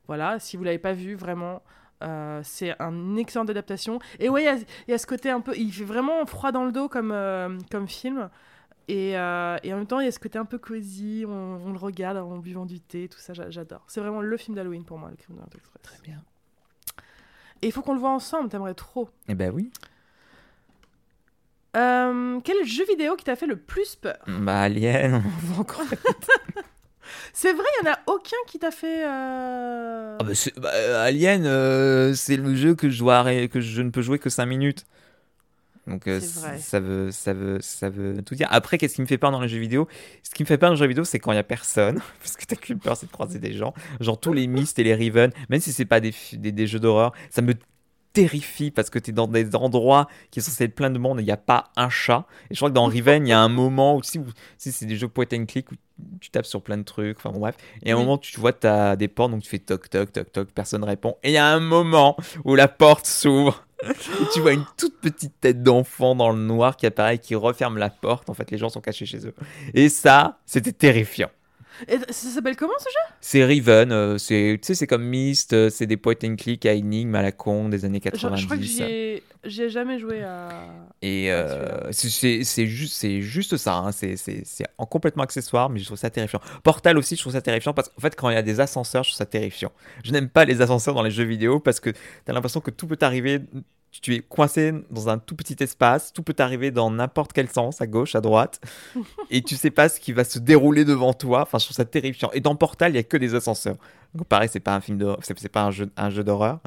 voilà, 0.08 0.38
si 0.38 0.56
vous 0.56 0.64
l'avez 0.64 0.78
pas 0.78 0.92
vu, 0.92 1.14
vraiment... 1.14 1.62
euh, 2.02 2.40
c'est 2.44 2.72
une 2.80 3.18
excellente 3.18 3.48
adaptation. 3.50 3.98
Et 4.20 4.28
ouais, 4.28 4.42
il 4.42 4.44
y 4.44 4.48
a- 4.48 4.56
il 4.56 4.90
y, 4.90 4.94
a 4.94 4.98
ce 4.98 5.06
côté 5.06 5.30
un 5.30 5.40
peu... 5.40 5.56
Il 5.56 5.72
fait 5.72 5.84
vraiment 5.84 6.24
froid 6.26 6.52
dans 6.52 6.64
le 6.64 6.72
dos 6.72 6.88
comme, 6.88 7.10
euh, 7.12 7.56
comme 7.70 7.88
film. 7.88 8.28
Et, 8.88 9.18
euh, 9.18 9.56
et 9.64 9.72
en 9.74 9.78
même 9.78 9.86
temps, 9.86 9.98
il 10.00 10.04
y 10.04 10.08
a 10.08 10.12
ce 10.12 10.18
côté 10.20 10.38
un 10.38 10.44
peu 10.44 10.58
cosy, 10.58 11.24
on, 11.26 11.32
on 11.66 11.72
le 11.72 11.78
regarde 11.78 12.18
en 12.18 12.38
buvant 12.38 12.66
du 12.66 12.78
thé, 12.80 13.08
tout 13.08 13.18
ça, 13.18 13.32
j'a- 13.34 13.50
j'adore. 13.50 13.82
C'est 13.88 14.00
vraiment 14.00 14.20
le 14.20 14.36
film 14.36 14.54
d'Halloween 14.54 14.84
pour 14.84 14.98
moi, 14.98 15.10
le 15.10 15.16
crime 15.16 15.36
de 15.36 15.56
Express. 15.56 15.82
Très 15.82 15.98
bien. 16.04 16.22
Et 17.62 17.66
il 17.68 17.72
faut 17.72 17.82
qu'on 17.82 17.94
le 17.94 17.98
voit 18.00 18.10
ensemble, 18.10 18.48
t'aimerais 18.48 18.74
trop. 18.74 19.08
Eh 19.28 19.34
ben 19.34 19.50
oui. 19.52 19.70
Quel 21.72 22.64
jeu 22.64 22.84
vidéo 22.86 23.16
qui 23.16 23.24
t'a 23.24 23.36
fait 23.36 23.46
le 23.46 23.56
plus 23.56 23.96
peur? 23.96 24.16
Bah, 24.28 24.60
Alien, 24.62 25.14
on 25.14 25.52
va 25.54 25.60
encore. 25.60 25.82
C'est 27.32 27.52
vrai, 27.52 27.64
il 27.80 27.84
n'y 27.84 27.90
en 27.90 27.92
a 27.94 27.98
aucun 28.06 28.36
qui 28.46 28.58
t'a 28.58 28.70
fait. 28.70 29.04
euh, 29.06 30.16
Ah 30.20 30.24
bah, 30.24 30.32
bah, 30.58 30.70
euh, 30.74 31.04
Alien, 31.06 31.44
euh, 31.46 32.14
c'est 32.14 32.36
le 32.36 32.54
jeu 32.54 32.74
que 32.74 32.90
je, 32.90 32.98
dois 32.98 33.24
que 33.48 33.60
je 33.60 33.82
ne 33.82 33.90
peux 33.90 34.02
jouer 34.02 34.18
que 34.18 34.30
5 34.30 34.46
minutes. 34.46 34.86
Donc 35.86 36.08
euh, 36.08 36.18
ça 36.58 36.80
veut, 36.80 37.12
ça, 37.12 37.32
veut, 37.32 37.58
ça 37.60 37.88
veut 37.88 38.20
tout 38.22 38.34
dire. 38.34 38.48
Après, 38.50 38.76
qu'est-ce 38.76 38.96
qui 38.96 39.02
me 39.02 39.06
fait 39.06 39.18
peur 39.18 39.30
dans 39.30 39.40
les 39.40 39.48
jeux 39.48 39.60
vidéo? 39.60 39.86
Ce 40.24 40.30
qui 40.34 40.42
me 40.42 40.46
fait 40.48 40.58
peur 40.58 40.70
dans 40.70 40.74
les 40.74 40.80
jeux 40.80 40.86
vidéo, 40.88 41.04
c'est 41.04 41.20
quand 41.20 41.30
il 41.30 41.36
n'y 41.36 41.40
a 41.40 41.44
personne. 41.44 42.00
Parce 42.20 42.36
que 42.36 42.44
t'as 42.44 42.56
qu'une 42.56 42.80
peur, 42.80 42.96
c'est 42.96 43.06
de 43.06 43.12
croiser 43.12 43.38
des 43.38 43.52
gens. 43.52 43.72
Genre 44.00 44.18
tous 44.18 44.32
les 44.32 44.46
Myst 44.48 44.78
et 44.80 44.84
les 44.84 44.94
Riven, 44.94 45.30
même 45.48 45.60
si 45.60 45.72
c'est 45.72 45.84
pas 45.84 46.00
des, 46.00 46.10
fi- 46.10 46.38
des, 46.38 46.50
des 46.50 46.66
jeux 46.66 46.80
d'horreur, 46.80 47.12
ça 47.30 47.40
me 47.40 47.54
terrifie 48.16 48.70
parce 48.70 48.90
que 48.90 48.98
tu 48.98 49.10
es 49.10 49.12
dans 49.12 49.26
des 49.28 49.54
endroits 49.54 50.08
qui 50.30 50.40
sont 50.40 50.50
censés 50.50 50.64
être 50.64 50.74
plein 50.74 50.90
de 50.90 50.98
monde 50.98 51.18
et 51.20 51.22
il 51.22 51.26
n'y 51.26 51.32
a 51.32 51.36
pas 51.36 51.70
un 51.76 51.88
chat. 51.90 52.24
Et 52.50 52.54
je 52.54 52.58
crois 52.58 52.70
que 52.70 52.74
dans 52.74 52.86
Riven, 52.86 53.26
il 53.26 53.30
y 53.30 53.32
a 53.32 53.40
un 53.40 53.48
moment 53.48 53.96
où, 53.96 54.02
si, 54.02 54.20
c'est 54.58 54.86
des 54.86 54.96
jeux 54.96 55.08
point 55.08 55.26
and 55.32 55.44
click 55.46 55.70
où 55.70 55.74
tu 56.20 56.30
tapes 56.30 56.46
sur 56.46 56.62
plein 56.62 56.76
de 56.78 56.82
trucs, 56.82 57.18
enfin 57.18 57.30
bon, 57.30 57.40
bref. 57.40 57.56
Et 57.82 57.90
à 57.90 57.94
un 57.94 57.98
Oui. 57.98 58.04
moment, 58.04 58.18
tu 58.18 58.38
vois, 58.40 58.52
tu 58.52 58.66
as 58.66 58.96
des 58.96 59.08
portes, 59.08 59.30
donc 59.32 59.42
tu 59.42 59.48
fais 59.48 59.58
toc 59.58 59.88
toc 59.90 60.12
toc 60.12 60.32
toc, 60.32 60.48
personne 60.54 60.84
répond. 60.84 61.16
Et 61.22 61.30
il 61.30 61.34
y 61.34 61.38
a 61.38 61.46
un 61.46 61.60
moment 61.60 62.16
où 62.44 62.54
la 62.54 62.68
porte 62.68 63.06
s'ouvre. 63.06 63.64
Et 63.84 64.26
tu 64.32 64.40
vois 64.40 64.52
une 64.52 64.64
toute 64.78 64.98
petite 65.00 65.38
tête 65.40 65.62
d'enfant 65.62 66.14
dans 66.14 66.30
le 66.30 66.38
noir 66.40 66.76
qui 66.78 66.86
apparaît, 66.86 67.18
qui 67.18 67.34
referme 67.34 67.76
la 67.76 67.90
porte. 67.90 68.30
En 68.30 68.34
fait, 68.34 68.50
les 68.50 68.56
gens 68.58 68.70
sont 68.70 68.80
cachés 68.80 69.04
chez 69.04 69.26
eux. 69.26 69.34
Et 69.74 69.90
ça, 69.90 70.38
c'était 70.46 70.72
terrifiant. 70.72 71.28
Et 71.88 71.98
ça 72.08 72.28
s'appelle 72.30 72.56
comment 72.56 72.72
ce 72.78 72.84
jeu? 72.84 73.14
C'est 73.20 73.44
Riven, 73.44 73.92
euh, 73.92 74.18
c'est 74.18 74.58
tu 74.62 74.66
sais, 74.68 74.74
c'est 74.74 74.86
comme 74.86 75.04
Myst, 75.04 75.52
euh, 75.52 75.68
c'est 75.70 75.86
des 75.86 75.96
point 75.96 76.14
and 76.24 76.36
click 76.36 76.64
à 76.66 76.72
énigmes 76.72 77.14
à 77.14 77.22
la 77.22 77.32
con 77.32 77.68
des 77.68 77.84
années 77.84 78.00
je, 78.04 78.10
90. 78.10 78.40
je 78.40 78.44
crois 78.46 78.56
que 78.56 78.62
j'y 78.62 78.82
ai, 78.82 79.68
jamais 79.68 79.98
joué 79.98 80.22
à. 80.22 80.48
Et 81.02 81.30
euh, 81.32 81.90
c'est- 81.92 82.66
juste, 82.66 82.94
c'est 82.94 83.20
juste 83.20 83.56
ça, 83.56 83.76
hein. 83.76 83.92
c'est 83.92 84.16
c'est- 84.16 84.42
c'est 84.44 84.66
en 84.78 84.86
complètement 84.86 85.22
accessoire, 85.22 85.68
mais 85.70 85.78
je 85.80 85.84
trouve 85.86 85.98
ça 85.98 86.10
terrifiant. 86.10 86.40
Portal 86.62 86.96
aussi, 86.98 87.16
je 87.16 87.20
trouve 87.20 87.32
ça 87.34 87.42
terrifiant 87.42 87.74
parce 87.74 87.88
qu'en 87.88 88.00
fait, 88.00 88.16
quand 88.16 88.30
il 88.30 88.34
y 88.34 88.38
a 88.38 88.42
des 88.42 88.60
ascenseurs, 88.60 89.02
je 89.04 89.10
trouve 89.10 89.18
ça 89.18 89.26
terrifiant. 89.26 89.72
Je 90.04 90.12
n'aime 90.12 90.28
pas 90.28 90.44
les 90.44 90.62
ascenseurs 90.62 90.94
dans 90.94 91.02
les 91.02 91.10
jeux 91.10 91.24
vidéo 91.24 91.60
parce 91.60 91.80
que 91.80 91.90
tu 91.90 91.96
as 92.28 92.32
l'impression 92.32 92.60
que 92.60 92.70
tout 92.70 92.86
peut 92.86 92.96
t'arriver. 92.96 93.40
Tu 93.92 94.14
es 94.14 94.20
coincé 94.20 94.72
dans 94.90 95.08
un 95.08 95.18
tout 95.18 95.34
petit 95.34 95.56
espace, 95.60 96.12
tout 96.12 96.22
peut 96.22 96.34
t'arriver 96.34 96.70
dans 96.70 96.90
n'importe 96.90 97.32
quel 97.32 97.48
sens, 97.48 97.80
à 97.80 97.86
gauche, 97.86 98.14
à 98.14 98.20
droite, 98.20 98.60
et 99.30 99.42
tu 99.42 99.56
sais 99.56 99.70
pas 99.70 99.88
ce 99.88 100.00
qui 100.00 100.12
va 100.12 100.24
se 100.24 100.38
dérouler 100.38 100.84
devant 100.84 101.14
toi. 101.14 101.42
Enfin, 101.42 101.58
je 101.58 101.64
trouve 101.64 101.76
ça 101.76 101.86
terrifiant. 101.86 102.30
Et 102.32 102.40
dans 102.40 102.56
Portal, 102.56 102.92
il 102.92 102.96
y 102.96 102.98
a 102.98 103.02
que 103.02 103.16
des 103.16 103.34
ascenseurs. 103.34 103.76
Donc, 104.14 104.26
pareil, 104.26 104.50
c'est 104.52 104.60
pas 104.60 104.74
un 104.74 104.80
film 104.80 104.98
d'horreur, 104.98 105.18
c'est 105.22 105.48
pas 105.48 105.64
un 105.64 105.70
jeu, 105.70 105.90
un 105.96 106.10
jeu 106.10 106.22
d'horreur, 106.24 106.60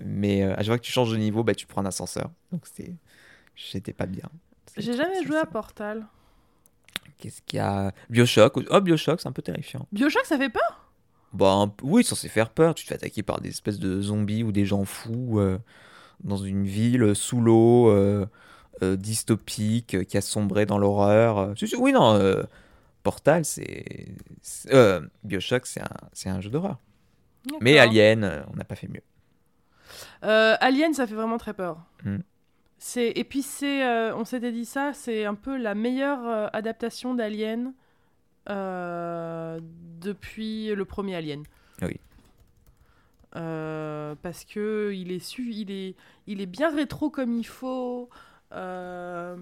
mais 0.00 0.42
euh, 0.42 0.54
à 0.54 0.58
chaque 0.58 0.66
fois 0.66 0.78
que 0.78 0.84
tu 0.84 0.92
changes 0.92 1.12
de 1.12 1.16
niveau, 1.18 1.44
bah, 1.44 1.54
tu 1.54 1.66
prends 1.66 1.82
un 1.82 1.86
ascenseur. 1.86 2.30
Donc, 2.50 2.62
c'est, 2.72 2.94
j'étais 3.54 3.92
pas 3.92 4.06
bien. 4.06 4.28
J'ai 4.76 4.96
jamais 4.96 5.22
joué 5.24 5.36
à 5.36 5.46
Portal. 5.46 6.06
Qu'est-ce 7.18 7.42
qu'il 7.42 7.58
y 7.58 7.60
a? 7.60 7.92
Bioshock. 8.10 8.58
Oh, 8.70 8.80
Bioshock, 8.80 9.20
c'est 9.20 9.28
un 9.28 9.32
peu 9.32 9.42
terrifiant. 9.42 9.86
Bioshock, 9.92 10.24
ça 10.24 10.38
fait 10.38 10.48
peur? 10.48 10.90
Bah, 11.32 11.72
oui, 11.82 12.02
c'est 12.02 12.10
censé 12.10 12.28
faire 12.28 12.50
peur. 12.50 12.74
Tu 12.74 12.84
te 12.84 12.88
fais 12.88 12.94
attaquer 12.94 13.22
par 13.22 13.40
des 13.40 13.50
espèces 13.50 13.78
de 13.78 14.00
zombies 14.00 14.42
ou 14.42 14.52
des 14.52 14.66
gens 14.66 14.84
fous 14.84 15.38
euh, 15.38 15.58
dans 16.24 16.36
une 16.36 16.64
ville 16.64 17.02
euh, 17.02 17.14
sous 17.14 17.40
l'eau, 17.40 17.88
euh, 17.90 18.26
euh, 18.82 18.96
dystopique, 18.96 20.04
qui 20.06 20.16
a 20.16 20.20
sombré 20.20 20.66
dans 20.66 20.78
l'horreur. 20.78 21.54
Oui, 21.78 21.92
non. 21.92 22.14
euh, 22.14 22.42
Portal, 23.02 23.44
c'est. 23.44 24.14
Bioshock, 25.24 25.66
c'est 25.66 26.28
un, 26.28 26.40
jeu 26.40 26.50
d'horreur. 26.50 26.78
Mais. 27.60 27.78
Alien, 27.78 28.44
on 28.52 28.56
n'a 28.56 28.64
pas 28.64 28.76
fait 28.76 28.88
mieux. 28.88 29.02
Alien, 30.22 30.94
ça 30.94 31.06
fait 31.06 31.14
vraiment 31.14 31.38
très 31.38 31.54
peur. 31.54 31.78
Mm. 32.04 32.18
C'est 32.78 33.12
et 33.14 33.22
puis 33.22 33.42
c'est, 33.42 34.12
on 34.12 34.24
s'était 34.24 34.50
dit 34.50 34.64
ça, 34.64 34.92
c'est 34.92 35.24
un 35.24 35.36
peu 35.36 35.56
la 35.56 35.76
meilleure 35.76 36.54
adaptation 36.54 37.14
d'Alien 37.14 37.74
depuis 40.00 40.74
le 40.74 40.84
premier 40.84 41.14
Alien. 41.14 41.44
Oui. 41.82 42.00
Euh, 43.36 44.14
parce 44.22 44.44
que 44.44 44.92
il 44.94 45.10
est 45.10 45.18
su, 45.18 45.50
il 45.52 45.70
est, 45.70 45.96
il 46.26 46.40
est 46.40 46.46
bien 46.46 46.74
rétro 46.74 47.08
comme 47.10 47.32
il 47.32 47.46
faut. 47.46 48.10
euh, 48.52 49.36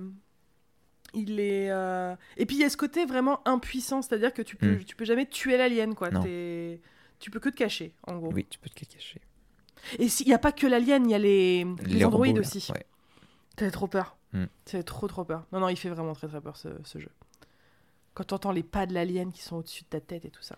il 1.12 1.40
est 1.40 1.70
euh, 1.72 2.14
et 2.36 2.46
puis 2.46 2.54
il 2.56 2.60
y 2.60 2.64
a 2.64 2.70
ce 2.70 2.76
côté 2.76 3.04
vraiment 3.04 3.40
impuissant, 3.48 4.00
c'est-à-dire 4.00 4.32
que 4.32 4.42
tu 4.42 4.54
peux, 4.54 4.76
Mm. 4.76 4.84
tu 4.84 4.94
peux 4.94 5.04
jamais 5.04 5.26
tuer 5.26 5.56
l'alien 5.56 5.94
quoi. 5.96 6.08
T'es- 6.10 6.80
tu 7.18 7.30
peux 7.32 7.40
que 7.40 7.48
te 7.48 7.56
cacher 7.56 7.92
en 8.06 8.16
gros. 8.18 8.30
Oui, 8.32 8.46
tu 8.48 8.58
peux 8.60 8.68
te 8.70 8.74
cacher. 8.86 9.20
Et 9.98 10.06
il 10.06 10.26
n'y 10.26 10.34
a 10.34 10.38
pas 10.38 10.52
que 10.52 10.66
l'alien, 10.68 11.04
il 11.06 11.10
y 11.10 11.14
a 11.14 11.18
les, 11.18 11.64
les, 11.86 12.04
androïdes 12.04 12.36
robots, 12.36 12.42
là, 12.42 12.56
aussi. 12.56 12.70
ouais. 12.72 12.86
T'avais 13.56 13.70
trop 13.72 13.88
peur. 13.88 14.16
Mm. 14.32 14.44
T'avais 14.66 14.82
trop 14.84 15.08
trop 15.08 15.24
peur. 15.24 15.44
Non, 15.52 15.58
non, 15.60 15.68
il 15.68 15.76
fait 15.76 15.88
vraiment 15.88 16.12
très 16.12 16.28
très 16.28 16.40
peur 16.40 16.56
ce, 16.56 16.68
ce 16.84 16.98
jeu. 17.00 17.10
Quand 18.14 18.24
t'entends 18.24 18.52
les 18.52 18.62
pas 18.62 18.86
de 18.86 18.94
l'alien 18.94 19.32
qui 19.32 19.42
sont 19.42 19.56
au-dessus 19.56 19.82
de 19.82 19.88
ta 19.88 20.00
tête 20.00 20.24
et 20.24 20.30
tout 20.30 20.42
ça. 20.42 20.56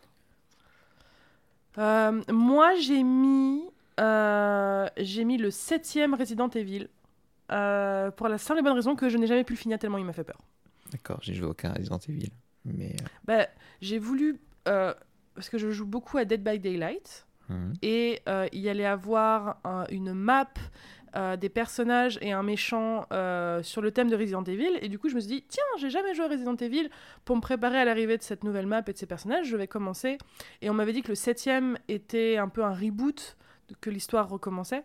Euh, 1.78 2.20
moi, 2.30 2.74
j'ai 2.76 3.02
mis, 3.02 3.62
euh, 4.00 4.86
j'ai 4.98 5.24
mis 5.24 5.38
le 5.38 5.50
septième 5.50 6.14
Resident 6.14 6.48
Evil. 6.50 6.88
euh, 7.50 8.10
pour 8.10 8.28
la 8.28 8.38
simple 8.38 8.60
et 8.60 8.62
bonne 8.62 8.72
raison 8.74 8.94
que 8.96 9.08
je 9.10 9.18
n'ai 9.18 9.26
jamais 9.26 9.44
pu 9.44 9.52
le 9.52 9.58
finir 9.58 9.78
tellement 9.78 9.98
il 9.98 10.04
m'a 10.06 10.12
fait 10.14 10.24
peur. 10.24 10.38
D'accord, 10.90 11.18
j'ai 11.22 11.34
joué 11.34 11.46
aucun 11.48 11.72
Resident 11.72 11.98
Evil. 12.08 12.30
Mais. 12.64 12.96
Bah, 13.24 13.46
j'ai 13.80 13.98
voulu. 13.98 14.40
euh, 14.68 14.94
parce 15.34 15.48
que 15.50 15.58
je 15.58 15.70
joue 15.70 15.86
beaucoup 15.86 16.18
à 16.18 16.24
Dead 16.24 16.42
by 16.42 16.58
Daylight. 16.58 17.26
euh, 17.50 17.54
mhm. 17.54 17.72
et 17.82 18.20
euh, 18.28 18.46
il 18.52 18.60
y 18.60 18.68
allait 18.68 18.86
avoir 18.86 19.58
un- 19.64 19.84
une 19.90 20.12
map 20.14 20.48
euh, 21.14 21.36
des 21.36 21.48
personnages 21.48 22.18
et 22.22 22.32
un 22.32 22.42
méchant 22.42 23.06
euh, 23.12 23.62
sur 23.62 23.82
le 23.82 23.90
thème 23.90 24.08
de 24.08 24.16
Resident 24.16 24.42
Evil. 24.44 24.70
Et 24.80 24.88
du 24.88 24.98
coup 24.98 25.08
je 25.08 25.14
me 25.14 25.20
suis 25.20 25.28
dit 25.28 25.44
tiens 25.48 25.62
j'ai 25.78 25.90
jamais 25.90 26.14
joué 26.14 26.24
à 26.24 26.28
Resident 26.28 26.56
Evil. 26.56 26.88
Pour 27.24 27.36
me 27.36 27.40
préparer 27.40 27.78
à 27.78 27.84
l'arrivée 27.84 28.16
de 28.18 28.22
cette 28.22 28.44
nouvelle 28.44 28.66
map 28.66 28.82
et 28.86 28.92
de 28.92 28.96
ces 28.98 29.06
personnages 29.06 29.46
je 29.46 29.56
vais 29.56 29.66
commencer. 29.68 30.18
Et 30.60 30.70
on 30.70 30.74
m'avait 30.74 30.92
dit 30.92 31.02
que 31.02 31.08
le 31.08 31.14
septième 31.14 31.76
était 31.88 32.36
un 32.38 32.48
peu 32.48 32.64
un 32.64 32.72
reboot 32.74 33.36
que 33.80 33.90
l'histoire 33.90 34.28
recommençait. 34.28 34.84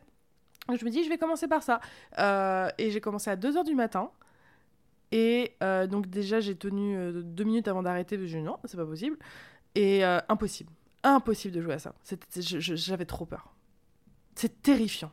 Je 0.78 0.84
me 0.84 0.90
dis 0.90 1.04
je 1.04 1.10
vais 1.10 1.18
commencer 1.18 1.48
par 1.48 1.64
ça. 1.64 1.80
Euh, 2.20 2.70
et 2.78 2.92
j'ai 2.92 3.00
commencé 3.02 3.30
à 3.30 3.36
2h 3.38 3.64
du 3.66 3.74
matin. 3.76 4.12
Et 5.14 5.54
donc 5.90 6.08
déjà 6.08 6.40
j'ai 6.42 6.56
tenu 6.56 6.98
deux 7.24 7.46
minutes 7.46 7.68
avant 7.70 7.82
d'arrêter 7.84 8.18
parce 8.18 8.30
que 8.30 8.36
dit 8.38 8.44
non 8.44 8.58
c'est 8.66 8.76
pas 8.78 8.86
possible. 8.86 9.18
Et 9.76 10.04
impossible. 10.04 10.72
Impossible 11.04 11.54
de 11.56 11.62
jouer 11.62 11.76
à 11.76 11.80
ça. 11.80 11.94
Je- 12.36 12.60
je- 12.60 12.76
J'avais 12.76 13.06
trop 13.06 13.26
peur. 13.26 13.54
C'est 14.36 14.62
terrifiant. 14.62 15.12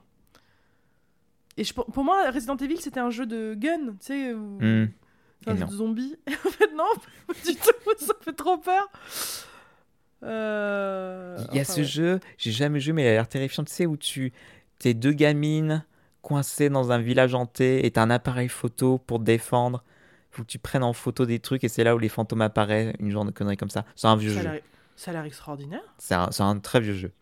Et 1.57 1.65
je- 1.65 1.73
pour, 1.75 2.05
moi, 2.05 2.31
Resident 2.31 2.57
Evil, 2.57 2.79
c'était 2.79 3.01
un 3.01 3.11
jeu 3.11 3.27
de 3.27 3.55
gun, 3.55 3.93
tu 4.01 4.07
sais, 4.07 4.33
où- 4.35 4.59
Hmm. 4.61 4.89
un 5.47 5.55
Et 5.55 5.57
jeu 5.57 5.65
non. 5.65 5.67
de 5.67 5.73
zombies. 5.73 6.17
en 6.47 6.51
fait, 6.51 6.71
non, 6.75 6.85
du 7.45 7.55
tout, 7.55 7.71
ça 7.99 8.15
fait 8.21 8.33
trop 8.33 8.59
peur. 8.59 8.89
Euh, 10.23 11.37
Il 11.51 11.57
y 11.57 11.59
a 11.59 11.63
enfin, 11.63 11.73
ce 11.73 11.81
ouais. 11.81 11.87
jeu, 11.87 12.21
j'ai 12.39 12.51
jamais 12.53 12.81
joué, 12.81 12.93
mais 12.93 13.03
il 13.05 13.09
a 13.09 13.13
l'air 13.13 13.29
terrifiant. 13.29 13.65
Tu 13.65 13.73
sais, 13.73 13.87
où 13.87 13.97
tu 13.97 14.33
t'es 14.79 14.95
deux 14.95 15.13
gamines 15.13 15.85
coincées 16.23 16.71
dans 16.71 16.93
un 16.93 16.99
village 16.99 17.35
hanté 17.35 17.85
et 17.85 17.91
t'as 17.91 18.03
un 18.03 18.11
appareil 18.11 18.49
photo 18.49 18.99
pour 18.99 19.19
te 19.19 19.25
défendre. 19.25 19.85
Faut 20.31 20.43
que 20.43 20.49
tu 20.49 20.59
prennes 20.59 20.83
en 20.83 20.93
photo 20.95 21.27
des 21.27 21.39
trucs 21.39 21.63
et 21.63 21.69
c'est 21.69 21.85
là 21.85 21.95
où 21.95 21.99
les 21.99 22.09
fantômes 22.09 22.41
apparaissent, 22.41 22.95
une 22.99 23.11
genre 23.11 23.25
de 23.25 23.31
connerie 23.31 23.57
comme 23.57 23.71
ça. 23.71 23.85
C'est 23.95 24.07
un 24.09 24.17
vieux 24.17 24.35
Ça 24.35 24.41
a 24.41 24.55
jeu. 24.55 24.61
Ça 24.97 25.11
a 25.11 25.15
l'air 25.15 25.25
extraordinaire. 25.25 25.83
C'est 25.99 26.15
un, 26.15 26.29
un 26.39 26.59
très 26.59 26.81
vieux 26.81 26.95
jeu. 26.95 27.13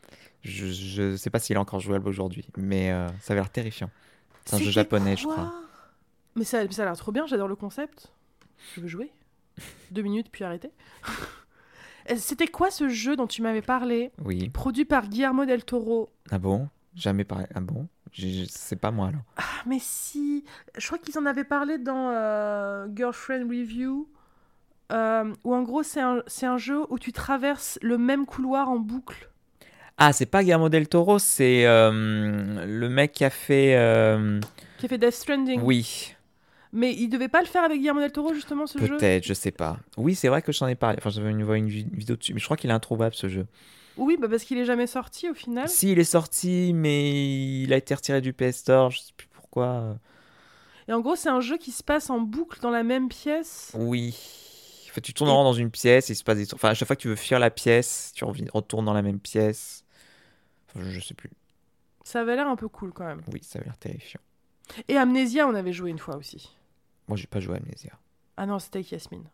Je, 0.43 0.67
je 0.67 1.17
sais 1.17 1.31
pas 1.31 1.39
s'il 1.39 1.57
est 1.57 1.59
encore 1.59 1.81
jouable 1.81 2.09
aujourd'hui, 2.09 2.47
mais 2.57 2.91
euh, 2.93 3.07
ça 3.21 3.33
avait 3.33 3.41
l'air 3.41 3.51
terrifiant. 3.51 3.91
C'est 4.45 4.57
un 4.57 4.59
jeu 4.59 4.71
japonais, 4.71 5.17
je 5.17 5.27
crois. 5.27 5.53
Mais 6.35 6.45
ça, 6.45 6.69
ça 6.71 6.83
a 6.83 6.85
l'air 6.87 6.97
trop 6.97 7.13
bien, 7.13 7.27
j'adore 7.27 7.49
le 7.49 7.57
concept. 7.57 8.13
Je 8.75 8.81
veux 8.81 8.89
jouer. 8.89 9.13
Deux 9.91 10.03
minutes, 10.03 10.29
puis 10.31 10.45
arrêter. 10.45 10.71
Euh, 12.11 12.15
C'était 12.17 12.47
quoi 12.49 12.71
ce 12.71 12.89
jeu 12.89 13.17
dont 13.17 13.27
tu 13.27 13.43
m'avais 13.43 13.63
parlé? 13.63 14.11
Oui. 14.25 14.49
Produit 14.51 14.85
par 14.85 15.09
Guillermo 15.09 15.45
del 15.45 15.65
Toro. 15.65 16.11
Ah 16.31 16.39
bon? 16.39 16.69
Jamais 16.95 17.25
parlé. 17.25 17.47
Ah 17.55 17.61
bon? 17.61 17.87
C'est 18.49 18.77
pas 18.77 18.91
moi 18.91 19.09
alors. 19.09 19.23
Ah, 19.37 19.43
mais 19.67 19.79
si 19.81 20.45
Je 20.77 20.87
crois 20.87 20.99
qu'ils 20.99 21.19
en 21.19 21.25
avaient 21.25 21.45
parlé 21.45 21.79
dans 21.79 22.11
euh, 22.11 22.87
Girlfriend 22.95 23.49
Review. 23.49 24.09
euh, 24.93 25.33
où 25.45 25.55
en 25.55 25.63
gros, 25.63 25.83
c'est 25.83 26.01
un, 26.03 26.23
c'est 26.27 26.45
un 26.47 26.59
jeu 26.59 26.81
où 26.91 26.99
tu 26.99 27.13
traverses 27.13 27.79
le 27.83 27.97
même 27.99 28.27
couloir 28.27 28.69
en 28.69 28.79
boucle. 28.79 29.31
Ah, 29.99 30.13
c'est 30.13 30.27
pas 30.27 30.43
Guillermo 30.43 30.69
del 30.69 30.89
Toro, 30.89 31.19
c'est 31.19 31.65
euh, 31.67 32.65
le 32.67 32.89
mec 32.89 33.13
qui 33.13 33.25
a 33.25 33.31
fait. 33.31 33.77
euh, 33.77 34.41
Qui 34.79 34.87
a 34.87 34.89
fait 34.89 34.99
Death 34.99 35.13
Stranding. 35.13 35.61
Oui, 35.63 36.15
Mais 36.73 36.93
il 36.95 37.09
devait 37.09 37.29
pas 37.29 37.41
le 37.41 37.47
faire 37.47 37.63
avec 37.63 37.79
Guillermo 37.79 38.01
del 38.01 38.11
Toro, 38.13 38.33
justement, 38.35 38.67
ce 38.67 38.79
jeu? 38.79 38.97
Peut-être, 38.97 39.25
je 39.25 39.35
sais 39.35 39.51
pas. 39.51 39.79
Oui, 39.97 40.15
c'est 40.15 40.29
vrai 40.29 40.41
que 40.43 40.51
j'en 40.53 40.67
ai 40.67 40.75
parlé. 40.75 40.97
Enfin, 40.99 41.11
j'avais 41.11 41.31
une, 41.31 41.41
une, 41.41 41.69
vi- 41.69 41.87
vidéo 41.93 42.17
dessus, 42.17 42.33
mais 42.35 42.41
je 42.41 42.45
crois 42.47 42.57
qu'il 42.57 42.71
est 42.71 42.75
introuvable 42.75 43.15
ce 43.15 43.29
jeu. 43.29 43.47
Oui, 43.99 44.17
bah 44.19 44.27
parce 44.29 44.45
qu'il 44.45 44.57
est 44.57 44.65
jamais 44.65 44.87
sorti 44.87 45.29
au 45.29 45.35
final. 45.35 45.69
Si, 45.69 45.93
il 45.93 45.99
est 45.99 46.05
sorti, 46.05 46.73
mais 46.75 47.63
il 47.63 47.73
a 47.75 47.77
été 47.77 47.95
retiré 47.95 48.23
du 48.23 48.33
PS 48.33 48.57
Store, 48.57 48.91
je 48.91 49.01
sais 49.01 49.13
plus 49.17 49.29
pourquoi. 49.35 49.99
Et 50.89 50.93
en 50.95 51.01
gros, 51.01 51.15
c'est 51.15 51.29
un 51.29 51.41
jeu 51.41 51.59
qui 51.59 51.71
se 51.73 51.83
passe 51.83 52.09
en 52.09 52.19
boucle 52.19 52.59
dans 52.61 52.71
la 52.71 52.83
même 52.85 53.09
pièce. 53.11 53.71
Oui. 53.75 54.17
En 54.91 54.95
fait, 54.95 55.03
tu 55.03 55.13
tournes 55.15 55.29
en 55.31 55.37
rond 55.37 55.45
dans 55.45 55.53
une 55.53 55.71
pièce, 55.71 56.09
et 56.09 56.15
il 56.15 56.17
se 56.17 56.25
passe 56.25 56.39
des. 56.39 56.53
Enfin, 56.55 56.71
à 56.71 56.75
chaque 56.75 56.87
fois 56.87 56.97
que 56.97 57.03
tu 57.03 57.09
veux 57.09 57.17
fuir 57.17 57.39
la 57.39 57.51
pièce, 57.51 58.13
tu 58.15 58.25
retournes 58.25 58.85
dans 58.87 58.93
la 58.95 59.03
même 59.03 59.21
pièce. 59.21 59.82
Enfin, 60.75 60.89
je, 60.91 61.01
sais 61.01 61.15
plus. 61.15 61.31
Ça 62.05 62.21
avait 62.21 62.35
l'air 62.37 62.49
un 62.49 62.57
peu 62.57 62.69
cool 62.69 62.93
quand 62.93 63.05
même. 63.05 63.23
Oui, 63.33 63.41
ça 63.43 63.59
a 63.59 63.63
l'air 63.63 63.77
terrifiant. 63.77 64.21
Et 64.89 64.97
Amnesia, 64.97 65.47
on 65.47 65.55
avait 65.55 65.73
joué 65.73 65.91
une 65.91 65.99
fois 65.99 66.17
aussi. 66.17 66.57
Moi, 67.09 67.17
j'ai 67.17 67.27
pas 67.27 67.41
joué 67.41 67.55
à 67.55 67.59
Amnesia. 67.59 67.93
Ah 68.37 68.47
non, 68.47 68.59
c'était 68.59 68.79
avec 68.79 68.91
Yasmine. 68.93 69.25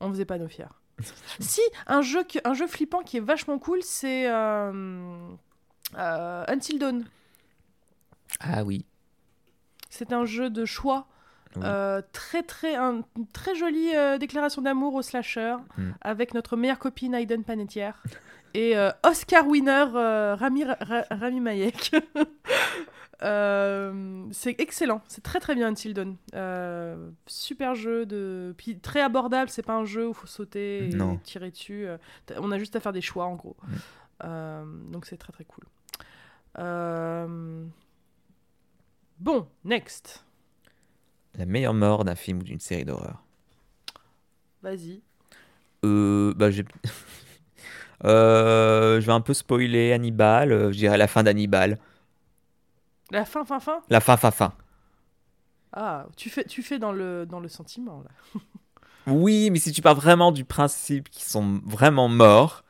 On 0.00 0.08
faisait 0.10 0.24
pas 0.24 0.38
nos 0.38 0.48
fiers. 0.48 0.66
si, 1.40 1.60
un 1.86 2.02
jeu, 2.02 2.22
que- 2.24 2.38
un 2.44 2.54
jeu 2.54 2.66
flippant 2.66 3.02
qui 3.02 3.16
est 3.16 3.20
vachement 3.20 3.58
cool, 3.58 3.82
c'est 3.82 4.30
euh, 4.30 5.30
euh, 5.96 6.44
Until 6.48 6.78
Dawn. 6.78 7.04
Ah 8.40 8.62
oui. 8.64 8.84
C'est 9.90 10.12
un 10.12 10.24
jeu 10.24 10.50
de 10.50 10.64
choix. 10.64 11.06
Oui. 11.56 11.62
euh, 11.64 12.02
très 12.12 12.42
très 12.42 12.76
un- 12.76 13.02
une 13.16 13.26
très 13.32 13.54
jolie 13.54 13.90
déclaration 14.20 14.60
d'amour 14.60 14.92
au 14.94 15.00
slasher 15.02 15.56
Mm. 15.78 15.90
avec 16.02 16.34
notre 16.34 16.56
meilleure 16.58 16.78
copine 16.78 17.14
Aiden 17.14 17.42
Panettiere 17.42 18.02
et 18.54 18.76
euh, 18.76 18.90
Oscar 19.04 19.46
winner 19.46 19.84
euh, 19.94 20.34
Rami, 20.34 20.64
Ra- 20.64 21.04
Rami 21.10 21.40
Malek. 21.40 21.92
Euh, 23.20 24.28
c'est 24.30 24.54
excellent, 24.60 25.02
c'est 25.08 25.24
très 25.24 25.40
très 25.40 25.56
bien 25.56 25.66
Until 25.66 25.92
Dawn. 25.92 26.14
Euh, 26.36 27.10
super 27.26 27.74
jeu 27.74 28.06
de 28.06 28.54
puis 28.56 28.78
très 28.78 29.00
abordable, 29.00 29.50
c'est 29.50 29.64
pas 29.64 29.72
un 29.72 29.84
jeu 29.84 30.06
où 30.06 30.10
il 30.10 30.14
faut 30.14 30.28
sauter 30.28 30.84
et 30.84 30.88
Non. 30.90 31.16
tirer 31.24 31.50
dessus. 31.50 31.88
On 32.36 32.52
a 32.52 32.58
juste 32.60 32.76
à 32.76 32.80
faire 32.80 32.92
des 32.92 33.00
choix 33.00 33.24
en 33.24 33.34
gros. 33.34 33.56
Mm. 34.22 34.92
Donc 34.92 35.04
c'est 35.06 35.16
très 35.16 35.32
très 35.32 35.44
cool. 35.44 35.64
Bon, 39.18 39.48
next. 39.64 40.24
La 41.34 41.44
meilleure 41.44 41.74
mort 41.74 42.04
d'un 42.04 42.14
film 42.14 42.38
ou 42.38 42.42
d'une 42.44 42.60
série 42.60 42.84
d'horreur. 42.84 43.20
Vas-y. 44.62 45.02
Euh, 45.84 46.32
bah, 46.34 46.52
j'ai... 46.52 46.64
Euh, 48.04 49.00
je 49.00 49.06
vais 49.06 49.12
un 49.12 49.20
peu 49.20 49.34
spoiler 49.34 49.92
Hannibal. 49.92 50.52
euh, 50.52 50.72
je 50.72 50.78
dirais 50.78 50.98
la 50.98 51.06
fin 51.08 51.22
d'Hannibal. 51.22 51.78
La 53.10 53.24
fin, 53.24 53.44
fin, 53.44 53.58
fin? 53.60 53.80
La 53.88 54.00
fin, 54.00 54.16
fin, 54.16 54.30
fin. 54.30 54.52
Ah, 55.72 56.06
tu 56.16 56.30
fais, 56.30 56.44
tu 56.44 56.62
fais 56.62 56.78
dans, 56.78 56.92
le, 56.92 57.26
dans 57.26 57.40
le 57.40 57.48
sentiment, 57.48 58.02
là. 58.02 58.40
Oui, 59.06 59.48
mais 59.50 59.58
si 59.58 59.72
tu 59.72 59.80
pars 59.80 59.94
vraiment 59.94 60.32
du 60.32 60.44
principe 60.44 61.08
qu'ils 61.08 61.24
sont 61.24 61.60
vraiment 61.64 62.08
morts 62.08 62.62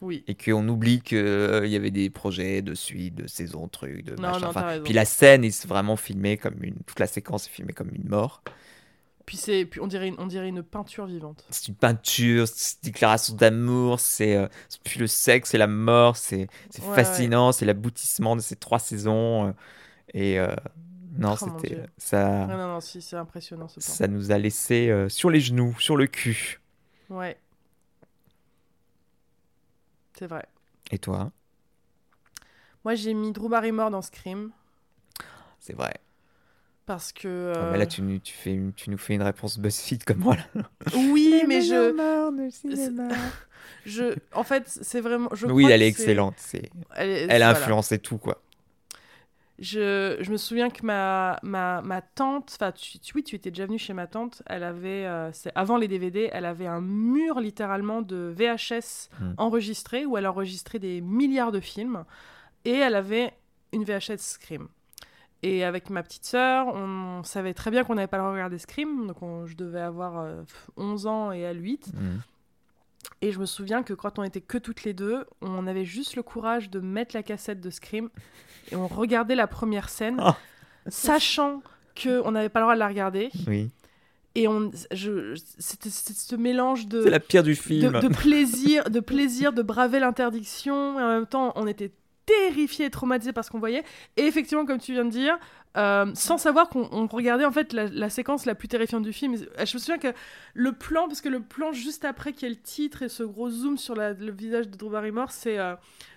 Oui. 0.00 0.24
et 0.26 0.34
qu'on 0.34 0.66
oublie 0.68 1.02
qu'il 1.02 1.66
y 1.66 1.76
avait 1.76 1.90
des 1.90 2.08
projets 2.08 2.62
de 2.62 2.72
suite, 2.74 3.14
de 3.16 3.26
saison, 3.26 3.68
trucs, 3.68 4.02
de 4.02 4.14
Non, 4.16 4.22
machin. 4.22 4.40
non, 4.40 4.46
enfin, 4.48 4.80
puis 4.82 4.94
la 4.94 5.04
scène 5.04 5.44
est 5.44 5.66
vraiment 5.66 5.96
filmée 5.96 6.38
comme 6.38 6.54
une. 6.62 6.76
Toute 6.86 7.00
la 7.00 7.06
séquence 7.06 7.48
est 7.48 7.50
filmée 7.50 7.74
comme 7.74 7.90
une 7.94 8.08
mort. 8.08 8.42
Puis, 9.26 9.38
c'est, 9.38 9.64
puis 9.64 9.80
on, 9.80 9.86
dirait 9.86 10.08
une, 10.08 10.16
on 10.18 10.26
dirait 10.26 10.48
une 10.48 10.62
peinture 10.62 11.06
vivante. 11.06 11.44
C'est 11.48 11.68
une 11.68 11.74
peinture, 11.74 12.46
c'est 12.46 12.76
une 12.84 12.92
déclaration 12.92 13.34
d'amour, 13.34 13.98
c'est 13.98 14.36
euh, 14.36 14.48
puis 14.84 15.00
le 15.00 15.06
sexe, 15.06 15.50
c'est 15.50 15.58
la 15.58 15.66
mort, 15.66 16.16
c'est 16.16 16.48
Ouais, 16.82 16.94
fascinant, 16.94 17.52
c'est 17.52 17.64
l'aboutissement 17.64 18.36
de 18.36 18.42
ces 18.42 18.56
trois 18.56 18.78
saisons. 18.78 19.48
euh, 19.48 19.52
et 20.14 20.38
euh, 20.38 20.54
non, 21.16 21.36
Oh, 21.40 21.46
c'était 21.46 21.68
Dieu. 21.76 21.86
ça. 21.96 22.46
Non, 22.46 22.56
non, 22.58 22.68
non, 22.68 22.80
si, 22.80 23.00
c'est 23.00 23.16
impressionnant 23.16 23.68
ce. 23.68 23.80
Ça 23.80 24.08
nous 24.08 24.30
a 24.32 24.38
laissé 24.38 24.90
euh, 24.90 25.08
sur 25.08 25.30
les 25.30 25.40
genoux, 25.40 25.74
sur 25.78 25.96
le 25.96 26.06
cul. 26.06 26.60
Ouais. 27.08 27.38
C'est 30.18 30.26
vrai. 30.26 30.46
Et 30.90 30.98
toi? 30.98 31.30
Moi, 32.84 32.94
j'ai 32.94 33.14
mis 33.14 33.32
Drew 33.32 33.48
Barrymore 33.48 33.90
dans 33.90 34.02
Scream 34.02 34.52
C'est 35.60 35.74
vrai. 35.74 35.94
Parce 36.86 37.12
que. 37.12 37.52
Oh, 37.54 37.58
euh, 37.58 37.72
mais 37.72 37.78
là, 37.78 37.86
tu, 37.86 38.02
nous- 38.02 38.18
tu, 38.18 38.32
fais, 38.34 38.52
une- 38.52 38.72
tu 38.72 38.90
nous 38.90 38.98
fais 38.98 39.14
une 39.14 39.22
réponse 39.22 39.58
BuzzFeed 39.58 40.04
comme 40.04 40.18
moi. 40.18 40.36
Là. 40.54 40.62
Oui, 40.94 41.42
mais 41.48 41.60
je, 41.60 42.50
cinéma. 42.50 43.08
je. 43.86 44.14
En 44.32 44.44
fait, 44.44 44.64
c'est 44.66 45.00
vraiment. 45.00 45.28
Je 45.32 45.46
Oui, 45.46 45.64
crois 45.64 45.74
elle 45.74 45.82
est 45.82 45.88
excellente. 45.88 46.34
C'est... 46.38 46.70
Elle, 46.96 47.10
est- 47.10 47.22
Elle 47.28 47.42
a 47.42 47.50
voilà. 47.52 47.58
influencé 47.58 47.98
tout, 47.98 48.18
quoi. 48.18 48.40
Je, 49.60 50.16
je 50.20 50.32
me 50.32 50.36
souviens 50.36 50.68
que 50.68 50.84
ma, 50.84 51.38
ma, 51.44 51.80
ma 51.82 52.02
tante, 52.02 52.50
enfin, 52.60 52.72
tu- 52.72 52.98
oui, 53.14 53.22
tu 53.22 53.36
étais 53.36 53.50
déjà 53.52 53.66
venue 53.66 53.78
chez 53.78 53.92
ma 53.92 54.08
tante, 54.08 54.42
elle 54.46 54.64
avait, 54.64 55.06
euh, 55.06 55.30
c'est 55.32 55.52
avant 55.54 55.76
les 55.76 55.86
DVD, 55.86 56.28
elle 56.32 56.44
avait 56.44 56.66
un 56.66 56.80
mur 56.80 57.38
littéralement 57.38 58.02
de 58.02 58.34
VHS 58.36 59.10
Hmm. 59.20 59.34
enregistrés 59.38 60.06
où 60.06 60.18
elle 60.18 60.26
enregistrait 60.26 60.80
des 60.80 61.00
milliards 61.00 61.52
de 61.52 61.60
films 61.60 62.04
et 62.64 62.72
elle 62.72 62.96
avait 62.96 63.32
une 63.72 63.84
VHS 63.84 64.18
Scream. 64.18 64.66
Et 65.46 65.62
avec 65.62 65.90
ma 65.90 66.02
petite 66.02 66.24
sœur, 66.24 66.68
on 66.68 67.22
savait 67.22 67.52
très 67.52 67.70
bien 67.70 67.84
qu'on 67.84 67.96
n'avait 67.96 68.06
pas 68.06 68.16
le 68.16 68.22
droit 68.22 68.30
de 68.32 68.36
regarder 68.36 68.56
Scream, 68.58 69.06
donc 69.08 69.20
on- 69.22 69.44
je 69.46 69.54
devais 69.56 69.80
avoir 69.82 70.18
euh, 70.20 70.42
11 70.78 71.06
ans 71.06 71.32
et 71.32 71.40
elle 71.40 71.62
8. 71.62 71.92
Mhm. 71.92 72.20
Et 73.20 73.30
je 73.30 73.38
me 73.38 73.44
souviens 73.44 73.82
que 73.82 73.92
quand 73.92 74.18
on 74.18 74.22
était 74.22 74.40
que 74.40 74.56
toutes 74.56 74.84
les 74.84 74.94
deux, 74.94 75.24
on 75.42 75.66
avait 75.66 75.84
juste 75.84 76.16
le 76.16 76.22
courage 76.22 76.70
de 76.70 76.80
mettre 76.80 77.14
la 77.14 77.22
cassette 77.22 77.60
de 77.60 77.68
Scream 77.68 78.08
et 78.72 78.76
on 78.76 78.86
regardait 78.86 79.34
la 79.34 79.46
première 79.46 79.90
scène, 79.90 80.16
Ah. 80.18 80.36
sachant 80.88 81.62
que 81.94 82.22
on 82.24 82.30
n'avait 82.30 82.48
pas 82.48 82.60
le 82.60 82.64
droit 82.64 82.74
de 82.74 82.78
la 82.80 82.88
regarder. 82.88 83.30
Oui. 83.46 83.70
Et 84.36 84.48
on, 84.48 84.70
je, 84.92 85.34
c'était 85.58 85.90
ce 85.90 86.34
mélange 86.34 86.88
de, 86.88 87.02
C'est 87.02 87.10
la 87.10 87.20
pire 87.20 87.42
du 87.42 87.50
de, 87.50 87.56
film. 87.56 88.00
de 88.00 88.08
plaisir, 88.08 88.88
de 88.90 88.98
plaisir 89.00 89.52
de 89.52 89.62
braver 89.62 90.00
l'interdiction. 90.00 90.98
Et 90.98 91.02
en 91.02 91.08
même 91.08 91.26
temps, 91.26 91.52
on 91.54 91.66
était 91.68 91.92
terrifiés 92.26 92.86
et 92.86 92.90
traumatisés 92.90 93.32
par 93.32 93.44
ce 93.44 93.50
qu'on 93.50 93.58
voyait. 93.58 93.82
Et 94.16 94.22
effectivement, 94.22 94.64
comme 94.64 94.78
tu 94.78 94.92
viens 94.92 95.04
de 95.04 95.10
dire, 95.10 95.38
euh, 95.76 96.06
sans 96.14 96.38
savoir 96.38 96.68
qu'on 96.68 96.88
on 96.92 97.06
regardait 97.06 97.44
en 97.44 97.52
fait 97.52 97.72
la, 97.72 97.86
la 97.88 98.08
séquence 98.10 98.46
la 98.46 98.54
plus 98.54 98.68
terrifiante 98.68 99.02
du 99.02 99.12
film. 99.12 99.34
Je 99.36 99.60
me 99.60 99.78
souviens 99.78 99.98
que 99.98 100.12
le 100.54 100.72
plan, 100.72 101.06
parce 101.08 101.20
que 101.20 101.28
le 101.28 101.40
plan 101.40 101.72
juste 101.72 102.04
après 102.04 102.32
qu'il 102.32 102.48
y 102.48 102.50
ait 102.50 102.54
le 102.54 102.60
titre 102.60 103.02
et 103.02 103.08
ce 103.08 103.22
gros 103.22 103.50
zoom 103.50 103.76
sur 103.78 103.94
la- 103.94 104.12
le 104.12 104.32
visage 104.32 104.68
de 104.68 104.76
Drew 104.76 104.90
Barrymore, 104.90 105.30
c'est 105.32 105.58
euh, 105.58 105.74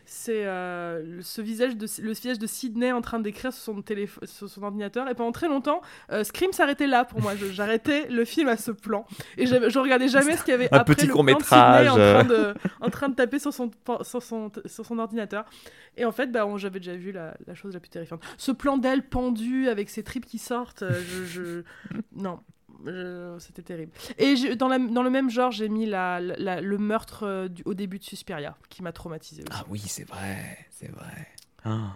c'est 0.09 0.45
euh, 0.45 1.21
ce 1.21 1.41
visage 1.41 1.75
de 1.75 1.85
le 2.01 2.13
visage 2.13 2.39
de 2.39 2.47
Sydney 2.47 2.93
en 2.93 3.01
train 3.01 3.19
d'écrire 3.19 3.51
sur 3.51 3.73
son 3.75 3.81
téléphone, 3.81 4.25
sur 4.25 4.47
son 4.47 4.63
ordinateur. 4.63 5.09
Et 5.09 5.15
pendant 5.15 5.33
très 5.33 5.49
longtemps, 5.49 5.81
Scream 6.23 6.53
s'arrêtait 6.53 6.87
là 6.87 7.03
pour 7.03 7.21
moi. 7.21 7.33
J'arrêtais 7.51 8.07
le 8.07 8.23
film 8.23 8.47
à 8.47 8.55
ce 8.55 8.71
plan 8.71 9.05
et 9.37 9.45
je 9.45 9.79
regardais 9.79 10.07
jamais 10.07 10.37
ce 10.37 10.43
qu'il 10.45 10.51
y 10.51 10.55
avait 10.55 10.73
Un 10.73 10.77
après 10.77 10.95
petit 10.95 11.07
le 11.07 11.13
court-métrage, 11.13 11.87
Sydney 11.87 11.89
en 11.89 11.95
train 11.95 12.23
de 12.23 12.53
en 12.79 12.89
train 12.89 13.09
de 13.09 13.15
taper 13.15 13.37
sur 13.39 13.51
son, 13.53 13.69
sur 14.03 14.23
son, 14.23 14.49
sur 14.65 14.85
son 14.85 14.97
ordinateur. 14.99 15.43
Et 15.97 16.05
en 16.05 16.11
fait, 16.13 16.31
bah, 16.31 16.45
on- 16.45 16.57
j'avais 16.57 16.79
déjà 16.79 16.95
vu 16.95 17.11
la, 17.11 17.33
la 17.47 17.55
chose 17.55 17.73
la 17.73 17.79
plus 17.81 17.89
terrifiante. 17.89 18.21
Ce 18.37 18.51
plan 18.51 18.77
d'elle 18.77 19.01
avec 19.69 19.89
ses 19.89 20.03
tripes 20.03 20.25
qui 20.25 20.37
sortent, 20.39 20.83
euh, 20.83 21.01
je, 21.07 21.25
je- 21.25 21.63
non, 22.15 22.39
je- 22.85 23.35
c'était 23.39 23.61
terrible. 23.63 23.91
Et 24.17 24.55
dans, 24.55 24.67
la- 24.67 24.79
dans 24.79 25.03
le 25.03 25.09
même 25.09 25.29
genre, 25.29 25.51
j'ai 25.51 25.69
mis 25.69 25.85
la, 25.85 26.19
la- 26.19 26.61
le 26.61 26.77
meurtre 26.77 27.23
euh, 27.23 27.47
du- 27.47 27.63
au 27.65 27.73
début 27.73 27.99
de 27.99 28.03
Suspiria, 28.03 28.55
qui 28.69 28.83
m'a 28.83 28.91
traumatisé 28.91 29.43
aussi. 29.43 29.51
Ah 29.59 29.65
oui, 29.69 29.79
c'est 29.79 30.07
vrai, 30.07 30.57
c'est 30.69 30.91
vrai. 30.91 31.27
Ah. 31.65 31.93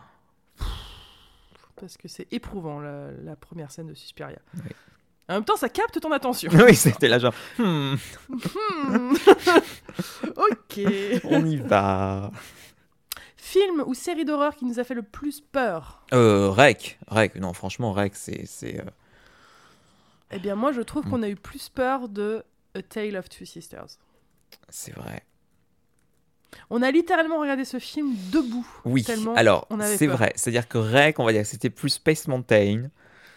Parce 1.75 1.97
que 1.97 2.07
c'est 2.07 2.27
éprouvant, 2.31 2.79
la, 2.79 3.11
la 3.23 3.35
première 3.35 3.71
scène 3.71 3.87
de 3.87 3.93
Suspiria. 3.95 4.37
Oui. 4.55 4.71
En 5.29 5.35
même 5.35 5.45
temps, 5.45 5.55
ça 5.55 5.69
capte 5.69 5.99
ton 5.99 6.11
attention. 6.11 6.51
oui, 6.67 6.75
c'était 6.75 7.07
là 7.07 7.17
genre, 7.17 7.33
hmm, 7.57 7.95
Hmm. 8.29 9.13
ok. 10.37 10.79
on 11.23 11.45
y 11.45 11.57
va. 11.57 12.31
Film 13.51 13.83
ou 13.85 13.93
série 13.93 14.23
d'horreur 14.23 14.55
qui 14.55 14.63
nous 14.65 14.79
a 14.79 14.83
fait 14.83 14.93
le 14.93 15.01
plus 15.03 15.41
peur 15.41 16.05
Euh, 16.13 16.49
Rec, 16.49 16.97
Rec, 17.07 17.35
non, 17.35 17.51
franchement, 17.53 17.91
Rec, 17.91 18.13
c'est. 18.15 18.45
c'est 18.45 18.79
euh, 18.79 18.83
Eh 20.31 20.39
bien, 20.39 20.55
moi, 20.55 20.71
je 20.71 20.81
trouve 20.81 21.05
Mm. 21.05 21.09
qu'on 21.09 21.23
a 21.23 21.27
eu 21.29 21.35
plus 21.35 21.67
peur 21.69 22.07
de 22.07 22.43
A 22.75 22.81
Tale 22.81 23.17
of 23.17 23.27
Two 23.29 23.45
Sisters. 23.45 23.97
c'est 24.69 24.93
vrai. 24.93 25.23
On 26.69 26.81
a 26.81 26.91
littéralement 26.91 27.39
regardé 27.39 27.65
ce 27.65 27.79
film 27.79 28.13
debout. 28.31 28.67
Oui, 28.85 29.05
alors, 29.35 29.67
c'est 29.97 30.07
vrai. 30.07 30.31
C'est-à-dire 30.35 30.67
que 30.67 30.77
Rec, 30.77 31.19
on 31.19 31.25
va 31.25 31.31
dire 31.33 31.41
que 31.41 31.47
c'était 31.47 31.69
plus 31.69 31.89
Space 31.89 32.27
Mountain. 32.27 32.89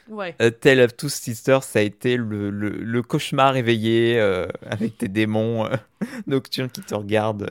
Ouais. 0.09 0.35
A 0.39 0.51
Tale 0.51 0.81
of 0.81 0.97
Two 0.97 1.09
Sisters, 1.09 1.63
ça 1.65 1.79
a 1.79 1.83
été 1.83 2.17
le, 2.17 2.51
le, 2.51 2.69
le 2.71 3.03
cauchemar 3.03 3.57
éveillé 3.57 4.21
euh, 4.21 4.47
avec 4.67 4.99
tes 4.99 5.09
démons 5.09 5.65
euh, 5.67 5.77
nocturnes 6.27 6.69
qui 6.71 6.83
te 6.83 6.95
regardent 6.95 7.49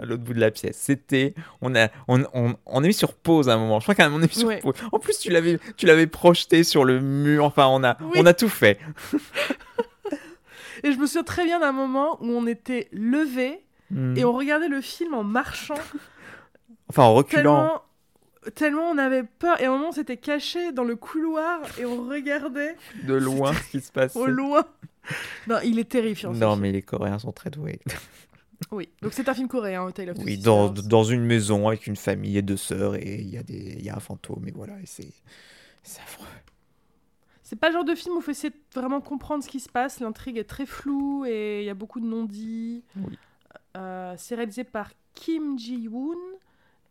à 0.00 0.04
l'autre 0.04 0.22
bout 0.22 0.34
de 0.34 0.40
la 0.40 0.50
pièce. 0.50 0.76
C'était, 0.76 1.34
on 1.60 1.74
a, 1.74 1.88
on, 2.08 2.24
on, 2.34 2.54
on 2.66 2.84
est 2.84 2.88
mis 2.88 2.94
sur 2.94 3.14
pause 3.14 3.48
à 3.48 3.54
un 3.54 3.58
moment. 3.58 3.80
Je 3.80 3.84
crois 3.84 3.94
qu'à 3.94 4.06
un 4.06 4.08
moment 4.08 4.22
on 4.22 4.24
est 4.26 4.34
mis 4.34 4.38
sur 4.40 4.48
Ouais. 4.48 4.60
pause. 4.60 4.74
En 4.92 4.98
plus, 4.98 5.18
tu 5.18 5.30
l'avais, 5.30 5.58
tu 5.76 5.86
l'avais 5.86 6.06
projeté 6.06 6.64
sur 6.64 6.84
le 6.84 7.00
mur. 7.00 7.44
Enfin, 7.44 7.66
on 7.68 7.82
a, 7.84 7.96
Oui. 8.00 8.18
on 8.18 8.26
a 8.26 8.34
tout 8.34 8.48
fait. 8.48 8.78
Et 10.84 10.92
je 10.92 10.98
me 10.98 11.06
souviens 11.06 11.22
très 11.22 11.44
bien 11.44 11.60
d'un 11.60 11.72
moment 11.72 12.18
où 12.22 12.26
on 12.30 12.46
était 12.46 12.88
levés 12.92 13.60
Hmm. 13.90 14.16
et 14.16 14.24
on 14.24 14.32
regardait 14.32 14.68
le 14.68 14.80
film 14.80 15.12
en 15.12 15.22
marchant. 15.22 15.74
Enfin, 16.88 17.02
en 17.02 17.12
reculant. 17.14 17.42
tellement, 17.42 17.82
tellement 18.54 18.90
on 18.90 18.96
avait 18.98 19.22
peur. 19.22 19.60
Et 19.60 19.64
à 19.66 19.68
un 19.68 19.72
moment, 19.72 19.88
on 19.88 19.92
s'était 19.92 20.16
caché 20.16 20.72
dans 20.72 20.84
le 20.84 20.96
couloir 20.96 21.60
et 21.78 21.84
on 21.84 22.06
regardait 22.08 22.74
de 23.04 23.12
loin 23.14 23.52
ce 23.52 23.70
qui 23.70 23.80
se 23.82 23.92
passait. 23.92 24.18
au 24.18 24.26
loin. 24.26 24.64
Non, 25.46 25.56
il 25.64 25.78
est 25.78 25.88
terrifiant. 25.90 26.32
Non, 26.32 26.56
mais 26.56 26.72
les 26.72 26.80
Coréens 26.82 27.18
sont 27.18 27.32
très 27.32 27.50
doués. 27.50 27.80
Oui. 28.70 28.88
Donc 29.02 29.12
c'est 29.12 29.28
un 29.28 29.34
film 29.34 29.48
coréen, 29.48 29.86
A 29.86 29.92
Tale 29.92 30.10
of 30.10 30.16
Two 30.16 30.24
Oui, 30.24 30.38
dans, 30.38 30.70
dans 30.70 31.04
une 31.04 31.24
maison 31.24 31.68
avec 31.68 31.86
une 31.86 31.96
famille 31.96 32.38
et 32.38 32.42
deux 32.42 32.56
sœurs 32.56 32.96
et 32.96 33.20
il 33.20 33.28
y 33.28 33.38
a 33.38 33.42
des, 33.42 33.82
y 33.82 33.90
a 33.90 33.96
un 33.96 34.00
fantôme 34.00 34.46
et 34.48 34.52
voilà, 34.52 34.74
et 34.80 34.86
c'est, 34.86 35.12
affreux. 36.02 36.26
C'est 37.42 37.56
pas 37.56 37.68
le 37.68 37.74
genre 37.74 37.84
de 37.84 37.94
film 37.94 38.14
où 38.14 38.20
il 38.20 38.22
faut 38.22 38.30
essayer 38.30 38.50
de 38.50 38.80
vraiment 38.80 39.00
comprendre 39.00 39.44
ce 39.44 39.48
qui 39.48 39.60
se 39.60 39.68
passe. 39.68 40.00
L'intrigue 40.00 40.38
est 40.38 40.44
très 40.48 40.66
floue 40.66 41.26
et 41.26 41.60
il 41.60 41.66
y 41.66 41.70
a 41.70 41.74
beaucoup 41.74 42.00
de 42.00 42.06
non-dits. 42.06 42.82
Oui. 42.96 43.18
Euh, 43.76 44.14
c'est 44.16 44.34
réalisé 44.34 44.64
par 44.64 44.90
Kim 45.14 45.58
Ji-woon, 45.58 46.16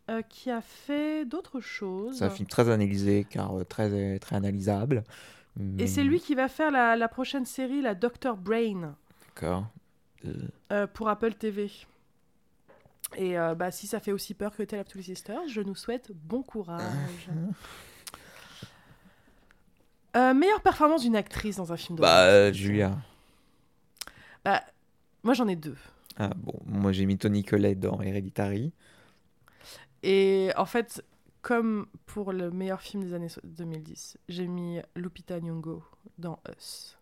euh, 0.10 0.22
qui 0.22 0.52
a 0.52 0.61
fait 0.61 1.26
d'autres 1.26 1.60
choses. 1.61 2.18
C'est 2.18 2.26
un 2.26 2.30
film 2.30 2.48
très 2.48 2.69
analysé 2.69 3.26
car 3.30 3.57
euh, 3.57 3.64
très, 3.64 4.19
très 4.19 4.35
analysable. 4.35 5.03
Et 5.80 5.88
c'est 5.88 6.03
lui 6.03 6.19
qui 6.19 6.34
va 6.34 6.48
faire 6.48 6.72
la, 6.72 6.95
la 6.95 7.07
prochaine 7.07 7.45
série, 7.45 7.81
la 7.81 7.93
Doctor 7.93 8.38
Brain, 8.38 8.95
D'accord. 9.35 9.65
Euh, 10.72 10.88
pour 10.88 11.10
Apple 11.10 11.34
TV. 11.34 11.72
Et 13.15 13.38
euh, 13.38 13.56
bah, 13.56 13.72
si 13.72 13.88
ça 13.88 13.99
fait 13.99 14.11
aussi 14.11 14.34
peur 14.34 14.56
que 14.56 14.64
Tale 14.64 14.80
of 14.81 14.88
Two 14.88 15.02
Sisters, 15.02 15.48
je 15.48 15.61
nous 15.61 15.76
souhaite 15.76 16.11
bon 16.14 16.43
courage. 16.43 17.30
Euh, 20.15 20.34
meilleure 20.34 20.61
performance 20.61 21.02
d'une 21.03 21.15
actrice 21.15 21.56
dans 21.57 21.72
un 21.72 21.77
film 21.77 21.98
d'horreur. 21.98 22.14
Bah, 22.14 22.52
Julia. 22.52 22.98
Bah, 24.43 24.64
moi 25.23 25.34
j'en 25.34 25.48
ai 25.48 25.56
deux. 25.56 25.77
Ah 26.18 26.30
bon, 26.35 26.60
moi 26.65 26.91
j'ai 26.91 27.06
mis 27.06 27.18
Tony 27.18 27.43
Collette 27.43 27.80
dans 27.80 28.02
Hereditary. 28.02 28.73
Et 30.03 30.52
en 30.57 30.65
fait, 30.65 31.03
comme 31.41 31.88
pour 32.06 32.34
le 32.34 32.52
meilleur 32.52 32.81
film 32.81 33.03
des 33.03 33.14
années 33.14 33.30
so- 33.30 33.39
2010, 33.43 34.18
j'ai 34.27 34.48
mis 34.48 34.80
Lupita 34.95 35.39
Nyong'o 35.39 35.84
dans 36.18 36.39
Us. 36.49 36.98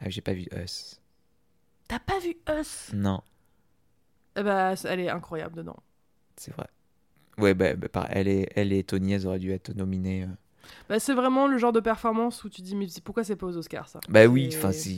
Ah, 0.00 0.08
j'ai 0.08 0.20
pas 0.22 0.32
vu 0.32 0.46
Us. 0.56 0.99
T'as 1.90 1.98
pas 1.98 2.20
vu 2.20 2.36
Us? 2.48 2.92
Non, 2.94 3.20
Eh 4.36 4.44
bah, 4.44 4.74
elle 4.84 5.00
est 5.00 5.08
incroyable 5.10 5.56
dedans. 5.56 5.76
c'est 6.36 6.54
vrai. 6.54 6.68
Ouais, 7.36 7.52
bah, 7.52 7.74
bah, 7.74 8.06
elle, 8.10 8.28
et, 8.28 8.48
elle 8.54 8.72
et 8.72 8.84
Tony, 8.84 9.12
elles 9.12 9.26
auraient 9.26 9.40
dû 9.40 9.50
être 9.50 9.74
nominées. 9.74 10.22
euh. 10.22 10.26
Bah, 10.88 11.00
c'est 11.00 11.14
vraiment 11.14 11.48
le 11.48 11.58
genre 11.58 11.72
de 11.72 11.80
performance 11.80 12.44
où 12.44 12.48
tu 12.48 12.62
te 12.62 12.66
dis 12.66 12.76
mais 12.76 12.86
c'est- 12.86 13.02
pourquoi 13.02 13.24
c'est 13.24 13.34
pas 13.34 13.46
aux 13.46 13.56
Oscars 13.56 13.88
ça? 13.88 13.98
Bah 14.08 14.26
oui, 14.26 14.52
C'est- 14.52 14.58
enfin, 14.58 14.70
c'est. 14.72 14.94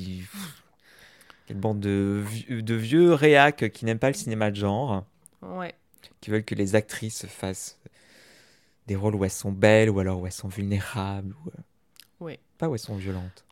Quelle 1.46 1.56
bande 1.56 1.80
de, 1.80 2.22
vieux- 2.26 2.60
de 2.62 2.74
vieux 2.74 3.14
réacs 3.14 3.70
qui 3.72 3.84
n'aiment 3.86 3.98
pas 3.98 4.08
le 4.08 4.14
cinéma 4.14 4.50
de 4.50 4.56
genre, 4.56 5.04
Ouais. 5.40 5.74
qui 6.20 6.28
veulent 6.30 6.44
que 6.44 6.54
les 6.54 6.74
actrices 6.74 7.26
fassent 7.26 7.80
des 8.86 8.96
rôles 8.96 9.14
où 9.14 9.24
elles 9.24 9.30
sont 9.30 9.50
belles 9.52 9.88
ou 9.88 9.98
alors 9.98 10.20
où 10.20 10.26
elles 10.26 10.32
sont 10.32 10.48
vulnérables. 10.48 11.34
Ou... 11.46 11.48
euh. 11.48 12.36
Pas 12.58 12.68
où 12.68 12.74
elles 12.74 12.78
sont 12.78 12.96
violentes. 12.96 13.44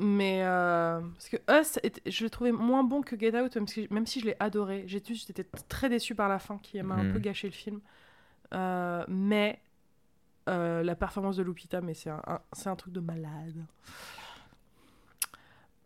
Mais 0.00 0.42
euh, 0.44 1.00
parce 1.00 1.28
que 1.28 1.36
Us, 1.50 1.78
je 2.06 2.24
l'ai 2.24 2.30
trouvé 2.30 2.52
moins 2.52 2.84
bon 2.84 3.02
que 3.02 3.18
Get 3.18 3.36
Out, 3.40 3.56
même 3.56 3.66
si, 3.66 3.88
même 3.90 4.06
si 4.06 4.20
je 4.20 4.26
l'ai 4.26 4.36
adoré. 4.38 4.84
J'ai 4.86 5.02
J'étais 5.04 5.44
très 5.68 5.88
déçue 5.88 6.14
par 6.14 6.28
la 6.28 6.38
fin, 6.38 6.58
qui 6.58 6.80
m'a 6.82 6.94
un 6.94 7.04
Mhm. 7.04 7.12
peu 7.12 7.18
gâché 7.18 7.48
le 7.48 7.52
film. 7.52 7.80
Euh, 8.54 9.04
mais 9.08 9.60
euh, 10.48 10.82
la 10.84 10.94
performance 10.94 11.36
de 11.36 11.42
Lupita, 11.42 11.80
mais 11.80 11.94
c'est 11.94 12.10
un, 12.10 12.22
un- 12.26 12.40
c'est 12.52 12.68
un 12.68 12.76
truc 12.76 12.92
de 12.94 13.00
malade. 13.00 13.64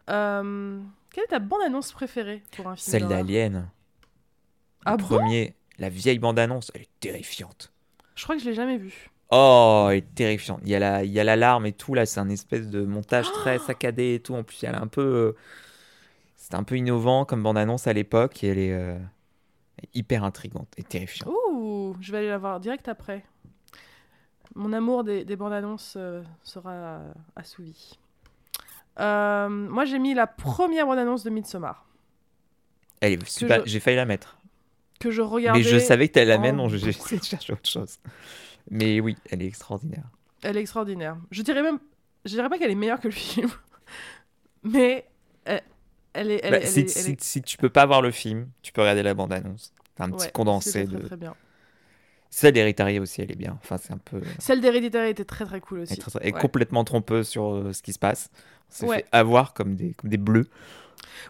Quelle 0.06 1.24
est 1.24 1.28
ta 1.28 1.38
bande-annonce 1.38 1.92
préférée 1.92 2.42
pour 2.56 2.68
un 2.68 2.76
film 2.76 2.90
Celle 2.92 3.08
d'Alien. 3.08 3.70
Ah 4.84 4.92
le 4.92 4.96
bon? 4.98 5.04
premier, 5.04 5.54
la 5.78 5.88
vieille 5.88 6.18
bande-annonce, 6.18 6.70
elle 6.74 6.82
est 6.82 7.00
terrifiante. 7.00 7.72
Je 8.14 8.24
crois 8.24 8.36
que 8.36 8.42
je 8.42 8.48
l'ai 8.48 8.54
jamais 8.54 8.76
vue. 8.78 9.10
Oh, 9.34 9.88
elle 9.90 9.98
est 9.98 10.14
terrifiante. 10.14 10.60
Il 10.62 10.68
y 10.68 10.74
a 10.74 10.78
la, 10.78 11.04
il 11.04 11.10
y 11.10 11.18
a 11.18 11.24
l'alarme 11.24 11.64
et 11.66 11.72
tout 11.72 11.94
là, 11.94 12.04
c'est 12.06 12.20
un 12.20 12.28
espèce 12.28 12.68
de 12.68 12.82
montage 12.84 13.32
très 13.32 13.58
saccadé 13.58 14.14
et 14.14 14.20
tout. 14.20 14.34
En 14.34 14.42
plus, 14.44 14.62
elle 14.62 14.74
est 14.74 14.78
un 14.78 14.86
peu, 14.88 15.00
euh, 15.00 15.32
c'était 16.36 16.56
un 16.56 16.64
peu 16.64 16.76
innovant 16.76 17.24
comme 17.24 17.42
bande-annonce 17.42 17.86
à 17.86 17.92
l'époque 17.94 18.44
et 18.44 18.48
elle 18.48 18.58
est 18.58 18.72
euh, 18.72 18.98
hyper 19.94 20.22
intrigante 20.24 20.68
et 20.76 20.82
terrifiante. 20.82 21.32
Ouh, 21.50 21.96
je 22.00 22.12
vais 22.12 22.18
aller 22.18 22.28
la 22.28 22.38
voir 22.38 22.60
direct 22.60 22.88
après. 22.88 23.24
Mon 24.54 24.72
amour 24.74 25.02
des, 25.02 25.24
des 25.24 25.36
bandes 25.36 25.54
annonces 25.54 25.94
euh, 25.96 26.22
sera 26.42 27.00
assouvi. 27.36 27.98
Euh, 29.00 29.48
moi, 29.48 29.86
j'ai 29.86 29.98
mis 29.98 30.12
la 30.12 30.26
première 30.26 30.86
bande 30.86 30.98
annonce 30.98 31.24
de 31.24 31.30
Midsommar 31.30 31.86
Elle 33.00 33.14
est 33.14 33.26
super. 33.26 33.62
je- 33.64 33.70
J'ai 33.70 33.80
failli 33.80 33.96
la 33.96 34.04
mettre, 34.04 34.36
que 35.00 35.10
je 35.10 35.22
regardais. 35.22 35.58
mais 35.60 35.64
je 35.64 35.78
savais 35.78 36.08
que 36.08 36.12
tu 36.12 36.18
allais 36.18 36.28
la 36.28 36.38
mettre, 36.38 36.58
donc 36.58 36.70
j'ai 36.70 36.78
boucle. 36.78 36.90
essayé 37.14 37.18
de 37.18 37.24
chercher 37.24 37.52
autre 37.54 37.68
chose. 37.68 37.98
Mais 38.70 39.00
oui, 39.00 39.16
elle 39.30 39.42
est 39.42 39.46
extraordinaire. 39.46 40.04
Elle 40.42 40.56
est 40.56 40.60
extraordinaire. 40.60 41.16
Je 41.30 41.42
dirais 41.42 41.62
même, 41.62 41.78
je 42.24 42.30
dirais 42.30 42.48
pas 42.48 42.58
qu'elle 42.58 42.70
est 42.70 42.74
meilleure 42.76 43.00
que 43.00 43.08
le 43.08 43.12
film, 43.14 43.50
mais 44.62 45.06
elle, 45.44 45.62
elle 46.12 46.30
est. 46.30 46.40
Elle, 46.42 46.50
Bah, 46.50 46.58
elle 46.62 46.68
si, 46.68 46.80
est- 46.80 46.82
elle 46.96 47.02
si- 47.04 47.10
est- 47.12 47.22
si 47.22 47.42
tu 47.42 47.56
peux 47.58 47.70
pas 47.70 47.86
voir 47.86 48.02
le 48.02 48.10
film, 48.10 48.48
tu 48.62 48.72
peux 48.72 48.80
regarder 48.80 49.02
la 49.02 49.14
bande-annonce. 49.14 49.72
Un 49.98 50.10
petit 50.10 50.26
ouais, 50.26 50.32
condensé 50.32 50.84
très, 50.86 50.96
de. 50.96 51.06
très 51.06 51.16
bien. 51.16 51.34
Celle 52.30 52.54
d'Héréditary 52.54 52.98
aussi, 52.98 53.20
elle 53.20 53.30
est 53.30 53.36
bien. 53.36 53.58
Enfin, 53.62 53.76
c'est 53.76 53.92
un 53.92 53.98
peu. 53.98 54.20
Celle 54.38 54.60
d'Héréditary 54.62 55.10
était 55.10 55.24
très 55.26 55.44
très 55.44 55.60
cool 55.60 55.80
aussi. 55.80 55.92
est, 55.92 55.96
très- 55.96 56.10
elle 56.22 56.28
est 56.28 56.34
Ouais. 56.34 56.40
complètement 56.40 56.82
trompeuse 56.82 57.28
sur 57.28 57.54
euh, 57.54 57.72
ce 57.72 57.82
qui 57.82 57.92
se 57.92 57.98
passe. 57.98 58.30
On 58.70 58.72
s'est 58.74 58.86
Ouais. 58.86 58.96
fait 58.98 59.06
avoir 59.12 59.52
comme 59.52 59.76
des, 59.76 59.92
comme 59.94 60.08
des 60.10 60.16
bleus. 60.16 60.48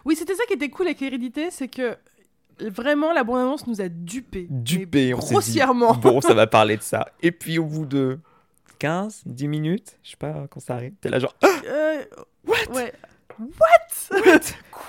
Oui, 0.05 0.15
c'était 0.15 0.33
ça 0.33 0.43
qui 0.47 0.53
était 0.53 0.69
cool 0.69 0.85
avec 0.87 1.01
Hérédité, 1.01 1.51
c'est 1.51 1.67
que 1.67 1.97
vraiment 2.59 3.13
la 3.13 3.23
bande 3.23 3.39
annonce 3.39 3.67
nous 3.67 3.81
a 3.81 3.89
dupés. 3.89 4.47
Dupés, 4.49 5.13
on 5.13 5.21
s'est 5.21 5.27
dit, 5.27 5.33
grossièrement. 5.33 5.93
Bon, 5.95 6.21
ça 6.21 6.33
va 6.33 6.47
parler 6.47 6.77
de 6.77 6.81
ça. 6.81 7.07
Et 7.21 7.31
puis 7.31 7.59
au 7.59 7.65
bout 7.65 7.85
de 7.85 8.19
15, 8.79 9.23
10 9.25 9.47
minutes, 9.47 9.97
je 10.03 10.11
sais 10.11 10.17
pas 10.17 10.45
quand 10.49 10.59
ça 10.59 10.75
arrive, 10.75 10.93
t'es 11.01 11.09
là 11.09 11.19
genre, 11.19 11.35
Euh, 11.43 12.03
what? 12.47 12.55
ouais. 12.73 12.93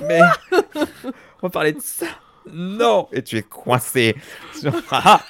Mais 0.02 0.20
on 1.42 1.46
va 1.46 1.50
parler 1.50 1.72
de 1.72 1.80
ça? 1.80 2.06
Non 2.52 3.08
Et 3.12 3.22
tu 3.22 3.38
es 3.38 3.42
coincé. 3.42 4.14
Genre, 4.62 4.74
ah 4.90 5.22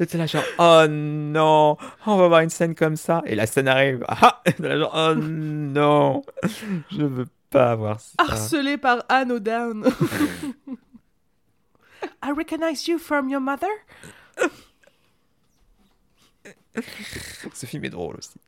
Et 0.00 0.06
t'es 0.06 0.18
là 0.18 0.26
genre, 0.26 0.42
oh 0.58 0.86
non, 0.88 1.76
on 2.06 2.16
va 2.16 2.28
voir 2.28 2.40
une 2.40 2.50
scène 2.50 2.74
comme 2.74 2.96
ça. 2.96 3.22
Et 3.26 3.34
la 3.34 3.46
scène 3.46 3.68
arrive, 3.68 4.04
ah 4.08 4.40
Et 4.44 4.52
t'es 4.54 4.68
là 4.68 4.78
genre, 4.78 4.92
oh 4.94 5.14
non, 5.14 6.22
je 6.90 7.04
veux 7.04 7.26
pas 7.50 7.74
voir 7.74 8.00
ça. 8.00 8.14
harcelé 8.18 8.76
par 8.78 9.04
Anne 9.08 9.32
O'Down. 9.32 9.84
I 12.22 12.30
recognize 12.36 12.86
you 12.86 12.98
from 12.98 13.28
your 13.28 13.40
mother. 13.40 13.68
Ce 17.54 17.66
film 17.66 17.84
est 17.84 17.90
drôle 17.90 18.16
aussi. 18.16 18.38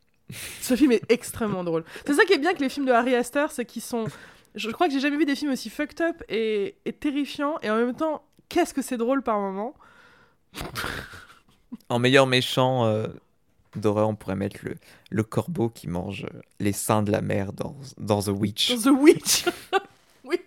Ce 0.61 0.77
film 0.77 0.93
est 0.93 1.03
extrêmement 1.11 1.65
drôle. 1.65 1.85
C'est 2.07 2.15
ça 2.15 2.25
qui 2.25 2.33
est 2.33 2.39
bien 2.39 2.51
avec 2.51 2.61
les 2.61 2.69
films 2.69 2.87
de 2.87 2.93
Harry 2.93 3.15
Astor, 3.15 3.51
c'est 3.51 3.65
qu'ils 3.65 3.83
sont. 3.83 4.07
Je 4.55 4.71
crois 4.71 4.87
que 4.87 4.93
j'ai 4.93 5.01
jamais 5.01 5.17
vu 5.17 5.25
des 5.25 5.35
films 5.35 5.53
aussi 5.53 5.69
fucked 5.71 6.01
up 6.01 6.23
et, 6.29 6.77
et 6.85 6.93
terrifiants, 6.93 7.57
et 7.63 7.71
en 7.71 7.77
même 7.77 7.95
temps, 7.95 8.25
qu'est-ce 8.49 8.73
que 8.73 8.83
c'est 8.83 8.97
drôle 8.97 9.23
par 9.23 9.39
moment? 9.39 9.75
En 11.89 11.99
meilleur 11.99 12.27
méchant 12.27 12.85
euh, 12.87 13.07
d'horreur, 13.79 14.09
on 14.09 14.15
pourrait 14.15 14.37
mettre 14.37 14.61
le, 14.63 14.75
le 15.11 15.23
corbeau 15.23 15.69
qui 15.69 15.89
mange 15.89 16.25
euh, 16.25 16.41
les 16.61 16.73
seins 16.73 17.03
de 17.03 17.11
la 17.13 17.21
mer 17.23 17.53
dans, 17.53 17.75
dans 17.99 18.23
The 18.23 18.29
Witch. 18.29 18.75
Dans 18.75 18.83
The 18.93 18.95
Witch. 19.01 19.45
oui. 20.25 20.41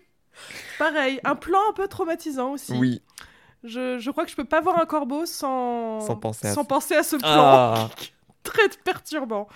Pareil, 0.78 1.20
un 1.24 1.34
plan 1.34 1.58
un 1.70 1.72
peu 1.72 1.88
traumatisant 1.88 2.52
aussi. 2.52 2.72
Oui. 2.74 3.02
Je, 3.64 3.98
je 3.98 4.10
crois 4.10 4.24
que 4.24 4.30
je 4.30 4.36
peux 4.36 4.44
pas 4.44 4.60
voir 4.60 4.78
un 4.80 4.86
corbeau 4.86 5.26
sans, 5.26 6.00
Sans 6.00 6.16
penser 6.16 6.46
à 6.48 6.54
sans 6.54 6.62
ça. 6.62 6.68
penser 6.68 6.94
à 6.94 7.02
ce 7.02 7.16
plan. 7.16 7.26
Ah, 7.28 7.90
Très 8.42 8.68
perturbant. 8.84 9.48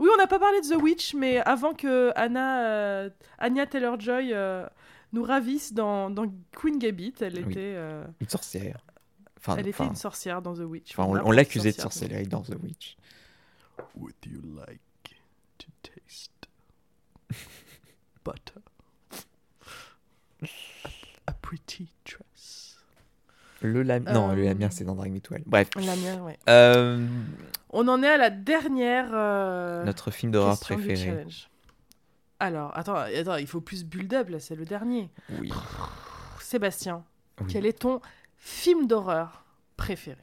Oui, 0.00 0.08
on 0.12 0.16
n'a 0.18 0.26
pas 0.26 0.38
parlé 0.40 0.60
de 0.60 0.66
The 0.74 0.82
Witch, 0.82 1.14
mais 1.14 1.38
avant 1.38 1.72
que 1.72 2.12
Anna, 2.16 2.64
euh, 2.66 3.10
Anya 3.38 3.64
Taylor-Joy 3.64 4.32
euh, 4.34 4.66
nous 5.12 5.22
ravisse 5.22 5.72
dans, 5.72 6.10
dans 6.10 6.26
Queen 6.54 6.78
Gambit, 6.78 7.14
elle 7.20 7.34
Oui. 7.36 7.52
était, 7.52 7.74
euh, 7.76 8.04
une 8.20 8.28
sorcière. 8.28 8.78
Enfin, 9.46 9.56
elle 9.58 9.68
était 9.68 9.84
une 9.84 9.94
sorcière 9.96 10.40
dans 10.40 10.54
The 10.54 10.60
Witch. 10.60 10.92
enfin, 10.92 11.04
on, 11.04 11.18
on 11.26 11.30
l'accusait 11.30 11.72
de 11.72 11.80
sorcellerie 11.80 12.26
dans 12.28 12.40
The 12.42 12.54
Witch. 12.62 12.96
Would 13.96 14.14
you 14.26 14.40
like 14.66 14.80
to 15.58 15.66
taste 15.82 16.30
butter? 18.24 18.60
A, 20.42 20.46
a 21.26 21.32
pretty 21.32 21.90
dress. 22.06 22.76
Le 23.60 23.82
lame... 23.82 24.04
Non, 24.04 24.32
le 24.34 24.42
Euh, 24.42 24.44
lamien, 24.46 24.70
c'est 24.70 24.84
dans 24.84 24.94
Drag 24.94 25.10
Me 25.10 25.20
to 25.20 25.34
Hell. 25.34 25.42
Bref. 25.46 25.68
La 25.76 25.96
mienne, 25.96 26.20
ouais. 26.22 26.38
Euh, 26.48 27.06
On 27.70 27.86
en 27.88 28.02
est 28.02 28.08
à 28.08 28.16
la 28.18 28.30
dernière 28.30 29.10
euh, 29.12 29.84
notre 29.84 30.10
film 30.10 30.32
d'horreur 30.32 30.58
préféré. 30.60 31.26
Alors, 32.40 32.76
attends, 32.76 32.96
attends, 32.96 33.36
il 33.36 33.46
faut 33.46 33.60
plus 33.60 33.84
build-up, 33.84 34.28
là, 34.28 34.38
c'est 34.40 34.54
le 34.56 34.64
dernier. 34.66 35.10
Oui. 35.40 35.50
Sébastien, 36.40 37.04
Oui. 37.40 37.46
quel 37.52 37.64
est 37.66 37.78
ton 37.80 38.00
film 38.44 38.86
d'horreur 38.86 39.44
préféré 39.76 40.18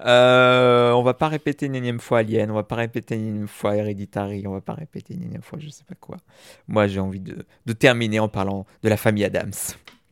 Euh, 0.00 0.90
on 0.92 1.02
va 1.02 1.14
pas 1.14 1.28
répéter 1.28 1.64
une 1.66 1.74
énième 1.74 2.00
fois 2.00 2.18
Alien, 2.18 2.50
on 2.50 2.54
va 2.54 2.64
pas 2.64 2.74
répéter 2.74 3.14
une 3.14 3.28
énième 3.28 3.48
fois 3.48 3.76
Hereditary, 3.76 4.46
on 4.46 4.52
va 4.52 4.60
pas 4.60 4.74
répéter 4.74 5.14
une 5.14 5.22
énième 5.22 5.40
fois 5.42 5.58
je 5.58 5.70
sais 5.70 5.84
pas 5.84 5.94
quoi. 5.94 6.18
Moi 6.66 6.86
j'ai 6.86 7.00
envie 7.00 7.20
de, 7.20 7.46
de 7.64 7.72
terminer 7.72 8.20
en 8.20 8.28
parlant 8.28 8.66
de 8.82 8.88
La 8.90 8.98
famille 8.98 9.24
Adams, 9.24 9.54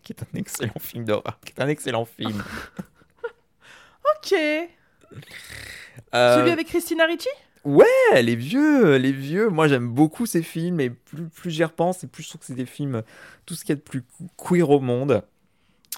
qui 0.03 0.13
est 0.13 0.23
un 0.23 0.39
excellent 0.39 0.79
film 0.81 1.05
d'horreur, 1.05 1.39
qui 1.45 1.53
est 1.53 1.61
un 1.61 1.69
excellent 1.69 2.05
film. 2.07 2.43
Ok 4.23 4.35
Euh, 6.15 6.39
Celui 6.39 6.51
avec 6.51 6.69
Christina 6.69 7.05
Ricci? 7.07 7.29
Ouais, 7.65 8.23
les 8.23 8.37
vieux, 8.37 8.97
les 8.97 9.11
vieux. 9.13 9.49
Moi, 9.49 9.67
j'aime 9.67 9.89
beaucoup 9.89 10.25
ces 10.25 10.43
films 10.43 10.79
et 10.81 10.91
plus, 10.91 11.29
plus 11.29 11.51
j'y 11.51 11.65
repense 11.65 12.05
et 12.05 12.07
plus 12.07 12.23
je 12.23 12.29
trouve 12.29 12.41
que 12.41 12.47
c'est 12.47 12.55
des 12.55 12.67
films, 12.67 13.03
tout 13.45 13.55
ce 13.55 13.63
qu'il 13.65 13.71
y 13.71 13.73
a 13.73 13.77
de 13.77 13.81
plus 13.81 14.05
queer 14.37 14.71
au 14.71 14.79
monde. 14.81 15.23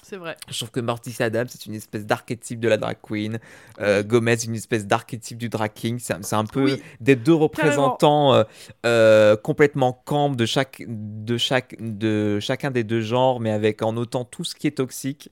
C'est 0.09 0.17
vrai. 0.17 0.35
Je 0.49 0.57
trouve 0.57 0.71
que 0.71 0.79
Morticia 0.79 1.27
Adams, 1.27 1.45
c'est 1.49 1.67
une 1.67 1.75
espèce 1.75 2.03
d'archétype 2.03 2.59
de 2.59 2.67
la 2.67 2.77
drag 2.77 2.97
queen. 3.01 3.37
Euh, 3.79 4.01
Gomez, 4.01 4.43
une 4.43 4.55
espèce 4.55 4.87
d'archétype 4.87 5.37
du 5.37 5.49
drag 5.49 5.71
king. 5.73 5.99
C'est 5.99 6.13
un- 6.13 6.39
un 6.39 6.45
peu 6.45 6.63
Oui, 6.63 6.81
des 6.99 7.15
deux 7.15 7.33
représentants 7.33 8.33
euh, 8.33 8.43
euh, 8.87 9.35
complètement 9.35 9.93
camp 10.05 10.29
de, 10.29 10.45
chaque, 10.47 10.83
de, 10.87 11.37
chaque, 11.37 11.75
de 11.79 12.39
chacun 12.39 12.71
des 12.71 12.83
deux 12.83 13.01
genres, 13.01 13.39
mais 13.39 13.51
avec 13.51 13.83
en 13.83 13.95
autant 13.97 14.25
tout 14.25 14.43
ce 14.43 14.55
qui 14.55 14.65
est 14.65 14.71
toxique. 14.77 15.29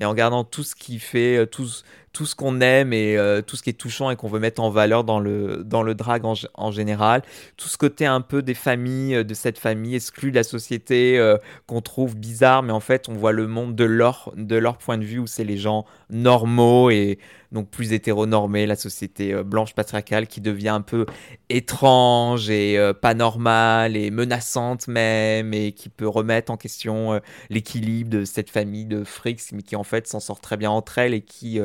Et 0.00 0.04
en 0.04 0.10
regardant 0.10 0.44
tout 0.44 0.62
ce 0.64 0.74
qui 0.74 0.98
fait, 0.98 1.36
euh, 1.36 1.46
tout, 1.46 1.66
ce- 1.66 2.34
qu'on 2.34 2.60
aime 2.60 2.92
et 2.92 3.16
euh, 3.16 3.42
tout 3.42 3.56
ce 3.56 3.62
qui 3.62 3.70
est 3.70 3.74
touchant 3.74 4.10
et 4.10 4.16
qu'on 4.16 4.28
veut 4.28 4.40
mettre 4.40 4.60
en 4.62 4.70
valeur 4.70 5.04
dans 5.04 5.20
le, 5.20 5.62
dans 5.64 5.84
drag 5.94 6.24
en, 6.24 6.34
général. 6.72 7.22
Tout 7.56 7.68
ce 7.68 7.78
côté 7.78 8.06
un 8.06 8.20
peu 8.20 8.42
des 8.42 8.54
familles, 8.54 9.16
euh, 9.16 9.24
de 9.24 9.34
cette 9.34 9.58
famille 9.58 9.94
exclue 9.94 10.30
de 10.30 10.36
la 10.36 10.42
société 10.42 11.20
qu'on 11.66 11.80
trouve 11.82 12.16
bizarre, 12.16 12.62
mais 12.62 12.72
en 12.72 12.80
fait, 12.80 13.08
on 13.08 13.14
voit 13.14 13.32
le 13.32 13.46
monde 13.46 13.76
de 13.76 13.84
leur, 13.84 14.32
de 14.36 14.56
leur 14.56 14.78
point 14.78 14.98
de 14.98 15.04
vue 15.04 15.18
où 15.18 15.26
c'est 15.26 15.44
les 15.44 15.58
gens 15.58 15.84
normaux 16.08 16.90
et 16.90 17.18
donc 17.52 17.68
plus 17.70 17.92
hétéronormés, 17.92 18.66
la 18.66 18.76
société 18.76 19.32
euh, 19.34 19.42
blanche 19.42 19.74
patriarcale 19.74 20.26
qui 20.28 20.40
devient 20.40 20.68
un 20.68 20.80
peu 20.82 21.06
étrange 21.48 22.48
et 22.50 22.78
euh, 22.78 22.92
pas 22.92 23.14
normale 23.14 23.96
et 23.96 24.10
menaçante 24.10 24.86
même 24.88 25.52
et 25.52 25.72
qui 25.72 25.88
peut 25.88 26.06
remettre 26.08 26.52
en 26.52 26.56
question 26.56 27.14
euh, 27.14 27.18
l'équilibre 27.50 28.10
de 28.10 28.24
cette 28.24 28.50
famille 28.50 28.84
de 28.86 29.04
frics 29.04 29.42
mais 29.52 29.62
qui 29.62 29.76
en 29.76 29.84
fait 29.84 30.06
s'en 30.06 30.20
sort 30.20 30.40
très 30.40 30.56
bien 30.56 30.70
entre 30.70 30.98
elles 30.98 31.14
et 31.14 31.22
qui 31.22 31.58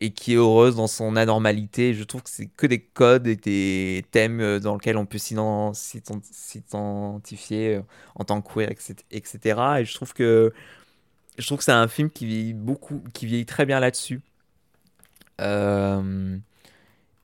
et 0.00 0.10
qui 0.12 0.32
est 0.32 0.36
heureuse 0.36 0.76
dans 0.76 0.86
son 0.86 1.16
anormalité. 1.16 1.94
Je 1.94 2.04
trouve 2.04 2.22
que 2.22 2.30
c'est 2.30 2.46
que 2.46 2.66
des 2.66 2.80
codes 2.80 3.26
et 3.26 3.36
des 3.36 4.04
thèmes 4.10 4.58
dans 4.60 4.74
lesquels 4.74 4.96
on 4.96 5.06
peut 5.06 5.18
s'ident- 5.18 5.74
s'ident- 5.74 6.22
s'identifier 6.32 7.80
en 8.14 8.24
tant 8.24 8.40
que 8.42 8.52
queer, 8.54 8.70
etc., 8.70 8.94
etc. 9.10 9.80
Et 9.80 9.84
je 9.84 9.94
trouve 9.94 10.14
que 10.14 10.52
je 11.38 11.46
trouve 11.46 11.58
que 11.58 11.64
c'est 11.64 11.72
un 11.72 11.88
film 11.88 12.10
qui 12.10 12.26
vieillit 12.26 12.54
beaucoup, 12.54 13.02
qui 13.14 13.26
vieillit 13.26 13.46
très 13.46 13.66
bien 13.66 13.80
là-dessus. 13.80 14.20
Euh, 15.40 16.36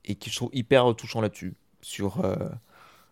et 0.05 0.15
qui 0.15 0.31
je 0.31 0.37
trouve 0.37 0.51
hyper 0.53 0.95
touchant 0.97 1.21
là-dessus, 1.21 1.55
sur 1.81 2.25
euh, 2.25 2.37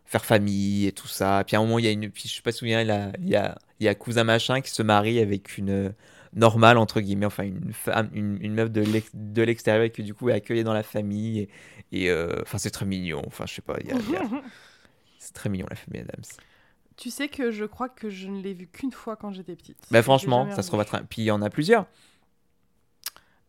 faire 0.04 0.24
famille 0.24 0.86
et 0.86 0.92
tout 0.92 1.08
ça. 1.08 1.42
Puis 1.46 1.56
à 1.56 1.58
un 1.58 1.62
moment, 1.62 1.78
il 1.78 1.84
y 1.84 1.88
a 1.88 1.90
une, 1.90 2.10
puis 2.10 2.28
je 2.28 2.34
sais 2.34 2.42
pas 2.42 2.52
souvenez, 2.52 2.80
il 2.82 2.86
y 2.88 2.90
a, 2.90 3.12
il 3.18 3.28
y 3.28 3.36
a, 3.36 3.58
il 3.80 3.86
y 3.86 3.88
a 3.88 3.94
cousin 3.94 4.24
machin 4.24 4.60
qui 4.60 4.70
se 4.70 4.82
marie 4.82 5.18
avec 5.18 5.58
une 5.58 5.70
euh, 5.70 5.90
normale 6.34 6.78
entre 6.78 7.00
guillemets, 7.00 7.26
enfin 7.26 7.44
une 7.44 7.72
femme, 7.72 8.10
une, 8.12 8.38
une 8.40 8.54
meuf 8.54 8.70
de 8.70 8.80
l'ex- 8.82 9.10
de 9.14 9.42
l'extérieur 9.42 9.84
et 9.84 9.90
qui 9.90 10.02
du 10.02 10.14
coup 10.14 10.30
est 10.30 10.34
accueillie 10.34 10.64
dans 10.64 10.72
la 10.72 10.82
famille. 10.84 11.40
Et, 11.40 11.48
et, 12.04 12.10
euh, 12.10 12.42
enfin 12.42 12.58
c'est 12.58 12.70
très 12.70 12.86
mignon. 12.86 13.22
Enfin 13.26 13.44
je 13.46 13.54
sais 13.54 13.62
pas, 13.62 13.74
a- 13.74 13.78
c'est 15.18 15.32
très 15.32 15.48
mignon 15.48 15.66
la 15.70 15.76
famille 15.76 16.00
Adams. 16.02 16.24
Tu 16.96 17.10
sais 17.10 17.26
que 17.28 17.50
je 17.50 17.64
crois 17.64 17.88
que 17.88 18.08
je 18.08 18.28
ne 18.28 18.40
l'ai 18.40 18.54
vu 18.54 18.68
qu'une 18.68 18.92
fois 18.92 19.16
quand 19.16 19.32
j'étais 19.32 19.56
petite. 19.56 19.78
Bah 19.90 20.00
franchement, 20.02 20.44
ça 20.54 20.62
se 20.62 20.70
revoit 20.70 20.84
très. 20.84 21.02
Puis 21.02 21.22
il 21.22 21.24
y 21.24 21.30
en 21.32 21.42
a 21.42 21.50
plusieurs. 21.50 21.86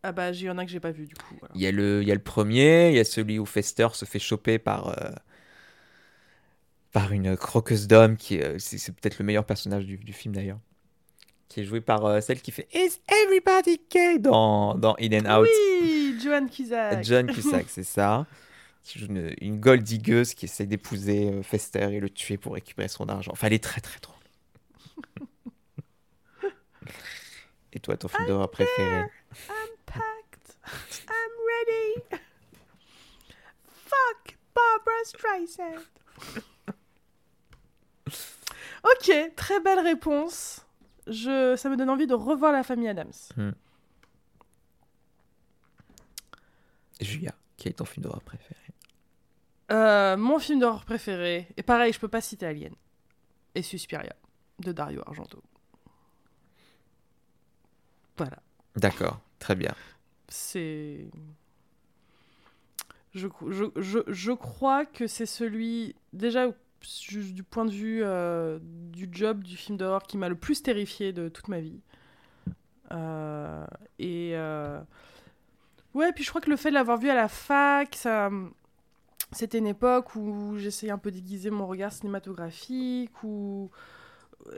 Ah 0.08 0.12
bah, 0.12 0.30
il 0.30 0.40
y 0.40 0.48
en 0.48 0.56
a 0.56 0.64
que 0.64 0.70
j'ai 0.70 0.78
pas 0.78 0.92
vu 0.92 1.06
du 1.08 1.16
coup. 1.16 1.34
voilà. 1.40 1.52
Il 1.56 1.60
y 1.60 1.66
a 1.66 1.72
le, 1.72 2.04
y 2.04 2.12
a 2.12 2.14
le 2.14 2.22
premier, 2.22 2.90
il 2.90 2.94
y 2.94 3.00
a 3.00 3.04
celui 3.04 3.40
où 3.40 3.44
Fester 3.44 3.88
se 3.92 4.04
fait 4.04 4.20
choper 4.20 4.60
par, 4.60 4.90
euh, 4.90 5.10
par 6.92 7.10
une 7.10 7.36
croqueuse 7.36 7.88
d'homme, 7.88 8.16
qui 8.16 8.40
euh, 8.40 8.56
c'est, 8.60 8.78
c'est 8.78 8.92
peut-être 8.92 9.18
le 9.18 9.24
meilleur 9.24 9.44
personnage 9.44 9.84
du, 9.84 9.98
du 9.98 10.12
film 10.12 10.32
d'ailleurs, 10.32 10.60
qui 11.48 11.58
est 11.60 11.64
joué 11.64 11.80
par 11.80 12.06
euh, 12.06 12.20
celle 12.20 12.40
qui 12.40 12.52
fait 12.52 12.68
Is 12.72 13.00
everybody 13.24 13.80
gay 13.90 14.20
dans, 14.20 14.76
dans 14.76 14.94
In 15.00 15.12
and 15.26 15.40
Out? 15.40 15.48
Oui, 15.82 16.16
Joan 16.22 16.48
Cusack. 16.48 17.02
John 17.02 17.26
Cusack, 17.26 17.66
c'est 17.68 17.82
ça. 17.82 18.26
Qui 18.84 19.00
joue 19.00 19.06
une, 19.06 19.34
une 19.40 19.58
gold 19.58 19.82
digueuse 19.82 20.34
qui 20.34 20.44
essaie 20.44 20.66
d'épouser 20.66 21.42
Fester 21.42 21.92
et 21.92 21.98
le 21.98 22.10
tuer 22.10 22.36
pour 22.36 22.54
récupérer 22.54 22.86
son 22.86 23.08
argent. 23.08 23.32
Enfin, 23.32 23.48
elle 23.48 23.54
est 23.54 23.64
très 23.64 23.80
très 23.80 23.98
drôle. 23.98 24.14
et 27.72 27.80
toi, 27.80 27.96
ton 27.96 28.06
film 28.06 28.28
d'horreur 28.28 28.52
préféré? 28.52 29.06
I'm 31.08 31.34
ready. 31.46 32.20
Fuck 33.86 34.36
Barbara 34.54 35.04
Streisand. 35.04 35.82
ok, 38.84 39.34
très 39.36 39.60
belle 39.60 39.80
réponse. 39.80 40.66
Je, 41.06 41.54
ça 41.56 41.68
me 41.68 41.76
donne 41.76 41.90
envie 41.90 42.06
de 42.06 42.14
revoir 42.14 42.52
la 42.52 42.62
famille 42.62 42.88
Adams. 42.88 43.12
Julia, 47.00 47.32
quel 47.56 47.70
est 47.70 47.74
ton 47.74 47.84
film 47.84 48.04
d'horreur 48.04 48.22
préféré? 48.22 48.56
Euh, 49.70 50.16
mon 50.16 50.38
film 50.38 50.60
d'horreur 50.60 50.84
préféré, 50.84 51.48
et 51.56 51.62
pareil, 51.62 51.92
je 51.92 51.98
peux 51.98 52.08
pas 52.08 52.20
citer 52.20 52.46
Alien, 52.46 52.74
et 53.54 53.62
Suspiria, 53.62 54.14
de 54.60 54.72
Dario 54.72 55.02
Argento. 55.06 55.42
Voilà. 58.16 58.38
D'accord, 58.76 59.20
très 59.38 59.54
bien. 59.54 59.74
C'est. 60.28 61.06
Je, 63.14 63.28
je, 63.48 63.64
je, 63.76 63.98
je 64.06 64.32
crois 64.32 64.84
que 64.84 65.06
c'est 65.06 65.26
celui, 65.26 65.94
déjà 66.12 66.48
du 67.10 67.42
point 67.42 67.64
de 67.64 67.70
vue 67.70 68.02
euh, 68.04 68.58
du 68.62 69.08
job 69.10 69.42
du 69.42 69.56
film 69.56 69.78
d'horreur 69.78 70.02
qui 70.02 70.18
m'a 70.18 70.28
le 70.28 70.36
plus 70.36 70.62
terrifié 70.62 71.12
de 71.12 71.28
toute 71.28 71.48
ma 71.48 71.60
vie. 71.60 71.80
Euh, 72.92 73.66
et. 73.98 74.32
euh, 74.34 74.80
Ouais, 75.94 76.12
puis 76.12 76.24
je 76.24 76.28
crois 76.28 76.40
que 76.40 76.50
le 76.50 76.56
fait 76.56 76.68
de 76.68 76.74
l'avoir 76.74 76.98
vu 76.98 77.08
à 77.10 77.14
la 77.14 77.28
fac, 77.28 77.94
ça. 77.96 78.30
C'était 79.32 79.58
une 79.58 79.66
époque 79.66 80.14
où 80.14 80.56
j'essayais 80.58 80.92
un 80.92 80.98
peu 80.98 81.10
d'aiguiser 81.10 81.50
mon 81.50 81.66
regard 81.66 81.92
cinématographique, 81.92 83.10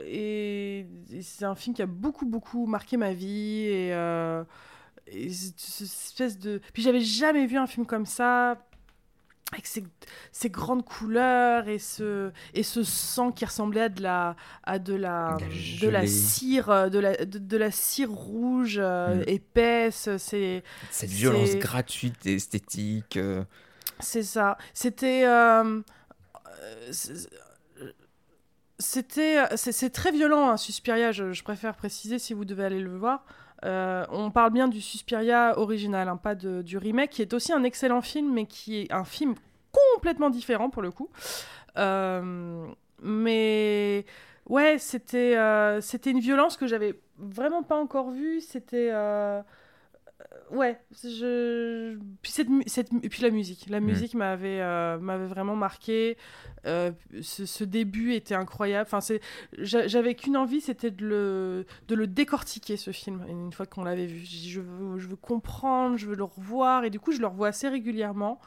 et, 0.05 0.85
et 1.11 1.21
c'est 1.21 1.45
un 1.45 1.55
film 1.55 1.75
qui 1.75 1.81
a 1.81 1.85
beaucoup 1.87 2.25
beaucoup 2.25 2.65
marqué 2.67 2.97
ma 2.97 3.13
vie 3.13 3.65
et, 3.65 3.91
et 5.11 5.29
c- 5.31 5.53
cette 5.57 5.81
espèce 5.87 6.37
de 6.39 6.61
puis 6.73 6.81
j'avais 6.83 7.01
jamais 7.01 7.45
vu 7.45 7.57
un 7.57 7.67
film 7.67 7.85
comme 7.85 8.05
ça 8.05 8.57
avec 9.51 9.65
ces, 9.65 9.83
ces 10.31 10.49
grandes 10.51 10.85
couleurs 10.85 11.67
et 11.67 11.79
ce 11.79 12.31
et 12.53 12.61
ce 12.61 12.83
sang 12.83 13.31
qui 13.31 13.45
ressemblait 13.45 13.81
à 13.81 13.89
de 13.89 14.03
la 14.03 14.35
à 14.63 14.77
de 14.77 14.93
la 14.93 15.37
De 15.81 15.87
la 15.89 16.05
cire 16.05 16.69
euh, 16.69 16.89
de 16.89 16.99
la 16.99 17.15
de, 17.25 17.39
de 17.39 17.57
la 17.57 17.71
cire 17.71 18.11
rouge 18.11 18.77
euh, 18.79 19.21
Mm. 19.21 19.23
épaisse 19.27 20.09
c'est 20.17 20.63
Cette 20.91 21.09
violence 21.09 21.55
gratuite 21.55 22.25
et 22.27 22.35
esthétique. 22.35 23.17
euh, 23.17 23.43
C'est 23.99 24.23
ça. 24.23 24.57
C'était. 24.73 25.25
euh, 25.25 25.81
c'est- 26.91 27.27
C'était. 28.77 29.43
C'est 29.57 29.73
c'est 29.73 29.89
très 29.89 30.11
violent, 30.11 30.49
hein, 30.51 30.57
Suspiria, 30.57 31.11
je, 31.11 31.33
je 31.33 31.43
préfère 31.43 31.75
préciser 31.75 32.17
si 32.17 32.33
vous 32.33 32.45
devez 32.45 32.63
aller 32.63 32.79
le 32.79 32.95
voir. 32.97 33.25
Euh, 33.65 34.05
on 34.09 34.31
parle 34.31 34.51
bien 34.51 34.67
du 34.67 34.81
Suspiria 34.81 35.57
original, 35.57 36.07
hein, 36.07 36.17
pas 36.17 36.35
du 36.35 36.77
remake, 36.77 37.11
qui 37.11 37.21
est 37.21 37.33
aussi 37.33 37.51
un 37.53 37.63
excellent 37.63 38.01
film, 38.01 38.33
mais 38.33 38.45
qui 38.45 38.81
est 38.81 38.93
un 38.93 39.03
film 39.03 39.35
complètement 39.71 40.29
différent 40.29 40.69
pour 40.69 40.81
le 40.81 40.91
coup. 40.91 41.09
Euh, 41.77 42.67
mais 43.01 44.05
ouais, 44.47 44.77
c'était 44.79 45.37
euh, 45.37 45.81
c'était 45.81 46.11
une 46.11 46.19
violence 46.19 46.57
que 46.57 46.67
j'avais 46.67 46.99
vraiment 47.17 47.63
pas 47.63 47.77
encore 47.77 48.11
vue. 48.11 48.41
C'était. 48.41 48.91
Euh, 50.21 50.55
ouais, 50.55 50.79
je... 51.03 51.97
puis, 52.21 52.31
cette, 52.31 52.47
cette, 52.67 52.89
et 53.03 53.09
puis 53.09 53.21
la 53.21 53.29
musique. 53.29 53.67
La 53.69 53.79
musique 53.79 54.15
m'avait 54.15 54.61
euh, 54.61 54.97
m'avait 54.99 55.27
vraiment 55.27 55.55
marqué. 55.55 56.17
Euh, 56.65 56.91
ce, 57.21 57.45
ce 57.45 57.63
début 57.63 58.13
était 58.13 58.35
incroyable. 58.35 58.85
Enfin, 58.87 58.99
c'est- 59.01 59.21
j'a- 59.57 59.87
j'avais 59.87 60.15
qu'une 60.15 60.35
envie, 60.35 60.59
c'était 60.61 60.91
de 60.91 61.05
le, 61.05 61.65
de 61.87 61.95
le 61.95 62.07
décortiquer, 62.07 62.75
ce 62.77 62.91
film, 62.91 63.23
une 63.29 63.53
fois 63.53 63.65
qu'on 63.65 63.83
l'avait 63.83 64.07
vu. 64.07 64.25
Je 64.25 64.59
veux, 64.59 64.99
je 64.99 65.07
veux 65.07 65.15
comprendre, 65.15 65.97
je 65.97 66.05
veux 66.05 66.15
le 66.15 66.23
revoir. 66.25 66.83
Et 66.83 66.89
du 66.89 66.99
coup, 66.99 67.11
je 67.13 67.21
le 67.21 67.27
revois 67.27 67.47
assez 67.49 67.69
régulièrement. 67.69 68.39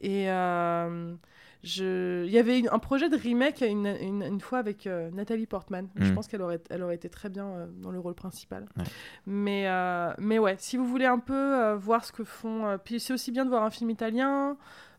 Et 0.00 0.30
euh, 0.30 1.14
je... 1.62 2.24
il 2.24 2.30
y 2.32 2.38
avait 2.38 2.58
une- 2.58 2.68
un 2.72 2.78
projet 2.78 3.08
de 3.08 3.16
remake 3.16 3.60
une, 3.60 3.86
une, 3.86 4.22
une 4.22 4.40
fois 4.40 4.58
avec 4.58 4.86
euh, 4.86 5.10
Nathalie 5.10 5.46
Portman. 5.46 5.88
Je 5.96 6.10
Mm. 6.10 6.14
pense 6.14 6.26
qu'elle 6.28 6.42
aurait, 6.42 6.60
elle 6.70 6.82
aurait 6.82 6.94
été 6.94 7.08
très 7.10 7.28
bien 7.28 7.46
euh, 7.46 7.66
dans 7.82 7.90
le 7.90 7.98
rôle 7.98 8.14
principal. 8.14 8.66
Ouais. 8.78 8.84
Mais, 9.26 9.68
euh, 9.68 10.12
mais 10.18 10.38
ouais, 10.38 10.56
si 10.58 10.76
vous 10.76 10.86
voulez 10.86 11.06
un 11.06 11.18
peu 11.18 11.34
euh, 11.34 11.76
voir 11.76 12.04
ce 12.04 12.12
que 12.12 12.24
font. 12.24 12.66
euh, 12.66 12.78
puis 12.78 12.98
c'est 13.00 13.12
aussi 13.12 13.30
bien 13.32 13.44
de 13.44 13.50
voir 13.50 13.62
un 13.62 13.70
film 13.70 13.90
italien, 13.90 14.56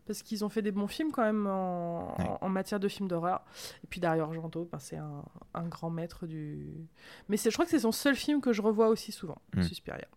parce 0.08 0.24
qu'ils 0.24 0.44
ont 0.44 0.50
fait 0.50 0.62
des 0.62 0.72
bons 0.72 0.88
films 0.88 1.12
quand 1.12 1.24
même 1.24 1.48
en, 1.48 2.16
Ouais. 2.18 2.26
en, 2.28 2.38
en 2.42 2.50
matière 2.50 2.80
de 2.80 2.88
films 2.88 3.08
d'horreur. 3.08 3.44
Et 3.84 3.88
puis 3.88 4.00
Dario 4.00 4.24
Argento, 4.24 4.68
ben, 4.72 4.80
c'est 4.80 4.98
un, 4.98 5.24
un 5.54 5.64
grand 5.68 5.90
maître 5.90 6.28
du. 6.28 6.68
Mais 7.30 7.38
c'est- 7.38 7.50
je 7.50 7.56
crois 7.56 7.66
que 7.66 7.72
c'est 7.72 7.80
son 7.80 7.92
seul 7.92 8.16
film 8.16 8.42
que 8.42 8.52
je 8.54 8.62
revois 8.62 8.90
aussi 8.90 9.12
souvent, 9.12 9.38
Mm. 9.56 9.62
Suspiria. 9.64 10.08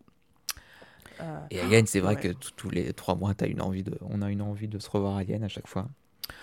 Euh, 1.20 1.38
Et 1.50 1.60
Alien, 1.60 1.86
c'est 1.86 2.00
vrai 2.00 2.16
ouais. 2.16 2.20
que 2.20 2.28
tous- 2.32 2.50
tous 2.56 2.70
les 2.70 2.92
trois 2.92 3.14
mois, 3.14 3.34
as 3.40 3.46
une 3.46 3.60
envie 3.62 3.84
de... 3.84 3.96
on 4.00 4.20
a 4.20 4.30
une 4.30 4.42
envie 4.42 4.66
de 4.68 4.78
se 4.80 4.90
revoir 4.90 5.16
Alien 5.16 5.44
à 5.44 5.48
chaque 5.48 5.68
fois. 5.68 5.86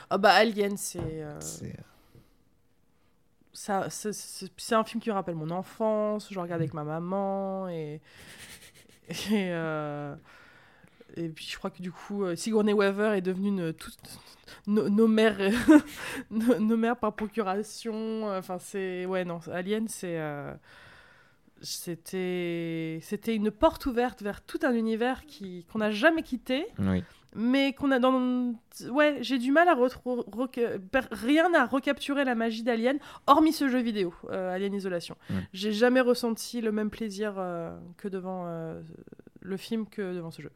Ah 0.10 0.18
bah 0.18 0.34
Alien, 0.34 0.78
c'est. 0.78 1.00
euh, 1.02 1.40
C'est- 1.40 1.78
ça, 3.54 3.90
c'est- 3.90 4.74
un 4.76 4.84
film 4.84 5.02
qui 5.02 5.10
me 5.10 5.14
rappelle 5.14 5.36
mon 5.36 5.50
enfance. 5.52 6.28
Je 6.32 6.40
regarde 6.40 6.62
avec 6.62 6.74
ma 6.74 6.84
maman 6.84 7.68
et 7.70 8.02
et, 9.10 9.50
euh, 9.52 10.16
et 11.18 11.28
puis 11.28 11.46
je 11.50 11.58
crois 11.58 11.70
que 11.70 11.82
du 11.82 11.92
coup 11.92 12.24
euh, 12.24 12.36
Sigourney 12.36 12.72
Weaver 12.74 13.14
est 13.18 13.22
devenue 13.22 13.50
une 13.50 13.74
toute 13.74 13.98
nos, 14.68 15.08
mères 15.08 15.38
nos, 16.32 16.60
nos 16.60 16.78
mères 16.78 16.96
par 16.98 17.14
procuration. 17.14 18.26
Enfin 18.38 18.58
c'est 18.58 19.06
ouais 19.06 19.26
non 19.26 19.40
Alien 19.52 19.88
c'est 19.90 20.18
euh, 20.18 20.54
c'était 21.62 23.00
c'était 23.04 23.36
une 23.36 23.52
porte 23.52 23.86
ouverte 23.86 24.22
vers 24.22 24.42
tout 24.42 24.60
un 24.64 24.74
univers 24.74 25.26
qui 25.26 25.66
qu'on 25.72 25.80
n'a 25.80 25.92
jamais 25.92 26.24
quitté 26.24 26.66
Oui. 26.80 27.04
Mais 27.34 27.74
qu'on 27.74 27.92
a 27.92 28.00
dans. 28.00 28.54
Ouais, 28.90 29.18
j'ai 29.22 29.38
du 29.38 29.52
mal 29.52 29.68
à. 29.70 29.76
Rien 31.12 31.54
à 31.54 31.66
recapturer 31.66 32.26
la 32.26 32.36
magie 32.36 32.64
d'Alien, 32.64 32.98
hormis 33.28 33.54
ce 33.54 33.70
jeu 33.70 33.80
vidéo, 33.80 34.14
euh, 34.30 34.54
Alien 34.54 34.74
Isolation. 34.74 35.16
J'ai 35.54 35.72
jamais 35.72 36.02
ressenti 36.02 36.62
le 36.62 36.72
même 36.72 36.90
plaisir 36.90 37.36
euh, 37.38 37.78
que 37.98 38.08
devant 38.08 38.44
euh, 38.48 38.82
le 39.40 39.58
film 39.58 39.88
que 39.88 40.14
devant 40.14 40.32
ce 40.32 40.42
jeu. 40.42 40.52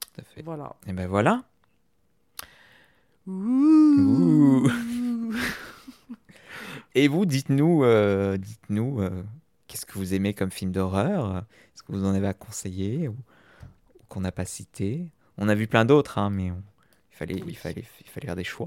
Tout 0.00 0.20
à 0.20 0.24
fait. 0.24 0.42
Voilà. 0.42 0.76
Et 0.86 0.92
ben 0.92 1.06
voilà. 1.06 1.44
Ouh. 3.26 4.68
Et 6.94 7.06
vous, 7.06 7.26
dites-nous, 7.26 7.84
dites-nous, 8.38 9.00
qu'est-ce 9.68 9.86
que 9.86 9.92
vous 9.98 10.14
aimez 10.14 10.34
comme 10.34 10.50
film 10.50 10.72
d'horreur? 10.72 11.44
Est-ce 11.74 11.82
que 11.84 11.92
vous 11.92 12.04
en 12.04 12.14
avez 12.14 12.26
à 12.26 12.34
conseiller 12.34 13.08
ou 13.08 13.16
qu'on 14.08 14.20
n'a 14.20 14.32
pas 14.32 14.46
cité? 14.46 15.12
On 15.38 15.48
a 15.48 15.54
vu 15.54 15.66
plein 15.66 15.84
d'autres, 15.84 16.18
hein, 16.18 16.30
mais 16.30 16.50
on- 16.50 16.62
il 17.12 17.16
fallait, 17.16 17.34
Oui. 17.34 17.44
il 17.48 17.56
fallait, 17.56 17.84
il 18.00 18.08
fallait 18.08 18.26
faire 18.26 18.36
des 18.36 18.44
choix. 18.44 18.66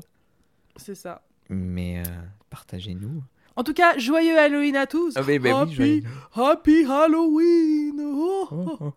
C'est 0.78 0.96
ça. 0.96 1.22
Mais 1.50 2.00
euh, 2.00 2.04
partagez-nous. 2.50 3.24
En 3.58 3.64
tout 3.64 3.74
cas, 3.74 3.98
joyeux 3.98 4.38
Halloween 4.40 4.78
à 4.78 4.88
tous. 4.88 5.14
Ah 5.18 5.22
bah 5.22 5.34
oui, 5.40 5.50
happy, 5.50 5.74
joyeux. 5.74 6.04
happy 6.34 6.86
Halloween. 6.86 8.00
Oh, 8.02 8.94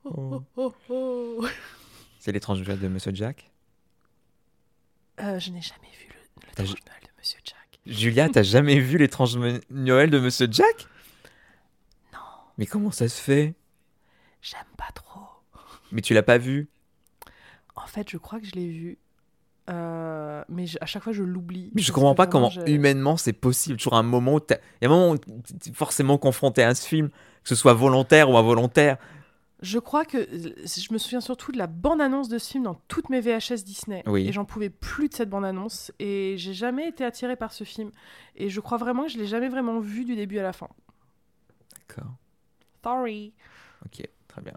Oh, 0.57 0.75
oh. 0.89 1.47
C'est 2.21 2.33
l'étrange 2.33 2.63
Noël 2.63 2.79
de 2.81 2.89
Monsieur 2.89 3.13
Jack. 3.15 3.51
Euh, 5.21 5.39
je 5.39 5.51
n'ai 5.51 5.61
jamais 5.61 5.91
vu 5.99 6.09
ju- 6.65 6.75
Noël 6.87 7.03
de 7.03 7.11
Monsieur 7.19 7.41
Jack. 7.45 7.81
Julia, 7.87 8.29
t'as 8.29 8.43
jamais 8.43 8.79
vu 8.79 8.97
l'étrange 8.99 9.37
Noël 9.71 10.11
de 10.11 10.19
Monsieur 10.19 10.49
Jack 10.51 10.87
Non. 12.13 12.19
Mais 12.57 12.67
comment 12.67 12.91
ça 12.91 13.09
se 13.09 13.21
fait? 13.21 13.55
J'aime 14.41 14.61
pas 14.79 14.91
trop. 14.95 15.21
Mais 15.93 16.01
tu 16.01 16.15
l'as 16.15 16.23
pas 16.23 16.39
vu? 16.39 16.69
En 17.77 17.87
fait, 17.87 18.09
je 18.11 18.17
crois 18.17 18.41
que 18.41 18.47
je 18.47 18.53
l'ai 18.53 18.69
vu. 18.69 18.99
Euh, 19.71 20.45
mais 20.49 20.67
je- 20.67 20.77
à 20.81 20.87
chaque 20.87 21.03
fois, 21.03 21.13
je 21.13 21.23
l'oublie. 21.23 21.71
Mais 21.75 21.81
je 21.83 21.91
comprends 21.93 22.15
pas 22.15 22.27
comment 22.27 22.51
humainement 22.67 23.17
c'est 23.17 23.33
possible. 23.33 23.79
Toujours 23.79 23.95
un 23.95 24.03
moment 24.03 24.35
où 24.35 24.39
il 24.51 24.53
y 24.83 24.85
a 24.85 24.89
un 24.89 24.91
moment 24.91 25.11
où 25.13 25.19
t'es 25.19 25.73
forcément 25.73 26.19
confronté 26.19 26.63
à 26.63 26.75
ce 26.75 26.87
film, 26.87 27.09
que 27.09 27.49
ce 27.49 27.55
soit 27.55 27.73
volontaire 27.73 28.29
ou 28.31 28.37
involontaire. 28.37 28.99
Je 29.63 29.79
crois 29.79 30.05
que 30.05 30.19
je 30.31 30.93
me 30.93 30.99
souviens 30.99 31.23
surtout 31.23 31.51
de 31.51 31.57
la 31.57 31.67
bande-annonce 31.67 32.29
de 32.29 32.37
ce 32.37 32.51
film 32.51 32.65
dans 32.65 32.75
toutes 32.89 33.09
mes 33.09 33.21
VHS 33.23 33.65
Disney. 33.65 34.03
Oui. 34.07 34.29
Et 34.29 34.33
j'en 34.33 34.45
pouvais 34.45 34.69
plus 34.69 35.09
de 35.09 35.15
cette 35.15 35.31
bande-annonce. 35.31 35.91
Et 35.99 36.35
j'ai 36.37 36.53
jamais 36.53 36.89
été 36.89 37.03
attirée 37.03 37.37
par 37.37 37.55
ce 37.55 37.65
film. 37.65 37.91
Et 38.37 38.51
je 38.51 38.61
crois 38.61 38.77
vraiment 38.77 39.05
que 39.05 39.09
je 39.13 39.17
l'ai 39.19 39.27
jamais 39.27 39.49
vraiment 39.49 39.79
vu 39.81 40.05
du 40.05 40.15
début 40.17 40.39
à 40.39 40.43
la 40.43 40.53
fin. 40.53 40.69
D'accord. 41.89 42.13
Sorry. 42.83 43.33
Ok, 43.87 44.07
très 44.29 44.43
bien. 44.43 44.53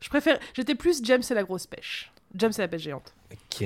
Je 0.00 0.08
préfère. 0.08 0.38
J'étais 0.54 0.74
plus 0.74 1.04
James 1.04 1.22
et 1.28 1.34
la 1.34 1.42
grosse 1.42 1.66
pêche. 1.66 2.10
James 2.34 2.52
et 2.56 2.60
la 2.60 2.68
pêche 2.68 2.82
géante. 2.82 3.14
Ok. 3.32 3.64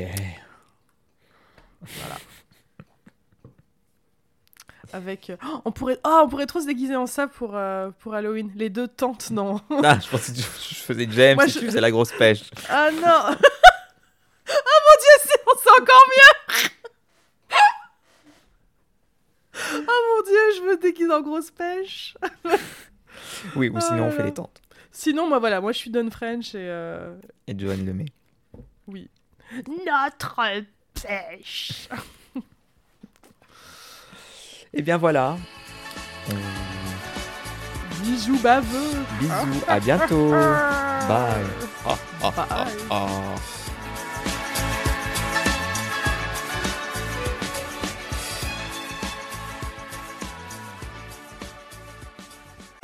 Avec. 4.93 5.31
euh, 5.31 5.37
oh, 5.47 5.63
on 5.65 5.73
pourrait. 5.73 5.99
Oh, 6.05 6.23
on 6.25 6.29
pourrait 6.29 6.47
trop 6.47 6.61
se 6.61 6.67
déguiser 6.67 6.97
en 6.97 7.07
ça 7.07 7.27
pour 7.27 7.57
euh, 7.57 7.91
pour 8.01 8.15
Halloween. 8.15 8.51
Les 8.55 8.69
deux 8.69 8.89
tantes, 8.89 9.31
non. 9.31 9.61
Ah, 9.85 9.99
je 9.99 10.09
pensais 10.09 10.33
que 10.33 10.37
tu- 10.39 10.43
je 10.43 10.75
faisais 10.83 11.09
James 11.11 11.37
Moi, 11.37 11.47
et 11.47 11.49
je- 11.49 11.59
tu 11.59 11.65
faisais 11.67 11.81
la 11.81 11.91
grosse 11.91 12.13
pêche. 12.13 12.51
Ah 12.69 12.91
non. 12.93 13.01
ah 13.05 13.31
mon 14.49 14.97
dieu, 15.01 15.17
c'est 15.23 15.41
c'est 15.63 15.81
encore 15.81 16.05
mieux. 16.09 16.69
Ah 19.55 19.77
mon 19.87 20.23
dieu, 20.27 20.39
je 20.57 20.63
me 20.69 20.77
déguise 20.81 21.11
en 21.11 21.21
grosse 21.23 21.51
pêche. 21.51 22.15
Oui, 23.57 23.69
ou 23.71 23.77
Oh 23.77 23.81
sinon 23.81 24.05
on 24.05 24.07
là 24.07 24.13
fait 24.13 24.25
les 24.25 24.35
tentes. 24.35 24.61
Sinon, 24.91 25.27
moi 25.29 25.39
voilà, 25.39 25.61
moi 25.63 25.73
je 25.73 25.79
suis 25.79 25.91
Don 25.91 26.11
French 26.11 26.55
et 26.55 26.69
euh, 26.69 27.15
Et 27.47 27.59
Johan 27.59 27.77
Lemay. 27.77 28.07
Oui. 28.89 29.09
Notre 29.87 30.39
pêche. 30.95 31.89
Et 34.75 34.81
bien 34.83 34.97
voilà. 34.97 35.37
Bisous 38.03 38.39
baveux. 38.39 39.05
Bisous, 39.21 39.63
à 39.69 39.79
bientôt. 39.81 40.31
Bye. 40.31 41.45
Ah, 41.87 41.97
ah, 42.23 42.33
ah, 42.37 42.65
Bye. 42.65 42.73
ah. 42.91 43.35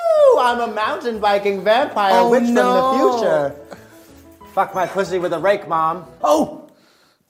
Ooh, 0.00 0.38
I'm 0.38 0.60
a 0.60 0.66
mountain 0.72 1.20
Viking 1.20 1.62
vampire 1.64 2.12
Oh, 2.14 2.30
witch 2.30 2.48
no. 2.48 2.62
from 2.62 2.74
the 2.74 2.92
future. 2.98 3.87
Fuck 4.58 4.74
my 4.74 4.86
pussy 4.88 5.20
with 5.20 5.32
a 5.32 5.38
rake, 5.38 5.68
mom. 5.68 6.04
Oh, 6.20 6.67